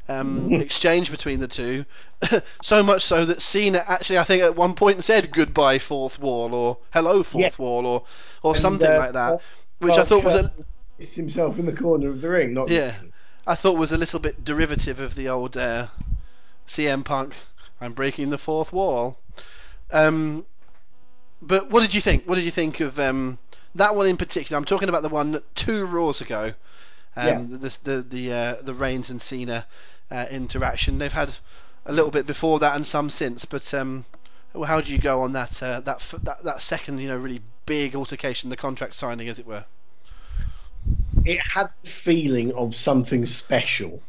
um, 0.10 0.54
exchange 0.60 1.12
between 1.12 1.40
the 1.40 1.48
two. 1.48 1.86
so 2.62 2.84
much 2.84 3.04
so 3.04 3.26
that 3.26 3.42
Cena 3.42 3.84
actually, 3.88 4.20
I 4.20 4.24
think, 4.24 4.44
at 4.44 4.56
one 4.56 4.76
point 4.76 5.04
said 5.04 5.32
goodbye 5.32 5.80
fourth 5.80 6.20
wall 6.20 6.54
or 6.54 6.78
hello 6.92 7.24
fourth 7.24 7.60
Yeah. 7.60 7.60
wall 7.60 7.86
or 7.86 8.04
or 8.44 8.56
And, 8.56 8.62
something 8.62 8.92
uh, 8.92 8.98
like 8.98 9.14
that, 9.14 9.42
which 9.80 9.98
I 9.98 10.04
thought 10.04 10.24
was 10.24 10.36
a 10.36 10.52
himself 11.16 11.60
in 11.60 11.66
the 11.66 11.76
corner 11.76 12.10
of 12.10 12.22
the 12.22 12.30
ring, 12.30 12.54
not 12.54 12.70
Yeah. 12.70 12.94
literally. 12.94 13.12
I 13.48 13.56
thought 13.56 13.78
was 13.78 13.92
a 13.92 13.98
little 13.98 14.20
bit 14.20 14.44
derivative 14.46 15.00
of 15.00 15.16
the 15.16 15.30
old 15.30 15.58
uh, 15.58 15.88
CM 16.68 17.04
Punk. 17.04 17.34
I'm 17.80 17.94
breaking 17.94 18.30
the 18.30 18.38
fourth 18.38 18.72
wall. 18.72 19.18
Um, 19.92 20.46
but 21.42 21.70
what 21.70 21.82
did 21.82 21.94
you 21.94 22.02
think? 22.02 22.26
What 22.26 22.36
did 22.36 22.46
you 22.46 22.52
think 22.52 22.80
of 22.80 23.00
um, 23.00 23.38
that 23.76 23.96
one 23.96 24.08
in 24.08 24.18
particular? 24.18 24.58
I'm 24.58 24.66
talking 24.66 24.90
about 24.90 25.04
the 25.04 25.10
one 25.10 25.42
two 25.56 25.86
Raws 25.86 26.22
ago. 26.22 26.54
Um, 27.16 27.28
Yeah. 27.28 27.58
The 27.58 27.78
the 27.84 28.02
the 28.02 28.34
uh, 28.34 28.56
the 28.62 28.74
Reigns 28.74 29.10
and 29.10 29.22
Cena 29.22 29.66
uh, 30.10 30.26
interaction. 30.30 30.98
They've 30.98 31.12
had 31.12 31.34
a 31.86 31.94
little 31.94 32.12
bit 32.12 32.28
before 32.28 32.60
that 32.60 32.76
and 32.76 32.86
some 32.86 33.10
since. 33.10 33.46
But 33.46 33.74
um, 33.74 34.06
well, 34.54 34.68
how 34.68 34.82
do 34.82 34.92
you 34.92 35.00
go 35.00 35.22
on 35.22 35.34
that 35.34 35.62
uh, 35.62 35.80
that 35.82 36.00
that 36.24 36.44
that 36.44 36.62
second 36.62 37.00
you 37.00 37.08
know 37.08 37.18
really 37.18 37.42
big 37.66 37.96
altercation, 37.96 38.50
the 38.50 38.58
contract 38.58 38.96
signing, 38.96 39.30
as 39.30 39.40
it 39.40 39.46
were? 39.46 39.66
it 41.26 41.40
had 41.40 41.70
the 41.84 41.90
feeling 41.90 42.54
of 42.54 42.76
something 42.76 43.26
special. 43.26 44.02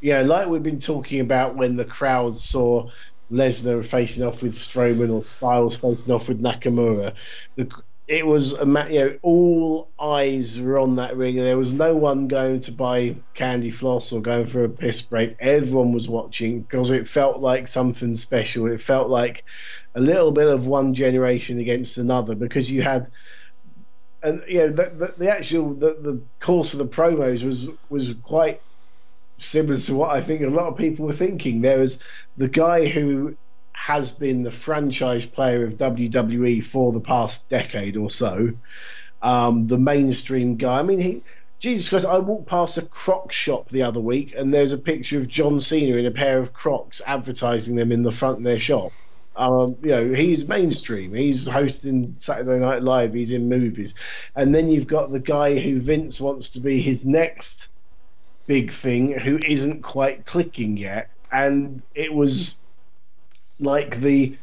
Yeah, 0.00 0.22
like 0.22 0.48
we've 0.48 0.62
been 0.62 0.80
talking 0.80 1.20
about 1.20 1.56
when 1.56 1.76
the 1.76 1.84
crowd 1.84 2.38
saw 2.38 2.90
Lesnar 3.30 3.84
facing 3.84 4.24
off 4.24 4.42
with 4.42 4.54
Strowman 4.54 5.12
or 5.12 5.22
Styles 5.22 5.76
facing 5.76 6.14
off 6.14 6.28
with 6.28 6.42
Nakamura. 6.42 7.14
The, 7.56 7.68
it 8.06 8.26
was 8.26 8.52
a 8.52 8.66
you 8.90 8.98
know 8.98 9.18
all 9.22 9.88
eyes 9.98 10.60
were 10.60 10.78
on 10.78 10.96
that 10.96 11.16
ring. 11.16 11.36
There 11.36 11.56
was 11.56 11.72
no 11.72 11.96
one 11.96 12.28
going 12.28 12.60
to 12.60 12.72
buy 12.72 13.16
candy 13.32 13.70
floss 13.70 14.12
or 14.12 14.20
going 14.20 14.46
for 14.46 14.64
a 14.64 14.68
piss 14.68 15.00
break. 15.02 15.36
Everyone 15.40 15.92
was 15.92 16.08
watching 16.08 16.60
because 16.60 16.90
it 16.90 17.08
felt 17.08 17.40
like 17.40 17.66
something 17.66 18.14
special. 18.16 18.70
It 18.70 18.82
felt 18.82 19.08
like 19.08 19.44
a 19.94 20.00
little 20.00 20.32
bit 20.32 20.48
of 20.48 20.66
one 20.66 20.92
generation 20.92 21.58
against 21.58 21.96
another 21.96 22.34
because 22.34 22.70
you 22.70 22.82
had 22.82 23.10
and 24.22 24.42
you 24.48 24.58
know 24.58 24.68
the, 24.68 24.90
the, 24.90 25.14
the 25.18 25.30
actual 25.30 25.74
the, 25.74 25.96
the 26.00 26.22
course 26.40 26.72
of 26.72 26.78
the 26.80 26.86
promos 26.86 27.44
was 27.44 27.68
was 27.88 28.14
quite 28.22 28.60
similar 29.44 29.78
to 29.78 29.94
what 29.94 30.10
I 30.10 30.20
think 30.20 30.42
a 30.42 30.48
lot 30.48 30.68
of 30.68 30.76
people 30.76 31.06
were 31.06 31.12
thinking. 31.12 31.60
There 31.60 31.78
was 31.78 32.02
the 32.36 32.48
guy 32.48 32.86
who 32.86 33.36
has 33.72 34.12
been 34.12 34.42
the 34.42 34.50
franchise 34.50 35.26
player 35.26 35.64
of 35.64 35.76
WWE 35.76 36.62
for 36.62 36.92
the 36.92 37.00
past 37.00 37.48
decade 37.48 37.96
or 37.96 38.08
so, 38.08 38.54
um, 39.20 39.66
the 39.66 39.78
mainstream 39.78 40.56
guy. 40.56 40.78
I 40.78 40.82
mean, 40.82 41.00
he. 41.00 41.22
Jesus 41.60 41.88
Christ! 41.88 42.04
I 42.04 42.18
walked 42.18 42.46
past 42.46 42.76
a 42.76 42.82
Croc 42.82 43.32
shop 43.32 43.70
the 43.70 43.82
other 43.82 44.00
week, 44.00 44.34
and 44.36 44.52
there's 44.52 44.72
a 44.72 44.78
picture 44.78 45.18
of 45.18 45.28
John 45.28 45.62
Cena 45.62 45.96
in 45.96 46.04
a 46.04 46.10
pair 46.10 46.38
of 46.38 46.52
Crocs, 46.52 47.00
advertising 47.06 47.76
them 47.76 47.90
in 47.90 48.02
the 48.02 48.12
front 48.12 48.38
of 48.38 48.44
their 48.44 48.60
shop. 48.60 48.92
Um, 49.34 49.76
you 49.82 49.90
know, 49.90 50.12
he's 50.12 50.46
mainstream. 50.46 51.14
He's 51.14 51.46
hosting 51.46 52.12
Saturday 52.12 52.58
Night 52.58 52.82
Live. 52.82 53.14
He's 53.14 53.30
in 53.30 53.48
movies, 53.48 53.94
and 54.36 54.54
then 54.54 54.68
you've 54.68 54.86
got 54.86 55.10
the 55.10 55.20
guy 55.20 55.58
who 55.58 55.80
Vince 55.80 56.20
wants 56.20 56.50
to 56.50 56.60
be 56.60 56.80
his 56.80 57.06
next 57.06 57.68
big 58.46 58.72
thing, 58.72 59.18
who 59.18 59.38
isn't 59.44 59.82
quite 59.82 60.26
clicking 60.26 60.76
yet. 60.76 61.10
And 61.32 61.82
it 61.94 62.12
was 62.12 62.58
like 63.58 63.96
the 63.98 64.36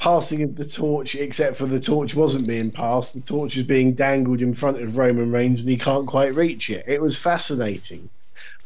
passing 0.00 0.42
of 0.42 0.56
the 0.56 0.66
torch, 0.66 1.14
except 1.14 1.56
for 1.56 1.66
the 1.66 1.80
torch 1.80 2.14
wasn't 2.14 2.46
being 2.46 2.70
passed. 2.70 3.14
The 3.14 3.20
torch 3.20 3.56
was 3.56 3.66
being 3.66 3.94
dangled 3.94 4.40
in 4.40 4.54
front 4.54 4.82
of 4.82 4.96
Roman 4.96 5.32
Reigns, 5.32 5.60
and 5.60 5.70
he 5.70 5.76
can't 5.76 6.06
quite 6.06 6.34
reach 6.34 6.70
it. 6.70 6.84
It 6.86 7.00
was 7.00 7.16
fascinating. 7.16 8.08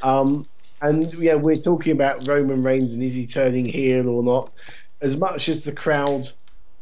Um, 0.02 0.46
and 0.80 1.12
yeah, 1.14 1.34
we're 1.34 1.56
talking 1.56 1.92
about 1.92 2.28
Roman 2.28 2.62
Reigns 2.62 2.94
and 2.94 3.02
is 3.02 3.14
he 3.14 3.26
turning 3.26 3.64
heel 3.64 4.08
or 4.08 4.22
not? 4.22 4.52
As 5.00 5.16
much 5.16 5.48
as 5.48 5.64
the 5.64 5.72
crowd 5.72 6.30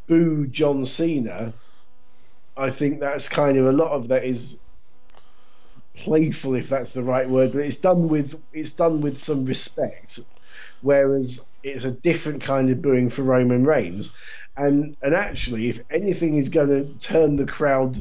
boo 0.07 0.47
John 0.47 0.85
Cena, 0.87 1.55
I 2.57 2.71
think 2.71 3.01
that's 3.01 3.29
kind 3.29 3.59
of 3.59 3.67
a 3.67 3.73
lot 3.73 3.93
of 3.93 4.09
that 4.09 4.25
is 4.25 4.59
playful, 5.97 6.55
if 6.55 6.69
that's 6.69 6.93
the 6.93 7.03
right 7.03 7.29
word, 7.29 7.53
but 7.53 7.63
it's 7.63 7.79
done 7.79 8.09
with 8.09 8.41
it's 8.53 8.73
done 8.73 9.01
with 9.01 9.23
some 9.23 9.45
respect, 9.45 10.21
whereas 10.81 11.45
it's 11.63 11.85
a 11.85 11.91
different 11.91 12.43
kind 12.43 12.71
of 12.71 12.83
booing 12.83 13.11
for 13.11 13.23
Roman 13.23 13.65
Reigns. 13.65 14.13
And 14.57 14.97
and 15.03 15.15
actually, 15.15 15.69
if 15.69 15.81
anything 15.91 16.37
is 16.37 16.49
going 16.49 16.69
to 16.69 16.99
turn 16.99 17.37
the 17.37 17.47
crowd 17.47 18.01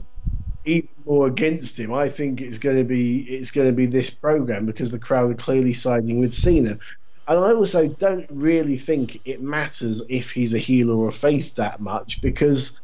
even 0.63 0.89
more 1.05 1.27
against 1.27 1.79
him, 1.79 1.93
I 1.93 2.09
think 2.09 2.41
it's 2.41 2.59
going 2.59 2.77
to 2.77 2.83
be 2.83 3.19
it's 3.21 3.51
going 3.51 3.67
to 3.67 3.75
be 3.75 3.85
this 3.85 4.09
program 4.09 4.65
because 4.65 4.91
the 4.91 4.99
crowd 4.99 5.31
are 5.31 5.35
clearly 5.35 5.73
siding 5.73 6.19
with 6.19 6.33
Cena. 6.33 6.79
And 7.27 7.39
I 7.39 7.53
also 7.53 7.87
don't 7.87 8.27
really 8.29 8.77
think 8.77 9.21
it 9.25 9.41
matters 9.41 10.03
if 10.09 10.31
he's 10.31 10.53
a 10.53 10.59
heel 10.59 10.91
or 10.91 11.07
a 11.07 11.13
face 11.13 11.53
that 11.53 11.79
much 11.79 12.21
because 12.21 12.81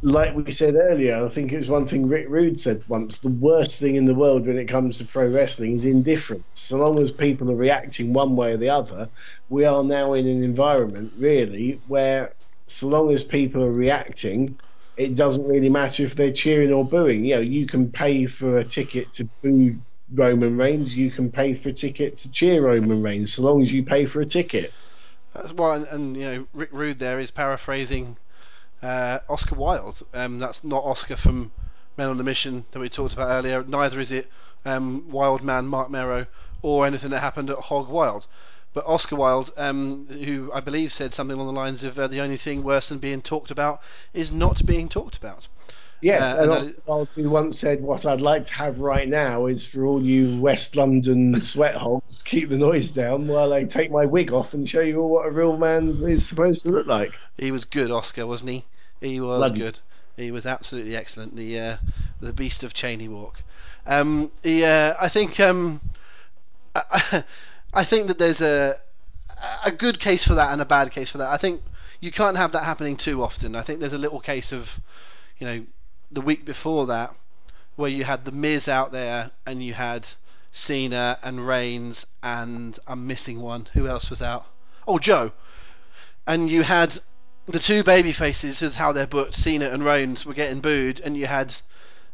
like 0.00 0.34
we 0.34 0.50
said 0.52 0.76
earlier, 0.76 1.24
I 1.24 1.28
think 1.28 1.52
it 1.52 1.56
was 1.56 1.68
one 1.68 1.86
thing 1.86 2.06
Rick 2.06 2.26
Rude 2.28 2.60
said 2.60 2.84
once 2.86 3.20
the 3.20 3.30
worst 3.30 3.80
thing 3.80 3.96
in 3.96 4.04
the 4.04 4.14
world 4.14 4.46
when 4.46 4.58
it 4.58 4.68
comes 4.68 4.98
to 4.98 5.04
pro 5.04 5.26
wrestling 5.28 5.74
is 5.74 5.84
indifference. 5.84 6.44
So 6.54 6.76
long 6.76 7.00
as 7.00 7.10
people 7.10 7.50
are 7.50 7.56
reacting 7.56 8.12
one 8.12 8.36
way 8.36 8.52
or 8.52 8.56
the 8.56 8.70
other, 8.70 9.10
we 9.48 9.64
are 9.64 9.82
now 9.82 10.12
in 10.12 10.26
an 10.26 10.44
environment, 10.44 11.12
really, 11.18 11.80
where 11.88 12.34
so 12.68 12.86
long 12.86 13.12
as 13.12 13.24
people 13.24 13.62
are 13.62 13.72
reacting, 13.72 14.58
it 14.96 15.16
doesn't 15.16 15.46
really 15.46 15.70
matter 15.70 16.04
if 16.04 16.14
they're 16.14 16.32
cheering 16.32 16.72
or 16.72 16.84
booing. 16.84 17.24
You 17.24 17.36
know, 17.36 17.40
you 17.40 17.66
can 17.66 17.90
pay 17.90 18.26
for 18.26 18.58
a 18.58 18.64
ticket 18.64 19.12
to 19.14 19.28
boo 19.42 19.78
Roman 20.14 20.56
Reigns, 20.56 20.96
you 20.96 21.10
can 21.10 21.30
pay 21.30 21.54
for 21.54 21.70
a 21.70 21.72
ticket 21.72 22.16
to 22.18 22.32
cheer 22.32 22.62
Roman 22.62 23.02
Reigns, 23.02 23.34
so 23.34 23.42
long 23.42 23.62
as 23.62 23.72
you 23.72 23.82
pay 23.82 24.06
for 24.06 24.20
a 24.20 24.26
ticket. 24.26 24.72
That's 25.34 25.52
why, 25.52 25.76
and, 25.76 25.86
and 25.88 26.16
you 26.16 26.24
know, 26.24 26.46
Rick 26.54 26.70
Rude 26.72 26.98
there 26.98 27.18
is 27.20 27.30
paraphrasing 27.30 28.16
uh, 28.82 29.18
Oscar 29.28 29.54
Wilde. 29.54 30.02
Um, 30.14 30.38
that's 30.38 30.64
not 30.64 30.84
Oscar 30.84 31.16
from 31.16 31.52
Men 31.96 32.08
on 32.08 32.20
a 32.20 32.22
Mission 32.22 32.64
that 32.70 32.78
we 32.78 32.88
talked 32.88 33.12
about 33.12 33.30
earlier. 33.30 33.64
Neither 33.64 33.98
is 34.00 34.12
it 34.12 34.30
um, 34.64 35.10
Wild 35.10 35.42
Man 35.42 35.66
Marc 35.66 35.90
Mero 35.90 36.26
or 36.62 36.86
anything 36.86 37.10
that 37.10 37.20
happened 37.20 37.50
at 37.50 37.58
Hog 37.58 37.88
Wild. 37.88 38.26
But 38.74 38.86
Oscar 38.86 39.16
Wilde, 39.16 39.50
um, 39.56 40.06
who 40.06 40.52
I 40.52 40.60
believe 40.60 40.92
said 40.92 41.14
something 41.14 41.34
along 41.34 41.54
the 41.54 41.60
lines 41.60 41.84
of 41.84 41.98
uh, 41.98 42.06
the 42.06 42.20
only 42.20 42.36
thing 42.36 42.62
worse 42.62 42.90
than 42.90 42.98
being 42.98 43.22
talked 43.22 43.50
about 43.50 43.80
is 44.12 44.30
not 44.30 44.64
being 44.66 44.88
talked 44.88 45.16
about. 45.16 45.48
Yes, 46.00 46.34
uh, 46.34 46.42
and, 46.42 46.72
Oscar 46.86 47.28
once 47.28 47.58
said, 47.58 47.82
"What 47.82 48.06
I'd 48.06 48.20
like 48.20 48.46
to 48.46 48.54
have 48.54 48.80
right 48.80 49.08
now 49.08 49.46
is 49.46 49.66
for 49.66 49.84
all 49.84 50.02
you 50.02 50.40
West 50.40 50.76
London 50.76 51.40
sweat 51.40 51.74
hogs, 51.74 52.22
keep 52.22 52.48
the 52.48 52.58
noise 52.58 52.92
down 52.92 53.26
while 53.26 53.52
I 53.52 53.64
take 53.64 53.90
my 53.90 54.06
wig 54.06 54.32
off 54.32 54.54
and 54.54 54.68
show 54.68 54.80
you 54.80 55.00
all 55.00 55.10
what 55.10 55.26
a 55.26 55.30
real 55.30 55.56
man 55.56 55.98
is 56.02 56.26
supposed 56.26 56.62
to 56.62 56.70
look 56.70 56.86
like." 56.86 57.14
He 57.36 57.50
was 57.50 57.64
good, 57.64 57.90
Oscar, 57.90 58.26
wasn't 58.26 58.50
he? 58.50 58.64
He 59.00 59.20
was 59.20 59.38
Bloody. 59.38 59.58
good. 59.58 59.78
He 60.16 60.30
was 60.30 60.46
absolutely 60.46 60.96
excellent. 60.96 61.34
The 61.34 61.58
uh, 61.58 61.76
the 62.20 62.32
beast 62.32 62.62
of 62.62 62.74
Cheyne 62.74 63.10
Walk. 63.10 63.42
Um, 63.86 64.30
he, 64.42 64.64
uh, 64.64 64.94
I 65.00 65.08
think 65.08 65.40
um, 65.40 65.80
I, 66.74 67.24
I 67.74 67.84
think 67.84 68.06
that 68.08 68.18
there's 68.18 68.40
a 68.40 68.76
a 69.64 69.70
good 69.70 69.98
case 69.98 70.26
for 70.26 70.34
that 70.34 70.52
and 70.52 70.60
a 70.60 70.64
bad 70.64 70.90
case 70.90 71.10
for 71.10 71.18
that. 71.18 71.28
I 71.28 71.36
think 71.36 71.62
you 72.00 72.12
can't 72.12 72.36
have 72.36 72.52
that 72.52 72.64
happening 72.64 72.96
too 72.96 73.22
often. 73.22 73.54
I 73.54 73.62
think 73.62 73.80
there's 73.80 73.92
a 73.92 73.98
little 73.98 74.20
case 74.20 74.52
of, 74.52 74.78
you 75.38 75.46
know, 75.46 75.66
the 76.10 76.20
week 76.20 76.44
before 76.44 76.86
that, 76.86 77.14
where 77.76 77.90
you 77.90 78.04
had 78.04 78.24
the 78.24 78.32
Miz 78.32 78.68
out 78.68 78.92
there 78.92 79.30
and 79.46 79.62
you 79.62 79.74
had 79.74 80.06
Cena 80.52 81.18
and 81.22 81.46
Reigns 81.46 82.06
and 82.22 82.78
I'm 82.86 83.06
missing 83.06 83.40
one. 83.40 83.68
Who 83.74 83.86
else 83.86 84.10
was 84.10 84.22
out? 84.22 84.46
Oh, 84.86 84.98
Joe. 84.98 85.32
And 86.26 86.50
you 86.50 86.62
had 86.62 86.98
the 87.46 87.58
two 87.58 87.82
baby 87.82 88.12
faces 88.12 88.62
is 88.62 88.74
how 88.74 88.92
they're 88.92 89.06
booked. 89.06 89.34
Cena 89.34 89.70
and 89.70 89.84
Reigns 89.84 90.26
were 90.26 90.34
getting 90.34 90.60
booed, 90.60 91.00
and 91.00 91.16
you 91.16 91.26
had 91.26 91.54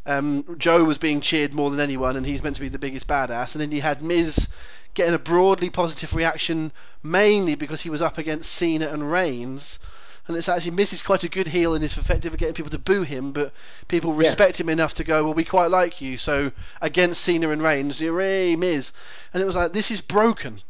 um, 0.07 0.45
Joe 0.59 0.85
was 0.85 0.99
being 0.99 1.21
cheered 1.21 1.55
more 1.55 1.71
than 1.71 1.81
anyone, 1.81 2.17
and 2.17 2.25
he's 2.25 2.43
meant 2.43 2.57
to 2.57 2.63
be 2.63 2.69
the 2.69 2.79
biggest 2.79 3.07
badass. 3.07 3.55
And 3.55 3.63
then 3.63 3.73
you 3.73 3.83
had 3.83 4.03
Miz 4.03 4.49
getting 4.95 5.15
a 5.15 5.19
broadly 5.19 5.71
positive 5.71 6.15
reaction, 6.15 6.71
mainly 7.03 7.57
because 7.57 7.81
he 7.81 7.91
was 7.91 8.03
up 8.03 8.19
against 8.19 8.53
Cena 8.53 8.89
and 8.89 9.11
Reigns 9.11 9.79
and 10.27 10.37
it's 10.37 10.49
actually 10.49 10.71
Miz 10.73 10.93
is 10.93 11.03
quite 11.03 11.23
a 11.23 11.29
good 11.29 11.49
heel 11.49 11.75
and 11.75 11.85
is 11.85 11.99
effective 11.99 12.33
at 12.33 12.39
getting 12.39 12.55
people 12.55 12.71
to 12.71 12.79
boo 12.79 13.03
him, 13.03 13.33
but 13.33 13.53
people 13.89 14.15
respect 14.15 14.59
yeah. 14.59 14.65
him 14.65 14.71
enough 14.71 14.95
to 14.95 15.05
go, 15.05 15.25
well, 15.25 15.35
we 15.35 15.45
quite 15.45 15.71
like 15.71 16.01
you, 16.01 16.17
so 16.17 16.51
against 16.81 17.23
Cena 17.23 17.51
and 17.51 17.63
Reigns, 17.63 17.99
hooray, 17.99 18.57
Miz. 18.57 18.93
And 19.33 19.43
it 19.43 19.47
was 19.47 19.57
like, 19.57 19.73
this 19.73 19.91
is 19.91 20.01
broken. 20.01 20.61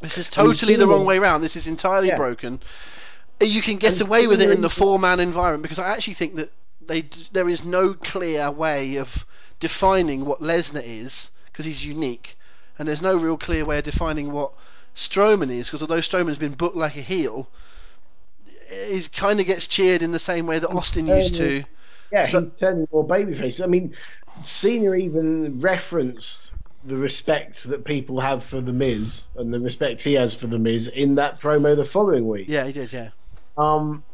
This 0.00 0.18
is 0.18 0.30
totally 0.30 0.76
the 0.76 0.86
wrong 0.86 1.04
way 1.04 1.18
around. 1.18 1.40
This 1.40 1.56
is 1.56 1.66
entirely 1.66 2.08
yeah. 2.08 2.16
broken. 2.16 2.60
You 3.40 3.60
can 3.60 3.78
get 3.78 3.94
and 3.94 4.02
away 4.02 4.26
with 4.26 4.40
it 4.40 4.50
in 4.50 4.60
the 4.60 4.70
four-man 4.70 5.20
environment 5.20 5.62
because 5.62 5.78
I 5.78 5.88
actually 5.88 6.14
think 6.14 6.36
that 6.36 6.52
they 6.86 7.08
there 7.32 7.48
is 7.48 7.64
no 7.64 7.92
clear 7.94 8.50
way 8.50 8.96
of 8.96 9.26
defining 9.58 10.24
what 10.24 10.40
Lesnar 10.40 10.82
is 10.84 11.30
because 11.46 11.64
he's 11.64 11.84
unique, 11.84 12.38
and 12.78 12.86
there's 12.86 13.02
no 13.02 13.16
real 13.16 13.36
clear 13.36 13.64
way 13.64 13.78
of 13.78 13.84
defining 13.84 14.30
what 14.30 14.52
Strowman 14.94 15.50
is 15.50 15.66
because 15.66 15.82
although 15.82 16.00
Strowman's 16.00 16.38
been 16.38 16.54
booked 16.54 16.76
like 16.76 16.96
a 16.96 17.02
heel, 17.02 17.48
he 18.68 19.02
kind 19.02 19.40
of 19.40 19.46
gets 19.46 19.66
cheered 19.66 20.02
in 20.02 20.12
the 20.12 20.18
same 20.18 20.46
way 20.46 20.58
that 20.58 20.68
Austin 20.68 21.06
used 21.06 21.36
to. 21.36 21.64
Yeah, 22.12 22.26
so, 22.26 22.40
he's 22.40 22.52
turning 22.52 22.86
more 22.92 23.06
babyface. 23.06 23.62
I 23.62 23.66
mean, 23.66 23.96
Cena 24.42 24.94
even 24.94 25.60
referenced 25.60 26.52
the 26.84 26.96
respect 26.96 27.64
that 27.64 27.84
people 27.84 28.20
have 28.20 28.44
for 28.44 28.60
the 28.60 28.72
Miz 28.72 29.28
and 29.34 29.52
the 29.52 29.58
respect 29.58 30.02
he 30.02 30.14
has 30.14 30.34
for 30.34 30.46
the 30.46 30.58
Miz 30.58 30.86
in 30.88 31.16
that 31.16 31.40
promo 31.40 31.74
the 31.74 31.84
following 31.84 32.28
week. 32.28 32.46
Yeah, 32.48 32.64
he 32.64 32.72
did. 32.72 32.92
Yeah. 32.92 33.10
Um, 33.56 34.04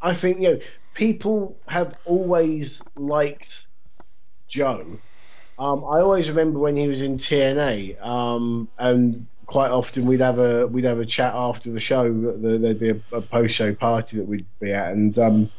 I 0.00 0.14
think 0.14 0.40
you 0.40 0.50
know 0.50 0.60
people 0.94 1.58
have 1.66 1.96
always 2.04 2.82
liked 2.96 3.66
Joe. 4.48 4.98
Um, 5.58 5.84
I 5.84 6.00
always 6.00 6.28
remember 6.28 6.58
when 6.58 6.76
he 6.76 6.88
was 6.88 7.00
in 7.00 7.18
TNA, 7.18 8.04
um, 8.04 8.68
and 8.78 9.26
quite 9.46 9.70
often 9.70 10.06
we'd 10.06 10.20
have 10.20 10.38
a 10.38 10.66
we'd 10.66 10.84
have 10.84 11.00
a 11.00 11.06
chat 11.06 11.34
after 11.34 11.70
the 11.70 11.80
show. 11.80 12.12
There'd 12.12 12.80
be 12.80 12.90
a, 12.90 13.00
a 13.12 13.20
post 13.20 13.54
show 13.54 13.74
party 13.74 14.18
that 14.18 14.26
we'd 14.26 14.46
be 14.60 14.72
at, 14.72 14.92
and 14.92 15.18
um, 15.18 15.50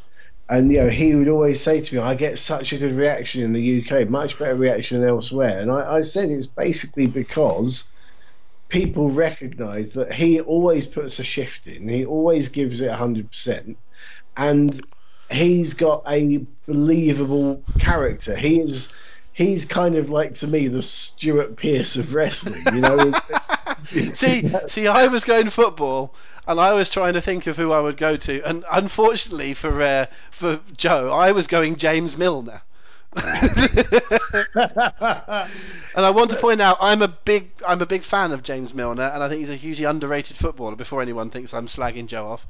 and 0.48 0.70
you 0.70 0.78
know 0.78 0.88
he 0.88 1.14
would 1.14 1.28
always 1.28 1.60
say 1.60 1.80
to 1.80 1.94
me, 1.94 2.00
"I 2.00 2.14
get 2.14 2.38
such 2.38 2.72
a 2.72 2.78
good 2.78 2.94
reaction 2.94 3.42
in 3.42 3.52
the 3.52 3.82
UK, 3.82 4.08
much 4.08 4.38
better 4.38 4.54
reaction 4.54 5.00
than 5.00 5.08
elsewhere." 5.08 5.58
And 5.58 5.70
I, 5.70 5.96
I 5.96 6.02
said 6.02 6.30
it's 6.30 6.46
basically 6.46 7.06
because 7.06 7.88
people 8.68 9.10
recognise 9.10 9.92
that 9.94 10.12
he 10.12 10.40
always 10.40 10.86
puts 10.86 11.18
a 11.18 11.24
shift 11.24 11.66
in. 11.66 11.88
He 11.88 12.04
always 12.04 12.48
gives 12.48 12.80
it 12.80 12.92
hundred 12.92 13.30
percent, 13.30 13.76
and 14.36 14.80
he's 15.30 15.74
got 15.74 16.02
a 16.08 16.46
believable 16.66 17.62
character. 17.78 18.36
He 18.36 18.60
is 18.60 18.92
he's 19.32 19.64
kind 19.64 19.96
of 19.96 20.10
like 20.10 20.34
to 20.34 20.46
me 20.46 20.68
the 20.68 20.82
Stuart 20.82 21.56
Pearce 21.56 21.96
of 21.96 22.14
wrestling. 22.14 22.62
You 22.72 22.80
know. 22.80 23.12
see, 24.14 24.52
see, 24.68 24.86
I 24.86 25.06
was 25.08 25.24
going 25.24 25.50
football, 25.50 26.14
and 26.46 26.60
I 26.60 26.72
was 26.72 26.90
trying 26.90 27.14
to 27.14 27.20
think 27.20 27.46
of 27.46 27.56
who 27.56 27.72
I 27.72 27.80
would 27.80 27.96
go 27.96 28.16
to, 28.16 28.42
and 28.42 28.64
unfortunately 28.70 29.54
for 29.54 29.82
uh, 29.82 30.06
for 30.30 30.60
Joe, 30.76 31.10
I 31.10 31.32
was 31.32 31.46
going 31.46 31.76
James 31.76 32.16
Milner. 32.16 32.62
and 33.16 33.24
I 35.96 36.10
want 36.10 36.30
to 36.32 36.36
point 36.36 36.60
out 36.60 36.76
I'm 36.80 37.00
a 37.00 37.08
big 37.08 37.50
I'm 37.66 37.80
a 37.80 37.86
big 37.86 38.02
fan 38.02 38.32
of 38.32 38.42
James 38.42 38.74
Milner, 38.74 39.04
and 39.04 39.22
I 39.22 39.28
think 39.28 39.40
he's 39.40 39.50
a 39.50 39.56
hugely 39.56 39.86
underrated 39.86 40.36
footballer. 40.36 40.76
Before 40.76 41.00
anyone 41.00 41.30
thinks 41.30 41.54
I'm 41.54 41.66
slagging 41.66 42.08
Joe 42.08 42.26
off, 42.26 42.46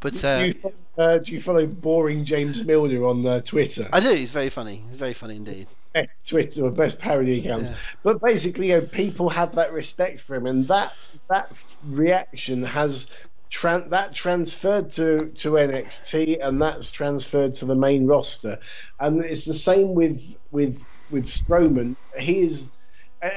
but 0.00 0.22
uh, 0.22 0.38
do, 0.38 0.46
you, 0.46 0.72
uh, 0.98 1.18
do, 1.18 1.32
you, 1.32 1.40
follow 1.40 1.66
boring 1.66 2.26
James 2.26 2.62
Milner 2.64 3.06
on 3.06 3.24
uh, 3.24 3.40
Twitter? 3.40 3.88
I 3.90 4.00
do. 4.00 4.10
He's 4.10 4.32
very 4.32 4.50
funny. 4.50 4.82
He's 4.88 4.98
very 4.98 5.14
funny 5.14 5.36
indeed 5.36 5.66
best 5.92 6.28
Twitter 6.28 6.64
or 6.64 6.70
best 6.70 6.98
parody 6.98 7.40
accounts. 7.40 7.70
Yeah. 7.70 7.76
But 8.02 8.20
basically, 8.20 8.68
you 8.68 8.80
know, 8.80 8.86
people 8.86 9.28
have 9.30 9.54
that 9.56 9.72
respect 9.72 10.20
for 10.20 10.34
him, 10.36 10.46
and 10.46 10.66
that 10.68 10.92
that 11.28 11.52
reaction 11.84 12.62
has 12.62 13.10
tran- 13.50 13.90
that 13.90 14.14
transferred 14.14 14.90
to 14.90 15.28
to 15.28 15.52
NXT, 15.52 16.38
and 16.40 16.60
that's 16.60 16.90
transferred 16.90 17.54
to 17.56 17.66
the 17.66 17.76
main 17.76 18.06
roster. 18.06 18.58
And 18.98 19.24
it's 19.24 19.44
the 19.44 19.54
same 19.54 19.94
with 19.94 20.36
with 20.50 20.86
with 21.10 21.26
Strowman. 21.26 21.96
He 22.18 22.40
is. 22.40 22.72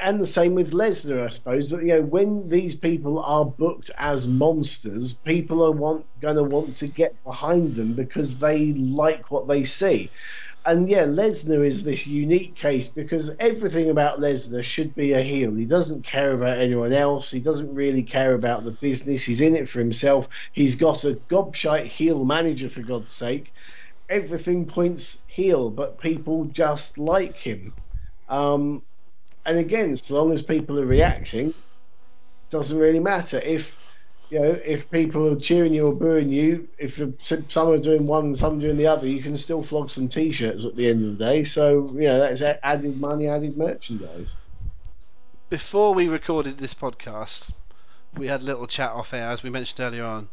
And 0.02 0.20
the 0.20 0.26
same 0.26 0.54
with 0.54 0.72
Lesnar, 0.72 1.24
I 1.24 1.28
suppose. 1.28 1.70
That 1.70 1.82
you 1.82 1.94
know, 1.94 2.02
when 2.02 2.48
these 2.48 2.74
people 2.74 3.20
are 3.20 3.44
booked 3.44 3.88
as 3.96 4.26
monsters, 4.26 5.12
people 5.18 5.64
are 5.64 5.70
want 5.70 6.04
going 6.20 6.34
to 6.34 6.42
want 6.42 6.74
to 6.78 6.88
get 6.88 7.22
behind 7.22 7.76
them 7.76 7.92
because 7.92 8.40
they 8.40 8.72
like 8.72 9.30
what 9.30 9.46
they 9.46 9.62
see 9.62 10.10
and 10.66 10.88
yeah, 10.88 11.04
Lesnar 11.04 11.64
is 11.64 11.84
this 11.84 12.08
unique 12.08 12.56
case 12.56 12.88
because 12.88 13.34
everything 13.38 13.88
about 13.88 14.18
Lesnar 14.18 14.64
should 14.64 14.96
be 14.96 15.12
a 15.12 15.20
heel. 15.20 15.54
He 15.54 15.64
doesn't 15.64 16.04
care 16.04 16.32
about 16.32 16.58
anyone 16.58 16.92
else. 16.92 17.30
He 17.30 17.38
doesn't 17.38 17.72
really 17.72 18.02
care 18.02 18.34
about 18.34 18.64
the 18.64 18.72
business. 18.72 19.22
He's 19.22 19.40
in 19.40 19.54
it 19.54 19.68
for 19.68 19.78
himself. 19.78 20.28
He's 20.52 20.74
got 20.74 21.04
a 21.04 21.20
gobshite 21.30 21.86
heel 21.86 22.24
manager, 22.24 22.68
for 22.68 22.82
God's 22.82 23.12
sake. 23.12 23.52
Everything 24.08 24.66
points 24.66 25.22
heel, 25.28 25.70
but 25.70 26.00
people 26.00 26.46
just 26.46 26.98
like 26.98 27.36
him. 27.36 27.72
Um, 28.28 28.82
and 29.44 29.58
again, 29.58 29.96
so 29.96 30.16
long 30.16 30.32
as 30.32 30.42
people 30.42 30.80
are 30.80 30.86
reacting, 30.86 31.54
doesn't 32.50 32.78
really 32.78 33.00
matter. 33.00 33.38
If 33.38 33.78
you 34.28 34.40
know, 34.40 34.58
if 34.64 34.90
people 34.90 35.32
are 35.32 35.38
cheering 35.38 35.72
you 35.72 35.86
or 35.86 35.94
booing 35.94 36.30
you, 36.30 36.68
if 36.78 37.00
some 37.20 37.68
are 37.68 37.78
doing 37.78 38.06
one 38.06 38.26
and 38.26 38.36
some 38.36 38.58
doing 38.58 38.76
the 38.76 38.88
other, 38.88 39.06
you 39.06 39.22
can 39.22 39.38
still 39.38 39.62
flog 39.62 39.88
some 39.88 40.08
T-shirts 40.08 40.64
at 40.64 40.74
the 40.74 40.88
end 40.88 41.04
of 41.04 41.16
the 41.16 41.24
day. 41.24 41.44
So 41.44 41.88
you 41.92 42.08
know 42.08 42.18
that's 42.18 42.42
added 42.62 43.00
money, 43.00 43.28
added 43.28 43.56
merchandise. 43.56 44.36
Before 45.48 45.94
we 45.94 46.08
recorded 46.08 46.58
this 46.58 46.74
podcast, 46.74 47.52
we 48.16 48.26
had 48.26 48.42
a 48.42 48.44
little 48.44 48.66
chat 48.66 48.90
off 48.90 49.14
air, 49.14 49.30
as 49.30 49.44
we 49.44 49.50
mentioned 49.50 49.80
earlier 49.80 50.04
on. 50.04 50.28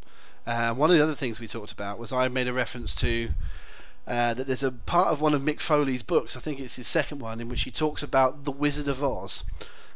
Uh, 0.48 0.74
one 0.74 0.90
of 0.90 0.98
the 0.98 1.04
other 1.04 1.16
things 1.16 1.40
we 1.40 1.48
talked 1.48 1.72
about 1.72 2.00
was 2.00 2.12
I 2.12 2.28
made 2.30 2.48
a 2.48 2.54
reference 2.54 2.96
to 2.96 3.30
uh, 4.08 4.34
that 4.34 4.48
there's 4.48 4.64
a 4.64 4.72
part 4.72 5.10
of 5.10 5.22
one 5.22 5.36
of 5.36 5.42
Mick 5.44 5.62
Foley's 5.62 6.04
books, 6.04 6.36
I 6.36 6.40
think 6.40 6.60
it's 6.60 6.76
his 6.76 6.88
second 6.88 7.20
one, 7.20 7.40
in 7.40 7.48
which 7.48 7.62
he 7.62 7.72
talks 7.72 8.02
about 8.02 8.44
the 8.44 8.52
Wizard 8.52 8.88
of 8.88 9.04
Oz, 9.04 9.44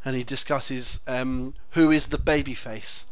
and 0.06 0.15
he 0.15 0.24
discusses 0.24 0.99
um, 1.07 1.56
who 1.72 1.91
is 1.91 2.07
the 2.07 2.19
babyface 2.19 3.06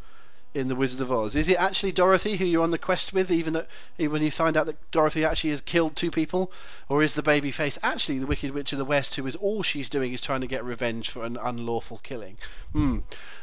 in 0.55 0.69
The 0.69 0.75
Wizard 0.75 1.01
of 1.01 1.11
Oz. 1.11 1.35
Is 1.35 1.49
it 1.49 1.57
actually 1.57 1.91
Dorothy 1.91 2.37
who 2.37 2.45
you're 2.45 2.63
on 2.63 2.71
the 2.71 2.77
quest 2.77 3.11
with, 3.11 3.29
even, 3.29 3.53
though, 3.53 3.65
even 3.97 4.13
when 4.13 4.21
you 4.21 4.31
find 4.31 4.55
out 4.55 4.67
that 4.67 4.91
Dorothy 4.91 5.25
actually 5.25 5.49
has 5.49 5.59
killed 5.59 5.97
two 5.97 6.11
people? 6.11 6.49
Or 6.87 7.03
is 7.03 7.13
the 7.13 7.21
baby 7.21 7.51
face 7.51 7.77
actually 7.83 8.19
the 8.19 8.25
Wicked 8.25 8.51
Witch 8.51 8.71
of 8.71 8.79
the 8.79 8.85
West, 8.85 9.15
who 9.15 9.27
is 9.27 9.35
all 9.35 9.63
she's 9.63 9.89
doing 9.89 10.13
is 10.13 10.21
trying 10.21 10.41
to 10.41 10.47
get 10.47 10.63
revenge 10.63 11.09
for 11.09 11.25
an 11.25 11.37
unlawful 11.41 11.99
killing? 12.03 12.37
Hmm. 12.71 12.99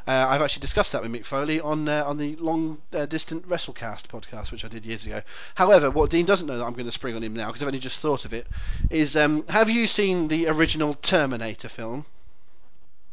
Uh, 0.09 0.26
I've 0.28 0.40
actually 0.40 0.62
discussed 0.62 0.93
that 0.93 1.02
with 1.02 1.12
Mick 1.12 1.26
Foley 1.26 1.60
on 1.60 1.86
uh, 1.89 2.02
on 2.06 2.16
the 2.16 2.34
Long 2.36 2.78
uh, 2.93 3.06
Distant 3.06 3.47
Wrestlecast 3.47 4.09
podcast, 4.09 4.51
which 4.51 4.64
I 4.64 4.68
did 4.68 4.86
years 4.86 5.05
ago. 5.05 5.22
However, 5.55 5.90
what 5.90 6.10
Dean 6.10 6.24
doesn't 6.24 6.47
know 6.47 6.56
that 6.56 6.64
I'm 6.64 6.72
going 6.72 6.86
to 6.86 6.93
spring 6.93 7.14
on 7.14 7.22
him 7.22 7.34
now, 7.34 7.48
because 7.48 7.62
I've 7.62 7.68
only 7.68 7.78
just 7.78 7.98
thought 7.98 8.24
of 8.24 8.32
it, 8.32 8.47
is 8.90 9.16
um, 9.16 9.44
have 9.48 9.68
you 9.68 9.86
seen 9.86 10.28
the 10.28 10.48
original 10.48 10.94
Terminator 10.94 11.68
film? 11.68 12.06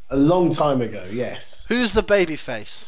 A 0.09 0.17
long 0.17 0.51
time 0.51 0.81
ago, 0.81 1.05
yes. 1.11 1.65
Who's 1.67 1.91
the 1.91 2.01
baby 2.01 2.37
face? 2.37 2.87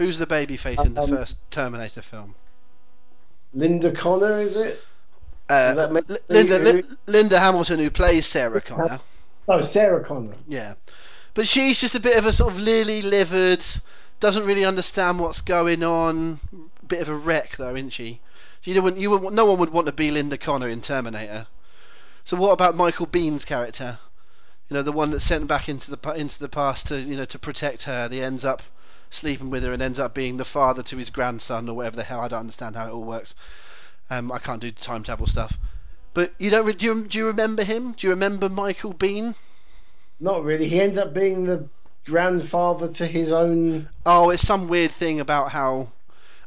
Who's 0.00 0.16
the 0.16 0.26
baby 0.26 0.56
face 0.56 0.80
in 0.80 0.94
the 0.94 1.02
um, 1.02 1.10
first 1.10 1.36
Terminator 1.50 2.00
film? 2.00 2.34
Linda 3.52 3.92
Connor, 3.92 4.40
is 4.40 4.56
it? 4.56 4.82
Uh, 5.46 6.00
Linda, 6.30 6.82
Linda 7.06 7.38
Hamilton, 7.38 7.80
who 7.80 7.90
plays 7.90 8.24
Sarah 8.24 8.62
Connor. 8.62 8.98
Oh, 9.46 9.60
Sarah 9.60 10.02
Connor. 10.02 10.36
Yeah, 10.48 10.72
but 11.34 11.46
she's 11.46 11.78
just 11.78 11.96
a 11.96 12.00
bit 12.00 12.16
of 12.16 12.24
a 12.24 12.32
sort 12.32 12.50
of 12.50 12.58
lily 12.58 13.02
livered, 13.02 13.62
doesn't 14.20 14.46
really 14.46 14.64
understand 14.64 15.20
what's 15.20 15.42
going 15.42 15.82
on. 15.82 16.40
Bit 16.88 17.02
of 17.02 17.10
a 17.10 17.14
wreck, 17.14 17.58
though, 17.58 17.74
isn't 17.74 17.90
she? 17.90 18.22
You 18.62 18.80
would, 18.80 18.96
you 18.96 19.10
would, 19.10 19.34
no 19.34 19.44
one 19.44 19.58
would 19.58 19.70
want 19.70 19.86
to 19.88 19.92
be 19.92 20.10
Linda 20.10 20.38
Connor 20.38 20.70
in 20.70 20.80
Terminator. 20.80 21.46
So 22.24 22.38
what 22.38 22.52
about 22.52 22.74
Michael 22.74 23.06
Biehn's 23.06 23.44
character? 23.44 23.98
You 24.70 24.76
know, 24.76 24.82
the 24.82 24.92
one 24.92 25.10
that's 25.10 25.26
sent 25.26 25.46
back 25.46 25.68
into 25.68 25.94
the 25.94 26.12
into 26.12 26.38
the 26.38 26.48
past 26.48 26.88
to 26.88 26.98
you 26.98 27.16
know 27.16 27.26
to 27.26 27.38
protect 27.38 27.82
her. 27.82 28.08
He 28.10 28.22
ends 28.22 28.46
up 28.46 28.62
sleeping 29.10 29.50
with 29.50 29.64
her 29.64 29.72
and 29.72 29.82
ends 29.82 30.00
up 30.00 30.14
being 30.14 30.36
the 30.36 30.44
father 30.44 30.82
to 30.84 30.96
his 30.96 31.10
grandson 31.10 31.68
or 31.68 31.76
whatever 31.76 31.96
the 31.96 32.04
hell. 32.04 32.20
I 32.20 32.28
don't 32.28 32.40
understand 32.40 32.76
how 32.76 32.86
it 32.86 32.92
all 32.92 33.04
works. 33.04 33.34
Um, 34.08 34.32
I 34.32 34.38
can't 34.38 34.60
do 34.60 34.70
time 34.70 35.02
travel 35.02 35.26
stuff. 35.26 35.58
But 36.14 36.32
you 36.38 36.50
don't 36.50 36.78
do 36.78 36.86
you, 36.86 37.04
do 37.06 37.18
you 37.18 37.26
remember 37.26 37.62
him? 37.62 37.92
Do 37.92 38.06
you 38.06 38.12
remember 38.12 38.48
Michael 38.48 38.94
Biehn? 38.94 39.34
Not 40.18 40.44
really. 40.44 40.68
He 40.68 40.80
ends 40.80 40.98
up 40.98 41.14
being 41.14 41.44
the 41.44 41.68
grandfather 42.04 42.88
to 42.94 43.06
his 43.06 43.30
own. 43.32 43.88
Oh, 44.04 44.30
it's 44.30 44.46
some 44.46 44.68
weird 44.68 44.90
thing 44.90 45.20
about 45.20 45.50
how 45.50 45.88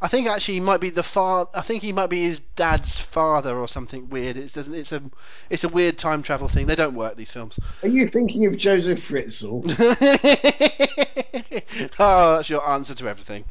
I 0.03 0.09
think 0.09 0.27
actually 0.27 0.55
he 0.55 0.59
might 0.59 0.81
be 0.81 0.89
the 0.89 1.01
far. 1.01 1.47
I 1.53 1.61
think 1.61 1.81
he 1.81 1.93
might 1.93 2.09
be 2.09 2.23
his 2.23 2.41
dad's 2.57 2.99
father 2.99 3.57
or 3.57 3.69
something 3.69 4.09
weird. 4.09 4.35
It's 4.35 4.57
it's 4.57 4.91
a 4.91 5.01
it's 5.49 5.63
a 5.63 5.69
weird 5.69 5.97
time 5.97 6.23
travel 6.23 6.49
thing. 6.49 6.67
They 6.67 6.75
don't 6.75 6.93
work 6.93 7.15
these 7.15 7.31
films. 7.31 7.57
Are 7.83 7.87
you 7.87 8.05
thinking 8.05 8.45
of 8.45 8.57
Josef 8.57 8.99
Fritzl? 8.99 9.63
oh, 11.99 12.35
that's 12.35 12.49
your 12.49 12.67
answer 12.67 12.93
to 12.95 13.07
everything. 13.07 13.45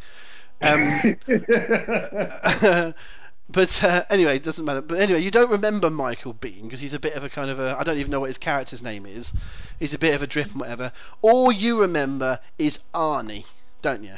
Um, 0.60 1.16
but 3.48 3.82
uh, 3.82 4.04
anyway, 4.10 4.36
it 4.36 4.42
doesn't 4.42 4.66
matter. 4.66 4.82
But 4.82 5.00
anyway, 5.00 5.22
you 5.22 5.30
don't 5.30 5.50
remember 5.50 5.88
Michael 5.88 6.34
Biehn 6.34 6.64
because 6.64 6.80
he's 6.80 6.92
a 6.92 7.00
bit 7.00 7.14
of 7.14 7.24
a 7.24 7.30
kind 7.30 7.48
of 7.48 7.60
a. 7.60 7.78
I 7.78 7.82
don't 7.82 7.96
even 7.96 8.10
know 8.10 8.20
what 8.20 8.28
his 8.28 8.36
character's 8.36 8.82
name 8.82 9.06
is. 9.06 9.32
He's 9.80 9.94
a 9.94 9.98
bit 9.98 10.14
of 10.14 10.22
a 10.22 10.26
drip 10.26 10.50
and 10.50 10.60
whatever. 10.60 10.92
All 11.22 11.50
you 11.50 11.80
remember 11.80 12.40
is 12.58 12.78
Arnie, 12.92 13.46
don't 13.80 14.04
you? 14.04 14.16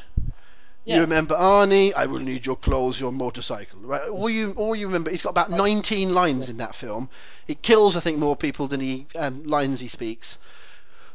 Yeah. 0.84 0.96
You 0.96 1.00
remember 1.02 1.34
Arnie? 1.34 1.94
I 1.94 2.06
will 2.06 2.18
need 2.18 2.44
your 2.44 2.56
clothes, 2.56 3.00
your 3.00 3.12
motorcycle. 3.12 3.80
Right? 3.80 4.02
All 4.02 4.28
you, 4.28 4.52
all 4.52 4.76
you 4.76 4.86
remember. 4.86 5.10
He's 5.10 5.22
got 5.22 5.30
about 5.30 5.50
19 5.50 6.12
lines 6.12 6.50
in 6.50 6.58
that 6.58 6.74
film. 6.74 7.08
He 7.46 7.54
kills, 7.54 7.96
I 7.96 8.00
think, 8.00 8.18
more 8.18 8.36
people 8.36 8.68
than 8.68 8.80
he 8.80 9.06
um, 9.16 9.44
lines 9.44 9.80
he 9.80 9.88
speaks. 9.88 10.36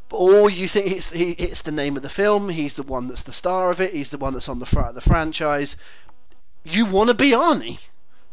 But 0.10 0.18
all 0.18 0.50
you 0.50 0.68
think 0.68 0.92
it's 0.92 1.12
he, 1.12 1.32
it's 1.32 1.62
the 1.62 1.72
name 1.72 1.96
of 1.98 2.02
the 2.02 2.10
film. 2.10 2.50
He's 2.50 2.74
the 2.74 2.84
one 2.84 3.08
that's 3.08 3.24
the 3.24 3.34
star 3.34 3.70
of 3.70 3.80
it. 3.80 3.94
He's 3.94 4.10
the 4.10 4.18
one 4.18 4.34
that's 4.34 4.50
on 4.50 4.58
the 4.58 4.66
front 4.66 4.90
of 4.90 4.96
the 4.96 5.02
franchise. 5.02 5.76
You 6.64 6.86
want 6.86 7.10
to 7.10 7.16
be 7.16 7.32
Arnie. 7.32 7.78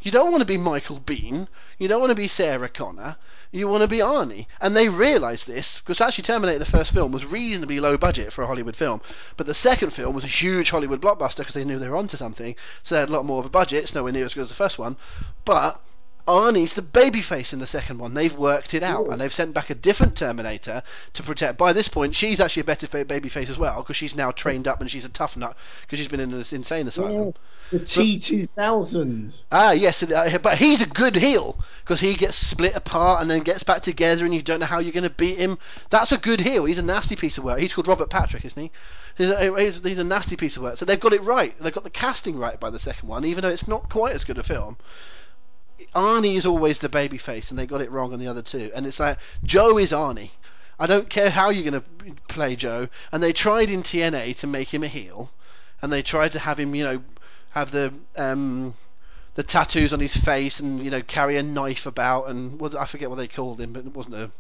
You 0.00 0.10
don't 0.10 0.30
want 0.30 0.40
to 0.40 0.46
be 0.46 0.56
Michael 0.56 1.00
Biehn. 1.00 1.48
You 1.78 1.88
don't 1.88 2.00
want 2.00 2.10
to 2.10 2.14
be 2.14 2.28
Sarah 2.28 2.70
Connor 2.70 3.16
you 3.50 3.68
want 3.68 3.82
to 3.82 3.88
be 3.88 3.98
Arnie. 3.98 4.46
And 4.60 4.76
they 4.76 4.88
realised 4.88 5.46
this, 5.46 5.80
because 5.80 6.00
actually 6.00 6.22
Terminator, 6.22 6.58
the 6.58 6.64
first 6.64 6.92
film, 6.92 7.12
was 7.12 7.24
reasonably 7.24 7.80
low 7.80 7.96
budget 7.96 8.32
for 8.32 8.42
a 8.42 8.46
Hollywood 8.46 8.76
film. 8.76 9.00
But 9.36 9.46
the 9.46 9.54
second 9.54 9.90
film 9.90 10.14
was 10.14 10.24
a 10.24 10.28
huge 10.28 10.70
Hollywood 10.70 11.00
blockbuster 11.00 11.38
because 11.38 11.54
they 11.54 11.64
knew 11.64 11.78
they 11.78 11.88
were 11.88 11.96
onto 11.96 12.16
something. 12.16 12.56
So 12.82 12.94
they 12.94 13.00
had 13.00 13.08
a 13.08 13.12
lot 13.12 13.24
more 13.24 13.40
of 13.40 13.46
a 13.46 13.50
budget. 13.50 13.84
It's 13.84 13.94
nowhere 13.94 14.12
near 14.12 14.24
as 14.24 14.34
good 14.34 14.42
as 14.42 14.48
the 14.48 14.54
first 14.54 14.78
one. 14.78 14.96
But 15.44 15.80
Arnie's 16.26 16.74
the 16.74 16.82
babyface 16.82 17.52
in 17.52 17.60
the 17.60 17.66
second 17.66 17.98
one. 17.98 18.14
They've 18.14 18.34
worked 18.34 18.74
it 18.74 18.82
out, 18.82 19.06
Ooh. 19.06 19.10
and 19.10 19.20
they've 19.20 19.32
sent 19.32 19.54
back 19.54 19.70
a 19.70 19.74
different 19.74 20.16
Terminator 20.16 20.82
to 21.14 21.22
protect. 21.22 21.56
By 21.56 21.72
this 21.72 21.88
point, 21.88 22.14
she's 22.14 22.40
actually 22.40 22.62
a 22.62 22.64
better 22.64 22.86
babyface 22.88 23.48
as 23.48 23.58
well 23.58 23.82
because 23.82 23.96
she's 23.96 24.16
now 24.16 24.32
trained 24.32 24.66
up 24.66 24.80
and 24.80 24.90
she's 24.90 25.04
a 25.04 25.08
tough 25.08 25.36
nut 25.36 25.56
because 25.82 25.98
she's 25.98 26.08
been 26.08 26.20
in 26.20 26.30
this 26.30 26.52
insane 26.52 26.88
asylum. 26.88 27.32
the 27.70 27.78
T 27.78 28.18
two 28.18 28.46
thousand. 28.46 29.40
Ah, 29.52 29.72
yes, 29.72 30.02
uh, 30.02 30.38
but 30.42 30.58
he's 30.58 30.82
a 30.82 30.86
good 30.86 31.14
heel 31.14 31.58
because 31.84 32.00
he 32.00 32.14
gets 32.14 32.36
split 32.36 32.74
apart 32.74 33.22
and 33.22 33.30
then 33.30 33.40
gets 33.42 33.62
back 33.62 33.82
together, 33.82 34.24
and 34.24 34.34
you 34.34 34.42
don't 34.42 34.60
know 34.60 34.66
how 34.66 34.80
you're 34.80 34.92
going 34.92 35.04
to 35.04 35.10
beat 35.10 35.38
him. 35.38 35.58
That's 35.90 36.12
a 36.12 36.18
good 36.18 36.40
heel. 36.40 36.64
He's 36.64 36.78
a 36.78 36.82
nasty 36.82 37.16
piece 37.16 37.38
of 37.38 37.44
work. 37.44 37.60
He's 37.60 37.72
called 37.72 37.88
Robert 37.88 38.10
Patrick, 38.10 38.44
isn't 38.44 38.60
he? 38.60 38.70
He's 39.16 39.30
a, 39.30 39.80
he's 39.88 39.98
a 39.98 40.04
nasty 40.04 40.36
piece 40.36 40.56
of 40.56 40.62
work. 40.62 40.76
So 40.76 40.84
they've 40.84 41.00
got 41.00 41.12
it 41.12 41.22
right. 41.22 41.54
They've 41.60 41.72
got 41.72 41.84
the 41.84 41.90
casting 41.90 42.38
right 42.38 42.58
by 42.58 42.70
the 42.70 42.78
second 42.78 43.08
one, 43.08 43.24
even 43.24 43.42
though 43.42 43.48
it's 43.48 43.68
not 43.68 43.88
quite 43.88 44.14
as 44.14 44.24
good 44.24 44.38
a 44.38 44.42
film. 44.42 44.76
Arnie 45.94 46.36
is 46.36 46.46
always 46.46 46.78
the 46.78 46.88
baby 46.88 47.18
face, 47.18 47.50
and 47.50 47.58
they 47.58 47.66
got 47.66 47.80
it 47.80 47.90
wrong 47.90 48.12
on 48.12 48.18
the 48.18 48.28
other 48.28 48.42
two. 48.42 48.70
And 48.74 48.86
it's 48.86 49.00
like 49.00 49.18
Joe 49.44 49.78
is 49.78 49.92
Arnie. 49.92 50.30
I 50.78 50.86
don't 50.86 51.08
care 51.08 51.30
how 51.30 51.50
you're 51.50 51.70
going 51.70 51.82
to 51.82 52.22
play 52.28 52.56
Joe. 52.56 52.88
And 53.10 53.22
they 53.22 53.32
tried 53.32 53.70
in 53.70 53.82
TNA 53.82 54.36
to 54.38 54.46
make 54.46 54.72
him 54.72 54.82
a 54.82 54.88
heel, 54.88 55.30
and 55.80 55.92
they 55.92 56.02
tried 56.02 56.32
to 56.32 56.38
have 56.38 56.58
him, 56.60 56.74
you 56.74 56.84
know, 56.84 57.02
have 57.50 57.70
the 57.70 57.92
um, 58.16 58.74
the 59.34 59.42
tattoos 59.42 59.92
on 59.92 60.00
his 60.00 60.16
face, 60.16 60.60
and 60.60 60.82
you 60.82 60.90
know, 60.90 61.02
carry 61.02 61.36
a 61.36 61.42
knife 61.42 61.86
about, 61.86 62.28
and 62.28 62.58
what 62.60 62.74
I 62.74 62.86
forget 62.86 63.10
what 63.10 63.16
they 63.16 63.28
called 63.28 63.60
him, 63.60 63.72
but 63.72 63.86
it 63.86 63.94
wasn't 63.94 64.16
a 64.16 64.30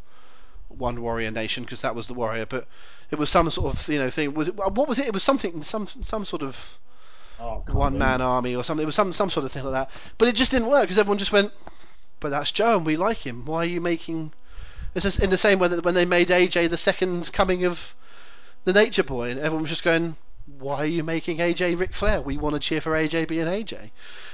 one 0.68 1.00
warrior 1.00 1.30
nation 1.30 1.64
because 1.64 1.82
that 1.82 1.94
was 1.94 2.06
the 2.06 2.14
warrior, 2.14 2.46
but 2.46 2.66
it 3.10 3.18
was 3.18 3.30
some 3.30 3.48
sort 3.50 3.74
of 3.74 3.88
you 3.88 3.98
know 3.98 4.10
thing. 4.10 4.34
Was 4.34 4.48
it 4.48 4.56
what 4.56 4.88
was 4.88 4.98
it? 4.98 5.06
It 5.06 5.14
was 5.14 5.22
something, 5.22 5.62
some 5.62 5.86
some 5.86 6.24
sort 6.24 6.42
of 6.42 6.78
oh, 7.40 7.62
one 7.72 7.98
man 7.98 8.20
army 8.20 8.54
or 8.54 8.64
something. 8.64 8.82
It 8.82 8.86
was 8.86 8.94
some 8.94 9.12
some 9.12 9.30
sort 9.30 9.44
of 9.44 9.52
thing 9.52 9.64
like 9.64 9.72
that. 9.72 9.90
But 10.18 10.28
it 10.28 10.34
just 10.34 10.50
didn't 10.50 10.68
work 10.68 10.82
because 10.82 10.98
everyone 10.98 11.18
just 11.18 11.32
went, 11.32 11.52
"But 12.20 12.30
that's 12.30 12.52
Joe, 12.52 12.76
and 12.76 12.86
we 12.86 12.96
like 12.96 13.18
him. 13.18 13.44
Why 13.44 13.58
are 13.58 13.64
you 13.64 13.80
making?" 13.80 14.32
It's 14.94 15.04
just 15.04 15.20
in 15.20 15.30
the 15.30 15.38
same 15.38 15.58
way 15.58 15.68
that 15.68 15.84
when 15.84 15.94
they 15.94 16.04
made 16.04 16.30
AJ 16.30 16.68
the 16.68 16.78
second 16.78 17.32
coming 17.32 17.64
of 17.64 17.94
the 18.64 18.72
Nature 18.72 19.04
Boy, 19.04 19.30
and 19.30 19.38
everyone 19.38 19.62
was 19.62 19.70
just 19.70 19.84
going, 19.84 20.16
"Why 20.58 20.78
are 20.78 20.86
you 20.86 21.04
making 21.04 21.38
AJ 21.38 21.74
Ric 21.78 21.94
Flair? 21.94 22.20
We 22.20 22.36
want 22.36 22.54
to 22.54 22.60
cheer 22.60 22.80
for 22.80 22.96
AJ 22.96 23.26
being 23.26 23.46
AJ." 23.46 23.90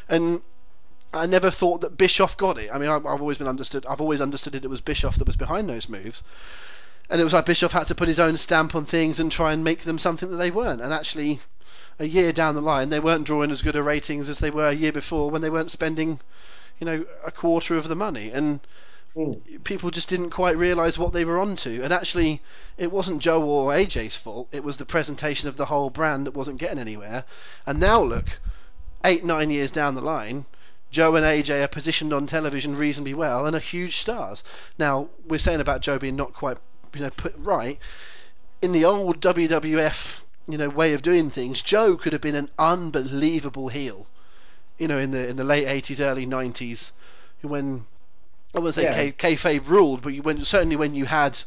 And 0.09 0.43
I 1.15 1.27
never 1.27 1.51
thought 1.51 1.83
that 1.83 1.99
Bischoff 1.99 2.37
got 2.37 2.59
it. 2.59 2.71
I 2.73 2.79
mean, 2.79 2.89
I've 2.89 3.05
always 3.05 3.39
been 3.39 3.49
understood. 3.49 3.85
I've 3.87 4.01
always 4.01 4.21
understood 4.21 4.55
it. 4.55 4.65
It 4.65 4.71
was 4.71 4.81
Bischoff 4.81 5.17
that 5.17 5.27
was 5.27 5.37
behind 5.37 5.69
those 5.69 5.89
moves, 5.89 6.23
and 7.11 7.21
it 7.21 7.25
was 7.25 7.35
like 7.35 7.45
Bischoff 7.45 7.73
had 7.73 7.89
to 7.89 7.95
put 7.95 8.09
his 8.09 8.19
own 8.19 8.39
stamp 8.39 8.75
on 8.75 8.87
things 8.87 9.21
and 9.21 9.31
try 9.31 9.53
and 9.53 9.63
make 9.63 9.83
them 9.83 9.99
something 9.99 10.31
that 10.31 10.37
they 10.37 10.51
weren't. 10.51 10.81
And 10.81 10.93
actually, 10.93 11.41
a 12.03 12.09
year 12.09 12.33
down 12.33 12.57
the 12.57 12.61
line, 12.61 12.91
they 12.91 12.99
weren't 12.99 13.25
drawing 13.25 13.53
as 13.53 13.63
good 13.63 13.77
a 13.77 13.83
ratings 13.83 14.29
as 14.29 14.41
they 14.41 14.51
were 14.51 14.69
a 14.69 14.75
year 14.75 14.91
before 14.91 15.31
when 15.31 15.41
they 15.41 15.51
weren't 15.51 15.71
spending, 15.71 16.19
you 16.81 16.85
know, 16.85 17.05
a 17.25 17.31
quarter 17.31 17.77
of 17.77 17.87
the 17.87 17.95
money. 17.95 18.33
And 18.33 18.59
mm. 19.17 19.63
people 19.63 19.93
just 19.93 20.09
didn't 20.09 20.31
quite 20.31 20.57
realise 20.57 20.99
what 20.99 21.13
they 21.13 21.25
were 21.25 21.39
onto. 21.39 21.81
And 21.83 21.93
actually, 21.93 22.43
it 22.77 22.91
wasn't 22.91 23.23
Joe 23.23 23.43
or 23.43 23.71
AJ's 23.73 24.17
fault. 24.17 24.49
It 24.51 24.65
was 24.65 24.79
the 24.79 24.85
presentation 24.85 25.49
of 25.49 25.57
the 25.57 25.67
whole 25.67 25.91
brand 25.91 26.27
that 26.27 26.35
wasn't 26.35 26.59
getting 26.59 26.81
anywhere. 26.81 27.25
And 27.67 27.79
now 27.79 28.03
look, 28.03 28.41
eight 29.05 29.25
nine 29.25 29.51
years 29.51 29.71
down 29.71 29.95
the 29.95 30.01
line. 30.01 30.45
Joe 30.91 31.15
and 31.15 31.25
AJ 31.25 31.63
are 31.63 31.69
positioned 31.69 32.13
on 32.13 32.27
television 32.27 32.77
reasonably 32.77 33.15
well 33.15 33.47
and 33.47 33.55
are 33.55 33.61
huge 33.61 33.99
stars. 33.99 34.43
Now 34.77 35.09
we're 35.25 35.39
saying 35.39 35.61
about 35.61 35.83
Joe 35.83 36.01
being 36.01 36.17
not 36.17 36.35
quite, 36.35 36.59
you 36.95 37.01
know, 37.01 37.11
put 37.11 37.35
right. 37.39 37.79
In 38.61 38.73
the 38.73 38.85
old 38.85 39.21
WWF 39.21 40.21
you 40.47 40.59
know 40.59 40.69
way 40.69 40.93
of 40.93 41.03
doing 41.03 41.31
things, 41.31 41.63
Joe 41.63 41.97
could 41.97 42.13
have 42.13 42.23
been 42.23 42.35
an 42.35 42.51
unbelievable 42.59 43.69
heel. 43.69 44.07
You 44.79 44.89
know, 44.89 44.99
in 44.99 45.11
the 45.11 45.29
in 45.29 45.37
the 45.37 45.45
late 45.45 45.67
eighties, 45.67 46.01
early 46.01 46.27
nineties, 46.27 46.93
when 47.43 47.87
I 48.55 48.59
wouldn't 48.59 48.75
say 48.75 48.83
yeah. 48.83 49.11
kayfabe 49.13 49.67
ruled, 49.67 50.03
but 50.03 50.11
you 50.11 50.23
when 50.23 50.45
certainly 50.45 50.77
when 50.77 50.95
you 50.95 51.07
had, 51.07 51.39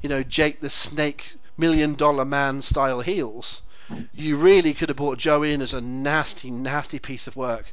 you 0.00 0.08
know, 0.08 0.22
Jake 0.22 0.60
the 0.60 0.70
Snake 0.70 1.34
million 1.56 1.94
dollar 1.94 2.24
man 2.24 2.62
style 2.62 3.00
heels, 3.00 3.62
you 4.12 4.36
really 4.36 4.74
could 4.74 4.88
have 4.88 4.96
brought 4.96 5.18
Joe 5.18 5.42
in 5.42 5.62
as 5.62 5.72
a 5.72 5.80
nasty, 5.80 6.50
nasty 6.50 6.98
piece 6.98 7.26
of 7.26 7.36
work, 7.36 7.66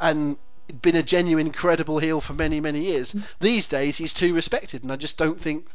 and 0.00 0.36
been 0.82 0.96
a 0.96 1.02
genuine, 1.02 1.50
credible 1.50 1.98
heel 1.98 2.20
for 2.20 2.34
many, 2.34 2.60
many 2.60 2.84
years. 2.84 3.12
Mm. 3.12 3.22
These 3.40 3.66
days, 3.68 3.96
he's 3.96 4.12
too 4.12 4.34
respected, 4.34 4.82
and 4.82 4.92
I 4.92 4.96
just 4.96 5.16
don't 5.16 5.40
think 5.40 5.66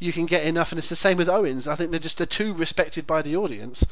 you 0.00 0.12
can 0.12 0.26
get 0.26 0.44
enough. 0.44 0.72
And 0.72 0.78
it's 0.80 0.88
the 0.88 0.96
same 0.96 1.16
with 1.16 1.28
Owens. 1.28 1.68
I 1.68 1.76
think 1.76 1.92
they're 1.92 2.00
just 2.00 2.18
they're 2.18 2.26
too 2.26 2.52
respected 2.54 3.06
by 3.06 3.22
the 3.22 3.36
audience. 3.36 3.84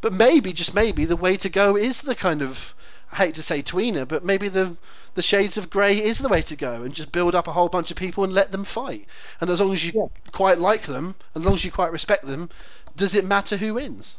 But 0.00 0.12
maybe, 0.12 0.52
just 0.52 0.74
maybe, 0.74 1.04
the 1.04 1.16
way 1.16 1.36
to 1.38 1.48
go 1.48 1.76
is 1.76 2.02
the 2.02 2.14
kind 2.14 2.42
of 2.42 2.74
I 3.10 3.16
hate 3.16 3.34
to 3.34 3.42
say 3.42 3.62
tweener, 3.62 4.06
but 4.06 4.24
maybe 4.24 4.48
the 4.48 4.76
the 5.14 5.22
shades 5.22 5.56
of 5.56 5.70
grey 5.70 6.02
is 6.02 6.18
the 6.18 6.28
way 6.28 6.42
to 6.42 6.56
go, 6.56 6.82
and 6.82 6.92
just 6.92 7.12
build 7.12 7.34
up 7.34 7.48
a 7.48 7.52
whole 7.52 7.68
bunch 7.68 7.90
of 7.90 7.96
people 7.96 8.24
and 8.24 8.32
let 8.32 8.52
them 8.52 8.64
fight. 8.64 9.06
And 9.40 9.50
as 9.50 9.60
long 9.60 9.72
as 9.72 9.84
you 9.84 9.92
yeah. 9.94 10.30
quite 10.32 10.58
like 10.58 10.82
them, 10.82 11.14
as 11.34 11.44
long 11.44 11.54
as 11.54 11.64
you 11.64 11.70
quite 11.70 11.92
respect 11.92 12.26
them, 12.26 12.50
does 12.96 13.14
it 13.14 13.24
matter 13.24 13.56
who 13.56 13.74
wins? 13.74 14.16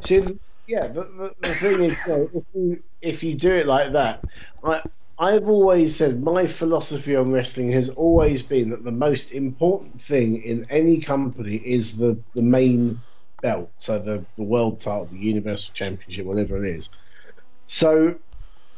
See, 0.00 0.38
yeah, 0.66 0.86
the, 0.86 1.02
the, 1.02 1.34
the 1.40 1.54
thing 1.54 1.82
is, 1.82 1.96
know, 2.06 2.30
if 2.32 2.44
you 2.54 2.82
if 3.02 3.22
you 3.22 3.34
do 3.34 3.54
it 3.54 3.66
like 3.66 3.92
that, 3.92 4.24
I 4.62 4.82
I've 5.18 5.48
always 5.48 5.94
said 5.94 6.22
my 6.22 6.46
philosophy 6.46 7.14
on 7.14 7.30
wrestling 7.30 7.70
has 7.72 7.88
always 7.88 8.42
been 8.42 8.70
that 8.70 8.84
the 8.84 8.92
most 8.92 9.30
important 9.30 10.00
thing 10.00 10.42
in 10.42 10.66
any 10.70 11.00
company 11.00 11.56
is 11.56 11.96
the 11.96 12.22
the 12.34 12.42
main 12.42 13.00
belt, 13.40 13.70
so 13.78 13.98
the 14.00 14.26
the 14.36 14.42
world 14.42 14.80
title, 14.80 15.06
the 15.06 15.18
Universal 15.18 15.72
Championship, 15.74 16.26
whatever 16.26 16.64
it 16.64 16.76
is. 16.76 16.90
So 17.66 18.16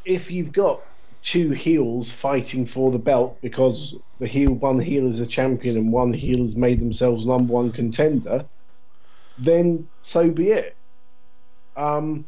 if 0.05 0.31
you've 0.31 0.53
got 0.53 0.83
two 1.23 1.51
heels 1.51 2.11
fighting 2.11 2.67
for 2.67 2.93
the 2.93 2.99
belt 2.99 3.39
because 3.41 3.97
the 4.21 4.27
heel 4.27 4.53
one 4.53 4.79
heel 4.79 5.07
is 5.09 5.21
a 5.21 5.27
champion 5.27 5.77
and 5.77 5.93
one 5.93 6.13
heel 6.13 6.39
has 6.39 6.55
made 6.55 6.81
themselves 6.81 7.27
number 7.27 7.53
one 7.53 7.73
contender, 7.73 8.47
then 9.39 9.89
so 9.99 10.31
be 10.31 10.51
it. 10.51 10.77
Um, 11.77 12.27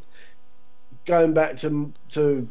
going 1.06 1.34
back 1.34 1.56
to 1.56 1.92
to 2.10 2.48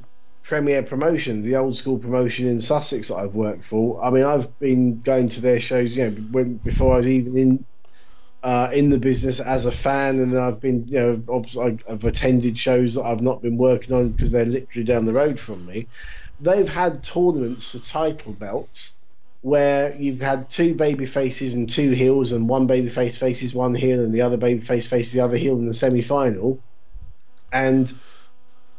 Premier 0.47 0.81
Promotions, 0.81 1.43
the 1.43 1.57
old 1.57 1.75
school 1.75 1.99
promotion 1.99 2.47
in 2.47 2.61
Sussex 2.61 3.09
that 3.09 3.17
I've 3.17 3.35
worked 3.35 3.65
for. 3.65 4.01
I 4.01 4.09
mean, 4.11 4.23
I've 4.23 4.57
been 4.59 5.01
going 5.01 5.27
to 5.29 5.41
their 5.41 5.59
shows, 5.59 5.95
you 5.95 6.09
know, 6.09 6.21
when 6.31 6.55
before 6.55 6.93
I 6.93 6.97
was 6.97 7.07
even 7.07 7.37
in 7.37 7.65
uh, 8.43 8.69
in 8.71 8.89
the 8.89 8.97
business 8.97 9.41
as 9.41 9.65
a 9.65 9.73
fan, 9.73 10.19
and 10.19 10.37
I've 10.39 10.61
been, 10.61 10.87
you 10.87 10.99
know, 11.27 11.43
I've, 11.61 11.83
I've 11.89 12.03
attended 12.05 12.57
shows 12.57 12.93
that 12.95 13.03
I've 13.03 13.19
not 13.19 13.41
been 13.41 13.57
working 13.57 13.93
on 13.93 14.11
because 14.11 14.31
they're 14.31 14.45
literally 14.45 14.85
down 14.85 15.05
the 15.05 15.13
road 15.13 15.37
from 15.37 15.65
me. 15.65 15.87
They've 16.39 16.69
had 16.69 17.03
tournaments 17.03 17.71
for 17.71 17.79
title 17.79 18.31
belts 18.31 18.99
where 19.41 19.95
you've 19.95 20.21
had 20.21 20.49
two 20.49 20.75
baby 20.75 21.05
faces 21.05 21.55
and 21.55 21.69
two 21.69 21.91
heels, 21.91 22.31
and 22.31 22.47
one 22.47 22.67
baby 22.67 22.87
face 22.87 23.17
faces 23.17 23.53
one 23.53 23.75
heel, 23.75 23.99
and 23.99 24.13
the 24.13 24.21
other 24.21 24.37
baby 24.37 24.61
face 24.61 24.87
faces 24.87 25.11
the 25.11 25.19
other 25.19 25.35
heel 25.35 25.57
in 25.57 25.65
the 25.65 25.73
semi 25.73 26.01
final, 26.01 26.63
and 27.51 27.93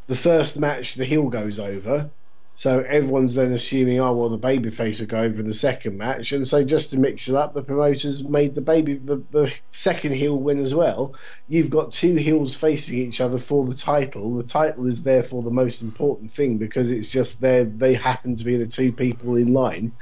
the 0.09 0.17
first 0.17 0.59
match 0.59 0.95
the 0.95 1.05
heel 1.05 1.29
goes 1.29 1.61
over, 1.61 2.11
so 2.57 2.81
everyone's 2.81 3.37
then 3.37 3.53
assuming, 3.53 4.01
oh 4.01 4.15
well, 4.15 4.31
the 4.31 4.39
babyface 4.39 4.99
will 4.99 5.07
go 5.07 5.19
over 5.19 5.45
the 5.45 5.55
second 5.55 5.97
match, 5.97 6.33
and 6.33 6.49
so 6.49 6.65
just 6.65 6.91
to 6.91 6.99
mix 6.99 7.29
it 7.29 7.37
up, 7.37 7.55
the 7.55 7.63
promoters 7.63 8.25
made 8.25 8.57
the 8.57 8.61
baby 8.61 8.95
the, 8.97 9.23
the 9.31 9.55
second 9.71 10.13
heel 10.13 10.37
win 10.37 10.59
as 10.61 10.75
well. 10.75 11.15
You've 11.47 11.71
got 11.71 11.93
two 11.93 12.17
heels 12.17 12.57
facing 12.57 12.99
each 12.99 13.21
other 13.21 13.39
for 13.39 13.65
the 13.65 13.77
title. 13.77 14.35
The 14.35 14.43
title 14.43 14.89
is 14.89 15.05
therefore 15.05 15.45
the 15.45 15.53
most 15.53 15.83
important 15.83 16.33
thing 16.33 16.59
because 16.59 16.91
it's 16.91 17.09
just 17.09 17.41
there. 17.41 17.65
They 17.65 17.95
happen 17.95 18.35
to 18.35 18.45
be 18.45 18.57
the 18.57 18.67
two 18.67 18.91
people 18.91 19.37
in 19.37 19.53
line, 19.53 19.93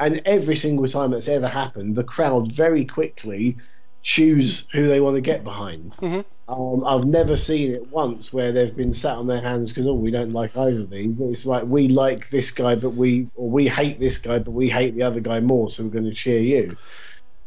and 0.00 0.22
every 0.24 0.56
single 0.56 0.88
time 0.88 1.10
that's 1.10 1.28
ever 1.28 1.48
happened, 1.48 1.96
the 1.96 2.04
crowd 2.04 2.50
very 2.50 2.86
quickly 2.86 3.58
choose 4.06 4.68
who 4.70 4.86
they 4.86 5.00
want 5.00 5.16
to 5.16 5.20
get 5.20 5.42
behind. 5.42 5.90
Mm-hmm. 5.96 6.20
Um, 6.48 6.84
I've 6.86 7.04
never 7.04 7.36
seen 7.36 7.74
it 7.74 7.88
once 7.88 8.32
where 8.32 8.52
they've 8.52 8.74
been 8.74 8.92
sat 8.92 9.18
on 9.18 9.26
their 9.26 9.40
hands 9.40 9.72
because 9.72 9.88
oh 9.88 9.94
we 9.94 10.12
don't 10.12 10.32
like 10.32 10.56
either 10.56 10.82
of 10.82 10.90
these. 10.90 11.18
It's 11.18 11.44
like 11.44 11.64
we 11.64 11.88
like 11.88 12.30
this 12.30 12.52
guy, 12.52 12.76
but 12.76 12.90
we 12.90 13.28
or 13.34 13.50
we 13.50 13.66
hate 13.66 13.98
this 13.98 14.18
guy, 14.18 14.38
but 14.38 14.52
we 14.52 14.68
hate 14.68 14.94
the 14.94 15.02
other 15.02 15.18
guy 15.18 15.40
more, 15.40 15.70
so 15.70 15.82
we're 15.82 15.90
going 15.90 16.04
to 16.04 16.14
cheer 16.14 16.40
you. 16.40 16.76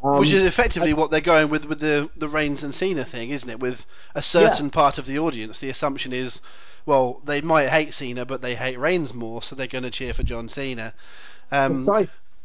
Um, 0.04 0.20
Which 0.20 0.34
is 0.34 0.46
effectively 0.46 0.90
I, 0.90 0.96
what 0.96 1.12
they're 1.12 1.22
going 1.22 1.50
with 1.50 1.64
with 1.64 1.80
the 1.80 2.10
the 2.18 2.28
Reigns 2.28 2.66
and 2.66 2.76
Cena 2.76 3.06
thing, 3.06 3.30
isn't 3.30 3.50
it? 3.50 3.62
With 3.62 3.86
a 4.14 4.22
certain 4.22 4.66
yeah. 4.66 4.72
part 4.72 4.98
of 4.98 5.06
the 5.06 5.20
audience, 5.20 5.60
the 5.60 5.70
assumption 5.70 6.12
is, 6.12 6.42
well, 6.86 7.22
they 7.24 7.40
might 7.40 7.70
hate 7.70 7.94
Cena, 7.94 8.26
but 8.26 8.42
they 8.42 8.56
hate 8.56 8.78
Reigns 8.78 9.14
more, 9.14 9.42
so 9.42 9.56
they're 9.56 9.68
going 9.68 9.86
to 9.86 9.92
cheer 9.92 10.14
for 10.14 10.24
John 10.24 10.50
Cena. 10.50 10.94
Um, 11.54 11.74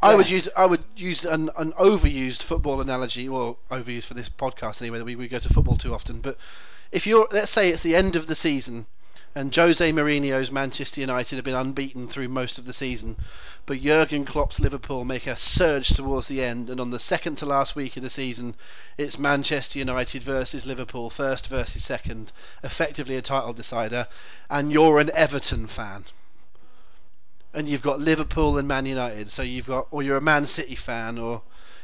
I 0.04 0.14
would 0.14 0.28
use 0.28 0.50
I 0.54 0.66
would 0.66 0.84
use 0.96 1.24
an, 1.24 1.50
an 1.56 1.72
overused 1.72 2.42
football 2.42 2.82
analogy, 2.82 3.28
well, 3.30 3.58
overused 3.70 4.04
for 4.04 4.12
this 4.12 4.28
podcast 4.28 4.82
anyway. 4.82 5.00
We 5.00 5.16
we 5.16 5.28
go 5.28 5.38
to 5.38 5.48
football 5.48 5.78
too 5.78 5.94
often, 5.94 6.20
but 6.20 6.36
if 6.92 7.06
you're 7.06 7.26
let's 7.32 7.50
say 7.50 7.70
it's 7.70 7.82
the 7.82 7.96
end 7.96 8.14
of 8.14 8.26
the 8.26 8.36
season 8.36 8.84
and 9.34 9.56
Jose 9.56 9.90
Mourinho's 9.92 10.52
Manchester 10.52 11.00
United 11.00 11.36
have 11.36 11.44
been 11.44 11.54
unbeaten 11.54 12.06
through 12.06 12.28
most 12.28 12.58
of 12.58 12.66
the 12.66 12.72
season, 12.72 13.16
but 13.66 13.82
Jurgen 13.82 14.26
Klopp's 14.26 14.60
Liverpool 14.60 15.06
make 15.06 15.26
a 15.26 15.36
surge 15.36 15.88
towards 15.88 16.28
the 16.28 16.40
end, 16.40 16.68
and 16.68 16.80
on 16.80 16.90
the 16.90 17.00
second 17.00 17.36
to 17.38 17.46
last 17.46 17.74
week 17.74 17.96
of 17.96 18.02
the 18.02 18.10
season, 18.10 18.54
it's 18.96 19.18
Manchester 19.18 19.78
United 19.78 20.22
versus 20.22 20.66
Liverpool, 20.66 21.08
first 21.10 21.48
versus 21.48 21.82
second, 21.82 22.30
effectively 22.62 23.16
a 23.16 23.22
title 23.22 23.54
decider, 23.54 24.06
and 24.50 24.70
you're 24.70 25.00
an 25.00 25.10
Everton 25.14 25.66
fan 25.66 26.04
and 27.54 27.68
you've 27.68 27.82
got 27.82 28.00
Liverpool 28.00 28.58
and 28.58 28.68
Man 28.68 28.84
United. 28.84 29.30
So 29.30 29.42
you've 29.42 29.66
got, 29.66 29.86
or 29.90 30.02
you're 30.02 30.16
a 30.16 30.20
Man 30.20 30.46
City 30.46 30.74
fan, 30.74 31.18
or 31.18 31.42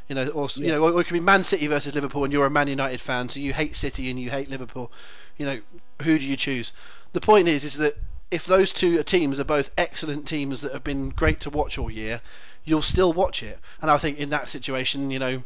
you 0.08 0.14
know, 0.14 0.28
or 0.28 0.48
yeah. 0.56 0.66
you 0.66 0.72
know, 0.72 0.82
or 0.82 1.00
it 1.00 1.04
could 1.04 1.14
be 1.14 1.20
Man 1.20 1.44
City 1.44 1.68
versus 1.68 1.94
Liverpool, 1.94 2.24
and 2.24 2.32
you're 2.32 2.46
a 2.46 2.50
Man 2.50 2.68
United 2.68 3.00
fan, 3.00 3.28
so 3.28 3.40
you 3.40 3.52
hate 3.52 3.76
City 3.76 4.10
and 4.10 4.20
you 4.20 4.30
hate 4.30 4.50
Liverpool. 4.50 4.90
You 5.38 5.46
know, 5.46 5.60
who 6.02 6.18
do 6.18 6.24
you 6.24 6.36
choose? 6.36 6.72
The 7.12 7.20
point 7.20 7.48
is, 7.48 7.64
is 7.64 7.74
that 7.74 7.96
if 8.30 8.46
those 8.46 8.72
two 8.72 9.02
teams 9.02 9.40
are 9.40 9.44
both 9.44 9.70
excellent 9.78 10.26
teams 10.26 10.60
that 10.60 10.72
have 10.72 10.84
been 10.84 11.10
great 11.10 11.40
to 11.40 11.50
watch 11.50 11.78
all 11.78 11.90
year, 11.90 12.20
you'll 12.64 12.82
still 12.82 13.12
watch 13.12 13.42
it. 13.42 13.58
And 13.80 13.90
I 13.90 13.98
think 13.98 14.18
in 14.18 14.30
that 14.30 14.48
situation, 14.48 15.10
you 15.10 15.18
know, 15.18 15.42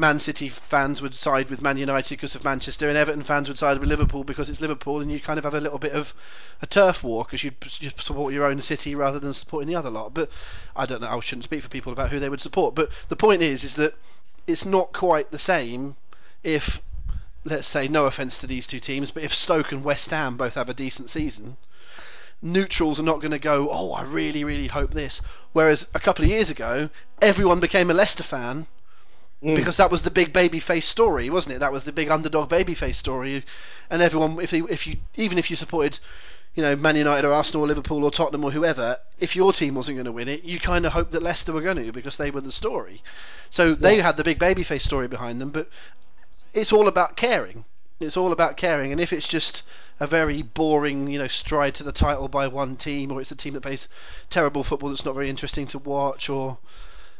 Man 0.00 0.20
City 0.20 0.48
fans 0.48 1.02
would 1.02 1.16
side 1.16 1.50
with 1.50 1.60
Man 1.60 1.76
United 1.76 2.10
because 2.10 2.36
of 2.36 2.44
Manchester, 2.44 2.88
and 2.88 2.96
Everton 2.96 3.24
fans 3.24 3.48
would 3.48 3.58
side 3.58 3.80
with 3.80 3.88
Liverpool 3.88 4.22
because 4.22 4.48
it's 4.48 4.60
Liverpool, 4.60 5.00
and 5.00 5.10
you 5.10 5.18
kind 5.18 5.38
of 5.38 5.44
have 5.44 5.54
a 5.54 5.60
little 5.60 5.80
bit 5.80 5.90
of 5.90 6.14
a 6.62 6.68
turf 6.68 7.02
war 7.02 7.24
because 7.24 7.42
you 7.42 7.50
support 7.98 8.32
your 8.32 8.44
own 8.44 8.60
city 8.60 8.94
rather 8.94 9.18
than 9.18 9.34
supporting 9.34 9.66
the 9.66 9.74
other 9.74 9.90
lot. 9.90 10.14
But 10.14 10.30
I 10.76 10.86
don't 10.86 11.00
know. 11.00 11.08
I 11.08 11.18
shouldn't 11.18 11.42
speak 11.42 11.64
for 11.64 11.68
people 11.68 11.92
about 11.92 12.10
who 12.10 12.20
they 12.20 12.28
would 12.28 12.40
support. 12.40 12.76
But 12.76 12.90
the 13.08 13.16
point 13.16 13.42
is, 13.42 13.64
is 13.64 13.74
that 13.74 13.96
it's 14.46 14.64
not 14.64 14.92
quite 14.92 15.32
the 15.32 15.38
same 15.38 15.96
if, 16.44 16.80
let's 17.44 17.66
say, 17.66 17.88
no 17.88 18.06
offence 18.06 18.38
to 18.38 18.46
these 18.46 18.68
two 18.68 18.78
teams, 18.78 19.10
but 19.10 19.24
if 19.24 19.34
Stoke 19.34 19.72
and 19.72 19.82
West 19.82 20.10
Ham 20.10 20.36
both 20.36 20.54
have 20.54 20.68
a 20.68 20.74
decent 20.74 21.10
season, 21.10 21.56
neutrals 22.40 23.00
are 23.00 23.02
not 23.02 23.20
going 23.20 23.32
to 23.32 23.40
go, 23.40 23.68
oh, 23.68 23.94
I 23.94 24.02
really, 24.02 24.44
really 24.44 24.68
hope 24.68 24.92
this. 24.92 25.20
Whereas 25.54 25.88
a 25.92 25.98
couple 25.98 26.24
of 26.24 26.30
years 26.30 26.50
ago, 26.50 26.88
everyone 27.20 27.58
became 27.58 27.90
a 27.90 27.94
Leicester 27.94 28.22
fan 28.22 28.68
Mm. 29.42 29.54
Because 29.54 29.76
that 29.76 29.90
was 29.90 30.02
the 30.02 30.10
big 30.10 30.32
babyface 30.32 30.82
story, 30.82 31.30
wasn't 31.30 31.56
it? 31.56 31.58
That 31.60 31.72
was 31.72 31.84
the 31.84 31.92
big 31.92 32.10
underdog 32.10 32.50
babyface 32.50 32.96
story, 32.96 33.44
and 33.88 34.02
everyone, 34.02 34.40
if 34.40 34.50
they, 34.50 34.60
if 34.60 34.86
you, 34.86 34.96
even 35.16 35.38
if 35.38 35.48
you 35.48 35.54
supported, 35.54 36.00
you 36.56 36.62
know, 36.62 36.74
Man 36.74 36.96
United 36.96 37.24
or 37.24 37.32
Arsenal 37.32 37.62
or 37.62 37.68
Liverpool 37.68 38.02
or 38.02 38.10
Tottenham 38.10 38.42
or 38.42 38.50
whoever, 38.50 38.98
if 39.20 39.36
your 39.36 39.52
team 39.52 39.76
wasn't 39.76 39.96
going 39.96 40.06
to 40.06 40.12
win 40.12 40.28
it, 40.28 40.42
you 40.42 40.58
kind 40.58 40.84
of 40.84 40.92
hoped 40.92 41.12
that 41.12 41.22
Leicester 41.22 41.52
were 41.52 41.60
going 41.60 41.76
to 41.76 41.92
because 41.92 42.16
they 42.16 42.32
were 42.32 42.40
the 42.40 42.50
story. 42.50 43.00
So 43.50 43.74
they 43.74 44.00
had 44.00 44.16
the 44.16 44.24
big 44.24 44.40
babyface 44.40 44.82
story 44.82 45.06
behind 45.06 45.40
them, 45.40 45.50
but 45.50 45.68
it's 46.52 46.72
all 46.72 46.88
about 46.88 47.16
caring. 47.16 47.64
It's 48.00 48.16
all 48.16 48.32
about 48.32 48.56
caring, 48.56 48.92
and 48.92 49.00
if 49.00 49.12
it's 49.12 49.26
just 49.26 49.62
a 50.00 50.06
very 50.06 50.42
boring, 50.42 51.08
you 51.08 51.18
know, 51.18 51.26
stride 51.26 51.74
to 51.76 51.82
the 51.82 51.92
title 51.92 52.28
by 52.28 52.46
one 52.46 52.76
team, 52.76 53.10
or 53.10 53.20
it's 53.20 53.32
a 53.32 53.36
team 53.36 53.54
that 53.54 53.62
plays 53.62 53.88
terrible 54.30 54.62
football 54.62 54.90
that's 54.90 55.04
not 55.04 55.14
very 55.14 55.28
interesting 55.28 55.66
to 55.68 55.78
watch, 55.78 56.28
or 56.28 56.58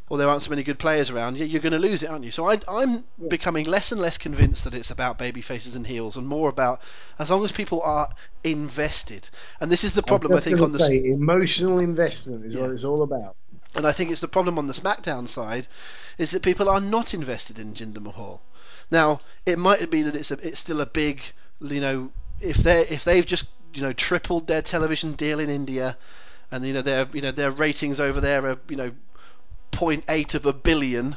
or 0.09 0.19
there 0.19 0.29
aren't 0.29 0.43
so 0.43 0.51
many 0.51 0.63
good 0.63 0.79
players 0.79 1.11
around, 1.11 1.39
you're 1.39 1.61
going 1.61 1.73
to 1.73 1.79
lose 1.79 2.03
it, 2.03 2.11
aren't 2.11 2.25
you? 2.25 2.31
So 2.31 2.47
I, 2.47 2.61
am 2.83 3.05
yeah. 3.19 3.29
becoming 3.29 3.67
less 3.67 3.93
and 3.93 4.01
less 4.01 4.19
convinced 4.19 4.65
that 4.65 4.75
it's 4.75 4.91
about 4.91 5.19
baby 5.19 5.43
faces 5.43 5.77
and 5.77 5.87
heels, 5.87 6.17
and 6.17 6.27
more 6.27 6.49
about 6.49 6.81
as 7.19 7.31
long 7.31 7.45
as 7.45 7.53
people 7.53 7.83
are 7.83 8.09
invested. 8.43 9.29
And 9.61 9.71
this 9.71 9.85
is 9.85 9.93
the 9.93 10.03
problem 10.03 10.33
I, 10.33 10.41
think 10.41 10.61
on 10.61 10.71
the 10.71 10.79
say, 10.79 11.05
emotional 11.05 11.79
investment 11.79 12.47
is 12.47 12.55
yeah. 12.55 12.63
what 12.63 12.71
it's 12.71 12.85
all 12.85 13.03
about. 13.03 13.37
And 13.75 13.87
I 13.87 13.93
think 13.93 14.11
it's 14.11 14.21
the 14.21 14.29
problem 14.29 14.59
on 14.59 14.67
the 14.67 14.73
SmackDown 14.73 15.29
side 15.29 15.67
is 16.17 16.31
that 16.31 16.43
people 16.43 16.69
are 16.69 16.81
not 16.81 17.15
invested 17.15 17.59
in 17.59 17.75
Jinder 17.75 18.03
Mahal. 18.03 18.43
Now 18.91 19.19
it 19.45 19.59
might 19.59 19.91
be 19.91 20.03
that 20.03 20.17
it's 20.17 20.31
a, 20.31 20.47
it's 20.47 20.61
still 20.61 20.81
a 20.81 20.87
big, 20.87 21.21
you 21.61 21.81
know, 21.81 22.11
if 22.41 22.57
they 22.59 22.87
if 22.87 23.05
they've 23.05 23.27
just 23.27 23.47
you 23.75 23.83
know 23.83 23.93
tripled 23.93 24.47
their 24.47 24.63
television 24.63 25.13
deal 25.13 25.41
in 25.41 25.51
India, 25.51 25.97
and 26.51 26.65
you 26.65 26.73
know 26.73 26.83
their 26.83 27.07
you 27.13 27.21
know 27.21 27.31
their 27.31 27.51
ratings 27.51 28.01
over 28.01 28.21
there 28.21 28.47
are 28.47 28.59
you 28.69 28.77
know 28.77 28.93
0.8 29.79 30.35
of 30.35 30.47
a 30.47 30.53
billion, 30.53 31.17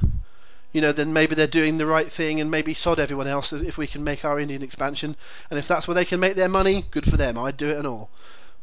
you 0.71 0.81
know, 0.81 0.91
then 0.91 1.13
maybe 1.13 1.35
they're 1.35 1.47
doing 1.47 1.77
the 1.77 1.85
right 1.85 2.11
thing 2.11 2.39
and 2.39 2.49
maybe 2.49 2.73
sod 2.73 2.99
everyone 2.99 3.27
else 3.27 3.51
if 3.53 3.77
we 3.77 3.87
can 3.87 4.03
make 4.03 4.23
our 4.23 4.39
Indian 4.39 4.61
expansion. 4.61 5.15
And 5.49 5.59
if 5.59 5.67
that's 5.67 5.87
where 5.87 5.95
they 5.95 6.05
can 6.05 6.19
make 6.19 6.35
their 6.35 6.49
money, 6.49 6.85
good 6.91 7.09
for 7.09 7.17
them. 7.17 7.37
I'd 7.37 7.57
do 7.57 7.69
it 7.69 7.77
and 7.77 7.87
all. 7.87 8.09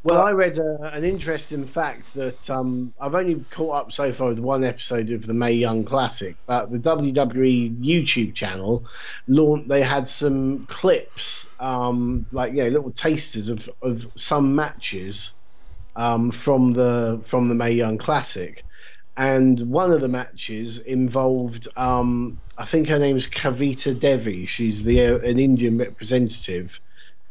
Well, 0.01 0.21
I 0.21 0.31
read 0.31 0.57
uh, 0.57 0.77
an 0.93 1.03
interesting 1.03 1.65
fact 1.65 2.13
that 2.13 2.49
um, 2.49 2.93
I've 3.01 3.15
only 3.15 3.43
caught 3.51 3.75
up 3.75 3.91
so 3.91 4.13
far 4.13 4.29
with 4.29 4.39
one 4.39 4.63
episode 4.63 5.11
of 5.11 5.27
the 5.27 5.33
Mae 5.33 5.51
Young 5.51 5.83
Classic, 5.83 6.37
but 6.45 6.71
the 6.71 6.77
WWE 6.77 7.83
YouTube 7.83 8.33
channel 8.33 8.85
launched. 9.27 9.67
They 9.67 9.81
had 9.81 10.07
some 10.07 10.65
clips, 10.67 11.51
um, 11.59 12.25
like 12.31 12.53
yeah, 12.53 12.65
little 12.65 12.91
tasters 12.91 13.49
of, 13.49 13.69
of 13.81 14.09
some 14.15 14.55
matches 14.55 15.35
um, 15.97 16.31
from 16.31 16.71
the 16.71 17.19
from 17.25 17.49
the 17.49 17.55
Mae 17.55 17.73
Young 17.73 17.97
Classic, 17.97 18.63
and 19.19 19.59
one 19.59 19.91
of 19.91 20.01
the 20.01 20.07
matches 20.07 20.79
involved. 20.79 21.67
Um, 21.75 22.39
I 22.57 22.65
think 22.65 22.87
her 22.87 22.99
name 22.99 23.17
is 23.17 23.27
Kavita 23.27 23.99
Devi. 23.99 24.45
She's 24.45 24.83
the 24.83 25.05
uh, 25.05 25.17
an 25.17 25.37
Indian 25.37 25.77
representative 25.77 26.79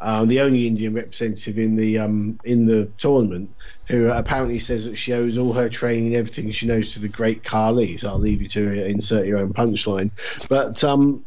um, 0.00 0.28
the 0.28 0.40
only 0.40 0.66
Indian 0.66 0.94
representative 0.94 1.58
in 1.58 1.74
the 1.74 1.98
um, 1.98 2.38
in 2.44 2.66
the 2.66 2.86
tournament, 2.98 3.54
who 3.88 4.08
apparently 4.08 4.60
says 4.60 4.84
that 4.84 4.96
she 4.96 5.12
owes 5.12 5.38
all 5.38 5.54
her 5.54 5.68
training, 5.68 6.14
everything 6.14 6.50
she 6.52 6.66
knows, 6.66 6.92
to 6.92 7.00
the 7.00 7.08
great 7.08 7.42
Khali. 7.42 7.96
So 7.96 8.08
I'll 8.08 8.18
leave 8.18 8.40
you 8.40 8.48
to 8.50 8.86
insert 8.86 9.26
your 9.26 9.38
own 9.38 9.52
punchline. 9.52 10.12
But 10.48 10.84
um, 10.84 11.24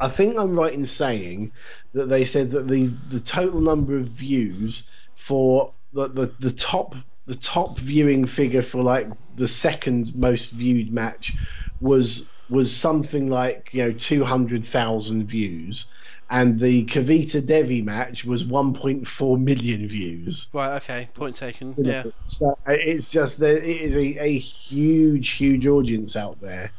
I 0.00 0.08
think 0.08 0.38
I'm 0.38 0.58
right 0.58 0.72
in 0.72 0.86
saying 0.86 1.52
that 1.92 2.06
they 2.06 2.24
said 2.24 2.50
that 2.50 2.66
the 2.66 2.86
the 2.86 3.20
total 3.20 3.60
number 3.60 3.96
of 3.96 4.06
views 4.06 4.88
for 5.14 5.72
the 5.92 6.08
the, 6.08 6.34
the 6.40 6.50
top 6.50 6.96
the 7.26 7.34
top 7.34 7.78
viewing 7.78 8.26
figure 8.26 8.62
for 8.62 8.82
like 8.82 9.08
the 9.36 9.48
second 9.48 10.14
most 10.14 10.50
viewed 10.50 10.92
match 10.92 11.36
was 11.80 12.28
was 12.48 12.74
something 12.74 13.30
like 13.30 13.70
you 13.72 13.84
know 13.84 13.92
200,000 13.92 15.26
views 15.26 15.90
and 16.32 16.58
the 16.58 16.86
Kavita 16.86 17.44
Devi 17.44 17.82
match 17.82 18.24
was 18.24 18.42
1.4 18.42 19.38
million 19.38 19.86
views. 19.86 20.48
Right. 20.54 20.76
Okay. 20.76 21.08
Point 21.12 21.36
taken. 21.36 21.74
Yeah. 21.76 22.04
So 22.24 22.58
it's 22.66 23.10
just 23.10 23.40
that 23.40 23.58
it 23.58 23.82
is 23.82 23.94
a, 23.94 24.24
a 24.24 24.38
huge, 24.38 25.28
huge 25.28 25.66
audience 25.66 26.16
out 26.16 26.40
there. 26.40 26.72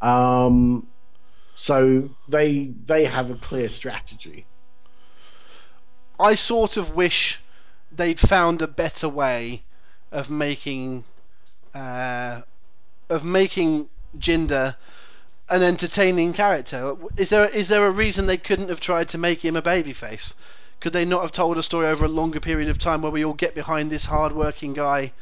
Um, 0.00 0.88
so 1.54 2.10
they 2.28 2.72
they 2.84 3.04
have 3.04 3.30
a 3.30 3.36
clear 3.36 3.68
strategy. 3.68 4.44
I 6.18 6.34
sort 6.34 6.76
of 6.76 6.96
wish 6.96 7.38
they'd 7.92 8.18
found 8.18 8.60
a 8.60 8.66
better 8.66 9.08
way 9.08 9.62
of 10.16 10.30
making 10.30 11.04
uh, 11.74 12.40
of 13.10 13.22
making 13.22 13.88
Jinder 14.18 14.74
an 15.50 15.62
entertaining 15.62 16.32
character. 16.32 16.96
Is 17.18 17.28
there 17.28 17.46
is 17.46 17.68
there 17.68 17.86
a 17.86 17.90
reason 17.90 18.26
they 18.26 18.38
couldn't 18.38 18.70
have 18.70 18.80
tried 18.80 19.10
to 19.10 19.18
make 19.18 19.44
him 19.44 19.56
a 19.56 19.62
babyface? 19.62 20.32
Could 20.80 20.94
they 20.94 21.04
not 21.04 21.20
have 21.20 21.32
told 21.32 21.58
a 21.58 21.62
story 21.62 21.86
over 21.86 22.06
a 22.06 22.08
longer 22.20 22.40
period 22.40 22.70
of 22.70 22.78
time 22.78 23.02
where 23.02 23.12
we 23.12 23.24
all 23.26 23.34
get 23.34 23.54
behind 23.54 23.90
this 23.90 24.06
hard-working 24.06 24.72
guy 24.72 25.12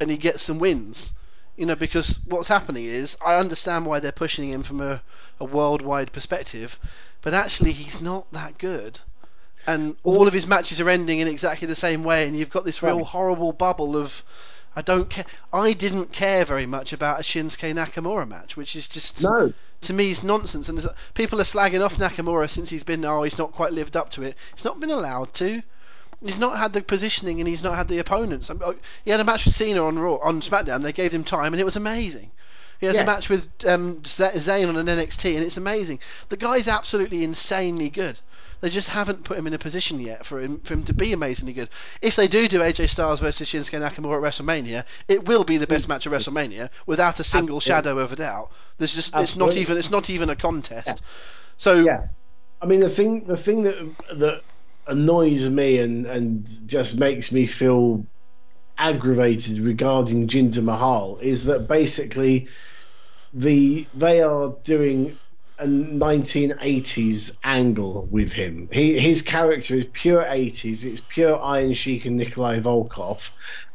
and 0.00 0.10
he 0.10 0.16
gets 0.16 0.42
some 0.42 0.58
wins? 0.58 1.12
You 1.56 1.66
know, 1.66 1.76
because 1.76 2.18
what's 2.26 2.48
happening 2.48 2.86
is 2.86 3.16
I 3.24 3.36
understand 3.36 3.86
why 3.86 4.00
they're 4.00 4.12
pushing 4.12 4.50
him 4.50 4.64
from 4.64 4.80
a, 4.80 5.00
a 5.38 5.44
worldwide 5.44 6.12
perspective, 6.12 6.78
but 7.22 7.34
actually 7.34 7.72
he's 7.72 8.00
not 8.00 8.32
that 8.32 8.58
good. 8.58 9.00
And 9.68 9.96
all 10.02 10.26
of 10.26 10.32
his 10.32 10.46
matches 10.46 10.80
are 10.80 10.88
ending 10.88 11.20
in 11.20 11.28
exactly 11.28 11.68
the 11.68 11.74
same 11.74 12.02
way, 12.02 12.26
and 12.26 12.36
you've 12.36 12.50
got 12.50 12.64
this 12.64 12.82
real 12.82 13.04
horrible 13.04 13.52
bubble 13.52 13.96
of 13.96 14.24
I 14.78 14.82
don't 14.82 15.10
care. 15.10 15.24
I 15.52 15.72
didn't 15.72 16.12
care 16.12 16.44
very 16.44 16.64
much 16.64 16.92
about 16.92 17.18
a 17.18 17.22
Shinsuke 17.24 17.74
Nakamura 17.74 18.28
match, 18.28 18.56
which 18.56 18.76
is 18.76 18.86
just 18.86 19.22
no. 19.24 19.52
to 19.80 19.92
me 19.92 20.10
is 20.10 20.22
nonsense. 20.22 20.68
And 20.68 20.88
people 21.14 21.40
are 21.40 21.44
slagging 21.44 21.84
off 21.84 21.96
Nakamura 21.96 22.48
since 22.48 22.70
he's 22.70 22.84
been 22.84 23.04
oh 23.04 23.24
he's 23.24 23.38
not 23.38 23.50
quite 23.52 23.72
lived 23.72 23.96
up 23.96 24.10
to 24.10 24.22
it. 24.22 24.36
He's 24.54 24.64
not 24.64 24.78
been 24.78 24.90
allowed 24.90 25.34
to. 25.34 25.62
He's 26.24 26.38
not 26.38 26.58
had 26.58 26.72
the 26.72 26.80
positioning 26.80 27.40
and 27.40 27.48
he's 27.48 27.64
not 27.64 27.76
had 27.76 27.88
the 27.88 27.98
opponents. 27.98 28.50
Oh, 28.50 28.76
he 29.04 29.10
had 29.10 29.20
a 29.20 29.24
match 29.24 29.44
with 29.44 29.54
Cena 29.54 29.84
on 29.84 29.98
Raw 29.98 30.16
on 30.16 30.42
SmackDown. 30.42 30.82
They 30.82 30.92
gave 30.92 31.12
him 31.12 31.24
time 31.24 31.54
and 31.54 31.60
it 31.60 31.64
was 31.64 31.76
amazing. 31.76 32.30
He 32.78 32.86
has 32.86 32.94
yes. 32.94 33.02
a 33.02 33.06
match 33.06 33.28
with 33.28 33.48
um, 33.66 33.96
Zayn 34.02 34.68
on 34.68 34.76
an 34.76 34.86
NXT 34.86 35.34
and 35.34 35.44
it's 35.44 35.56
amazing. 35.56 35.98
The 36.28 36.36
guy's 36.36 36.68
absolutely 36.68 37.24
insanely 37.24 37.90
good. 37.90 38.20
They 38.60 38.70
just 38.70 38.88
haven't 38.88 39.24
put 39.24 39.38
him 39.38 39.46
in 39.46 39.54
a 39.54 39.58
position 39.58 40.00
yet 40.00 40.26
for 40.26 40.40
him 40.40 40.60
for 40.60 40.74
him 40.74 40.84
to 40.84 40.94
be 40.94 41.12
amazingly 41.12 41.52
good. 41.52 41.68
If 42.02 42.16
they 42.16 42.28
do 42.28 42.48
do 42.48 42.60
AJ 42.60 42.90
Styles 42.90 43.20
versus 43.20 43.48
Shinsuke 43.48 43.80
Nakamura 43.80 44.16
at 44.16 44.22
WrestleMania, 44.22 44.84
it 45.06 45.24
will 45.24 45.44
be 45.44 45.58
the 45.58 45.66
best 45.66 45.88
match 45.88 46.06
of 46.06 46.12
WrestleMania 46.12 46.70
without 46.86 47.20
a 47.20 47.24
single 47.24 47.58
Absolutely. 47.58 47.90
shadow 47.90 47.98
of 48.00 48.12
a 48.12 48.16
doubt. 48.16 48.50
There's 48.78 48.94
just 48.94 49.14
Absolutely. 49.14 49.22
it's 49.22 49.36
not 49.36 49.60
even 49.60 49.78
it's 49.78 49.90
not 49.90 50.10
even 50.10 50.30
a 50.30 50.36
contest. 50.36 50.86
Yeah. 50.86 50.94
So 51.56 51.74
yeah, 51.82 52.08
I 52.60 52.66
mean 52.66 52.80
the 52.80 52.88
thing 52.88 53.26
the 53.26 53.36
thing 53.36 53.62
that 53.62 53.76
that 54.18 54.42
annoys 54.86 55.48
me 55.48 55.78
and 55.78 56.06
and 56.06 56.48
just 56.66 56.98
makes 56.98 57.30
me 57.30 57.46
feel 57.46 58.06
aggravated 58.76 59.58
regarding 59.58 60.28
Jinder 60.28 60.62
Mahal 60.62 61.18
is 61.20 61.44
that 61.46 61.68
basically 61.68 62.48
the 63.32 63.86
they 63.94 64.22
are 64.22 64.56
doing 64.64 65.18
a 65.58 65.66
1980s 65.66 67.38
angle 67.42 68.06
with 68.10 68.32
him. 68.32 68.68
He, 68.72 68.98
his 68.98 69.22
character 69.22 69.74
is 69.74 69.86
pure 69.86 70.22
80s. 70.22 70.84
It's 70.84 71.00
pure 71.00 71.40
Iron 71.40 71.74
Sheik 71.74 72.04
and 72.04 72.16
Nikolai 72.16 72.60
Volkov, 72.60 73.32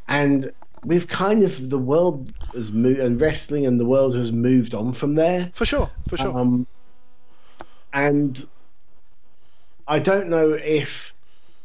and 0.08 0.52
we've 0.84 1.08
kind 1.08 1.44
of 1.44 1.70
the 1.70 1.78
world 1.78 2.34
has 2.54 2.72
moved 2.72 3.00
and 3.00 3.20
wrestling 3.20 3.66
and 3.66 3.80
the 3.80 3.86
world 3.86 4.16
has 4.16 4.32
moved 4.32 4.74
on 4.76 4.94
from 4.94 5.16
there. 5.16 5.52
For 5.54 5.66
sure, 5.66 5.90
for 6.08 6.18
sure. 6.18 6.38
Um, 6.38 6.68
and 7.92 8.48
I 9.88 10.00
don't 10.00 10.30
know 10.30 10.54
if 10.54 11.14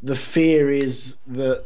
the 0.03 0.15
fear 0.15 0.71
is 0.71 1.19
that 1.29 1.65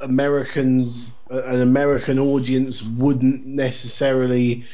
Americans, 0.00 1.16
an 1.30 1.60
American 1.60 2.18
audience, 2.18 2.82
wouldn't 2.82 3.46
necessarily 3.46 4.66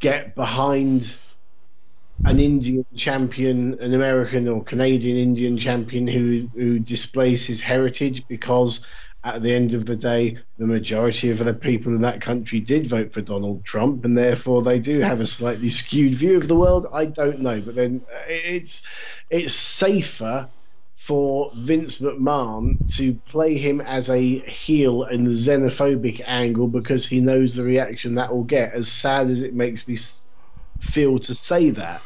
get 0.00 0.34
behind 0.34 1.14
an 2.24 2.38
Indian 2.38 2.84
champion, 2.96 3.80
an 3.80 3.94
American 3.94 4.48
or 4.48 4.62
Canadian 4.62 5.16
Indian 5.16 5.58
champion 5.58 6.06
who 6.06 6.48
who 6.54 6.78
displays 6.78 7.44
his 7.44 7.60
heritage 7.60 8.26
because 8.28 8.86
at 9.22 9.42
the 9.42 9.54
end 9.54 9.74
of 9.74 9.84
the 9.84 9.96
day, 9.96 10.38
the 10.56 10.66
majority 10.66 11.30
of 11.30 11.38
the 11.38 11.52
people 11.52 11.94
in 11.94 12.02
that 12.02 12.22
country 12.22 12.60
did 12.60 12.86
vote 12.86 13.12
for 13.12 13.20
Donald 13.20 13.64
Trump, 13.64 14.04
and 14.04 14.16
therefore 14.16 14.62
they 14.62 14.78
do 14.78 15.00
have 15.00 15.20
a 15.20 15.26
slightly 15.26 15.68
skewed 15.70 16.14
view 16.14 16.36
of 16.36 16.48
the 16.48 16.56
world. 16.56 16.86
I 16.92 17.06
don't 17.06 17.40
know, 17.40 17.60
but 17.60 17.74
then 17.74 18.04
uh, 18.10 18.18
it's 18.28 18.86
it's 19.28 19.54
safer 19.54 20.48
for 20.94 21.50
Vince 21.54 22.00
McMahon 22.00 22.78
to 22.96 23.14
play 23.14 23.56
him 23.56 23.80
as 23.80 24.10
a 24.10 24.38
heel 24.40 25.04
in 25.04 25.24
the 25.24 25.30
xenophobic 25.30 26.22
angle 26.26 26.68
because 26.68 27.06
he 27.06 27.20
knows 27.20 27.54
the 27.54 27.64
reaction 27.64 28.16
that 28.16 28.32
will 28.34 28.44
get. 28.44 28.74
As 28.74 28.90
sad 28.90 29.28
as 29.28 29.42
it 29.42 29.54
makes 29.54 29.88
me 29.88 29.96
feel 30.78 31.18
to 31.20 31.34
say 31.34 31.70
that, 31.70 32.02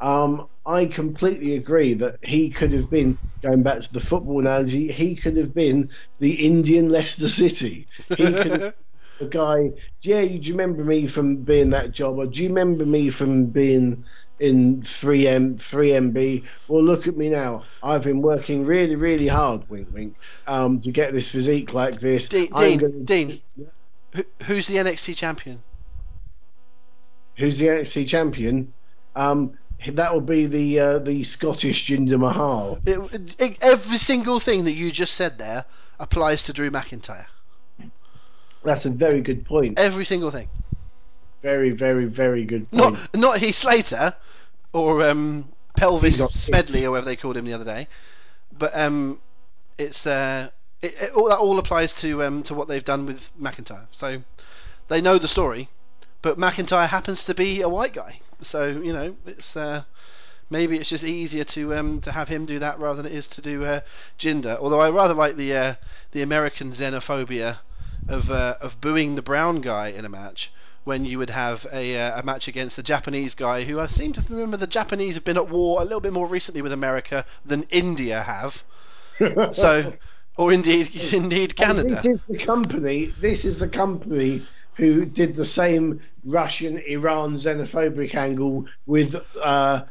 um, 0.00 0.48
I 0.64 0.86
completely 0.86 1.54
agree 1.54 1.94
that 1.94 2.18
he 2.22 2.50
could 2.50 2.72
have 2.72 2.90
been 2.90 3.18
going 3.42 3.62
back 3.62 3.80
to 3.80 3.92
the 3.92 4.00
football 4.00 4.40
analogy. 4.40 4.90
He 4.92 5.16
could 5.16 5.36
have 5.36 5.54
been 5.54 5.90
the 6.18 6.46
Indian 6.46 6.88
Leicester 6.88 7.28
City. 7.28 7.86
He 8.08 8.16
could 8.16 8.46
have 8.46 8.74
the 9.18 9.26
guy. 9.26 9.72
Yeah, 10.02 10.22
do 10.22 10.34
you 10.34 10.52
remember 10.52 10.84
me 10.84 11.06
from 11.06 11.36
being 11.38 11.70
that 11.70 11.92
job, 11.92 12.18
or 12.18 12.26
do 12.26 12.42
you 12.42 12.48
remember 12.48 12.86
me 12.86 13.10
from 13.10 13.46
being 13.46 14.04
in 14.38 14.82
3M 14.82 15.56
3MB? 15.56 16.44
Well, 16.68 16.84
look 16.84 17.08
at 17.08 17.16
me 17.16 17.28
now. 17.28 17.64
I've 17.82 18.04
been 18.04 18.22
working 18.22 18.64
really, 18.64 18.94
really 18.94 19.26
hard. 19.26 19.68
Wink, 19.68 19.88
wink. 19.92 20.16
Um, 20.46 20.80
to 20.80 20.92
get 20.92 21.12
this 21.12 21.30
physique 21.30 21.74
like 21.74 21.98
this. 21.98 22.28
Dean, 22.28 22.50
Dean, 22.54 22.78
gonna... 22.78 22.92
Dean 23.04 23.40
who's 24.44 24.66
the 24.66 24.76
NXT 24.76 25.16
champion? 25.16 25.62
Who's 27.36 27.58
the 27.58 27.68
NXT 27.68 28.08
champion? 28.08 28.72
Um, 29.14 29.58
that 29.86 30.14
would 30.14 30.26
be 30.26 30.46
the 30.46 30.80
uh, 30.80 30.98
the 30.98 31.22
Scottish 31.24 31.86
Jinder 31.86 32.18
Mahal. 32.18 32.78
It, 32.84 33.34
it, 33.38 33.58
every 33.60 33.98
single 33.98 34.40
thing 34.40 34.64
that 34.64 34.72
you 34.72 34.90
just 34.90 35.14
said 35.14 35.38
there 35.38 35.64
applies 35.98 36.44
to 36.44 36.52
Drew 36.52 36.70
McIntyre. 36.70 37.26
That's 38.64 38.86
a 38.86 38.90
very 38.90 39.20
good 39.20 39.44
point. 39.44 39.78
Every 39.78 40.04
single 40.04 40.30
thing. 40.30 40.48
Very, 41.42 41.70
very, 41.70 42.06
very 42.06 42.44
good 42.44 42.70
point. 42.70 42.94
Not 42.94 43.14
not 43.14 43.38
Heath 43.38 43.54
Slater 43.54 44.14
or 44.72 45.08
um, 45.08 45.48
Pelvis 45.76 46.18
Smedley 46.32 46.84
or 46.84 46.90
whatever 46.90 47.06
they 47.06 47.16
called 47.16 47.36
him 47.36 47.44
the 47.44 47.52
other 47.52 47.64
day, 47.64 47.86
but 48.56 48.76
um, 48.76 49.20
it's 49.78 50.06
uh, 50.06 50.50
it, 50.82 50.94
it, 51.00 51.12
all, 51.12 51.28
that 51.28 51.38
all 51.38 51.58
applies 51.58 51.94
to 52.00 52.24
um, 52.24 52.42
to 52.44 52.54
what 52.54 52.66
they've 52.66 52.84
done 52.84 53.06
with 53.06 53.30
McIntyre. 53.40 53.86
So 53.92 54.22
they 54.88 55.00
know 55.00 55.18
the 55.18 55.28
story, 55.28 55.68
but 56.20 56.36
McIntyre 56.36 56.88
happens 56.88 57.24
to 57.26 57.34
be 57.34 57.60
a 57.60 57.68
white 57.68 57.92
guy. 57.92 58.20
So 58.40 58.66
you 58.66 58.92
know, 58.92 59.16
it's 59.26 59.56
uh, 59.56 59.82
maybe 60.50 60.78
it's 60.78 60.88
just 60.88 61.04
easier 61.04 61.44
to 61.44 61.74
um, 61.74 62.00
to 62.02 62.12
have 62.12 62.28
him 62.28 62.46
do 62.46 62.58
that 62.60 62.78
rather 62.78 63.02
than 63.02 63.12
it 63.12 63.16
is 63.16 63.28
to 63.28 63.40
do 63.40 63.64
uh, 63.64 63.80
Jinder. 64.18 64.58
Although 64.58 64.80
I 64.80 64.90
rather 64.90 65.14
like 65.14 65.36
the 65.36 65.54
uh, 65.56 65.74
the 66.12 66.22
American 66.22 66.72
xenophobia 66.72 67.58
of 68.08 68.30
uh, 68.30 68.56
of 68.60 68.80
booing 68.80 69.14
the 69.14 69.22
brown 69.22 69.60
guy 69.60 69.88
in 69.88 70.04
a 70.04 70.08
match 70.08 70.52
when 70.84 71.04
you 71.04 71.18
would 71.18 71.30
have 71.30 71.66
a, 71.70 71.98
uh, 71.98 72.20
a 72.20 72.22
match 72.22 72.48
against 72.48 72.76
the 72.76 72.82
Japanese 72.82 73.34
guy 73.34 73.62
who 73.64 73.78
I 73.78 73.86
seem 73.86 74.14
to 74.14 74.22
remember 74.30 74.56
the 74.56 74.66
Japanese 74.66 75.16
have 75.16 75.24
been 75.24 75.36
at 75.36 75.48
war 75.48 75.82
a 75.82 75.84
little 75.84 76.00
bit 76.00 76.14
more 76.14 76.26
recently 76.26 76.62
with 76.62 76.72
America 76.72 77.26
than 77.44 77.64
India 77.64 78.22
have. 78.22 78.64
so 79.52 79.92
or 80.38 80.52
indeed 80.52 80.94
indeed 81.12 81.56
Canada. 81.56 81.90
This 81.90 82.06
is 82.06 82.20
the 82.28 82.38
company. 82.38 83.12
This 83.20 83.44
is 83.44 83.58
the 83.58 83.68
company 83.68 84.46
who 84.78 85.04
did 85.04 85.34
the 85.34 85.44
same 85.44 86.00
Russian 86.24 86.78
Iran 86.78 87.34
xenophobic 87.34 88.14
angle 88.14 88.66
with 88.86 89.16
uh, 89.42 89.84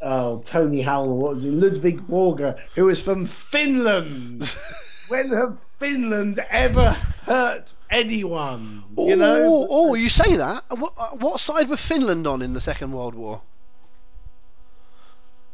oh, 0.00 0.38
Tony 0.38 0.82
Halme. 0.82 1.16
What 1.16 1.34
was 1.34 1.44
it? 1.44 1.52
Ludvig 1.52 2.00
Borga, 2.08 2.58
who 2.74 2.86
was 2.86 3.00
from 3.00 3.26
Finland. 3.26 4.52
when 5.08 5.30
have 5.30 5.58
Finland 5.76 6.40
ever 6.50 6.96
hurt 7.24 7.72
anyone? 7.90 8.84
You 8.96 9.12
oh, 9.12 9.16
know? 9.16 9.66
oh, 9.70 9.94
you 9.94 10.08
say 10.08 10.36
that? 10.36 10.64
What, 10.70 11.20
what 11.20 11.38
side 11.38 11.68
were 11.68 11.76
Finland 11.76 12.26
on 12.26 12.40
in 12.40 12.54
the 12.54 12.60
Second 12.60 12.92
World 12.92 13.14
War? 13.14 13.42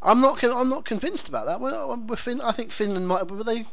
I'm 0.01 0.21
not. 0.21 0.43
I'm 0.43 0.69
not 0.69 0.85
convinced 0.85 1.29
about 1.29 1.45
that. 1.45 1.61
Well, 1.61 1.97
we're 2.07 2.17
fin- 2.17 2.41
I 2.41 2.51
think 2.51 2.71
Finland 2.71 3.07
might. 3.07 3.29
Were 3.29 3.43
they? 3.43 3.65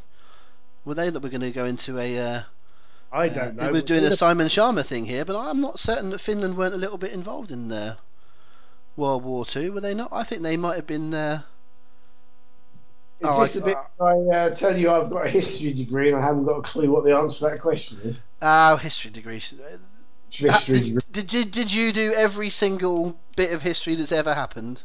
Were 0.84 0.94
they 0.94 1.10
that 1.10 1.22
we're 1.22 1.28
going 1.28 1.40
to 1.40 1.50
go 1.50 1.64
into 1.64 1.98
a? 1.98 2.18
Uh, 2.18 2.42
I 3.12 3.28
don't 3.28 3.58
uh, 3.58 3.66
know. 3.66 3.72
We're 3.72 3.82
doing 3.82 4.04
a 4.04 4.12
Simon 4.16 4.48
Schama 4.48 4.84
thing 4.84 5.04
here, 5.04 5.24
but 5.24 5.36
I'm 5.36 5.60
not 5.60 5.78
certain 5.78 6.10
that 6.10 6.20
Finland 6.20 6.56
weren't 6.56 6.74
a 6.74 6.78
little 6.78 6.98
bit 6.98 7.12
involved 7.12 7.50
in 7.50 7.70
uh, 7.72 7.96
World 8.96 9.24
War 9.24 9.44
Two. 9.44 9.72
Were 9.72 9.80
they 9.80 9.94
not? 9.94 10.10
I 10.12 10.22
think 10.24 10.42
they 10.42 10.56
might 10.56 10.76
have 10.76 10.86
been. 10.86 11.12
Uh, 11.12 11.42
Is 13.20 13.26
Oh, 13.28 13.40
this 13.40 13.56
I- 13.56 13.58
the 13.58 13.64
bit 13.66 13.76
I 14.00 14.36
uh, 14.36 14.54
tell 14.54 14.76
you 14.76 14.90
I've 14.92 15.10
got 15.10 15.26
a 15.26 15.28
history 15.28 15.72
degree 15.72 16.08
and 16.12 16.16
I 16.18 16.24
haven't 16.26 16.44
got 16.44 16.58
a 16.58 16.62
clue 16.62 16.90
what 16.90 17.04
the 17.04 17.16
answer 17.16 17.38
to 17.40 17.50
that 17.54 17.60
question 17.60 18.00
is? 18.04 18.22
ah, 18.40 18.76
history 18.76 19.10
degrees. 19.10 19.52
Uh, 19.52 19.76
History 20.32 20.74
did, 20.78 20.84
degree. 20.84 21.00
did, 21.10 21.26
did, 21.26 21.50
did 21.50 21.72
you 21.72 21.92
do 21.92 22.14
every 22.14 22.50
single 22.50 23.18
bit 23.34 23.52
of 23.52 23.62
history 23.62 23.96
that's 23.96 24.12
ever 24.12 24.32
happened? 24.32 24.80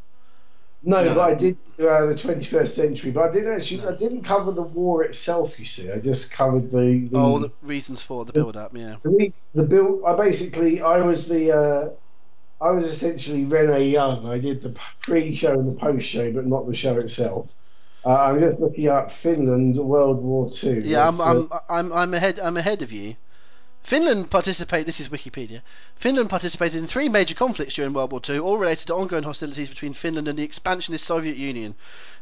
No, 0.86 1.04
No. 1.04 1.16
but 1.16 1.22
I 1.22 1.34
did 1.34 1.58
uh, 1.80 2.06
the 2.06 2.14
21st 2.16 2.68
century, 2.68 3.12
but 3.12 3.30
I 3.30 3.32
didn't 3.34 3.54
actually. 3.54 3.86
I 3.86 3.96
didn't 3.96 4.24
cover 4.24 4.52
the 4.52 4.62
war 4.62 5.04
itself. 5.04 5.60
You 5.60 5.66
see, 5.66 5.92
I 5.92 6.00
just 6.00 6.32
covered 6.32 6.70
the. 6.72 7.10
the 7.12 7.20
Oh, 7.20 7.40
the 7.40 7.52
reasons 7.64 8.02
for 8.04 8.24
the 8.24 8.32
build-up. 8.32 8.78
Yeah. 8.78 8.98
The, 9.04 9.34
the 9.54 9.64
bill. 9.68 10.06
I 10.06 10.16
basically, 10.16 10.82
I 10.82 10.98
was 11.00 11.28
the. 11.28 11.52
Uh, 11.52 11.90
I 12.64 12.72
was 12.72 12.88
essentially 12.88 13.44
Renee 13.44 13.90
Young. 13.90 14.26
I 14.28 14.40
did 14.40 14.62
the 14.62 14.74
pre-show 15.02 15.60
and 15.60 15.70
the 15.70 15.76
post-show, 15.76 16.32
but 16.32 16.46
not 16.46 16.66
the 16.68 16.74
show 16.74 16.96
itself. 16.96 17.54
Uh, 18.06 18.16
I'm 18.16 18.40
just 18.40 18.60
looking 18.60 18.88
up 18.88 19.12
Finland, 19.12 19.76
World 19.78 20.22
War 20.22 20.50
Two. 20.50 20.82
Yeah, 20.86 21.10
I'm, 21.10 21.20
uh, 21.20 21.26
I'm, 21.26 21.50
I'm, 21.68 21.94
I'm 21.94 22.14
ahead. 22.14 22.40
I'm 22.40 22.56
ahead 22.58 22.82
of 22.84 22.92
you. 22.92 23.16
Finland 23.86 24.32
participated, 24.32 24.88
This 24.88 25.00
is 25.00 25.10
Wikipedia. 25.10 25.62
Finland 25.96 26.28
participated 26.28 26.80
in 26.80 26.88
three 26.88 27.08
major 27.08 27.36
conflicts 27.36 27.76
during 27.76 27.94
World 27.94 28.12
War 28.12 28.22
II, 28.28 28.40
all 28.40 28.58
related 28.58 28.88
to 28.88 28.96
ongoing 28.96 29.22
hostilities 29.22 29.70
between 29.70 29.94
Finland 29.94 30.28
and 30.28 30.40
the 30.40 30.44
expansionist 30.44 31.06
Soviet 31.06 31.38
Union. 31.38 31.76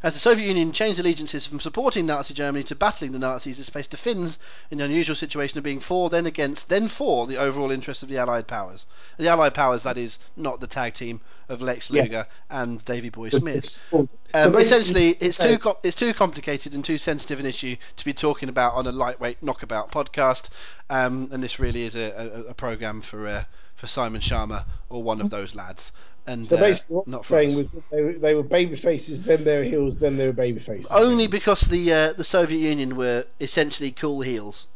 As 0.03 0.13
the 0.13 0.19
Soviet 0.19 0.45
Union 0.45 0.73
changed 0.73 0.99
allegiances 0.99 1.47
from 1.47 1.61
supporting 1.61 2.05
Nazi 2.05 2.33
Germany 2.33 2.63
to 2.65 2.75
battling 2.75 3.13
the 3.13 3.19
Nazis, 3.19 3.57
this 3.57 3.69
placed 3.69 3.91
the 3.91 3.97
Finns 3.97 4.37
in 4.69 4.79
the 4.79 4.83
unusual 4.83 5.15
situation 5.15 5.57
of 5.57 5.63
being 5.63 5.79
for, 5.79 6.09
then 6.09 6.25
against, 6.25 6.67
then 6.67 6.89
for 6.89 7.25
the 7.25 7.37
overall 7.37 7.71
interests 7.71 8.03
of 8.03 8.09
the 8.09 8.17
Allied 8.17 8.45
powers. 8.45 8.85
The 9.17 9.29
Allied 9.29 9.53
powers, 9.53 9.83
that 9.83 9.97
is, 9.97 10.19
not 10.35 10.59
the 10.59 10.67
tag 10.67 10.93
team 10.93 11.21
of 11.47 11.61
Lex 11.61 11.89
Yeah. 11.89 12.03
Luger 12.03 12.27
and 12.49 12.83
Davy 12.83 13.09
Boy 13.09 13.29
Smith. 13.29 13.65
so 13.65 13.99
Um, 13.99 14.07
basically- 14.51 14.61
essentially, 14.61 15.09
it's 15.21 15.37
too 15.37 15.57
com- 15.57 15.77
it's 15.83 15.95
too 15.95 16.13
complicated 16.13 16.73
and 16.73 16.83
too 16.83 16.97
sensitive 16.97 17.39
an 17.39 17.45
issue 17.45 17.77
to 17.95 18.03
be 18.05 18.13
talking 18.13 18.49
about 18.49 18.73
on 18.73 18.85
a 18.87 18.91
lightweight 18.91 19.41
knockabout 19.41 19.89
podcast. 19.89 20.49
Um, 20.89 21.29
and 21.31 21.41
this 21.41 21.59
really 21.59 21.83
is 21.83 21.95
a, 21.95 22.11
a, 22.11 22.49
a 22.49 22.53
program 22.53 23.01
for 23.01 23.25
uh, 23.27 23.43
for 23.75 23.87
Simon 23.87 24.19
Schama 24.21 24.65
or 24.89 25.01
one 25.01 25.21
of 25.21 25.29
those 25.29 25.55
lads. 25.55 25.91
And 26.25 26.47
So 26.47 26.55
uh, 26.55 26.61
basically, 26.61 26.95
what 26.95 27.07
not 27.07 27.25
saying 27.25 27.55
was 27.55 27.75
they 27.91 28.01
were, 28.01 28.13
they 28.13 28.33
were 28.33 28.43
baby 28.43 28.75
faces, 28.75 29.23
then 29.23 29.43
they 29.43 29.57
were 29.57 29.63
heels, 29.63 29.99
then 29.99 30.17
they 30.17 30.25
were 30.25 30.33
baby 30.33 30.59
faces. 30.59 30.87
only 30.89 31.27
because 31.27 31.61
the 31.61 31.93
uh, 31.93 32.13
the 32.13 32.23
Soviet 32.23 32.59
Union 32.59 32.95
were 32.95 33.25
essentially 33.41 33.91
cool 33.91 34.21
heels. 34.21 34.67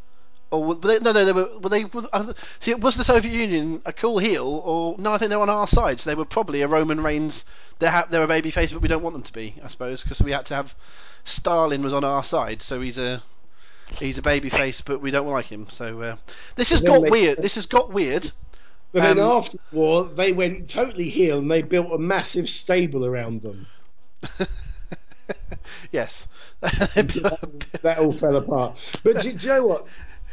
Or 0.50 0.76
they, 0.76 1.00
no, 1.00 1.12
no, 1.12 1.26
they 1.26 1.34
were. 1.34 1.60
Were 1.60 1.70
they? 1.70 1.86
Were, 1.86 2.08
uh, 2.12 2.34
see, 2.60 2.74
was 2.74 2.96
the 2.96 3.04
Soviet 3.04 3.34
Union 3.34 3.82
a 3.86 3.92
cool 3.92 4.18
heel, 4.18 4.48
or 4.48 4.96
no? 4.98 5.14
I 5.14 5.18
think 5.18 5.30
they 5.30 5.36
were 5.36 5.42
on 5.42 5.50
our 5.50 5.68
side. 5.68 6.00
So 6.00 6.10
they 6.10 6.16
were 6.16 6.26
probably 6.26 6.62
a 6.62 6.68
Roman 6.68 7.02
Reigns. 7.02 7.44
They 7.80 7.88
ha- 7.88 8.08
they're 8.10 8.24
a 8.24 8.28
baby 8.28 8.52
face, 8.52 8.72
but 8.72 8.82
we 8.82 8.88
don't 8.88 9.04
want 9.04 9.14
them 9.14 9.24
to 9.24 9.34
be, 9.34 9.56
I 9.64 9.68
suppose, 9.68 10.04
because 10.04 10.22
we 10.22 10.32
had 10.32 10.46
to 10.48 10.56
have 10.56 10.74
Stalin 11.26 11.82
was 11.82 11.94
on 11.94 12.04
our 12.04 12.24
side, 12.24 12.62
so 12.62 12.80
he's 12.80 12.98
a 12.98 13.22
he's 14.00 14.18
a 14.18 14.22
baby 14.22 14.50
face, 14.50 14.82
but 14.82 15.02
we 15.02 15.12
don't 15.12 15.28
like 15.28 15.46
him. 15.46 15.68
So 15.70 16.02
uh, 16.02 16.16
this 16.56 16.70
has 16.70 16.82
got 16.82 17.10
weird. 17.10 17.38
This 17.38 17.56
has 17.56 17.66
got 17.66 17.92
weird. 17.92 18.32
But 18.92 19.04
then 19.04 19.20
Um, 19.20 19.38
after 19.38 19.58
the 19.58 19.76
war, 19.78 20.06
they 20.06 20.32
went 20.32 20.70
totally 20.70 21.10
heel 21.10 21.40
and 21.40 21.52
they 21.52 21.62
built 21.62 21.92
a 21.92 21.98
massive 21.98 22.50
stable 22.50 23.06
around 23.06 23.42
them. 23.42 23.68
yes. 25.92 26.28
That 26.62 27.98
all 28.00 28.14
fell 28.14 28.38
apart. 28.38 28.80
But 29.04 29.22
do, 29.22 29.34
do 29.34 29.48
you 29.48 29.54
know 29.54 29.66
what? 29.66 29.88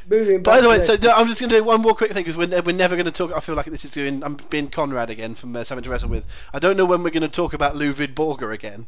Moving 0.09 0.43
By 0.43 0.61
the 0.61 0.69
way, 0.69 0.83
so 0.83 0.97
no, 0.97 1.13
I'm 1.13 1.29
just 1.29 1.41
going 1.41 1.51
to 1.51 1.57
do 1.57 1.65
one 1.65 1.81
more 1.81 1.95
quick 1.95 2.13
thing 2.13 2.25
because 2.25 2.37
we're, 2.37 2.61
we're 2.63 2.77
never 2.77 2.95
going 2.95 3.07
to 3.07 3.13
talk. 3.13 3.33
I 3.33 3.41
feel 3.41 3.55
like 3.55 3.67
this 3.67 3.85
is 3.85 3.91
doing. 3.91 4.23
I'm 4.23 4.37
being 4.51 4.69
Conrad 4.69 5.09
again 5.09 5.35
from 5.35 5.57
uh, 5.57 5.65
something 5.65 5.83
to 5.83 5.91
wrestle 5.91 6.11
with. 6.11 6.25
I 6.53 6.59
don't 6.59 6.77
know 6.77 6.85
when 6.85 7.03
we're 7.03 7.11
going 7.11 7.23
to 7.23 7.29
talk 7.29 7.55
about 7.55 7.77
Ludvig 7.77 8.15
Borga 8.15 8.53
again. 8.53 8.87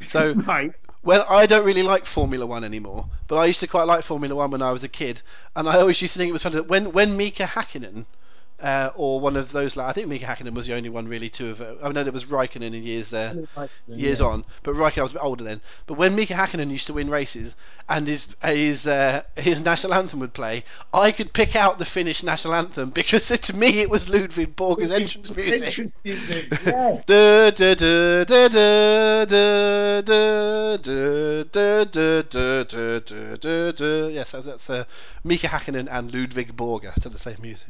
So, 0.00 0.32
right. 0.46 0.72
well, 1.04 1.24
I 1.28 1.46
don't 1.46 1.64
really 1.64 1.84
like 1.84 2.06
Formula 2.06 2.44
One 2.44 2.64
anymore, 2.64 3.06
but 3.28 3.36
I 3.36 3.46
used 3.46 3.60
to 3.60 3.68
quite 3.68 3.84
like 3.84 4.02
Formula 4.02 4.34
One 4.34 4.50
when 4.50 4.62
I 4.62 4.72
was 4.72 4.82
a 4.82 4.88
kid, 4.88 5.22
and 5.54 5.68
I 5.68 5.78
always 5.78 6.02
used 6.02 6.14
to 6.14 6.18
think 6.18 6.28
it 6.28 6.32
was 6.32 6.42
funny 6.42 6.56
that 6.56 6.68
when 6.68 6.92
when 6.92 7.16
Mika 7.16 7.44
Hakkinen. 7.44 8.06
Uh, 8.60 8.90
or 8.96 9.20
one 9.20 9.36
of 9.36 9.52
those. 9.52 9.76
Like, 9.76 9.86
I 9.86 9.92
think 9.92 10.08
Mika 10.08 10.24
Hakkinen 10.26 10.52
was 10.52 10.66
the 10.66 10.74
only 10.74 10.88
one 10.88 11.06
really 11.06 11.30
to 11.30 11.46
have. 11.46 11.60
Uh, 11.60 11.74
I 11.80 11.92
know 11.92 12.02
there 12.02 12.12
was 12.12 12.24
Raikkonen 12.24 12.74
in 12.74 12.82
years 12.82 13.10
there, 13.10 13.34
years 13.86 14.20
on. 14.20 14.44
But 14.64 14.74
Raikkonen, 14.74 15.02
was 15.02 15.12
a 15.12 15.14
bit 15.14 15.22
older 15.22 15.44
then. 15.44 15.60
But 15.86 15.94
when 15.94 16.16
Mika 16.16 16.34
Hakkinen 16.34 16.68
used 16.68 16.88
to 16.88 16.94
win 16.94 17.08
races 17.08 17.54
and 17.88 18.08
his 18.08 18.34
his 18.42 18.86
uh, 18.86 19.22
his 19.36 19.60
national 19.60 19.94
anthem 19.94 20.18
would 20.20 20.32
play, 20.32 20.64
I 20.92 21.12
could 21.12 21.32
pick 21.32 21.54
out 21.54 21.78
the 21.78 21.84
Finnish 21.84 22.24
national 22.24 22.54
anthem 22.54 22.90
because 22.90 23.28
to 23.28 23.56
me 23.56 23.78
it 23.78 23.88
was 23.90 24.08
Ludvig 24.10 24.56
Borga's 24.56 24.90
entrance 24.90 25.34
music. 25.34 25.62
Entrance 25.62 25.94
music, 26.02 26.46
yes. 26.66 27.06
Da, 27.06 27.50
da, 27.50 27.74
da, 27.74 28.24
da, 28.24 28.48
da, 28.48 29.24
da, 29.24 30.00
da, 30.04 30.76
da, 30.76 30.76
da, 30.76 31.44
da, 31.44 31.84
da, 31.84 32.22
da, 32.22 32.98
da, 32.98 33.36
da, 33.36 33.72
da. 33.72 34.08
Yes, 34.08 34.32
that's, 34.32 34.46
that's 34.46 34.68
uh, 34.68 34.84
Mika 35.22 35.46
Hakkinen 35.46 35.88
and 35.90 36.12
Ludvig 36.12 36.56
Borga 36.56 36.94
to 36.94 37.08
the 37.08 37.18
same 37.18 37.36
music. 37.40 37.68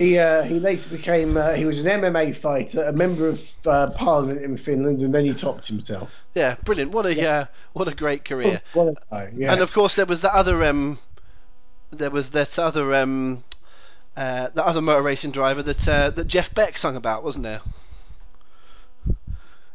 He 0.00 0.18
uh, 0.18 0.44
he 0.44 0.58
later 0.58 0.96
became 0.96 1.36
uh, 1.36 1.52
he 1.52 1.66
was 1.66 1.84
an 1.84 2.00
MMA 2.00 2.34
fighter, 2.34 2.84
a 2.84 2.92
member 2.92 3.28
of 3.28 3.66
uh, 3.66 3.90
Parliament 3.90 4.42
in 4.42 4.56
Finland, 4.56 5.02
and 5.02 5.14
then 5.14 5.26
he 5.26 5.34
topped 5.34 5.66
himself. 5.66 6.10
Yeah, 6.34 6.56
brilliant. 6.64 6.92
What 6.92 7.04
a 7.04 7.30
uh, 7.30 7.44
what 7.74 7.86
a 7.86 7.94
great 7.94 8.24
career. 8.24 8.62
What 8.72 8.88
a 8.88 8.94
guy! 9.10 9.30
Yeah. 9.34 9.52
And 9.52 9.60
of 9.60 9.74
course, 9.74 9.96
there 9.96 10.06
was 10.06 10.22
that 10.22 10.32
other 10.32 10.64
um, 10.64 10.98
there 11.90 12.08
was 12.08 12.30
that 12.30 12.58
other 12.58 12.94
um, 12.94 13.44
uh, 14.16 14.48
that 14.54 14.64
other 14.64 14.80
motor 14.80 15.02
racing 15.02 15.32
driver 15.32 15.62
that 15.64 15.86
uh, 15.86 16.08
that 16.08 16.26
Jeff 16.26 16.54
Beck 16.54 16.78
sung 16.78 16.96
about, 16.96 17.22
wasn't 17.22 17.42
there? 17.42 17.60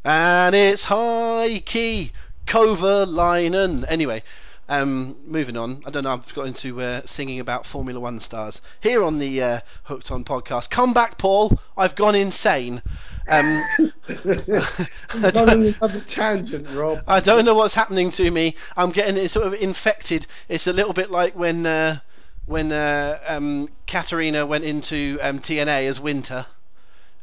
And 0.04 0.56
it's 0.56 0.86
Heikki 0.86 2.10
Kovalainen. 2.48 3.86
Anyway, 3.88 4.24
um, 4.68 5.16
moving 5.26 5.58
on. 5.58 5.84
I 5.86 5.92
don't 5.92 6.04
know. 6.04 6.14
I've 6.14 6.34
got 6.34 6.48
into 6.48 6.82
uh, 6.82 7.02
singing 7.06 7.40
about 7.40 7.66
Formula 7.68 8.00
One 8.00 8.20
stars 8.20 8.62
here 8.82 9.04
on 9.04 9.20
the 9.20 9.44
uh, 9.44 9.60
Hooked 9.84 10.12
On 10.12 10.24
podcast. 10.24 10.70
Come 10.70 10.94
back, 10.94 11.18
Paul. 11.18 11.60
I've 11.78 11.96
gone 11.96 12.16
insane. 12.16 12.82
Um, 13.30 13.62
I 14.10 15.32
Gone 15.32 15.36
on 15.38 15.46
don't- 15.46 15.76
another 15.82 16.00
tangent, 16.02 16.68
Rob. 16.70 17.04
I 17.08 17.20
don't 17.20 17.46
know 17.46 17.56
what's 17.56 17.74
happening 17.76 18.10
to 18.12 18.30
me. 18.32 18.56
I'm 18.76 18.92
getting 18.92 19.18
it 19.18 19.30
sort 19.30 19.48
of 19.48 19.54
infected. 19.54 20.26
It's 20.50 20.68
a 20.68 20.74
little 20.74 20.94
bit 20.94 21.12
like 21.12 21.36
when 21.36 21.66
uh, 21.66 22.00
when 22.46 22.72
uh, 22.72 23.20
um, 23.28 23.70
Katarina 23.88 24.46
went 24.46 24.64
into 24.64 25.18
um, 25.22 25.40
TNA 25.40 25.88
as 25.90 26.00
Winter, 26.00 26.46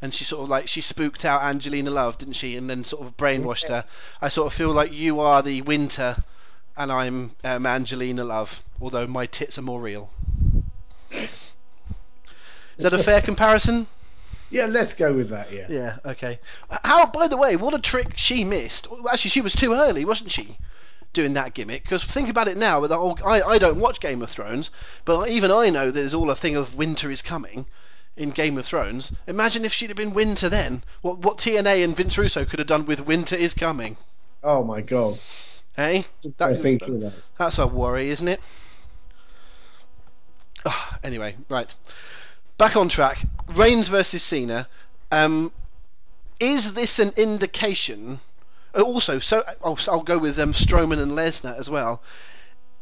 and 0.01 0.13
she 0.15 0.25
sort 0.25 0.43
of 0.45 0.49
like 0.49 0.69
she 0.69 0.81
spooked 0.81 1.25
out 1.25 1.43
Angelina 1.43 1.91
Love, 1.91 2.19
didn't 2.19 2.35
she? 2.35 2.57
And 2.57 2.69
then 2.69 2.85
sort 2.85 3.07
of 3.07 3.17
brainwashed 3.17 3.69
her. 3.69 3.85
I 4.21 4.29
sort 4.29 4.47
of 4.49 4.53
feel 4.55 4.71
like 4.73 4.93
you 4.93 5.21
are 5.21 5.43
the 5.43 5.63
Winter, 5.63 6.17
and 6.77 6.93
I'm 6.93 7.33
um, 7.45 7.67
Angelina 7.67 8.25
Love. 8.25 8.63
Although 8.81 9.07
my 9.07 9.27
tits 9.27 9.59
are 9.59 9.63
more 9.63 9.81
real. 9.81 10.11
Is 11.11 11.31
that 12.79 12.93
a 12.93 12.99
fair 12.99 13.21
comparison? 13.31 13.87
Yeah, 14.51 14.67
let's 14.67 14.95
go 14.95 15.13
with 15.15 15.31
that. 15.31 15.53
Yeah. 15.53 15.67
Yeah, 15.69 15.97
okay. 16.05 16.39
How, 16.85 17.07
by 17.07 17.27
the 17.29 17.37
way, 17.37 17.57
what 17.57 17.75
a 17.75 17.79
trick 17.79 18.13
she 18.17 18.45
missed. 18.45 18.87
Actually, 19.11 19.31
she 19.31 19.41
was 19.41 19.55
too 19.55 19.73
early, 19.73 20.05
wasn't 20.05 20.31
she? 20.31 20.59
Doing 21.13 21.33
that 21.35 21.55
gimmick. 21.55 21.85
Because 21.85 22.05
think 22.05 22.29
about 22.29 22.49
it 22.49 22.57
now. 22.57 22.81
With 22.81 22.91
the 22.91 22.99
whole, 22.99 23.19
I, 23.25 23.43
I 23.43 23.59
don't 23.59 23.79
watch 23.81 24.01
Game 24.01 24.21
of 24.21 24.31
Thrones, 24.31 24.71
but 25.05 25.29
even 25.29 25.51
I 25.51 25.71
know 25.71 25.91
there's 25.91 26.15
all 26.15 26.31
a 26.31 26.37
thing 26.37 26.57
of 26.57 26.75
winter 26.75 27.11
is 27.11 27.23
coming 27.23 27.67
in 28.17 28.31
Game 28.31 28.59
of 28.59 28.67
Thrones. 28.67 29.13
Imagine 29.27 29.65
if 29.65 29.73
she'd 29.73 29.89
have 29.91 29.97
been 29.97 30.13
winter 30.13 30.49
then. 30.49 30.83
What 31.01 31.19
what 31.19 31.39
TNA 31.39 31.85
and 31.85 31.97
Vince 31.97 32.19
Russo 32.19 32.45
could 32.45 32.59
have 32.59 32.69
done 32.69 32.85
with 32.85 33.01
winter 33.01 33.37
is 33.37 33.55
coming. 33.55 33.97
Oh 34.43 34.65
my 34.65 34.83
god. 34.83 35.19
Hey, 35.75 36.05
I 36.39 36.57
think 36.57 36.83
of 36.83 37.01
that. 37.01 37.15
that's 37.39 37.59
a 37.59 37.67
worry, 37.67 38.11
isn't 38.11 38.29
it? 38.29 38.41
Ah, 40.67 40.99
anyway, 41.03 41.37
right. 41.49 41.73
Back 42.59 42.77
on 42.77 42.89
track. 42.89 43.25
Reigns 43.49 43.89
versus 43.89 44.23
Cena. 44.23 44.69
Um, 45.11 45.51
is 46.39 46.75
this 46.75 46.99
an 46.99 47.13
indication? 47.17 48.21
oh, 48.75 48.85
Also, 48.95 49.19
so 49.19 49.43
I'll, 49.65 49.79
I'll 49.89 50.03
go 50.03 50.19
with 50.19 50.39
um, 50.39 50.53
Strowman 50.53 51.01
and 51.01 51.13
Lesnar 51.13 51.59
as 51.59 51.69
well. 51.71 52.03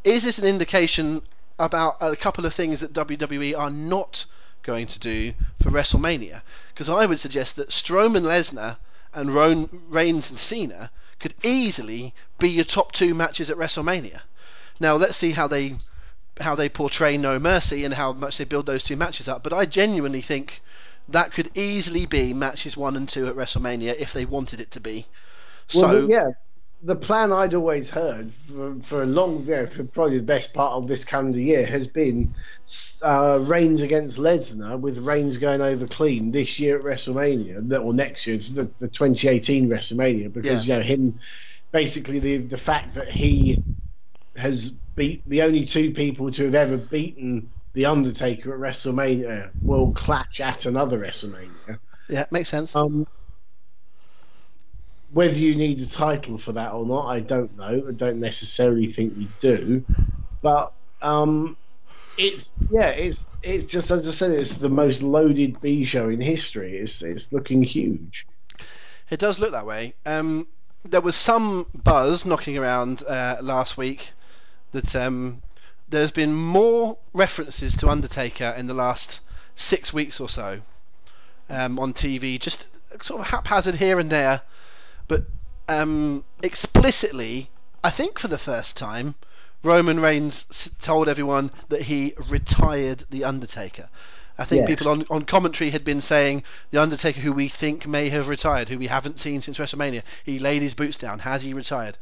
is 0.05 0.25
this 0.25 0.39
an 0.39 0.47
indication 0.47 1.23
about 1.59 1.97
a 2.01 2.17
couple 2.17 2.45
of 2.47 2.55
things 2.55 2.81
that 2.81 2.93
WWE 2.93 3.57
are 3.59 3.71
not 3.71 4.25
going 4.63 4.87
to 4.89 4.99
do 4.99 5.33
for 5.63 5.71
WrestleMania? 5.71 6.43
Because 6.75 6.89
I 6.89 7.07
would 7.07 7.21
suggest 7.21 7.57
that 7.57 7.71
Strowman, 7.71 8.23
Lesnar, 8.25 8.77
and 9.15 9.35
Reigns 9.91 10.31
and 10.31 10.39
Cena 10.39 10.91
could 11.19 11.35
easily 11.43 12.15
be 12.41 12.51
your 12.51 12.65
top 12.65 12.93
two 12.93 13.15
matches 13.15 13.51
at 13.51 13.57
WrestleMania. 13.57 14.21
Now 14.79 14.97
let's 14.97 15.17
see 15.17 15.31
how 15.33 15.47
they 15.47 15.77
how 16.41 16.55
they 16.55 16.69
portray 16.69 17.17
No 17.19 17.39
Mercy 17.39 17.85
and 17.85 17.93
how 17.93 18.13
much 18.13 18.39
they 18.39 18.45
build 18.45 18.67
those 18.67 18.83
two 18.83 18.97
matches 18.97 19.29
up. 19.29 19.43
But 19.43 19.53
I 19.53 19.67
genuinely 19.67 20.23
think 20.23 20.63
that 21.09 21.33
could 21.33 21.51
easily 21.57 22.07
be 22.07 22.33
matches 22.33 22.77
one 22.77 22.97
and 22.97 23.09
two 23.09 23.27
at 23.27 23.35
WrestleMania 23.35 23.97
if 23.99 24.13
they 24.13 24.25
wanted 24.25 24.61
it 24.61 24.71
to 24.73 24.81
be. 24.81 25.07
So 25.69 25.81
well, 25.81 26.11
yeah, 26.11 26.31
the 26.83 26.97
plan 26.97 27.31
I'd 27.31 27.55
always 27.55 27.91
heard 27.91 28.33
for, 28.33 28.75
for 28.83 29.03
a 29.03 29.07
long, 29.07 29.45
know, 29.47 29.67
for 29.67 29.85
probably 29.85 30.19
the 30.19 30.25
best 30.25 30.55
part 30.55 30.73
of 30.73 30.89
this 30.89 31.05
calendar 31.05 31.39
year 31.39 31.67
has 31.67 31.87
been 31.87 32.35
uh, 33.03 33.39
Reigns 33.41 33.83
against 33.83 34.19
Lesnar, 34.19 34.81
with 34.81 34.99
Reigns 34.99 35.37
going 35.37 35.61
over 35.61 35.87
clean 35.87 36.33
this 36.33 36.59
year 36.59 36.79
at 36.79 36.85
WrestleMania, 36.85 37.81
or 37.83 37.93
next 37.93 38.27
year, 38.27 38.39
the, 38.39 38.71
the 38.79 38.89
2018 38.89 39.69
WrestleMania, 39.69 40.33
because 40.33 40.67
yeah. 40.67 40.77
you 40.77 40.81
know 40.81 40.87
him, 40.87 41.21
basically 41.73 42.19
the 42.19 42.39
the 42.39 42.57
fact 42.57 42.95
that 42.95 43.11
he 43.11 43.63
has 44.37 44.79
beat 44.97 45.23
the 45.27 45.43
only 45.43 45.65
two 45.65 45.93
people 45.93 46.31
to 46.31 46.45
have 46.45 46.55
ever 46.55 46.77
beaten 46.77 47.51
the 47.73 47.87
Undertaker 47.87 48.53
at 48.53 48.61
WrestleMania 48.61 49.51
will 49.63 49.93
clash 49.93 50.41
at 50.41 50.67
another 50.67 50.99
WrestleMania. 50.99 51.79
Yeah, 52.09 52.27
makes 52.31 52.49
sense. 52.49 52.75
Um, 52.75 53.07
whether 55.13 55.35
you 55.35 55.55
need 55.55 55.81
a 55.81 55.89
title 55.89 56.39
for 56.39 56.53
that 56.53 56.73
or 56.73 56.85
not, 56.85 57.07
I 57.07 57.21
don't 57.21 57.57
know. 57.57 57.85
I 57.89 57.93
don't 57.93 58.21
necessarily 58.21 58.87
think 58.87 59.17
you 59.17 59.29
do, 59.39 59.85
but 60.43 60.73
um, 61.01 61.57
it's 62.17 62.65
yeah, 62.71 62.89
it's 62.89 63.31
it's 63.43 63.67
just 63.67 63.91
as 63.91 64.09
I 64.09 64.13
said, 64.13 64.33
it's 64.33 64.57
the 64.57 64.69
most 64.69 65.03
loaded 65.03 65.61
B 65.61 65.85
show 65.85 66.09
in 66.09 66.21
history. 66.21 66.77
It's 66.79 67.03
it's 67.03 67.33
looking 67.33 67.63
huge. 67.63 68.27
It 69.11 69.19
does 69.19 69.39
look 69.39 69.53
that 69.53 69.67
way. 69.67 69.95
Um, 70.07 70.47
there 70.85 71.01
was 71.01 71.17
some 71.17 71.67
buzz 71.75 72.25
knocking 72.25 72.57
around 72.57 73.03
uh, 73.05 73.37
last 73.41 73.77
week 73.77 74.13
that 74.73 74.95
um, 74.97 75.43
there's 75.89 76.13
been 76.13 76.35
more 76.35 76.97
references 77.13 77.77
to 77.77 77.89
Undertaker 77.89 78.55
in 78.57 78.67
the 78.67 78.75
last 78.75 79.21
six 79.57 79.93
weeks 79.93 80.21
or 80.21 80.29
so 80.29 80.61
um, 81.49 81.79
on 81.79 81.93
TV, 81.93 82.41
just 82.41 82.69
sort 83.03 83.21
of 83.21 83.27
haphazard 83.27 83.77
here 83.77 83.99
and 83.99 84.11
there 84.11 84.43
but 85.11 85.25
um, 85.69 86.23
explicitly, 86.41 87.51
I 87.83 87.91
think 87.91 88.21
for 88.21 88.29
the 88.29 88.39
first 88.39 88.77
time, 88.77 89.17
Roman 89.65 89.99
Reigns 89.99 90.71
told 90.81 91.09
everyone 91.09 91.51
that 91.69 91.83
he 91.83 92.15
retired 92.29 93.03
the 93.11 93.25
Undertaker. 93.25 93.89
I 94.41 94.47
think 94.47 94.67
yes. 94.67 94.79
people 94.79 94.93
on, 94.93 95.07
on 95.11 95.25
commentary 95.27 95.69
had 95.71 95.85
been 95.85 96.01
saying 96.01 96.45
the 96.71 96.81
Undertaker, 96.81 97.21
who 97.21 97.33
we 97.33 97.49
think 97.49 97.87
may 97.87 98.09
have 98.09 98.29
retired, 98.29 98.71
who 98.71 98.79
we 98.79 98.87
haven't 98.87 99.21
seen 99.21 99.43
since 99.43 99.59
WrestleMania, 99.59 100.03
he 100.25 100.39
laid 100.39 100.63
his 100.63 100.73
boots 100.73 100.97
down. 100.97 101.19
Has 101.19 101.43
he 101.43 101.53
retired? 101.53 101.99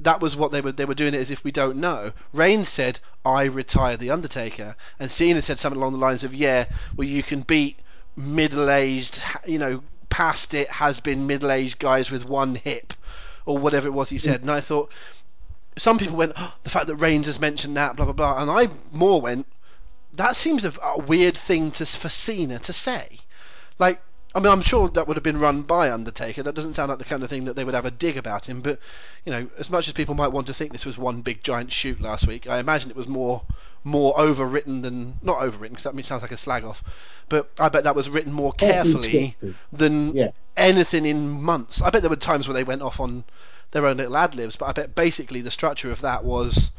That 0.00 0.20
was 0.20 0.34
what 0.34 0.50
they 0.50 0.60
were. 0.60 0.72
They 0.72 0.84
were 0.84 0.94
doing 0.94 1.14
it 1.14 1.20
as 1.20 1.30
if 1.30 1.44
we 1.44 1.52
don't 1.52 1.76
know. 1.76 2.10
Reigns 2.32 2.68
said, 2.68 2.98
"I 3.24 3.44
retire 3.44 3.96
the 3.96 4.10
Undertaker," 4.10 4.74
and 4.98 5.08
Cena 5.08 5.40
said 5.40 5.60
something 5.60 5.80
along 5.80 5.92
the 5.92 5.98
lines 5.98 6.24
of, 6.24 6.34
"Yeah, 6.34 6.64
well, 6.96 7.06
you 7.06 7.22
can 7.22 7.42
beat 7.42 7.78
middle-aged, 8.16 9.22
you 9.46 9.60
know, 9.60 9.84
past 10.08 10.54
it 10.54 10.68
has 10.68 10.98
been 10.98 11.28
middle-aged 11.28 11.78
guys 11.78 12.10
with 12.10 12.24
one 12.24 12.56
hip, 12.56 12.92
or 13.46 13.56
whatever 13.56 13.86
it 13.88 13.92
was 13.92 14.08
he 14.08 14.18
said. 14.18 14.40
Mm. 14.40 14.42
And 14.42 14.50
I 14.50 14.60
thought 14.60 14.90
some 15.78 15.98
people 15.98 16.16
went, 16.16 16.32
oh, 16.36 16.54
the 16.64 16.70
fact 16.70 16.88
that 16.88 16.96
Reigns 16.96 17.26
has 17.26 17.38
mentioned 17.38 17.76
that, 17.76 17.94
blah 17.94 18.06
blah 18.06 18.14
blah, 18.14 18.42
and 18.42 18.50
I 18.50 18.68
more 18.90 19.20
went, 19.20 19.46
that 20.14 20.36
seems 20.36 20.64
a, 20.64 20.72
a 20.82 21.00
weird 21.00 21.36
thing 21.36 21.70
to 21.72 21.86
for 21.86 22.08
Cena 22.08 22.58
to 22.60 22.72
say. 22.72 23.20
Like, 23.78 24.00
I 24.34 24.40
mean, 24.40 24.50
I'm 24.50 24.62
sure 24.62 24.88
that 24.88 25.06
would 25.06 25.16
have 25.16 25.24
been 25.24 25.40
run 25.40 25.62
by 25.62 25.90
Undertaker. 25.90 26.42
That 26.42 26.54
doesn't 26.54 26.74
sound 26.74 26.88
like 26.88 26.98
the 26.98 27.04
kind 27.04 27.22
of 27.22 27.28
thing 27.30 27.44
that 27.44 27.56
they 27.56 27.64
would 27.64 27.74
have 27.74 27.84
a 27.84 27.90
dig 27.90 28.16
about 28.16 28.48
him. 28.48 28.60
But 28.60 28.78
you 29.24 29.32
know, 29.32 29.48
as 29.58 29.70
much 29.70 29.88
as 29.88 29.94
people 29.94 30.14
might 30.14 30.28
want 30.28 30.46
to 30.46 30.54
think 30.54 30.72
this 30.72 30.86
was 30.86 30.96
one 30.96 31.22
big 31.22 31.42
giant 31.42 31.72
shoot 31.72 32.00
last 32.00 32.26
week, 32.26 32.46
I 32.48 32.58
imagine 32.58 32.90
it 32.90 32.96
was 32.96 33.08
more 33.08 33.42
more 33.84 34.14
overwritten 34.14 34.82
than 34.82 35.18
not 35.22 35.40
overwritten 35.40 35.70
because 35.70 35.84
that 35.84 36.04
sounds 36.04 36.22
like 36.22 36.32
a 36.32 36.36
slag 36.36 36.64
off. 36.64 36.84
But 37.28 37.50
I 37.58 37.68
bet 37.68 37.84
that 37.84 37.96
was 37.96 38.08
written 38.08 38.32
more 38.32 38.52
carefully 38.52 39.36
than 39.72 40.14
yeah. 40.14 40.30
anything 40.56 41.04
in 41.04 41.42
months. 41.42 41.82
I 41.82 41.90
bet 41.90 42.02
there 42.02 42.10
were 42.10 42.16
times 42.16 42.46
where 42.46 42.54
they 42.54 42.64
went 42.64 42.82
off 42.82 43.00
on 43.00 43.24
their 43.72 43.86
own 43.86 43.96
little 43.96 44.16
ad 44.16 44.34
libs, 44.34 44.56
but 44.56 44.66
I 44.66 44.72
bet 44.72 44.94
basically 44.94 45.40
the 45.40 45.50
structure 45.50 45.90
of 45.90 46.02
that 46.02 46.24
was 46.24 46.70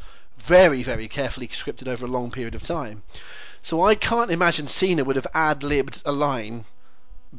very, 0.45 0.83
very 0.83 1.07
carefully 1.07 1.47
scripted 1.47 1.87
over 1.87 2.05
a 2.05 2.09
long 2.09 2.29
period 2.29 2.55
of 2.55 2.63
time. 2.63 3.03
So 3.61 3.81
I 3.81 3.95
can't 3.95 4.31
imagine 4.31 4.67
Cena 4.67 5.03
would 5.03 5.15
have 5.15 5.27
ad 5.33 5.63
libbed 5.63 6.01
a 6.05 6.11
line 6.11 6.65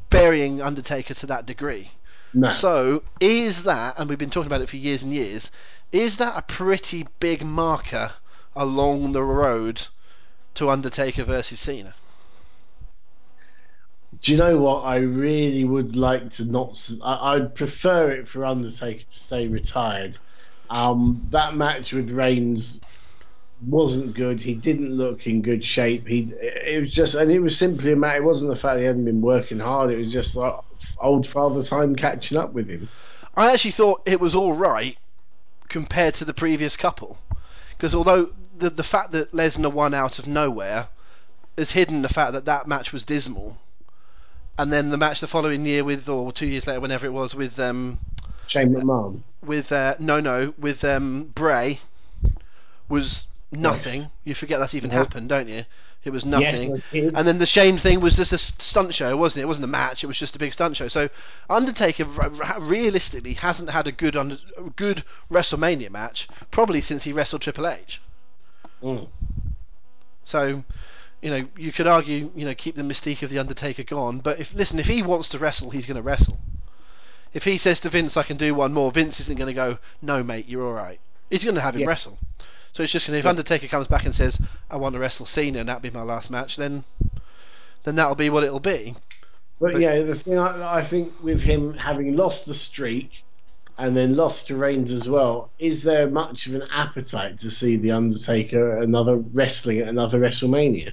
burying 0.08 0.62
Undertaker 0.62 1.14
to 1.14 1.26
that 1.26 1.46
degree. 1.46 1.90
No. 2.32 2.50
So 2.50 3.02
is 3.20 3.64
that, 3.64 3.98
and 3.98 4.08
we've 4.08 4.18
been 4.18 4.30
talking 4.30 4.46
about 4.46 4.62
it 4.62 4.68
for 4.68 4.76
years 4.76 5.02
and 5.02 5.12
years, 5.12 5.50
is 5.92 6.16
that 6.16 6.36
a 6.36 6.42
pretty 6.42 7.06
big 7.20 7.44
marker 7.44 8.12
along 8.56 9.12
the 9.12 9.22
road 9.22 9.86
to 10.54 10.70
Undertaker 10.70 11.24
versus 11.24 11.60
Cena. 11.60 11.94
Do 14.22 14.32
you 14.32 14.38
know 14.38 14.56
what? 14.58 14.84
I 14.84 14.96
really 14.96 15.64
would 15.64 15.96
like 15.96 16.30
to 16.34 16.44
not. 16.44 16.90
I, 17.04 17.34
would 17.34 17.54
prefer 17.54 18.12
it 18.12 18.28
for 18.28 18.44
Undertaker 18.44 19.04
to 19.04 19.18
stay 19.18 19.48
retired. 19.48 20.16
Um, 20.70 21.26
that 21.30 21.56
match 21.56 21.92
with 21.92 22.10
Reigns 22.10 22.80
wasn't 23.62 24.14
good. 24.14 24.40
He 24.40 24.54
didn't 24.54 24.92
look 24.92 25.26
in 25.26 25.42
good 25.42 25.64
shape. 25.64 26.06
He 26.06 26.32
it 26.40 26.80
was 26.80 26.90
just, 26.90 27.14
and 27.14 27.30
it 27.30 27.40
was 27.40 27.58
simply 27.58 27.92
a 27.92 27.96
matter. 27.96 28.18
It 28.18 28.24
wasn't 28.24 28.50
the 28.50 28.56
fact 28.56 28.78
he 28.78 28.84
hadn't 28.84 29.04
been 29.04 29.20
working 29.20 29.58
hard. 29.58 29.90
It 29.90 29.98
was 29.98 30.12
just 30.12 30.36
like 30.36 30.54
old 30.98 31.26
father 31.26 31.62
time 31.62 31.96
catching 31.96 32.38
up 32.38 32.52
with 32.52 32.68
him. 32.68 32.88
I 33.36 33.52
actually 33.52 33.72
thought 33.72 34.02
it 34.06 34.20
was 34.20 34.34
all 34.34 34.52
right 34.52 34.96
compared 35.68 36.14
to 36.14 36.24
the 36.24 36.34
previous 36.34 36.76
couple, 36.76 37.18
because 37.76 37.94
although 37.94 38.30
the 38.58 38.70
the 38.70 38.82
fact 38.82 39.12
that 39.12 39.32
Lesnar 39.32 39.72
won 39.72 39.94
out 39.94 40.18
of 40.18 40.26
nowhere 40.26 40.88
has 41.56 41.70
hidden 41.70 42.02
the 42.02 42.08
fact 42.08 42.32
that 42.32 42.46
that 42.46 42.68
match 42.68 42.92
was 42.92 43.04
dismal. 43.04 43.58
And 44.56 44.72
then 44.72 44.90
the 44.90 44.96
match 44.96 45.20
the 45.20 45.26
following 45.26 45.66
year 45.66 45.82
with, 45.82 46.08
or 46.08 46.30
two 46.30 46.46
years 46.46 46.68
later, 46.68 46.80
whenever 46.80 47.06
it 47.06 47.12
was, 47.12 47.34
with 47.34 47.58
um, 47.58 47.98
Shane 48.46 48.72
McMahon. 48.72 49.22
With 49.44 49.72
uh, 49.72 49.96
no, 49.98 50.20
no, 50.20 50.54
with 50.58 50.84
um, 50.84 51.32
Bray 51.34 51.80
was 52.88 53.26
nothing. 53.54 54.00
Yes. 54.02 54.10
You 54.24 54.34
forget 54.34 54.60
that 54.60 54.74
even 54.74 54.90
happened, 54.90 55.28
don't 55.28 55.48
you? 55.48 55.64
It 56.04 56.12
was 56.12 56.26
nothing. 56.26 56.82
Yes, 56.92 57.12
and 57.14 57.26
then 57.26 57.38
the 57.38 57.46
Shane 57.46 57.78
thing 57.78 58.00
was 58.00 58.16
just 58.16 58.32
a 58.32 58.38
stunt 58.38 58.92
show, 58.92 59.16
wasn't 59.16 59.40
it? 59.40 59.44
It 59.44 59.48
wasn't 59.48 59.64
a 59.64 59.68
match. 59.68 60.04
It 60.04 60.06
was 60.06 60.18
just 60.18 60.36
a 60.36 60.38
big 60.38 60.52
stunt 60.52 60.76
show. 60.76 60.88
So 60.88 61.08
Undertaker 61.48 62.04
realistically 62.60 63.32
hasn't 63.34 63.70
had 63.70 63.86
a 63.86 63.92
good 63.92 64.14
under, 64.14 64.36
good 64.76 65.02
WrestleMania 65.30 65.90
match 65.90 66.28
probably 66.50 66.82
since 66.82 67.04
he 67.04 67.12
wrestled 67.12 67.40
Triple 67.40 67.66
H. 67.66 68.02
Mm. 68.82 69.08
So, 70.24 70.62
you 71.22 71.30
know, 71.30 71.48
you 71.56 71.72
could 71.72 71.86
argue, 71.86 72.30
you 72.36 72.44
know, 72.44 72.54
keep 72.54 72.76
the 72.76 72.82
mystique 72.82 73.22
of 73.22 73.30
the 73.30 73.38
Undertaker 73.38 73.82
gone. 73.82 74.18
But 74.18 74.38
if 74.40 74.52
listen, 74.52 74.78
if 74.78 74.86
he 74.86 75.02
wants 75.02 75.30
to 75.30 75.38
wrestle, 75.38 75.70
he's 75.70 75.86
going 75.86 75.96
to 75.96 76.02
wrestle. 76.02 76.38
If 77.32 77.44
he 77.44 77.56
says 77.56 77.80
to 77.80 77.88
Vince, 77.88 78.16
"I 78.18 78.22
can 78.24 78.36
do 78.36 78.54
one 78.54 78.74
more," 78.74 78.92
Vince 78.92 79.20
isn't 79.20 79.38
going 79.38 79.48
to 79.48 79.54
go, 79.54 79.78
"No, 80.02 80.22
mate, 80.22 80.48
you're 80.48 80.66
all 80.66 80.72
right." 80.72 81.00
He's 81.30 81.44
going 81.44 81.56
to 81.56 81.62
have 81.62 81.74
him 81.74 81.82
yeah. 81.82 81.88
wrestle. 81.88 82.18
So 82.74 82.82
it's 82.82 82.92
just 82.92 83.06
going 83.06 83.14
to 83.14 83.20
if. 83.20 83.26
Undertaker 83.26 83.68
comes 83.68 83.88
back 83.88 84.04
and 84.04 84.14
says, 84.14 84.38
"I 84.70 84.76
want 84.76 84.94
to 84.94 84.98
wrestle 84.98 85.26
Cena," 85.26 85.60
and 85.60 85.68
that'll 85.68 85.80
be 85.80 85.90
my 85.90 86.02
last 86.02 86.30
match, 86.30 86.56
then 86.56 86.84
then 87.84 87.94
that'll 87.94 88.14
be 88.14 88.30
what 88.30 88.44
it'll 88.44 88.60
be. 88.60 88.94
But, 89.60 89.72
but 89.72 89.80
yeah, 89.80 90.02
the 90.02 90.14
thing 90.14 90.38
I, 90.38 90.78
I 90.78 90.82
think 90.82 91.14
with 91.22 91.40
him 91.40 91.74
having 91.74 92.16
lost 92.16 92.46
the 92.46 92.54
streak 92.54 93.24
and 93.78 93.96
then 93.96 94.14
lost 94.16 94.48
to 94.48 94.56
Reigns 94.56 94.92
as 94.92 95.08
well. 95.08 95.50
Is 95.58 95.82
there 95.82 96.08
much 96.08 96.46
of 96.46 96.54
an 96.54 96.64
appetite 96.72 97.40
to 97.40 97.50
see 97.50 97.76
the 97.76 97.92
Undertaker 97.92 98.80
another 98.80 99.16
wrestling 99.16 99.80
at 99.80 99.88
another 99.88 100.20
WrestleMania? 100.20 100.92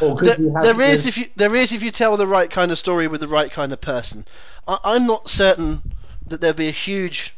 there, 0.00 0.36
there 0.62 0.80
is 0.80 1.06
if 1.06 1.18
you 1.18 1.26
there 1.36 1.54
is 1.54 1.72
if 1.72 1.82
you 1.82 1.90
tell 1.90 2.16
the 2.16 2.26
right 2.26 2.50
kind 2.50 2.72
of 2.72 2.78
story 2.78 3.06
with 3.06 3.20
the 3.20 3.28
right 3.28 3.50
kind 3.50 3.72
of 3.72 3.80
person. 3.80 4.24
I, 4.66 4.96
am 4.96 5.06
not 5.06 5.28
certain 5.28 5.82
that 6.26 6.40
there'll 6.40 6.56
be 6.56 6.68
a 6.68 6.72
huge. 6.72 7.34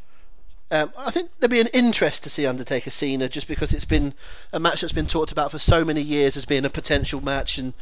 Um, 0.73 0.91
I 0.97 1.11
think 1.11 1.31
there'd 1.39 1.51
be 1.51 1.61
an 1.61 1.67
interest 1.75 2.23
to 2.23 2.31
see 2.31 2.47
Undertaker 2.47 2.89
Cena 2.89 3.29
just 3.29 3.47
because 3.47 3.75
it's 3.75 3.85
been 3.85 4.15
a 4.55 4.59
match 4.59 4.81
that's 4.81 4.95
been 4.95 5.07
talked 5.07 5.31
about 5.31 5.51
for 5.51 5.59
so 5.59 5.85
many 5.85 6.01
years 6.01 6.35
as 6.35 6.47
being 6.47 6.65
a 6.65 6.71
potential 6.71 7.21
match 7.21 7.59
and 7.59 7.75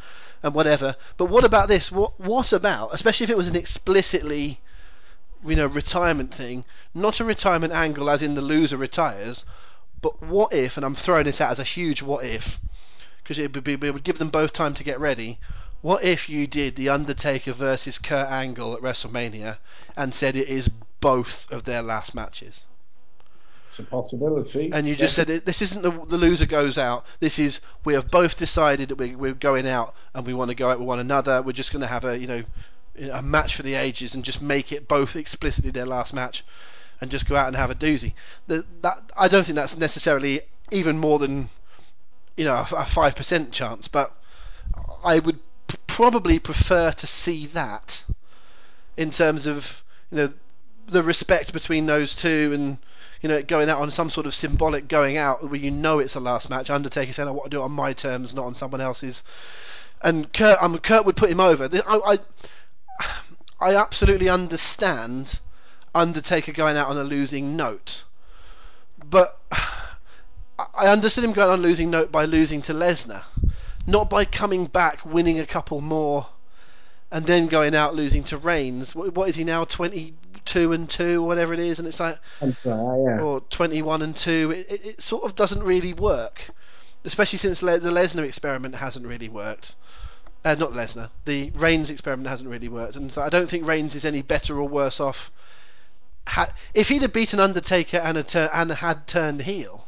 and 0.43 0.53
whatever. 0.53 0.97
But 1.15 1.27
what 1.27 1.45
about 1.45 1.69
this? 1.69 1.89
What 1.89 2.19
what 2.19 2.51
about, 2.51 2.93
especially 2.93 3.23
if 3.23 3.29
it 3.29 3.37
was 3.37 3.47
an 3.47 3.55
explicitly 3.55 4.59
you 5.45 5.55
know 5.55 5.67
retirement 5.67 6.33
thing, 6.33 6.65
not 6.93 7.21
a 7.21 7.23
retirement 7.23 7.71
angle 7.71 8.09
as 8.09 8.21
in 8.21 8.35
the 8.35 8.41
loser 8.41 8.75
retires, 8.75 9.45
but 10.01 10.21
what 10.21 10.51
if? 10.51 10.75
And 10.75 10.85
I'm 10.85 10.95
throwing 10.95 11.23
this 11.23 11.39
out 11.39 11.51
as 11.51 11.59
a 11.59 11.63
huge 11.63 12.01
what 12.01 12.25
if, 12.25 12.59
because 13.23 13.39
it 13.39 13.53
would 13.55 13.63
be 13.63 13.75
it 13.75 13.93
would 13.93 14.03
give 14.03 14.17
them 14.17 14.31
both 14.31 14.51
time 14.51 14.73
to 14.73 14.83
get 14.83 14.99
ready. 14.99 15.39
What 15.81 16.03
if 16.03 16.27
you 16.27 16.45
did 16.45 16.75
the 16.75 16.89
Undertaker 16.89 17.53
versus 17.53 17.97
Kurt 17.97 18.27
Angle 18.27 18.73
at 18.73 18.81
WrestleMania 18.81 19.59
and 19.95 20.13
said 20.13 20.35
it 20.35 20.49
is 20.49 20.69
both 20.99 21.49
of 21.49 21.63
their 21.63 21.81
last 21.81 22.13
matches? 22.13 22.65
It's 23.71 23.79
a 23.79 23.83
possibility. 23.85 24.69
And 24.73 24.85
you 24.85 24.97
just 24.97 25.15
said 25.15 25.27
this 25.27 25.61
isn't 25.61 25.81
the, 25.81 25.91
the 25.91 26.17
loser 26.17 26.45
goes 26.45 26.77
out. 26.77 27.05
This 27.21 27.39
is 27.39 27.61
we 27.85 27.93
have 27.93 28.11
both 28.11 28.35
decided 28.35 28.89
that 28.89 28.95
we, 28.95 29.15
we're 29.15 29.33
going 29.33 29.65
out 29.65 29.95
and 30.13 30.25
we 30.25 30.33
want 30.33 30.49
to 30.49 30.55
go 30.55 30.69
out 30.69 30.77
with 30.77 30.89
one 30.89 30.99
another. 30.99 31.41
We're 31.41 31.53
just 31.53 31.71
going 31.71 31.79
to 31.81 31.87
have 31.87 32.03
a 32.03 32.19
you 32.19 32.27
know 32.27 32.43
a 33.13 33.21
match 33.21 33.55
for 33.55 33.63
the 33.63 33.75
ages 33.75 34.13
and 34.13 34.25
just 34.25 34.41
make 34.41 34.73
it 34.73 34.89
both 34.89 35.15
explicitly 35.15 35.71
their 35.71 35.85
last 35.85 36.13
match 36.13 36.43
and 36.99 37.09
just 37.09 37.29
go 37.29 37.37
out 37.37 37.47
and 37.47 37.55
have 37.55 37.71
a 37.71 37.75
doozy. 37.75 38.11
The, 38.47 38.65
that 38.81 39.09
I 39.15 39.29
don't 39.29 39.45
think 39.45 39.55
that's 39.55 39.77
necessarily 39.77 40.41
even 40.69 40.99
more 40.99 41.17
than 41.17 41.49
you 42.35 42.43
know 42.43 42.65
a 42.73 42.85
five 42.85 43.15
percent 43.15 43.53
chance, 43.53 43.87
but 43.87 44.13
I 45.01 45.19
would 45.19 45.39
p- 45.69 45.77
probably 45.87 46.39
prefer 46.39 46.91
to 46.91 47.07
see 47.07 47.45
that 47.47 48.03
in 48.97 49.11
terms 49.11 49.45
of 49.45 49.81
you 50.11 50.17
know 50.17 50.33
the 50.89 51.03
respect 51.03 51.53
between 51.53 51.85
those 51.85 52.15
two 52.15 52.51
and 52.53 52.77
you 53.21 53.29
know 53.29 53.41
going 53.41 53.69
out 53.69 53.79
on 53.79 53.91
some 53.91 54.09
sort 54.09 54.25
of 54.25 54.33
symbolic 54.33 54.87
going 54.87 55.17
out 55.17 55.43
where 55.43 55.59
you 55.59 55.71
know 55.71 55.99
it's 55.99 56.13
the 56.13 56.19
last 56.19 56.49
match. 56.49 56.69
Undertaker 56.69 57.13
saying 57.13 57.27
I 57.27 57.31
want 57.31 57.45
to 57.45 57.49
do 57.49 57.61
it 57.61 57.65
on 57.65 57.71
my 57.71 57.93
terms, 57.93 58.33
not 58.33 58.45
on 58.45 58.55
someone 58.55 58.81
else's. 58.81 59.23
And 60.01 60.31
Kurt, 60.33 60.57
I 60.61 60.67
mean, 60.67 60.79
Kurt 60.79 61.05
would 61.05 61.15
put 61.15 61.29
him 61.29 61.39
over. 61.39 61.69
I, 61.71 62.17
I, 62.99 63.05
I 63.71 63.75
absolutely 63.75 64.29
understand 64.29 65.39
Undertaker 65.93 66.51
going 66.51 66.77
out 66.77 66.89
on 66.89 66.97
a 66.97 67.03
losing 67.03 67.55
note, 67.55 68.03
but 69.07 69.39
I 70.57 70.87
understood 70.87 71.23
him 71.23 71.33
going 71.33 71.49
on 71.51 71.59
a 71.59 71.61
losing 71.61 71.91
note 71.91 72.11
by 72.11 72.25
losing 72.25 72.61
to 72.63 72.73
Lesnar, 72.73 73.23
not 73.85 74.09
by 74.09 74.25
coming 74.25 74.65
back, 74.65 75.05
winning 75.05 75.39
a 75.39 75.45
couple 75.45 75.81
more, 75.81 76.27
and 77.11 77.25
then 77.25 77.47
going 77.47 77.75
out 77.75 77.93
losing 77.93 78.23
to 78.25 78.37
Reigns. 78.37 78.95
What, 78.95 79.29
is 79.29 79.35
he 79.35 79.43
now? 79.43 79.65
Twenty 79.65 80.15
two 80.45 80.73
and 80.73 80.89
two, 80.89 81.23
or 81.23 81.27
whatever 81.27 81.53
it 81.53 81.59
is, 81.59 81.79
and 81.79 81.87
it's 81.87 81.99
like, 81.99 82.19
yeah. 82.41 83.21
or 83.21 83.41
twenty 83.41 83.81
one 83.81 84.01
and 84.01 84.15
two. 84.15 84.51
It, 84.51 84.71
it, 84.71 84.85
it, 84.85 85.01
sort 85.01 85.23
of 85.23 85.35
doesn't 85.35 85.63
really 85.63 85.93
work, 85.93 86.49
especially 87.05 87.39
since 87.39 87.61
Le- 87.61 87.79
the 87.79 87.89
Lesnar 87.89 88.23
experiment 88.23 88.75
hasn't 88.75 89.05
really 89.05 89.29
worked. 89.29 89.75
Uh, 90.43 90.55
not 90.55 90.71
Lesnar. 90.71 91.09
The 91.25 91.51
Reigns 91.51 91.89
experiment 91.89 92.27
hasn't 92.27 92.49
really 92.49 92.67
worked, 92.67 92.95
and 92.95 93.11
so 93.11 93.21
I 93.21 93.29
don't 93.29 93.49
think 93.49 93.65
Reigns 93.65 93.95
is 93.95 94.05
any 94.05 94.21
better 94.21 94.57
or 94.59 94.67
worse 94.67 94.99
off. 94.99 95.31
Ha- 96.27 96.53
if 96.73 96.89
he'd 96.89 97.01
have 97.01 97.13
beaten 97.13 97.39
Undertaker 97.39 97.97
and, 97.97 98.27
tur- 98.27 98.49
and 98.53 98.71
had 98.71 99.07
turned 99.07 99.41
heel, 99.41 99.87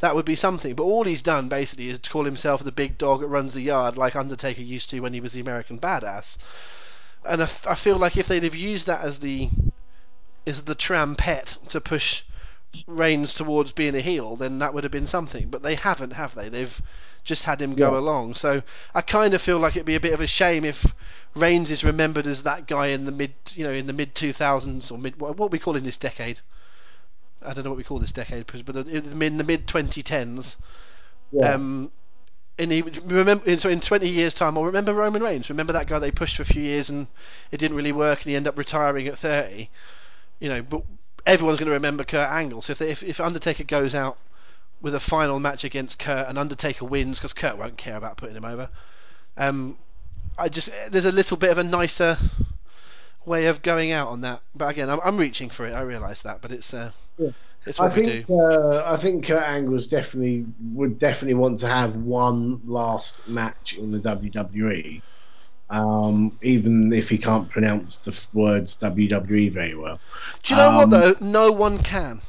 that 0.00 0.14
would 0.14 0.24
be 0.24 0.36
something. 0.36 0.74
But 0.74 0.84
all 0.84 1.04
he's 1.04 1.22
done 1.22 1.48
basically 1.48 1.88
is 1.88 1.98
to 1.98 2.10
call 2.10 2.24
himself 2.24 2.62
the 2.62 2.72
big 2.72 2.98
dog 2.98 3.20
that 3.20 3.28
runs 3.28 3.54
the 3.54 3.62
yard, 3.62 3.96
like 3.96 4.16
Undertaker 4.16 4.62
used 4.62 4.90
to 4.90 5.00
when 5.00 5.14
he 5.14 5.20
was 5.20 5.32
the 5.32 5.40
American 5.40 5.78
Badass 5.78 6.36
and 7.26 7.42
I, 7.42 7.48
I 7.68 7.74
feel 7.74 7.96
like 7.98 8.16
if 8.16 8.28
they'd 8.28 8.42
have 8.44 8.54
used 8.54 8.86
that 8.86 9.02
as 9.02 9.18
the 9.18 9.50
as 10.46 10.62
the 10.64 10.74
trampet 10.74 11.58
to 11.68 11.80
push 11.80 12.22
Reigns 12.86 13.34
towards 13.34 13.72
being 13.72 13.94
a 13.94 14.00
heel, 14.00 14.36
then 14.36 14.58
that 14.58 14.74
would 14.74 14.84
have 14.84 14.90
been 14.92 15.06
something. 15.06 15.48
But 15.48 15.62
they 15.62 15.76
haven't, 15.76 16.12
have 16.12 16.34
they? 16.34 16.48
They've 16.50 16.80
just 17.24 17.44
had 17.44 17.60
him 17.60 17.74
go 17.74 17.92
Yeah. 17.92 17.98
along. 17.98 18.34
So 18.34 18.62
I 18.94 19.00
kind 19.02 19.34
of 19.34 19.40
feel 19.42 19.58
like 19.58 19.76
it'd 19.76 19.86
be 19.86 19.94
a 19.96 20.00
bit 20.00 20.12
of 20.12 20.20
a 20.20 20.26
shame 20.26 20.64
if 20.64 20.94
Reigns 21.34 21.70
is 21.70 21.84
remembered 21.84 22.26
as 22.26 22.42
that 22.44 22.66
guy 22.66 22.88
in 22.88 23.04
the 23.06 23.12
mid, 23.12 23.34
you 23.54 23.64
know, 23.64 23.72
in 23.72 23.86
the 23.86 23.92
mid 23.92 24.14
2000s 24.14 24.90
or 24.92 24.98
mid 24.98 25.18
what, 25.20 25.36
what 25.36 25.50
we 25.50 25.58
call 25.58 25.76
in 25.76 25.84
this 25.84 25.96
decade. 25.98 26.40
I 27.42 27.52
don't 27.54 27.64
know 27.64 27.70
what 27.70 27.76
we 27.78 27.84
call 27.84 27.98
this 27.98 28.12
decade, 28.12 28.46
but 28.64 28.76
in 28.76 29.38
the 29.38 29.44
mid 29.44 29.66
2010s. 29.66 30.56
Yeah. 31.32 31.54
Um, 31.54 31.90
and 32.58 32.72
he 32.72 32.82
remember 32.82 33.58
so 33.58 33.68
in 33.68 33.80
20 33.80 34.08
years 34.08 34.34
time, 34.34 34.56
I'll 34.56 34.64
remember 34.64 34.94
Roman 34.94 35.22
Reigns. 35.22 35.50
Remember 35.50 35.74
that 35.74 35.86
guy 35.86 35.98
they 35.98 36.10
pushed 36.10 36.36
for 36.36 36.42
a 36.42 36.46
few 36.46 36.62
years 36.62 36.88
and 36.88 37.06
it 37.50 37.58
didn't 37.58 37.76
really 37.76 37.92
work, 37.92 38.20
and 38.20 38.30
he 38.30 38.36
ended 38.36 38.48
up 38.48 38.58
retiring 38.58 39.06
at 39.08 39.18
30. 39.18 39.68
You 40.40 40.48
know, 40.48 40.62
but 40.62 40.82
everyone's 41.24 41.58
going 41.58 41.68
to 41.68 41.72
remember 41.72 42.04
Kurt 42.04 42.30
Angle. 42.30 42.62
So 42.62 42.72
if 42.72 42.78
they, 42.78 42.90
if, 42.90 43.02
if 43.02 43.20
Undertaker 43.20 43.64
goes 43.64 43.94
out 43.94 44.16
with 44.80 44.94
a 44.94 45.00
final 45.00 45.40
match 45.40 45.64
against 45.64 45.98
Kurt 45.98 46.28
and 46.28 46.38
Undertaker 46.38 46.84
wins, 46.84 47.18
because 47.18 47.32
Kurt 47.32 47.58
won't 47.58 47.76
care 47.76 47.96
about 47.96 48.16
putting 48.16 48.36
him 48.36 48.44
over, 48.44 48.68
um, 49.36 49.76
I 50.38 50.48
just 50.48 50.70
there's 50.90 51.04
a 51.04 51.12
little 51.12 51.36
bit 51.36 51.50
of 51.50 51.58
a 51.58 51.64
nicer 51.64 52.18
way 53.24 53.46
of 53.46 53.62
going 53.62 53.92
out 53.92 54.08
on 54.08 54.22
that. 54.22 54.40
But 54.54 54.70
again, 54.70 54.88
I'm, 54.88 55.00
I'm 55.04 55.16
reaching 55.16 55.50
for 55.50 55.66
it. 55.66 55.74
I 55.74 55.82
realise 55.82 56.22
that, 56.22 56.40
but 56.40 56.52
it's 56.52 56.72
uh, 56.72 56.92
Yeah. 57.18 57.30
I 57.78 57.88
what 57.88 57.92
think 57.92 58.26
uh, 58.30 58.84
I 58.84 58.96
think 58.96 59.26
Kurt 59.26 59.42
Angle's 59.42 59.88
definitely 59.88 60.46
would 60.72 60.98
definitely 60.98 61.34
want 61.34 61.60
to 61.60 61.68
have 61.68 61.96
one 61.96 62.60
last 62.64 63.26
match 63.26 63.76
in 63.76 63.90
the 63.90 63.98
WWE, 64.00 65.02
um, 65.70 66.38
even 66.42 66.92
if 66.92 67.08
he 67.08 67.18
can't 67.18 67.48
pronounce 67.48 68.00
the 68.00 68.28
words 68.32 68.78
WWE 68.78 69.50
very 69.50 69.74
well. 69.74 70.00
Do 70.42 70.54
you 70.54 70.58
know 70.58 70.70
what 70.72 70.90
Um, 70.90 70.90
though? 70.90 71.14
No 71.20 71.50
one 71.52 71.78
can. 71.82 72.22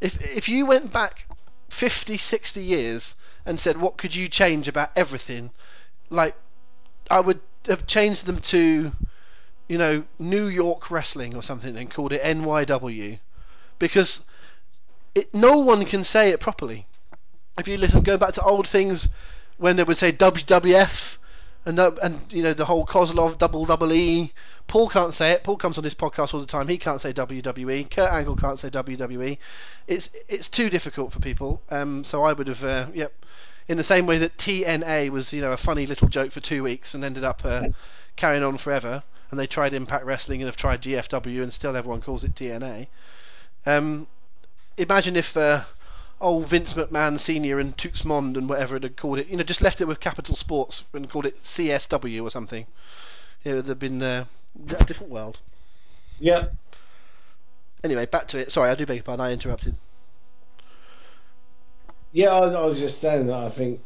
If 0.00 0.20
if 0.36 0.48
you 0.48 0.66
went 0.66 0.92
back 0.92 1.26
50, 1.70 2.18
60 2.18 2.62
years 2.62 3.14
and 3.44 3.58
said 3.58 3.76
what 3.78 3.96
could 3.96 4.14
you 4.14 4.28
change 4.28 4.68
about 4.68 4.90
everything, 4.96 5.50
like 6.10 6.36
I 7.10 7.20
would 7.20 7.40
have 7.66 7.86
changed 7.86 8.26
them 8.26 8.40
to, 8.40 8.92
you 9.68 9.78
know, 9.78 10.04
New 10.18 10.46
York 10.46 10.90
Wrestling 10.90 11.34
or 11.34 11.42
something 11.42 11.76
and 11.76 11.90
called 11.90 12.12
it 12.12 12.22
NYW, 12.22 13.18
because 13.78 14.24
it, 15.14 15.34
no 15.34 15.58
one 15.58 15.84
can 15.84 16.04
say 16.04 16.30
it 16.30 16.40
properly. 16.40 16.86
If 17.58 17.68
you 17.68 17.76
listen, 17.76 18.02
go 18.02 18.16
back 18.16 18.34
to 18.34 18.42
old 18.42 18.66
things 18.66 19.08
when 19.58 19.76
they 19.76 19.84
would 19.84 19.96
say 19.96 20.12
WWF 20.12 21.16
and 21.64 21.78
and 21.78 22.20
you 22.30 22.42
know 22.42 22.54
the 22.54 22.64
whole 22.64 22.86
Kozlov 22.86 23.38
double 23.38 23.64
double 23.64 23.92
E. 23.92 24.32
Paul 24.66 24.88
can't 24.88 25.14
say 25.14 25.32
it. 25.32 25.44
Paul 25.44 25.56
comes 25.56 25.78
on 25.78 25.84
this 25.84 25.94
podcast 25.94 26.34
all 26.34 26.40
the 26.40 26.46
time. 26.46 26.68
He 26.68 26.78
can't 26.78 27.00
say 27.00 27.12
WWE. 27.12 27.90
Kurt 27.90 28.10
Angle 28.10 28.36
can't 28.36 28.58
say 28.58 28.70
WWE. 28.70 29.38
It's 29.86 30.08
it's 30.28 30.48
too 30.48 30.70
difficult 30.70 31.12
for 31.12 31.20
people. 31.20 31.62
Um, 31.70 32.04
so 32.04 32.24
I 32.24 32.32
would 32.32 32.48
have 32.48 32.64
uh, 32.64 32.86
yep. 32.94 33.12
In 33.68 33.76
the 33.76 33.84
same 33.84 34.06
way 34.06 34.18
that 34.18 34.36
TNA 34.38 35.10
was 35.10 35.32
you 35.32 35.40
know 35.40 35.52
a 35.52 35.56
funny 35.56 35.86
little 35.86 36.08
joke 36.08 36.32
for 36.32 36.40
two 36.40 36.62
weeks 36.62 36.94
and 36.94 37.04
ended 37.04 37.24
up 37.24 37.44
uh, 37.44 37.68
carrying 38.16 38.42
on 38.42 38.58
forever. 38.58 39.02
And 39.30 39.38
they 39.38 39.46
tried 39.46 39.72
Impact 39.72 40.04
Wrestling 40.04 40.42
and 40.42 40.46
have 40.46 40.56
tried 40.56 40.82
GFW 40.82 41.42
and 41.42 41.52
still 41.52 41.76
everyone 41.76 42.02
calls 42.02 42.22
it 42.24 42.34
TNA. 42.34 42.88
Um, 43.64 44.06
imagine 44.76 45.16
if 45.16 45.36
uh, 45.36 45.64
old 46.20 46.46
Vince 46.46 46.74
McMahon 46.74 47.18
Senior 47.18 47.58
and 47.58 47.76
Toots 47.76 48.02
Mondt 48.02 48.36
and 48.36 48.48
whatever 48.48 48.76
it 48.76 48.82
had 48.82 48.96
called 48.96 49.18
it, 49.18 49.28
you 49.28 49.36
know, 49.36 49.42
just 49.42 49.62
left 49.62 49.80
it 49.80 49.86
with 49.88 50.00
Capitol 50.00 50.36
Sports 50.36 50.84
and 50.92 51.10
called 51.10 51.26
it 51.26 51.42
CSW 51.42 52.22
or 52.22 52.30
something. 52.30 52.66
It 53.44 53.54
would 53.54 53.66
have 53.66 53.78
been 53.78 54.02
uh, 54.02 54.24
a 54.78 54.84
different 54.84 55.12
world. 55.12 55.38
Yeah, 56.18 56.46
Anyway, 57.84 58.06
back 58.06 58.28
to 58.28 58.38
it. 58.38 58.52
Sorry, 58.52 58.70
I 58.70 58.74
do 58.74 58.86
beg 58.86 58.96
your 58.96 59.02
pardon. 59.02 59.26
I 59.26 59.32
interrupted. 59.32 59.74
yeah. 62.12 62.30
I, 62.30 62.48
I 62.48 62.60
was 62.64 62.78
just 62.78 63.00
saying 63.00 63.26
that 63.26 63.36
I 63.36 63.48
think 63.50 63.80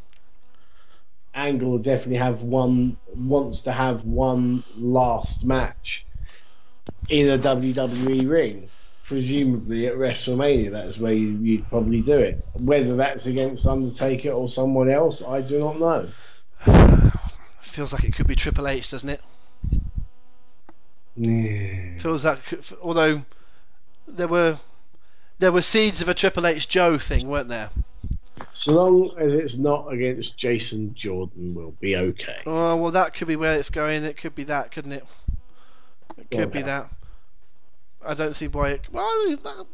Angle 1.35 1.71
will 1.71 1.79
definitely 1.79 2.19
have 2.19 2.43
one 2.43 2.99
wants 3.15 3.63
to 3.63 3.73
have 3.73 4.05
one 4.05 4.65
last 4.77 5.45
match 5.45 6.07
in 7.09 7.29
a 7.31 7.39
WWE 7.39 8.29
ring. 8.29 8.69
Presumably 9.07 9.87
at 9.87 9.95
WrestleMania, 9.95 10.73
that's 10.73 10.99
where 10.99 11.13
you, 11.13 11.29
you'd 11.29 11.69
probably 11.69 12.01
do 12.01 12.19
it. 12.19 12.45
Whether 12.55 12.97
that's 12.97 13.27
against 13.27 13.67
Undertaker 13.67 14.31
or 14.31 14.49
someone 14.49 14.91
else, 14.91 15.23
I 15.23 15.43
do 15.43 15.61
not 15.61 15.79
know. 15.79 16.09
Feels 17.61 17.93
like 17.93 18.05
it 18.05 18.15
could 18.15 18.27
be 18.27 18.35
Triple 18.35 18.67
H, 18.67 18.91
doesn't 18.91 19.09
it? 19.09 19.21
Yeah. 21.17 21.99
Feels 21.99 22.25
like, 22.25 22.41
although 22.83 23.23
there 24.09 24.29
were 24.29 24.59
there 25.39 25.53
were 25.53 25.63
seeds 25.63 26.01
of 26.01 26.09
a 26.09 26.15
Triple 26.15 26.47
H 26.47 26.69
Joe 26.69 26.99
thing, 26.99 27.29
weren't 27.29 27.49
there? 27.49 27.71
So 28.53 28.75
long 28.75 29.19
as 29.19 29.35
it's 29.35 29.59
not 29.59 29.93
against 29.93 30.37
Jason 30.37 30.95
Jordan, 30.95 31.55
we'll 31.55 31.73
be 31.73 31.97
okay. 31.97 32.43
Oh 32.45 32.77
well, 32.77 32.91
that 32.93 33.15
could 33.15 33.29
be 33.29 33.37
where 33.37 33.59
it's 33.59 33.71
going. 33.71 34.05
It 34.05 34.17
could 34.17 34.35
be 34.35 34.45
that, 34.45 34.73
couldn't 34.73 34.93
it? 34.93 35.07
It 36.19 36.31
could 36.31 36.51
be 36.51 36.63
that. 36.63 36.91
I 38.07 38.15
don't 38.15 38.35
see 38.35 38.49
why 38.49 38.71
it. 38.71 38.83
Well, 38.93 39.37
that, 39.43 39.67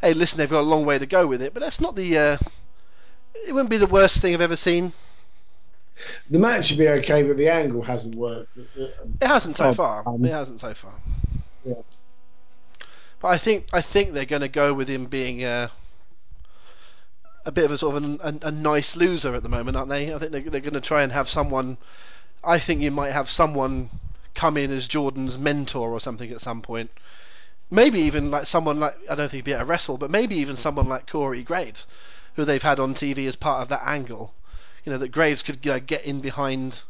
hey, 0.00 0.14
listen, 0.14 0.38
they've 0.38 0.50
got 0.50 0.60
a 0.60 0.62
long 0.62 0.84
way 0.84 0.98
to 0.98 1.06
go 1.06 1.26
with 1.26 1.42
it, 1.42 1.54
but 1.54 1.60
that's 1.60 1.80
not 1.80 1.96
the. 1.96 2.18
Uh, 2.18 2.38
it 3.46 3.52
wouldn't 3.52 3.70
be 3.70 3.76
the 3.78 3.86
worst 3.86 4.18
thing 4.18 4.34
I've 4.34 4.40
ever 4.40 4.56
seen. 4.56 4.92
The 6.30 6.38
match 6.38 6.66
should 6.66 6.78
be 6.78 6.88
okay, 6.88 7.22
but 7.22 7.36
the 7.36 7.48
angle 7.48 7.82
hasn't 7.82 8.14
worked. 8.14 8.58
It 8.76 8.94
hasn't 9.20 9.56
so 9.56 9.68
Oh, 9.68 9.74
far. 9.74 10.02
um, 10.06 10.24
it 10.24 10.32
hasn't 10.32 10.60
so 10.60 10.72
far. 10.74 10.94
Yeah. 11.64 11.74
But 13.20 13.28
I 13.28 13.38
think 13.38 13.66
I 13.72 13.82
think 13.82 14.12
they're 14.12 14.24
going 14.24 14.40
to 14.42 14.48
go 14.48 14.72
with 14.72 14.88
him 14.88 15.06
being 15.06 15.44
a 15.44 15.70
a 17.44 17.52
bit 17.52 17.64
of 17.66 17.70
a 17.70 17.78
sort 17.78 17.96
of 17.96 18.04
an, 18.04 18.20
a, 18.42 18.48
a 18.48 18.50
nice 18.50 18.96
loser 18.96 19.34
at 19.34 19.42
the 19.42 19.48
moment, 19.48 19.76
aren't 19.76 19.90
they? 19.90 20.14
I 20.14 20.18
think 20.18 20.32
they're, 20.32 20.40
they're 20.42 20.60
going 20.60 20.74
to 20.74 20.80
try 20.80 21.02
and 21.02 21.12
have 21.12 21.28
someone. 21.28 21.76
I 22.42 22.58
think 22.58 22.80
you 22.80 22.90
might 22.90 23.12
have 23.12 23.28
someone 23.28 23.90
come 24.34 24.56
in 24.56 24.70
as 24.70 24.88
Jordan's 24.88 25.36
mentor 25.36 25.90
or 25.90 26.00
something 26.00 26.30
at 26.30 26.40
some 26.40 26.62
point. 26.62 26.90
Maybe 27.70 28.00
even 28.00 28.30
like 28.30 28.46
someone 28.46 28.80
like 28.80 28.96
I 29.08 29.14
don't 29.14 29.30
think 29.30 29.44
he'd 29.44 29.44
be 29.44 29.52
able 29.52 29.60
to 29.60 29.66
wrestle, 29.66 29.96
but 29.96 30.10
maybe 30.10 30.36
even 30.36 30.56
mm. 30.56 30.58
someone 30.58 30.88
like 30.88 31.10
Corey 31.10 31.42
Graves, 31.42 31.86
who 32.34 32.44
they've 32.44 32.62
had 32.62 32.80
on 32.80 32.94
TV 32.94 33.28
as 33.28 33.36
part 33.36 33.62
of 33.62 33.68
that 33.68 33.82
angle. 33.84 34.34
You 34.84 34.92
know 34.92 34.98
that 34.98 35.08
Graves 35.08 35.42
could 35.42 35.64
you 35.64 35.72
know, 35.72 35.80
get 35.80 36.04
in 36.04 36.20
behind, 36.20 36.80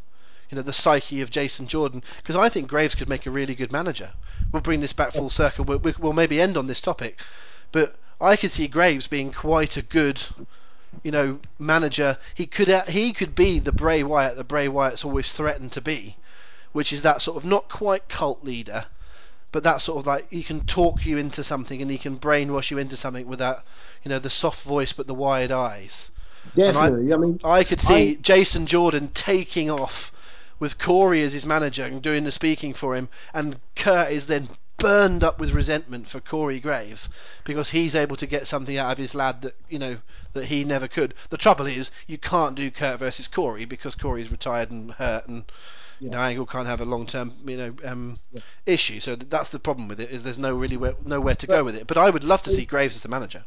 you 0.48 0.56
know, 0.56 0.62
the 0.62 0.72
psyche 0.72 1.20
of 1.20 1.30
Jason 1.30 1.66
Jordan 1.66 2.02
because 2.18 2.36
I 2.36 2.48
think 2.48 2.68
Graves 2.68 2.94
could 2.94 3.08
make 3.08 3.26
a 3.26 3.30
really 3.30 3.54
good 3.54 3.72
manager. 3.72 4.12
We'll 4.52 4.62
bring 4.62 4.80
this 4.80 4.92
back 4.92 5.12
full 5.12 5.30
circle. 5.30 5.64
We'll, 5.64 5.80
we'll 5.98 6.12
maybe 6.12 6.40
end 6.40 6.56
on 6.56 6.66
this 6.66 6.80
topic, 6.80 7.18
but 7.72 7.96
I 8.20 8.36
could 8.36 8.50
see 8.50 8.68
Graves 8.68 9.06
being 9.06 9.32
quite 9.32 9.76
a 9.76 9.82
good, 9.82 10.22
you 11.02 11.10
know, 11.10 11.40
manager. 11.58 12.18
He 12.34 12.46
could 12.46 12.68
uh, 12.68 12.84
he 12.84 13.12
could 13.12 13.34
be 13.34 13.58
the 13.58 13.72
Bray 13.72 14.02
Wyatt 14.02 14.36
that 14.36 14.48
Bray 14.48 14.68
Wyatt's 14.68 15.04
always 15.04 15.32
threatened 15.32 15.72
to 15.72 15.80
be, 15.80 16.16
which 16.72 16.92
is 16.92 17.02
that 17.02 17.22
sort 17.22 17.36
of 17.36 17.44
not 17.44 17.68
quite 17.68 18.08
cult 18.08 18.44
leader, 18.44 18.86
but 19.52 19.64
that 19.64 19.80
sort 19.80 19.98
of 19.98 20.06
like 20.06 20.30
he 20.30 20.42
can 20.42 20.60
talk 20.60 21.04
you 21.04 21.18
into 21.18 21.42
something 21.42 21.82
and 21.82 21.90
he 21.90 21.98
can 21.98 22.18
brainwash 22.18 22.70
you 22.70 22.78
into 22.78 22.96
something 22.96 23.26
without, 23.26 23.64
you 24.04 24.08
know, 24.08 24.18
the 24.18 24.30
soft 24.30 24.62
voice 24.62 24.92
but 24.92 25.06
the 25.06 25.14
wide 25.14 25.50
eyes. 25.50 26.10
Definitely. 26.54 27.12
I, 27.12 27.14
I, 27.14 27.18
mean, 27.18 27.40
I 27.44 27.64
could 27.64 27.80
see 27.80 28.10
I, 28.10 28.14
Jason 28.14 28.66
Jordan 28.66 29.10
taking 29.12 29.70
off 29.70 30.12
with 30.58 30.78
Corey 30.78 31.22
as 31.22 31.32
his 31.32 31.46
manager 31.46 31.84
and 31.84 32.02
doing 32.02 32.24
the 32.24 32.32
speaking 32.32 32.74
for 32.74 32.94
him, 32.94 33.08
and 33.32 33.58
Kurt 33.74 34.12
is 34.12 34.26
then 34.26 34.48
burned 34.76 35.22
up 35.22 35.38
with 35.38 35.52
resentment 35.52 36.08
for 36.08 36.20
Corey 36.20 36.58
Graves 36.58 37.10
because 37.44 37.68
he's 37.68 37.94
able 37.94 38.16
to 38.16 38.26
get 38.26 38.48
something 38.48 38.78
out 38.78 38.92
of 38.92 38.98
his 38.98 39.14
lad 39.14 39.42
that 39.42 39.54
you 39.68 39.78
know 39.78 39.98
that 40.32 40.46
he 40.46 40.64
never 40.64 40.88
could. 40.88 41.14
The 41.28 41.36
trouble 41.36 41.66
is 41.66 41.90
you 42.06 42.18
can't 42.18 42.54
do 42.54 42.70
Kurt 42.70 42.98
versus 42.98 43.28
Corey 43.28 43.64
because 43.64 43.94
Corey's 43.94 44.30
retired 44.30 44.70
and 44.70 44.92
hurt 44.92 45.26
and. 45.28 45.44
Yeah. 46.00 46.04
You 46.04 46.10
know, 46.10 46.18
Angle 46.18 46.46
can't 46.46 46.66
have 46.66 46.80
a 46.80 46.84
long-term, 46.84 47.34
you 47.46 47.56
know, 47.56 47.74
um, 47.84 48.18
yeah. 48.32 48.40
issue. 48.66 49.00
So 49.00 49.16
that's 49.16 49.50
the 49.50 49.58
problem 49.58 49.86
with 49.86 50.00
it. 50.00 50.10
Is 50.10 50.24
there's 50.24 50.38
no 50.38 50.56
really 50.56 50.76
where, 50.76 50.94
nowhere 51.04 51.34
to 51.36 51.46
but, 51.46 51.56
go 51.58 51.64
with 51.64 51.76
it. 51.76 51.86
But 51.86 51.98
I 51.98 52.08
would 52.08 52.24
love 52.24 52.42
to 52.42 52.50
see 52.50 52.64
Graves 52.64 52.96
as 52.96 53.02
the 53.02 53.08
manager. 53.08 53.44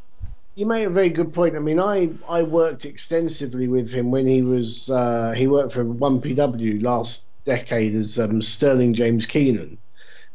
You 0.55 0.67
made 0.67 0.85
a 0.85 0.89
very 0.91 1.09
good 1.09 1.33
point. 1.33 1.55
I 1.55 1.59
mean, 1.59 1.79
I, 1.79 2.11
I 2.29 2.43
worked 2.43 2.85
extensively 2.85 3.67
with 3.67 3.91
him 3.91 4.11
when 4.11 4.27
he 4.27 4.43
was 4.43 4.89
uh, 4.89 5.33
he 5.35 5.47
worked 5.47 5.73
for 5.73 5.83
One 5.83 6.21
PW 6.21 6.83
last 6.83 7.27
decade 7.43 7.95
as 7.95 8.19
um, 8.19 8.41
Sterling 8.41 8.93
James 8.93 9.25
Keenan, 9.25 9.79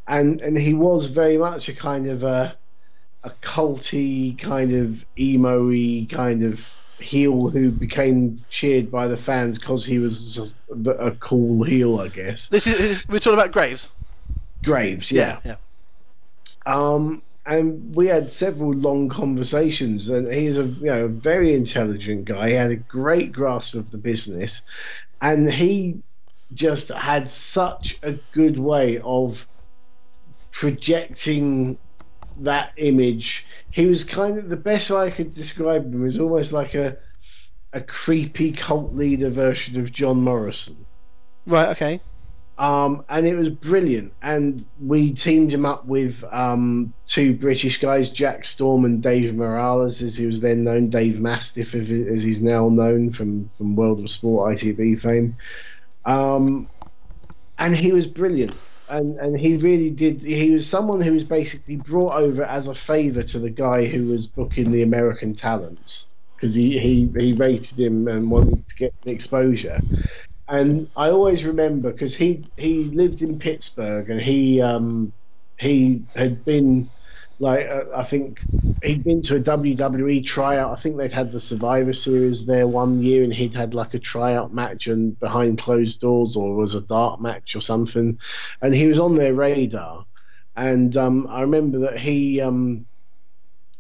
and 0.09 0.41
and 0.41 0.59
he 0.59 0.75
was 0.75 1.07
very 1.07 1.39
much 1.39 1.69
a 1.69 1.75
kind 1.75 2.09
of 2.09 2.25
a 2.25 2.57
a 3.23 3.31
culty 3.43 4.37
kind 4.39 4.73
of 4.73 5.05
emo-y 5.19 6.07
kind 6.11 6.45
of 6.45 6.78
heel 7.01 7.49
who 7.49 7.71
became 7.71 8.45
cheered 8.51 8.91
by 8.91 9.09
the 9.09 9.17
fans 9.17 9.59
because 9.59 9.85
he 9.85 9.99
was 9.99 10.55
a, 10.71 10.91
a, 10.91 11.11
cool 11.13 11.63
heel, 11.63 12.01
I 12.01 12.09
guess. 12.09 12.49
This 12.49 12.67
is 12.67 13.07
we're 13.09 13.21
talking 13.21 13.39
about 13.39 13.53
Graves. 13.53 13.89
Graves, 14.65 15.13
yeah, 15.13 15.39
yeah. 15.45 15.57
yeah. 16.67 16.75
Um, 16.75 17.23
and 17.47 17.95
we 17.95 18.09
had 18.09 18.31
several 18.31 18.73
long 18.73 19.09
conversations. 19.09 20.11
And 20.11 20.33
he's 20.33 20.59
a 20.59 20.65
you 20.65 20.87
know 20.87 21.05
a 21.07 21.09
very 21.09 21.55
intelligent 21.55 22.27
guy. 22.27 22.51
He 22.51 22.55
had 22.55 22.71
a 22.71 22.77
great 22.77 23.33
grasp 23.33 23.75
of 23.75 23.91
the 23.91 23.99
business, 23.99 24.63
and 25.21 25.51
he 25.51 26.03
just 26.53 26.89
had 26.89 27.31
such 27.31 27.99
a 28.03 28.19
good 28.33 28.59
way 28.59 28.99
of 28.99 29.47
projecting 30.51 31.79
that 32.41 32.73
image. 32.77 33.47
He 33.71 33.87
was 33.87 34.05
kind 34.05 34.39
of 34.39 34.49
the 34.49 34.57
best 34.57 34.91
way 34.91 35.07
I 35.07 35.11
could 35.11 35.33
describe 35.33 35.85
him 35.93 36.03
was 36.03 36.19
almost 36.21 36.53
like 36.53 36.75
a 36.75 36.99
a 37.73 37.81
creepy 37.81 38.53
cult 38.53 38.95
leader 38.95 39.29
version 39.29 39.79
of 39.79 39.93
John 39.93 40.23
Morrison. 40.23 40.87
Right. 41.47 41.69
Okay. 41.71 42.01
Um, 42.59 43.05
and 43.09 43.27
it 43.27 43.37
was 43.37 43.51
brilliant. 43.51 44.13
And 44.21 44.65
we 44.81 45.13
teamed 45.13 45.53
him 45.53 45.65
up 45.65 45.87
with 45.87 46.25
um, 46.31 46.93
two 47.07 47.35
British 47.35 47.79
guys, 47.81 48.11
Jack 48.11 48.45
Storm 48.45 48.85
and 48.85 49.03
Dave 49.03 49.37
Morales, 49.37 50.03
as 50.03 50.17
he 50.17 50.27
was 50.27 50.41
then 50.41 50.65
known, 50.65 50.89
Dave 50.89 51.21
Mastiff, 51.21 51.75
as 51.75 52.23
he's 52.23 52.43
now 52.43 52.69
known 52.69 53.13
from, 53.13 53.49
from 53.51 53.77
World 53.77 54.01
of 54.01 54.11
Sport 54.11 54.57
ITV 54.57 55.01
fame. 55.01 55.37
Um, 56.05 56.69
and 57.59 57.77
he 57.77 57.93
was 57.93 58.07
brilliant. 58.07 58.57
And, 58.89 59.19
and 59.19 59.39
he 59.39 59.59
really 59.59 59.91
did. 59.91 60.23
He 60.23 60.53
was 60.53 60.69
someone 60.69 61.01
who 61.01 61.13
was 61.13 61.25
basically 61.25 61.77
brought 61.77 62.15
over 62.15 62.43
as 62.45 62.69
a 62.69 62.75
favour 62.75 63.23
to 63.23 63.39
the 63.39 63.51
guy 63.51 63.85
who 63.87 64.09
was 64.09 64.27
booking 64.27 64.71
the 64.71 64.83
American 64.83 65.35
talents 65.35 66.09
because 66.37 66.55
he, 66.55 66.79
he, 66.79 67.11
he 67.19 67.33
rated 67.35 67.79
him 67.79 68.09
and 68.09 68.31
wanted 68.31 68.67
to 68.69 68.75
get 68.77 68.95
exposure 69.05 69.81
and 70.49 70.91
I 70.97 71.11
always 71.11 71.45
remember 71.45 71.93
because 71.93 72.17
he 72.17 72.45
he 72.57 72.85
lived 72.85 73.23
in 73.23 73.39
Pittsburgh 73.39 74.09
and 74.11 74.21
he 74.21 74.61
um, 74.63 75.13
he 75.59 76.05
had 76.15 76.45
been 76.45 76.91
like 77.39 77.69
uh, 77.69 77.85
I 77.95 78.03
think 78.03 78.41
he'd 78.83 79.05
been 79.05 79.23
to 79.23 79.37
a 79.37 79.41
WWE 79.41 80.25
tryout. 80.27 80.73
I 80.73 80.77
think 80.77 80.97
they'd 80.97 81.13
had 81.13 81.33
the 81.33 81.41
Survivor 81.41 81.93
Series 81.93 82.47
there 82.47 82.67
one 82.67 83.01
year, 83.01 83.25
and 83.25 83.33
he'd 83.33 83.55
had 83.55 83.75
like 83.75 83.95
a 83.95 83.99
tryout 83.99 84.53
match 84.53 84.87
and 84.87 85.19
behind 85.19 85.59
closed 85.59 86.01
doors, 86.01 86.37
or 86.37 86.55
was 86.55 86.75
a 86.75 86.83
dark 86.83 87.21
match 87.21 87.55
or 87.55 87.61
something, 87.61 88.19
and 88.61 88.75
he 88.75 88.87
was 88.87 88.99
on 88.99 89.17
their 89.17 89.35
radar. 89.35 90.05
And 90.57 90.97
um, 90.97 91.29
I 91.29 91.43
remember 91.43 91.79
that 91.81 91.99
he 91.99 92.41
um, 92.41 92.87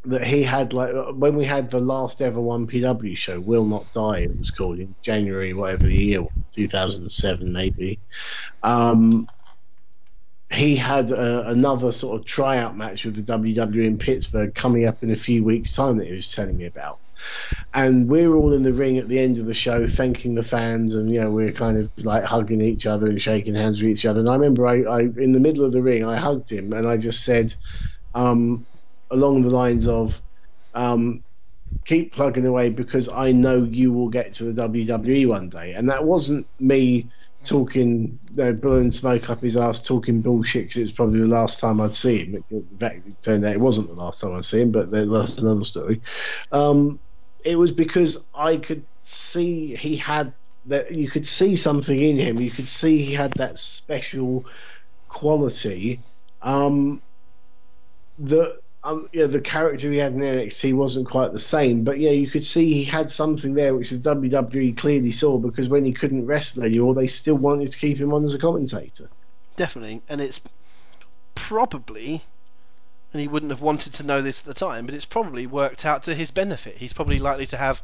that 0.04 0.24
he 0.24 0.42
had 0.42 0.72
like 0.72 0.92
when 1.14 1.34
we 1.34 1.44
had 1.44 1.70
the 1.70 1.80
last 1.80 2.22
ever 2.22 2.40
one 2.40 2.66
PW 2.66 3.16
show, 3.16 3.40
Will 3.40 3.64
Not 3.64 3.92
Die, 3.92 4.18
it 4.20 4.38
was 4.38 4.50
called 4.50 4.78
in 4.78 4.94
January, 5.02 5.52
whatever 5.52 5.84
the 5.84 5.94
year, 5.94 6.26
2007 6.54 7.52
maybe. 7.52 7.98
Um, 8.62 9.26
he 10.50 10.76
had 10.76 11.12
uh, 11.12 11.44
another 11.46 11.92
sort 11.92 12.18
of 12.18 12.26
tryout 12.26 12.76
match 12.76 13.04
with 13.04 13.14
the 13.14 13.32
WWE 13.32 13.86
in 13.86 13.98
Pittsburgh 13.98 14.54
coming 14.54 14.86
up 14.86 15.02
in 15.02 15.10
a 15.10 15.16
few 15.16 15.44
weeks' 15.44 15.74
time 15.74 15.98
that 15.98 16.06
he 16.06 16.14
was 16.14 16.32
telling 16.32 16.56
me 16.56 16.66
about. 16.66 16.98
And 17.74 18.08
we 18.08 18.26
were 18.26 18.36
all 18.36 18.52
in 18.54 18.62
the 18.62 18.72
ring 18.72 18.98
at 18.98 19.08
the 19.08 19.18
end 19.18 19.38
of 19.38 19.46
the 19.46 19.54
show, 19.54 19.86
thanking 19.86 20.34
the 20.34 20.42
fans, 20.42 20.94
and 20.94 21.10
you 21.10 21.20
know 21.20 21.30
we 21.30 21.46
are 21.46 21.52
kind 21.52 21.76
of 21.76 21.90
like 22.04 22.24
hugging 22.24 22.60
each 22.60 22.86
other 22.86 23.08
and 23.08 23.20
shaking 23.20 23.54
hands 23.54 23.82
with 23.82 23.90
each 23.90 24.06
other. 24.06 24.20
And 24.20 24.28
I 24.28 24.34
remember 24.34 24.66
I, 24.66 24.82
I 24.82 25.00
in 25.00 25.32
the 25.32 25.40
middle 25.40 25.64
of 25.64 25.72
the 25.72 25.82
ring, 25.82 26.04
I 26.04 26.16
hugged 26.16 26.50
him 26.50 26.72
and 26.72 26.88
I 26.88 26.96
just 26.96 27.24
said, 27.24 27.54
um, 28.14 28.66
along 29.10 29.42
the 29.42 29.50
lines 29.50 29.88
of 29.88 30.22
um, 30.74 31.24
keep 31.84 32.14
plugging 32.14 32.46
away 32.46 32.70
because 32.70 33.08
I 33.08 33.32
know 33.32 33.64
you 33.64 33.92
will 33.92 34.08
get 34.08 34.34
to 34.34 34.44
the 34.44 34.68
WWE 34.68 35.28
one 35.28 35.48
day. 35.48 35.72
And 35.72 35.90
that 35.90 36.04
wasn't 36.04 36.46
me 36.58 37.10
talking, 37.48 38.18
you 38.30 38.36
know, 38.36 38.52
blowing 38.52 38.92
smoke 38.92 39.30
up 39.30 39.42
his 39.42 39.56
ass, 39.56 39.82
talking 39.82 40.20
bullshit 40.20 40.64
because 40.64 40.76
it 40.76 40.82
was 40.82 40.92
probably 40.92 41.20
the 41.20 41.28
last 41.28 41.60
time 41.60 41.80
I'd 41.80 41.94
see 41.94 42.24
him. 42.24 42.44
In 42.50 42.78
fact, 42.78 43.06
it 43.06 43.22
turned 43.22 43.44
out 43.44 43.54
it 43.54 43.60
wasn't 43.60 43.88
the 43.88 43.94
last 43.94 44.20
time 44.20 44.34
I'd 44.34 44.44
see 44.44 44.60
him, 44.60 44.70
but 44.70 44.90
that's 44.90 45.38
another 45.38 45.64
story. 45.64 46.02
Um, 46.52 47.00
it 47.44 47.56
was 47.56 47.72
because 47.72 48.24
I 48.34 48.58
could 48.58 48.84
see 48.98 49.74
he 49.74 49.96
had 49.96 50.32
that, 50.66 50.92
you 50.92 51.10
could 51.10 51.26
see 51.26 51.56
something 51.56 51.98
in 51.98 52.16
him. 52.16 52.38
You 52.38 52.50
could 52.50 52.66
see 52.66 53.02
he 53.02 53.14
had 53.14 53.32
that 53.34 53.58
special 53.58 54.44
quality 55.08 56.00
um, 56.42 57.00
that 58.18 58.60
um, 58.88 59.08
yeah, 59.12 59.26
the 59.26 59.40
character 59.40 59.90
he 59.90 59.98
had 59.98 60.14
in 60.14 60.20
NXT 60.20 60.72
wasn't 60.72 61.08
quite 61.08 61.32
the 61.32 61.40
same, 61.40 61.84
but 61.84 61.98
yeah, 61.98 62.10
you 62.10 62.26
could 62.26 62.44
see 62.44 62.72
he 62.72 62.84
had 62.84 63.10
something 63.10 63.52
there 63.52 63.74
which 63.74 63.90
the 63.90 63.96
WWE 63.96 64.76
clearly 64.78 65.12
saw 65.12 65.36
because 65.36 65.68
when 65.68 65.84
he 65.84 65.92
couldn't 65.92 66.24
wrestle 66.24 66.62
anymore, 66.62 66.94
they 66.94 67.06
still 67.06 67.34
wanted 67.34 67.70
to 67.70 67.78
keep 67.78 67.98
him 67.98 68.14
on 68.14 68.24
as 68.24 68.32
a 68.32 68.38
commentator. 68.38 69.10
Definitely, 69.56 70.00
and 70.08 70.22
it's 70.22 70.40
probably, 71.34 72.24
and 73.12 73.20
he 73.20 73.28
wouldn't 73.28 73.52
have 73.52 73.60
wanted 73.60 73.92
to 73.94 74.04
know 74.04 74.22
this 74.22 74.40
at 74.40 74.46
the 74.46 74.54
time, 74.54 74.86
but 74.86 74.94
it's 74.94 75.04
probably 75.04 75.46
worked 75.46 75.84
out 75.84 76.04
to 76.04 76.14
his 76.14 76.30
benefit. 76.30 76.78
He's 76.78 76.94
probably 76.94 77.18
likely 77.18 77.46
to 77.46 77.58
have 77.58 77.82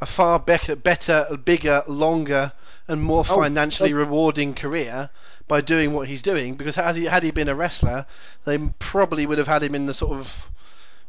a 0.00 0.06
far 0.06 0.38
better, 0.38 0.76
better, 0.76 1.36
bigger, 1.44 1.82
longer, 1.88 2.52
and 2.86 3.02
more 3.02 3.24
oh, 3.28 3.36
financially 3.36 3.92
oh, 3.92 3.96
rewarding 3.96 4.54
career 4.54 5.10
by 5.48 5.60
doing 5.60 5.92
what 5.92 6.08
he's 6.08 6.22
doing. 6.22 6.54
Because 6.54 6.76
had 6.76 6.96
he 6.96 7.04
had 7.04 7.22
he 7.22 7.30
been 7.30 7.48
a 7.48 7.54
wrestler, 7.54 8.06
they 8.44 8.58
probably 8.78 9.26
would 9.26 9.38
have 9.38 9.48
had 9.48 9.62
him 9.62 9.74
in 9.74 9.86
the 9.86 9.94
sort 9.94 10.18
of 10.18 10.50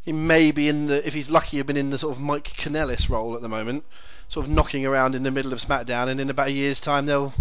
he 0.04 0.14
may 0.14 0.52
be 0.52 0.70
in 0.70 0.88
the 0.88 1.06
if 1.06 1.14
he's 1.14 1.30
lucky, 1.30 1.58
have 1.58 1.68
been 1.68 1.78
in 1.78 1.90
the 1.90 1.98
sort 1.98 2.16
of 2.16 2.22
Mike 2.22 2.54
Kanellis 2.58 3.10
role 3.10 3.36
at 3.36 3.42
the 3.42 3.50
moment, 3.50 3.84
sort 4.30 4.46
of 4.46 4.52
knocking 4.52 4.86
around 4.86 5.16
in 5.16 5.24
the 5.24 5.32
middle 5.32 5.52
of 5.52 5.60
SmackDown, 5.60 6.08
and 6.08 6.22
in 6.22 6.30
about 6.30 6.48
a 6.48 6.52
year's 6.52 6.80
time 6.80 7.06
they'll 7.06 7.34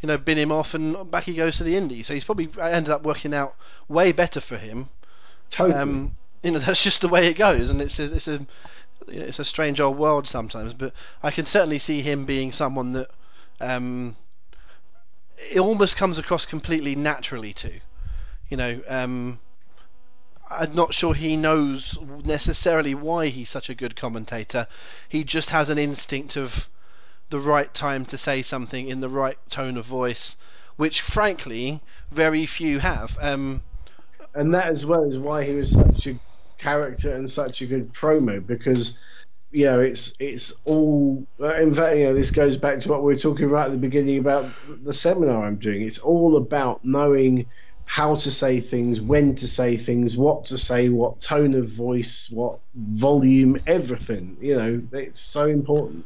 you 0.00 0.06
know 0.06 0.16
bin 0.16 0.38
him 0.38 0.52
off 0.52 0.74
and 0.74 1.10
back 1.10 1.24
he 1.24 1.34
goes 1.34 1.56
to 1.56 1.64
the 1.64 1.76
Indies. 1.76 2.06
So 2.06 2.14
he's 2.14 2.24
probably 2.24 2.48
ended 2.60 2.92
up 2.92 3.02
working 3.02 3.34
out 3.34 3.56
way 3.88 4.12
better 4.12 4.40
for 4.40 4.56
him. 4.56 4.88
Totally. 5.50 5.80
Um, 5.80 6.16
you 6.42 6.52
know 6.52 6.58
that's 6.60 6.82
just 6.82 7.00
the 7.00 7.08
way 7.08 7.26
it 7.26 7.34
goes, 7.34 7.70
and 7.70 7.82
it's 7.82 7.98
a, 7.98 8.14
it's 8.14 8.28
a 8.28 8.46
it's 9.08 9.38
a 9.38 9.44
strange 9.44 9.80
old 9.80 9.98
world 9.98 10.26
sometimes. 10.26 10.74
But 10.74 10.92
I 11.22 11.30
can 11.30 11.46
certainly 11.46 11.78
see 11.78 12.02
him 12.02 12.26
being 12.26 12.52
someone 12.52 12.92
that 12.92 13.10
um, 13.60 14.16
it 15.50 15.60
almost 15.60 15.96
comes 15.96 16.18
across 16.18 16.46
completely 16.46 16.94
naturally 16.94 17.52
to. 17.54 17.72
You 18.48 18.56
know, 18.56 18.80
um, 18.88 19.38
I'm 20.50 20.74
not 20.74 20.94
sure 20.94 21.14
he 21.14 21.36
knows 21.36 21.98
necessarily 22.24 22.94
why 22.94 23.28
he's 23.28 23.50
such 23.50 23.68
a 23.68 23.74
good 23.74 23.96
commentator. 23.96 24.66
He 25.08 25.24
just 25.24 25.50
has 25.50 25.70
an 25.70 25.78
instinct 25.78 26.36
of 26.36 26.68
the 27.30 27.40
right 27.40 27.72
time 27.74 28.06
to 28.06 28.18
say 28.18 28.42
something 28.42 28.88
in 28.88 29.00
the 29.00 29.08
right 29.08 29.38
tone 29.50 29.76
of 29.76 29.84
voice, 29.84 30.36
which 30.76 31.02
frankly 31.02 31.80
very 32.10 32.46
few 32.46 32.78
have. 32.78 33.18
Um, 33.20 33.62
and 34.34 34.54
that 34.54 34.68
as 34.68 34.86
well 34.86 35.04
is 35.04 35.18
why 35.18 35.44
he 35.44 35.54
was 35.54 35.70
such 35.70 36.06
a 36.06 36.18
character 36.56 37.14
and 37.14 37.30
such 37.30 37.60
a 37.60 37.66
good 37.66 37.92
promo 37.92 38.44
because 38.44 38.98
you 39.50 39.64
know, 39.64 39.80
it's 39.80 40.14
it's 40.18 40.60
all. 40.64 41.26
In 41.38 41.72
fact, 41.74 41.96
you 41.96 42.04
know, 42.04 42.14
this 42.14 42.30
goes 42.30 42.56
back 42.56 42.80
to 42.80 42.88
what 42.88 43.02
we 43.02 43.14
were 43.14 43.18
talking 43.18 43.46
about 43.46 43.66
at 43.66 43.72
the 43.72 43.78
beginning 43.78 44.18
about 44.18 44.46
the 44.66 44.92
seminar 44.92 45.44
I'm 45.44 45.56
doing. 45.56 45.82
It's 45.82 45.98
all 45.98 46.36
about 46.36 46.84
knowing 46.84 47.46
how 47.86 48.14
to 48.14 48.30
say 48.30 48.60
things, 48.60 49.00
when 49.00 49.34
to 49.36 49.48
say 49.48 49.78
things, 49.78 50.14
what 50.14 50.44
to 50.46 50.58
say, 50.58 50.90
what 50.90 51.20
tone 51.20 51.54
of 51.54 51.68
voice, 51.68 52.28
what 52.30 52.58
volume, 52.74 53.56
everything. 53.66 54.36
You 54.42 54.56
know, 54.56 54.82
it's 54.92 55.20
so 55.20 55.46
important. 55.46 56.04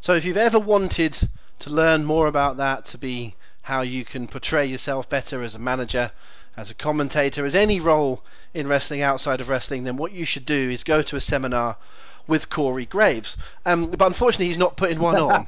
So 0.00 0.14
if 0.14 0.24
you've 0.24 0.36
ever 0.36 0.58
wanted 0.58 1.16
to 1.60 1.70
learn 1.70 2.04
more 2.04 2.26
about 2.26 2.56
that, 2.56 2.86
to 2.86 2.98
be 2.98 3.36
how 3.62 3.82
you 3.82 4.04
can 4.04 4.26
portray 4.26 4.66
yourself 4.66 5.08
better 5.08 5.42
as 5.42 5.54
a 5.54 5.60
manager, 5.60 6.10
as 6.56 6.70
a 6.70 6.74
commentator, 6.74 7.46
as 7.46 7.54
any 7.54 7.78
role 7.78 8.24
in 8.52 8.66
wrestling 8.66 9.00
outside 9.00 9.40
of 9.40 9.48
wrestling, 9.48 9.84
then 9.84 9.96
what 9.96 10.12
you 10.12 10.24
should 10.24 10.44
do 10.44 10.70
is 10.70 10.82
go 10.82 11.02
to 11.02 11.16
a 11.16 11.20
seminar 11.20 11.76
with 12.26 12.48
Corey 12.50 12.86
Graves. 12.86 13.36
Um, 13.66 13.90
but 13.90 14.02
unfortunately, 14.02 14.46
he's 14.46 14.58
not 14.58 14.76
putting 14.76 14.98
one 14.98 15.16
on. 15.16 15.46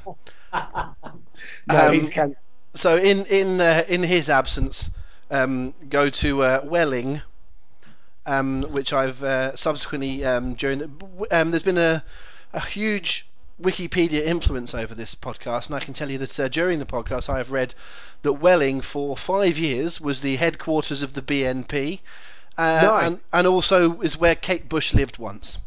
no, 0.53 1.87
um, 1.87 1.93
he's 1.93 2.09
can- 2.09 2.35
So 2.75 2.97
in 2.97 3.25
in 3.25 3.59
uh, 3.61 3.83
in 3.87 4.03
his 4.03 4.29
absence, 4.29 4.89
um, 5.31 5.73
go 5.89 6.09
to 6.09 6.43
uh, 6.43 6.61
Welling, 6.63 7.21
um, 8.25 8.63
which 8.63 8.93
I've 8.93 9.23
uh, 9.23 9.55
subsequently 9.55 10.23
um, 10.25 10.53
during. 10.55 10.83
Um, 11.31 11.51
there's 11.51 11.63
been 11.63 11.77
a 11.77 12.03
a 12.53 12.59
huge 12.59 13.27
Wikipedia 13.61 14.23
influence 14.23 14.75
over 14.75 14.93
this 14.93 15.15
podcast, 15.15 15.67
and 15.67 15.75
I 15.75 15.79
can 15.79 15.93
tell 15.93 16.09
you 16.11 16.19
that 16.19 16.39
uh, 16.39 16.47
during 16.47 16.79
the 16.79 16.85
podcast 16.85 17.29
I 17.29 17.37
have 17.39 17.51
read 17.51 17.73
that 18.21 18.33
Welling 18.33 18.81
for 18.81 19.17
five 19.17 19.57
years 19.57 19.99
was 19.99 20.21
the 20.21 20.35
headquarters 20.35 21.01
of 21.01 21.13
the 21.13 21.21
BNP, 21.21 21.99
uh, 22.57 22.79
and, 23.05 23.19
and 23.33 23.47
also 23.47 24.01
is 24.01 24.17
where 24.17 24.35
Kate 24.35 24.69
Bush 24.69 24.93
lived 24.93 25.17
once. 25.17 25.57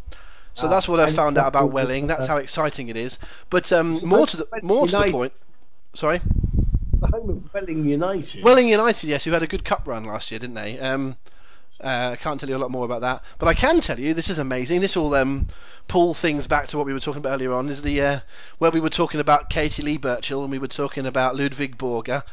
So 0.55 0.69
that's 0.69 0.89
what 0.89 1.01
I 1.01 1.11
found 1.13 1.39
out 1.39 1.49
about 1.49 1.73
Welling. 1.73 2.07
That's 2.07 2.27
how 2.27 2.37
exciting 2.37 2.89
it 2.89 2.97
is. 2.97 3.19
But 3.49 3.73
um, 3.73 3.95
more 4.05 4.27
to 4.27 4.37
the 4.37 4.47
more 4.63 4.87
to 4.87 4.97
the 4.97 5.11
point. 5.11 5.33
Sorry. 5.95 6.21
It's 6.89 6.99
the 6.99 7.19
home 7.19 7.31
of 7.31 7.55
Welling 7.55 7.85
United. 7.85 8.45
Welling 8.45 8.69
United, 8.69 9.09
yes, 9.09 9.25
who 9.25 9.31
had 9.31 9.43
a 9.43 9.47
good 9.47 9.65
cup 9.65 9.87
run 9.87 10.05
last 10.05 10.31
year, 10.31 10.39
didn't 10.39 10.55
they? 10.55 10.79
Um, 10.79 11.17
uh, 11.83 12.11
I 12.13 12.17
can't 12.17 12.39
tell 12.39 12.49
you 12.49 12.57
a 12.57 12.59
lot 12.59 12.71
more 12.71 12.85
about 12.85 13.03
that, 13.03 13.23
but 13.39 13.49
I 13.49 13.55
can 13.55 13.81
tell 13.81 13.99
you 13.99 14.13
this 14.13 14.29
is 14.29 14.39
amazing. 14.39 14.81
This 14.81 14.97
will 14.97 15.15
um, 15.15 15.47
pull 15.89 16.15
things 16.15 16.47
back 16.47 16.69
to 16.69 16.77
what 16.77 16.87
we 16.87 16.93
were 16.93 17.01
talking 17.01 17.21
about 17.21 17.35
earlier 17.35 17.53
on. 17.53 17.69
Is 17.69 17.83
the 17.83 18.01
uh, 18.01 18.21
where 18.59 18.71
we 18.71 18.81
were 18.81 18.91
talking 18.91 19.21
about 19.21 19.51
Katie 19.51 19.83
Lea 19.83 19.97
Burchill 19.97 20.43
and 20.43 20.51
we 20.51 20.59
were 20.59 20.69
talking 20.69 21.07
about 21.07 21.37
Ludvig 21.37 21.79
Borga 21.79 22.25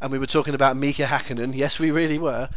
and 0.00 0.12
we 0.12 0.18
were 0.18 0.26
talking 0.26 0.54
about 0.54 0.76
Mika 0.76 1.04
Hakkinen. 1.04 1.54
Yes, 1.54 1.78
we 1.78 1.90
really 1.90 2.18
were. 2.18 2.48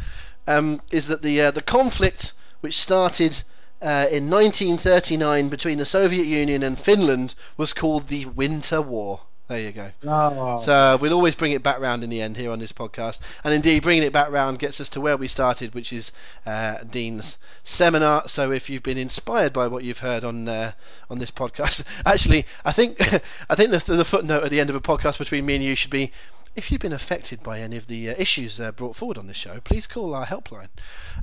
Um, 0.46 0.80
is 0.90 1.08
that 1.08 1.22
the 1.22 1.42
uh, 1.42 1.50
the 1.50 1.62
conflict 1.62 2.32
which 2.60 2.78
started 2.78 3.42
uh, 3.80 4.06
in 4.10 4.28
1939 4.30 5.48
between 5.48 5.78
the 5.78 5.86
Soviet 5.86 6.24
Union 6.24 6.62
and 6.62 6.78
Finland 6.78 7.34
was 7.56 7.72
called 7.72 8.08
the 8.08 8.26
Winter 8.26 8.82
War. 8.82 9.20
There 9.48 9.60
you 9.60 9.72
go. 9.72 9.90
Oh, 10.06 10.60
so 10.60 10.98
we'll 11.00 11.14
always 11.14 11.34
bring 11.34 11.52
it 11.52 11.62
back 11.62 11.80
round 11.80 12.04
in 12.04 12.10
the 12.10 12.20
end 12.20 12.36
here 12.36 12.50
on 12.50 12.58
this 12.58 12.72
podcast, 12.72 13.20
and 13.42 13.54
indeed 13.54 13.82
bringing 13.82 14.02
it 14.02 14.12
back 14.12 14.30
round 14.30 14.58
gets 14.58 14.78
us 14.78 14.90
to 14.90 15.00
where 15.00 15.16
we 15.16 15.26
started, 15.26 15.74
which 15.74 15.90
is 15.90 16.12
uh, 16.44 16.84
Dean's 16.90 17.38
seminar. 17.64 18.28
So 18.28 18.52
if 18.52 18.68
you've 18.68 18.82
been 18.82 18.98
inspired 18.98 19.54
by 19.54 19.68
what 19.68 19.84
you've 19.84 20.00
heard 20.00 20.22
on 20.22 20.46
uh, 20.48 20.72
on 21.08 21.18
this 21.18 21.30
podcast, 21.30 21.84
actually, 22.06 22.44
I 22.62 22.72
think 22.72 23.00
I 23.48 23.54
think 23.54 23.70
the, 23.70 23.78
the, 23.78 24.04
footnote 24.04 24.44
at 24.44 24.50
the 24.50 24.60
end 24.60 24.68
of 24.68 24.76
a 24.76 24.82
podcast 24.82 25.16
between 25.16 25.46
me 25.46 25.54
and 25.54 25.64
you 25.64 25.74
should 25.74 25.90
be. 25.90 26.12
If 26.54 26.70
you've 26.70 26.80
been 26.80 26.92
affected 26.92 27.42
by 27.42 27.60
any 27.60 27.76
of 27.76 27.86
the 27.86 28.10
uh, 28.10 28.14
issues 28.18 28.60
uh, 28.60 28.72
brought 28.72 28.96
forward 28.96 29.16
on 29.16 29.28
this 29.28 29.36
show, 29.36 29.60
please 29.60 29.86
call 29.86 30.14
our 30.14 30.26
helpline. 30.26 30.68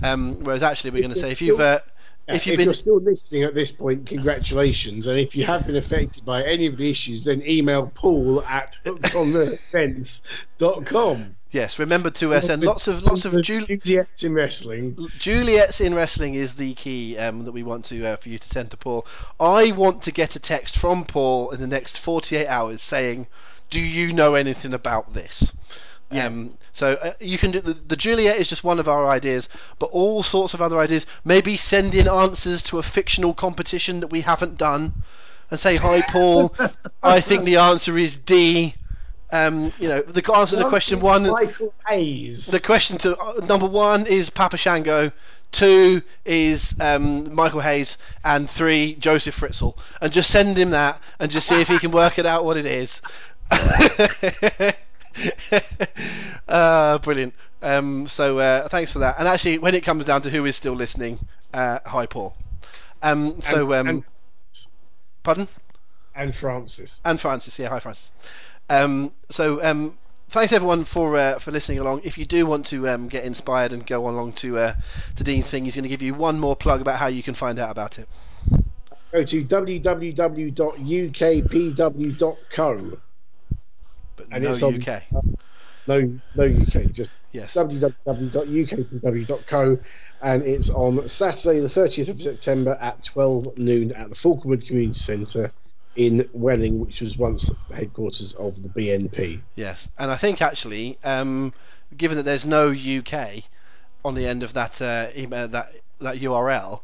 Um, 0.01 0.43
whereas 0.43 0.63
actually, 0.63 0.91
we're 0.91 1.01
going 1.01 1.13
to 1.13 1.19
say 1.19 1.29
if 1.29 1.41
you've 1.41 1.59
uh, 2.27 2.33
if, 2.33 2.47
if 2.47 2.57
been... 2.57 2.65
you're 2.65 2.73
still 2.73 2.99
listening 2.99 3.43
at 3.43 3.53
this 3.53 3.71
point, 3.71 4.07
congratulations. 4.07 5.05
And 5.07 5.19
if 5.19 5.35
you 5.35 5.45
have 5.45 5.67
been 5.67 5.75
affected 5.75 6.25
by 6.25 6.41
any 6.43 6.65
of 6.65 6.75
the 6.77 6.89
issues, 6.89 7.25
then 7.25 7.43
email 7.43 7.91
paul 7.93 8.41
at 8.43 8.79
hookedonthefence.com. 8.83 11.35
Yes, 11.51 11.77
remember 11.79 12.09
to 12.09 12.33
uh, 12.33 12.41
send 12.41 12.63
lots 12.63 12.89
of 12.89 13.01
lots 13.03 13.23
of 13.23 13.41
Juli- 13.41 13.77
Juliet's 13.77 14.23
in 14.23 14.33
wrestling. 14.33 14.97
Juliet's 15.19 15.79
in 15.79 15.95
wrestling 15.95 16.33
is 16.33 16.55
the 16.55 16.73
key 16.73 17.17
um, 17.17 17.45
that 17.45 17.53
we 17.53 17.63
want 17.63 17.85
to 17.85 18.05
uh, 18.05 18.17
for 18.17 18.27
you 18.27 18.37
to 18.37 18.49
send 18.49 18.71
to 18.71 18.77
Paul. 18.77 19.07
I 19.39 19.71
want 19.71 20.01
to 20.01 20.11
get 20.11 20.35
a 20.35 20.39
text 20.39 20.77
from 20.77 21.05
Paul 21.05 21.51
in 21.51 21.61
the 21.61 21.67
next 21.67 21.97
48 21.97 22.47
hours 22.47 22.81
saying, 22.81 23.27
"Do 23.69 23.79
you 23.79 24.11
know 24.11 24.35
anything 24.35 24.73
about 24.73 25.13
this?" 25.13 25.53
Yes. 26.11 26.27
Um, 26.27 26.49
so 26.71 26.93
uh, 26.93 27.13
you 27.19 27.37
can 27.37 27.51
do 27.51 27.61
the, 27.61 27.73
the, 27.73 27.95
Juliet 27.95 28.37
is 28.37 28.47
just 28.47 28.63
one 28.63 28.79
of 28.79 28.87
our 28.87 29.07
ideas, 29.07 29.49
but 29.79 29.87
all 29.87 30.21
sorts 30.21 30.53
of 30.53 30.61
other 30.61 30.79
ideas. 30.79 31.05
Maybe 31.23 31.57
send 31.57 31.95
in 31.95 32.07
answers 32.07 32.61
to 32.63 32.77
a 32.77 32.83
fictional 32.83 33.33
competition 33.33 34.01
that 34.01 34.07
we 34.07 34.21
haven't 34.21 34.57
done, 34.57 34.93
and 35.49 35.59
say, 35.59 35.77
"Hi, 35.77 36.01
Paul. 36.11 36.53
I 37.03 37.21
think 37.21 37.43
the 37.43 37.57
answer 37.57 37.97
is 37.97 38.17
D." 38.17 38.75
Um, 39.31 39.73
you 39.79 39.89
know, 39.89 40.01
the 40.01 40.33
answer 40.33 40.57
to 40.57 40.69
question 40.69 40.99
one. 40.99 41.27
Michael 41.27 41.73
Hayes. 41.87 42.45
The 42.45 42.59
question 42.59 42.97
to 42.99 43.17
uh, 43.17 43.45
number 43.45 43.65
one 43.65 44.05
is 44.05 44.29
Papa 44.29 44.57
Shango. 44.57 45.11
Two 45.51 46.03
is 46.23 46.75
um, 46.79 47.33
Michael 47.33 47.61
Hayes, 47.61 47.97
and 48.23 48.49
three 48.49 48.93
Josef 48.95 49.39
Fritzl, 49.39 49.75
and 50.01 50.13
just 50.13 50.29
send 50.29 50.57
him 50.57 50.71
that, 50.71 50.99
and 51.19 51.31
just 51.31 51.47
see 51.47 51.61
if 51.61 51.67
he 51.67 51.79
can 51.79 51.91
work 51.91 52.19
it 52.19 52.25
out 52.25 52.45
what 52.45 52.57
it 52.57 52.65
is. 52.65 53.01
uh, 56.47 56.97
brilliant. 57.03 57.33
Um, 57.61 58.07
so 58.07 58.39
uh, 58.39 58.67
thanks 58.67 58.93
for 58.93 58.99
that. 58.99 59.15
And 59.19 59.27
actually, 59.27 59.57
when 59.57 59.75
it 59.75 59.81
comes 59.81 60.05
down 60.05 60.21
to 60.23 60.29
who 60.29 60.45
is 60.45 60.55
still 60.55 60.73
listening, 60.73 61.19
uh, 61.53 61.79
hi 61.85 62.05
Paul. 62.05 62.35
Um, 63.01 63.41
so, 63.41 63.73
um, 63.73 63.87
and, 63.87 64.03
pardon? 65.23 65.47
And 66.15 66.35
Francis. 66.35 67.01
And 67.03 67.19
Francis, 67.19 67.59
yeah, 67.59 67.69
hi 67.69 67.79
Francis. 67.79 68.11
Um, 68.69 69.11
so 69.29 69.63
um, 69.63 69.97
thanks 70.29 70.53
everyone 70.53 70.85
for 70.85 71.17
uh, 71.17 71.39
for 71.39 71.51
listening 71.51 71.79
along. 71.79 72.01
If 72.03 72.17
you 72.17 72.25
do 72.25 72.45
want 72.45 72.67
to 72.67 72.87
um, 72.89 73.07
get 73.07 73.25
inspired 73.25 73.73
and 73.73 73.85
go 73.85 74.07
along 74.07 74.33
to 74.33 74.57
uh, 74.57 74.75
to 75.17 75.23
Dean's 75.23 75.47
thing, 75.47 75.65
he's 75.65 75.75
going 75.75 75.83
to 75.83 75.89
give 75.89 76.01
you 76.01 76.13
one 76.13 76.39
more 76.39 76.55
plug 76.55 76.81
about 76.81 76.99
how 76.99 77.07
you 77.07 77.21
can 77.23 77.33
find 77.35 77.59
out 77.59 77.71
about 77.71 77.99
it. 77.99 78.07
Go 79.11 79.23
to 79.23 79.45
www.ukpw.co 79.45 80.51
but 84.15 84.27
and 84.31 84.43
no 84.43 84.51
it's 84.51 84.63
on, 84.63 84.81
UK. 84.81 85.03
no, 85.87 86.19
no 86.33 86.45
UK. 86.45 86.91
Just 86.91 87.11
yes. 87.31 87.53
www.ukpw.co, 87.55 89.77
and 90.21 90.43
it's 90.43 90.69
on 90.69 91.07
Saturday, 91.07 91.59
the 91.59 91.67
30th 91.67 92.09
of 92.09 92.21
September 92.21 92.77
at 92.79 93.03
12 93.03 93.57
noon 93.57 93.91
at 93.93 94.09
the 94.09 94.15
Falconwood 94.15 94.65
Community 94.65 94.93
Centre 94.93 95.51
in 95.95 96.29
Welling, 96.33 96.79
which 96.79 97.01
was 97.01 97.17
once 97.17 97.51
headquarters 97.73 98.33
of 98.33 98.61
the 98.61 98.69
BNP. 98.69 99.41
Yes, 99.55 99.87
and 99.97 100.11
I 100.11 100.17
think 100.17 100.41
actually, 100.41 100.97
um, 101.03 101.53
given 101.95 102.17
that 102.17 102.23
there's 102.23 102.45
no 102.45 102.71
UK 102.71 103.43
on 104.03 104.15
the 104.15 104.27
end 104.27 104.43
of 104.43 104.53
that 104.53 104.81
uh, 104.81 105.07
email, 105.15 105.47
that 105.47 105.71
that 105.99 106.17
URL, 106.17 106.83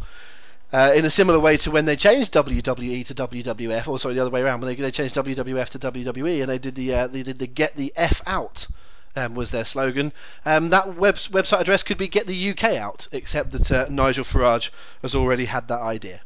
uh, 0.73 0.91
in 0.95 1.05
a 1.05 1.09
similar 1.09 1.39
way 1.39 1.57
to 1.57 1.71
when 1.71 1.85
they 1.85 1.95
changed 1.95 2.33
WWE 2.33 3.05
to 3.07 3.13
WWF, 3.13 3.87
or 3.87 3.99
sorry, 3.99 4.15
the 4.15 4.21
other 4.21 4.29
way 4.29 4.41
around, 4.41 4.61
when 4.61 4.69
they, 4.69 4.81
they 4.81 4.91
changed 4.91 5.15
WWF 5.15 5.69
to 5.69 5.79
WWE, 5.79 6.41
and 6.41 6.49
they 6.49 6.57
did 6.57 6.75
the 6.75 6.93
uh, 6.93 7.07
they 7.07 7.23
did 7.23 7.39
the 7.39 7.47
Get 7.47 7.75
the 7.75 7.93
F 7.95 8.21
Out. 8.25 8.67
Um, 9.13 9.35
was 9.35 9.51
their 9.51 9.65
slogan. 9.65 10.13
Um, 10.45 10.69
that 10.69 10.95
web, 10.95 11.15
website 11.15 11.59
address 11.59 11.83
could 11.83 11.97
be 11.97 12.07
Get 12.07 12.27
the 12.27 12.51
UK 12.51 12.63
Out, 12.75 13.09
except 13.11 13.51
that 13.51 13.69
uh, 13.69 13.87
Nigel 13.89 14.23
Farage 14.23 14.69
has 15.01 15.15
already 15.15 15.43
had 15.43 15.67
that 15.67 15.81
idea. 15.81 16.21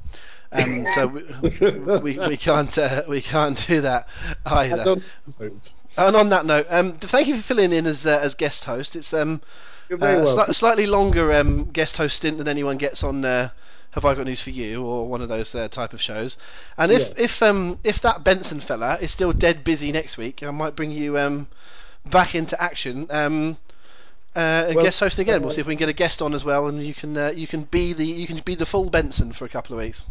Um, 0.51 0.85
so 0.93 1.07
we, 1.07 1.19
we, 1.99 2.27
we 2.27 2.37
can't 2.37 2.77
uh, 2.77 3.01
we 3.07 3.21
can't 3.21 3.65
do 3.67 3.81
that 3.81 4.07
either. 4.45 4.97
And 5.97 6.15
on 6.15 6.29
that 6.29 6.45
note, 6.45 6.67
um, 6.69 6.93
thank 6.93 7.27
you 7.27 7.37
for 7.37 7.41
filling 7.41 7.73
in 7.73 7.87
as 7.87 8.05
uh, 8.05 8.19
as 8.21 8.35
guest 8.35 8.65
host. 8.65 8.95
It's 8.95 9.13
um, 9.13 9.41
uh, 9.91 9.95
sli- 9.95 10.53
slightly 10.53 10.85
longer 10.85 11.33
um, 11.33 11.65
guest 11.71 11.97
host 11.97 12.17
stint 12.17 12.37
than 12.37 12.47
anyone 12.47 12.77
gets 12.77 13.03
on 13.03 13.23
uh, 13.23 13.49
have 13.95 14.03
I 14.05 14.13
got 14.13 14.25
news 14.25 14.41
for 14.41 14.49
you 14.49 14.83
or 14.83 15.07
one 15.07 15.21
of 15.21 15.29
those 15.29 15.55
uh, 15.55 15.69
type 15.69 15.93
of 15.93 16.01
shows. 16.01 16.37
And 16.77 16.91
if 16.91 17.07
yeah. 17.09 17.23
if 17.23 17.41
um 17.41 17.79
if 17.83 18.01
that 18.01 18.23
Benson 18.23 18.59
fella 18.59 18.97
is 18.99 19.11
still 19.11 19.31
dead 19.31 19.63
busy 19.63 19.91
next 19.91 20.17
week, 20.17 20.43
I 20.43 20.51
might 20.51 20.75
bring 20.75 20.91
you 20.91 21.17
um 21.17 21.47
back 22.05 22.35
into 22.35 22.61
action. 22.61 23.07
Um, 23.09 23.57
uh, 24.35 24.71
well, 24.75 24.83
guest 24.83 24.99
host 24.99 25.17
again. 25.17 25.41
We'll 25.41 25.51
see 25.51 25.61
if 25.61 25.67
we 25.67 25.75
can 25.75 25.79
get 25.79 25.89
a 25.89 25.93
guest 25.93 26.21
on 26.21 26.33
as 26.33 26.43
well, 26.43 26.67
and 26.67 26.85
you 26.85 26.93
can 26.93 27.17
uh, 27.17 27.29
you 27.29 27.47
can 27.47 27.63
be 27.63 27.93
the 27.93 28.05
you 28.05 28.27
can 28.27 28.39
be 28.39 28.55
the 28.55 28.65
full 28.65 28.89
Benson 28.89 29.31
for 29.31 29.45
a 29.45 29.49
couple 29.49 29.77
of 29.77 29.81
weeks. 29.81 30.03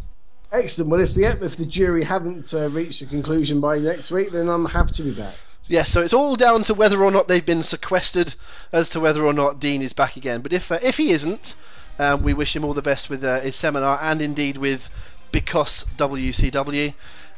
Excellent. 0.51 0.89
Well, 0.89 1.01
if 1.01 1.13
the 1.13 1.25
if 1.25 1.57
the 1.57 1.65
jury 1.65 2.03
haven't 2.03 2.55
uh, 2.55 2.69
reached 2.71 3.03
a 3.03 3.05
conclusion 3.05 3.61
by 3.61 3.77
next 3.77 4.09
week, 4.09 4.31
then 4.31 4.49
I'm 4.49 4.65
happy 4.65 4.93
to 4.93 5.03
be 5.03 5.11
back. 5.11 5.35
Yes, 5.67 5.91
so 5.91 6.01
it's 6.01 6.13
all 6.13 6.35
down 6.35 6.63
to 6.63 6.73
whether 6.73 7.03
or 7.03 7.11
not 7.11 7.27
they've 7.27 7.45
been 7.45 7.63
sequestered, 7.63 8.33
as 8.71 8.89
to 8.91 8.99
whether 8.99 9.23
or 9.23 9.33
not 9.33 9.59
Dean 9.59 9.81
is 9.83 9.93
back 9.93 10.17
again. 10.17 10.41
But 10.41 10.53
if 10.53 10.71
uh, 10.71 10.79
if 10.81 10.97
he 10.97 11.11
isn't, 11.11 11.53
um, 11.99 12.23
we 12.23 12.33
wish 12.33 12.55
him 12.55 12.63
all 12.63 12.73
the 12.73 12.81
best 12.81 13.09
with 13.09 13.23
uh, 13.23 13.39
his 13.41 13.55
seminar 13.55 13.99
and 14.01 14.21
indeed 14.21 14.57
with 14.57 14.89
Because 15.31 15.85
WCW. 15.97 16.93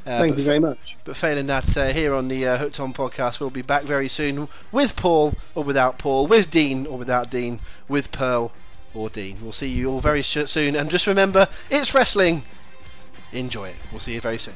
Uh, 0.05 0.17
Thank 0.19 0.37
you 0.37 0.43
very 0.43 0.59
much. 0.59 0.95
But 1.03 1.17
failing 1.17 1.47
that, 1.47 1.75
uh, 1.75 1.87
here 1.87 2.13
on 2.13 2.27
the 2.29 2.47
uh, 2.47 2.57
Hooked 2.57 2.79
On 2.79 2.93
podcast, 2.93 3.39
we'll 3.39 3.49
be 3.49 3.61
back 3.61 3.83
very 3.83 4.07
soon 4.07 4.47
with 4.71 4.95
Paul 4.95 5.33
or 5.53 5.63
without 5.63 5.97
Paul, 5.97 6.27
with 6.27 6.49
Dean 6.49 6.85
or 6.85 6.97
without 6.97 7.29
Dean, 7.29 7.59
with 7.89 8.11
Pearl 8.11 8.51
or 8.93 9.09
Dean. 9.09 9.37
We'll 9.41 9.51
see 9.51 9.67
you 9.67 9.89
all 9.91 9.99
very 9.99 10.23
soon. 10.23 10.75
And 10.75 10.89
just 10.89 11.07
remember, 11.07 11.47
it's 11.69 11.93
wrestling. 11.93 12.43
Enjoy 13.33 13.69
it. 13.69 13.75
We'll 13.91 13.99
see 13.99 14.13
you 14.13 14.21
very 14.21 14.37
soon. 14.37 14.55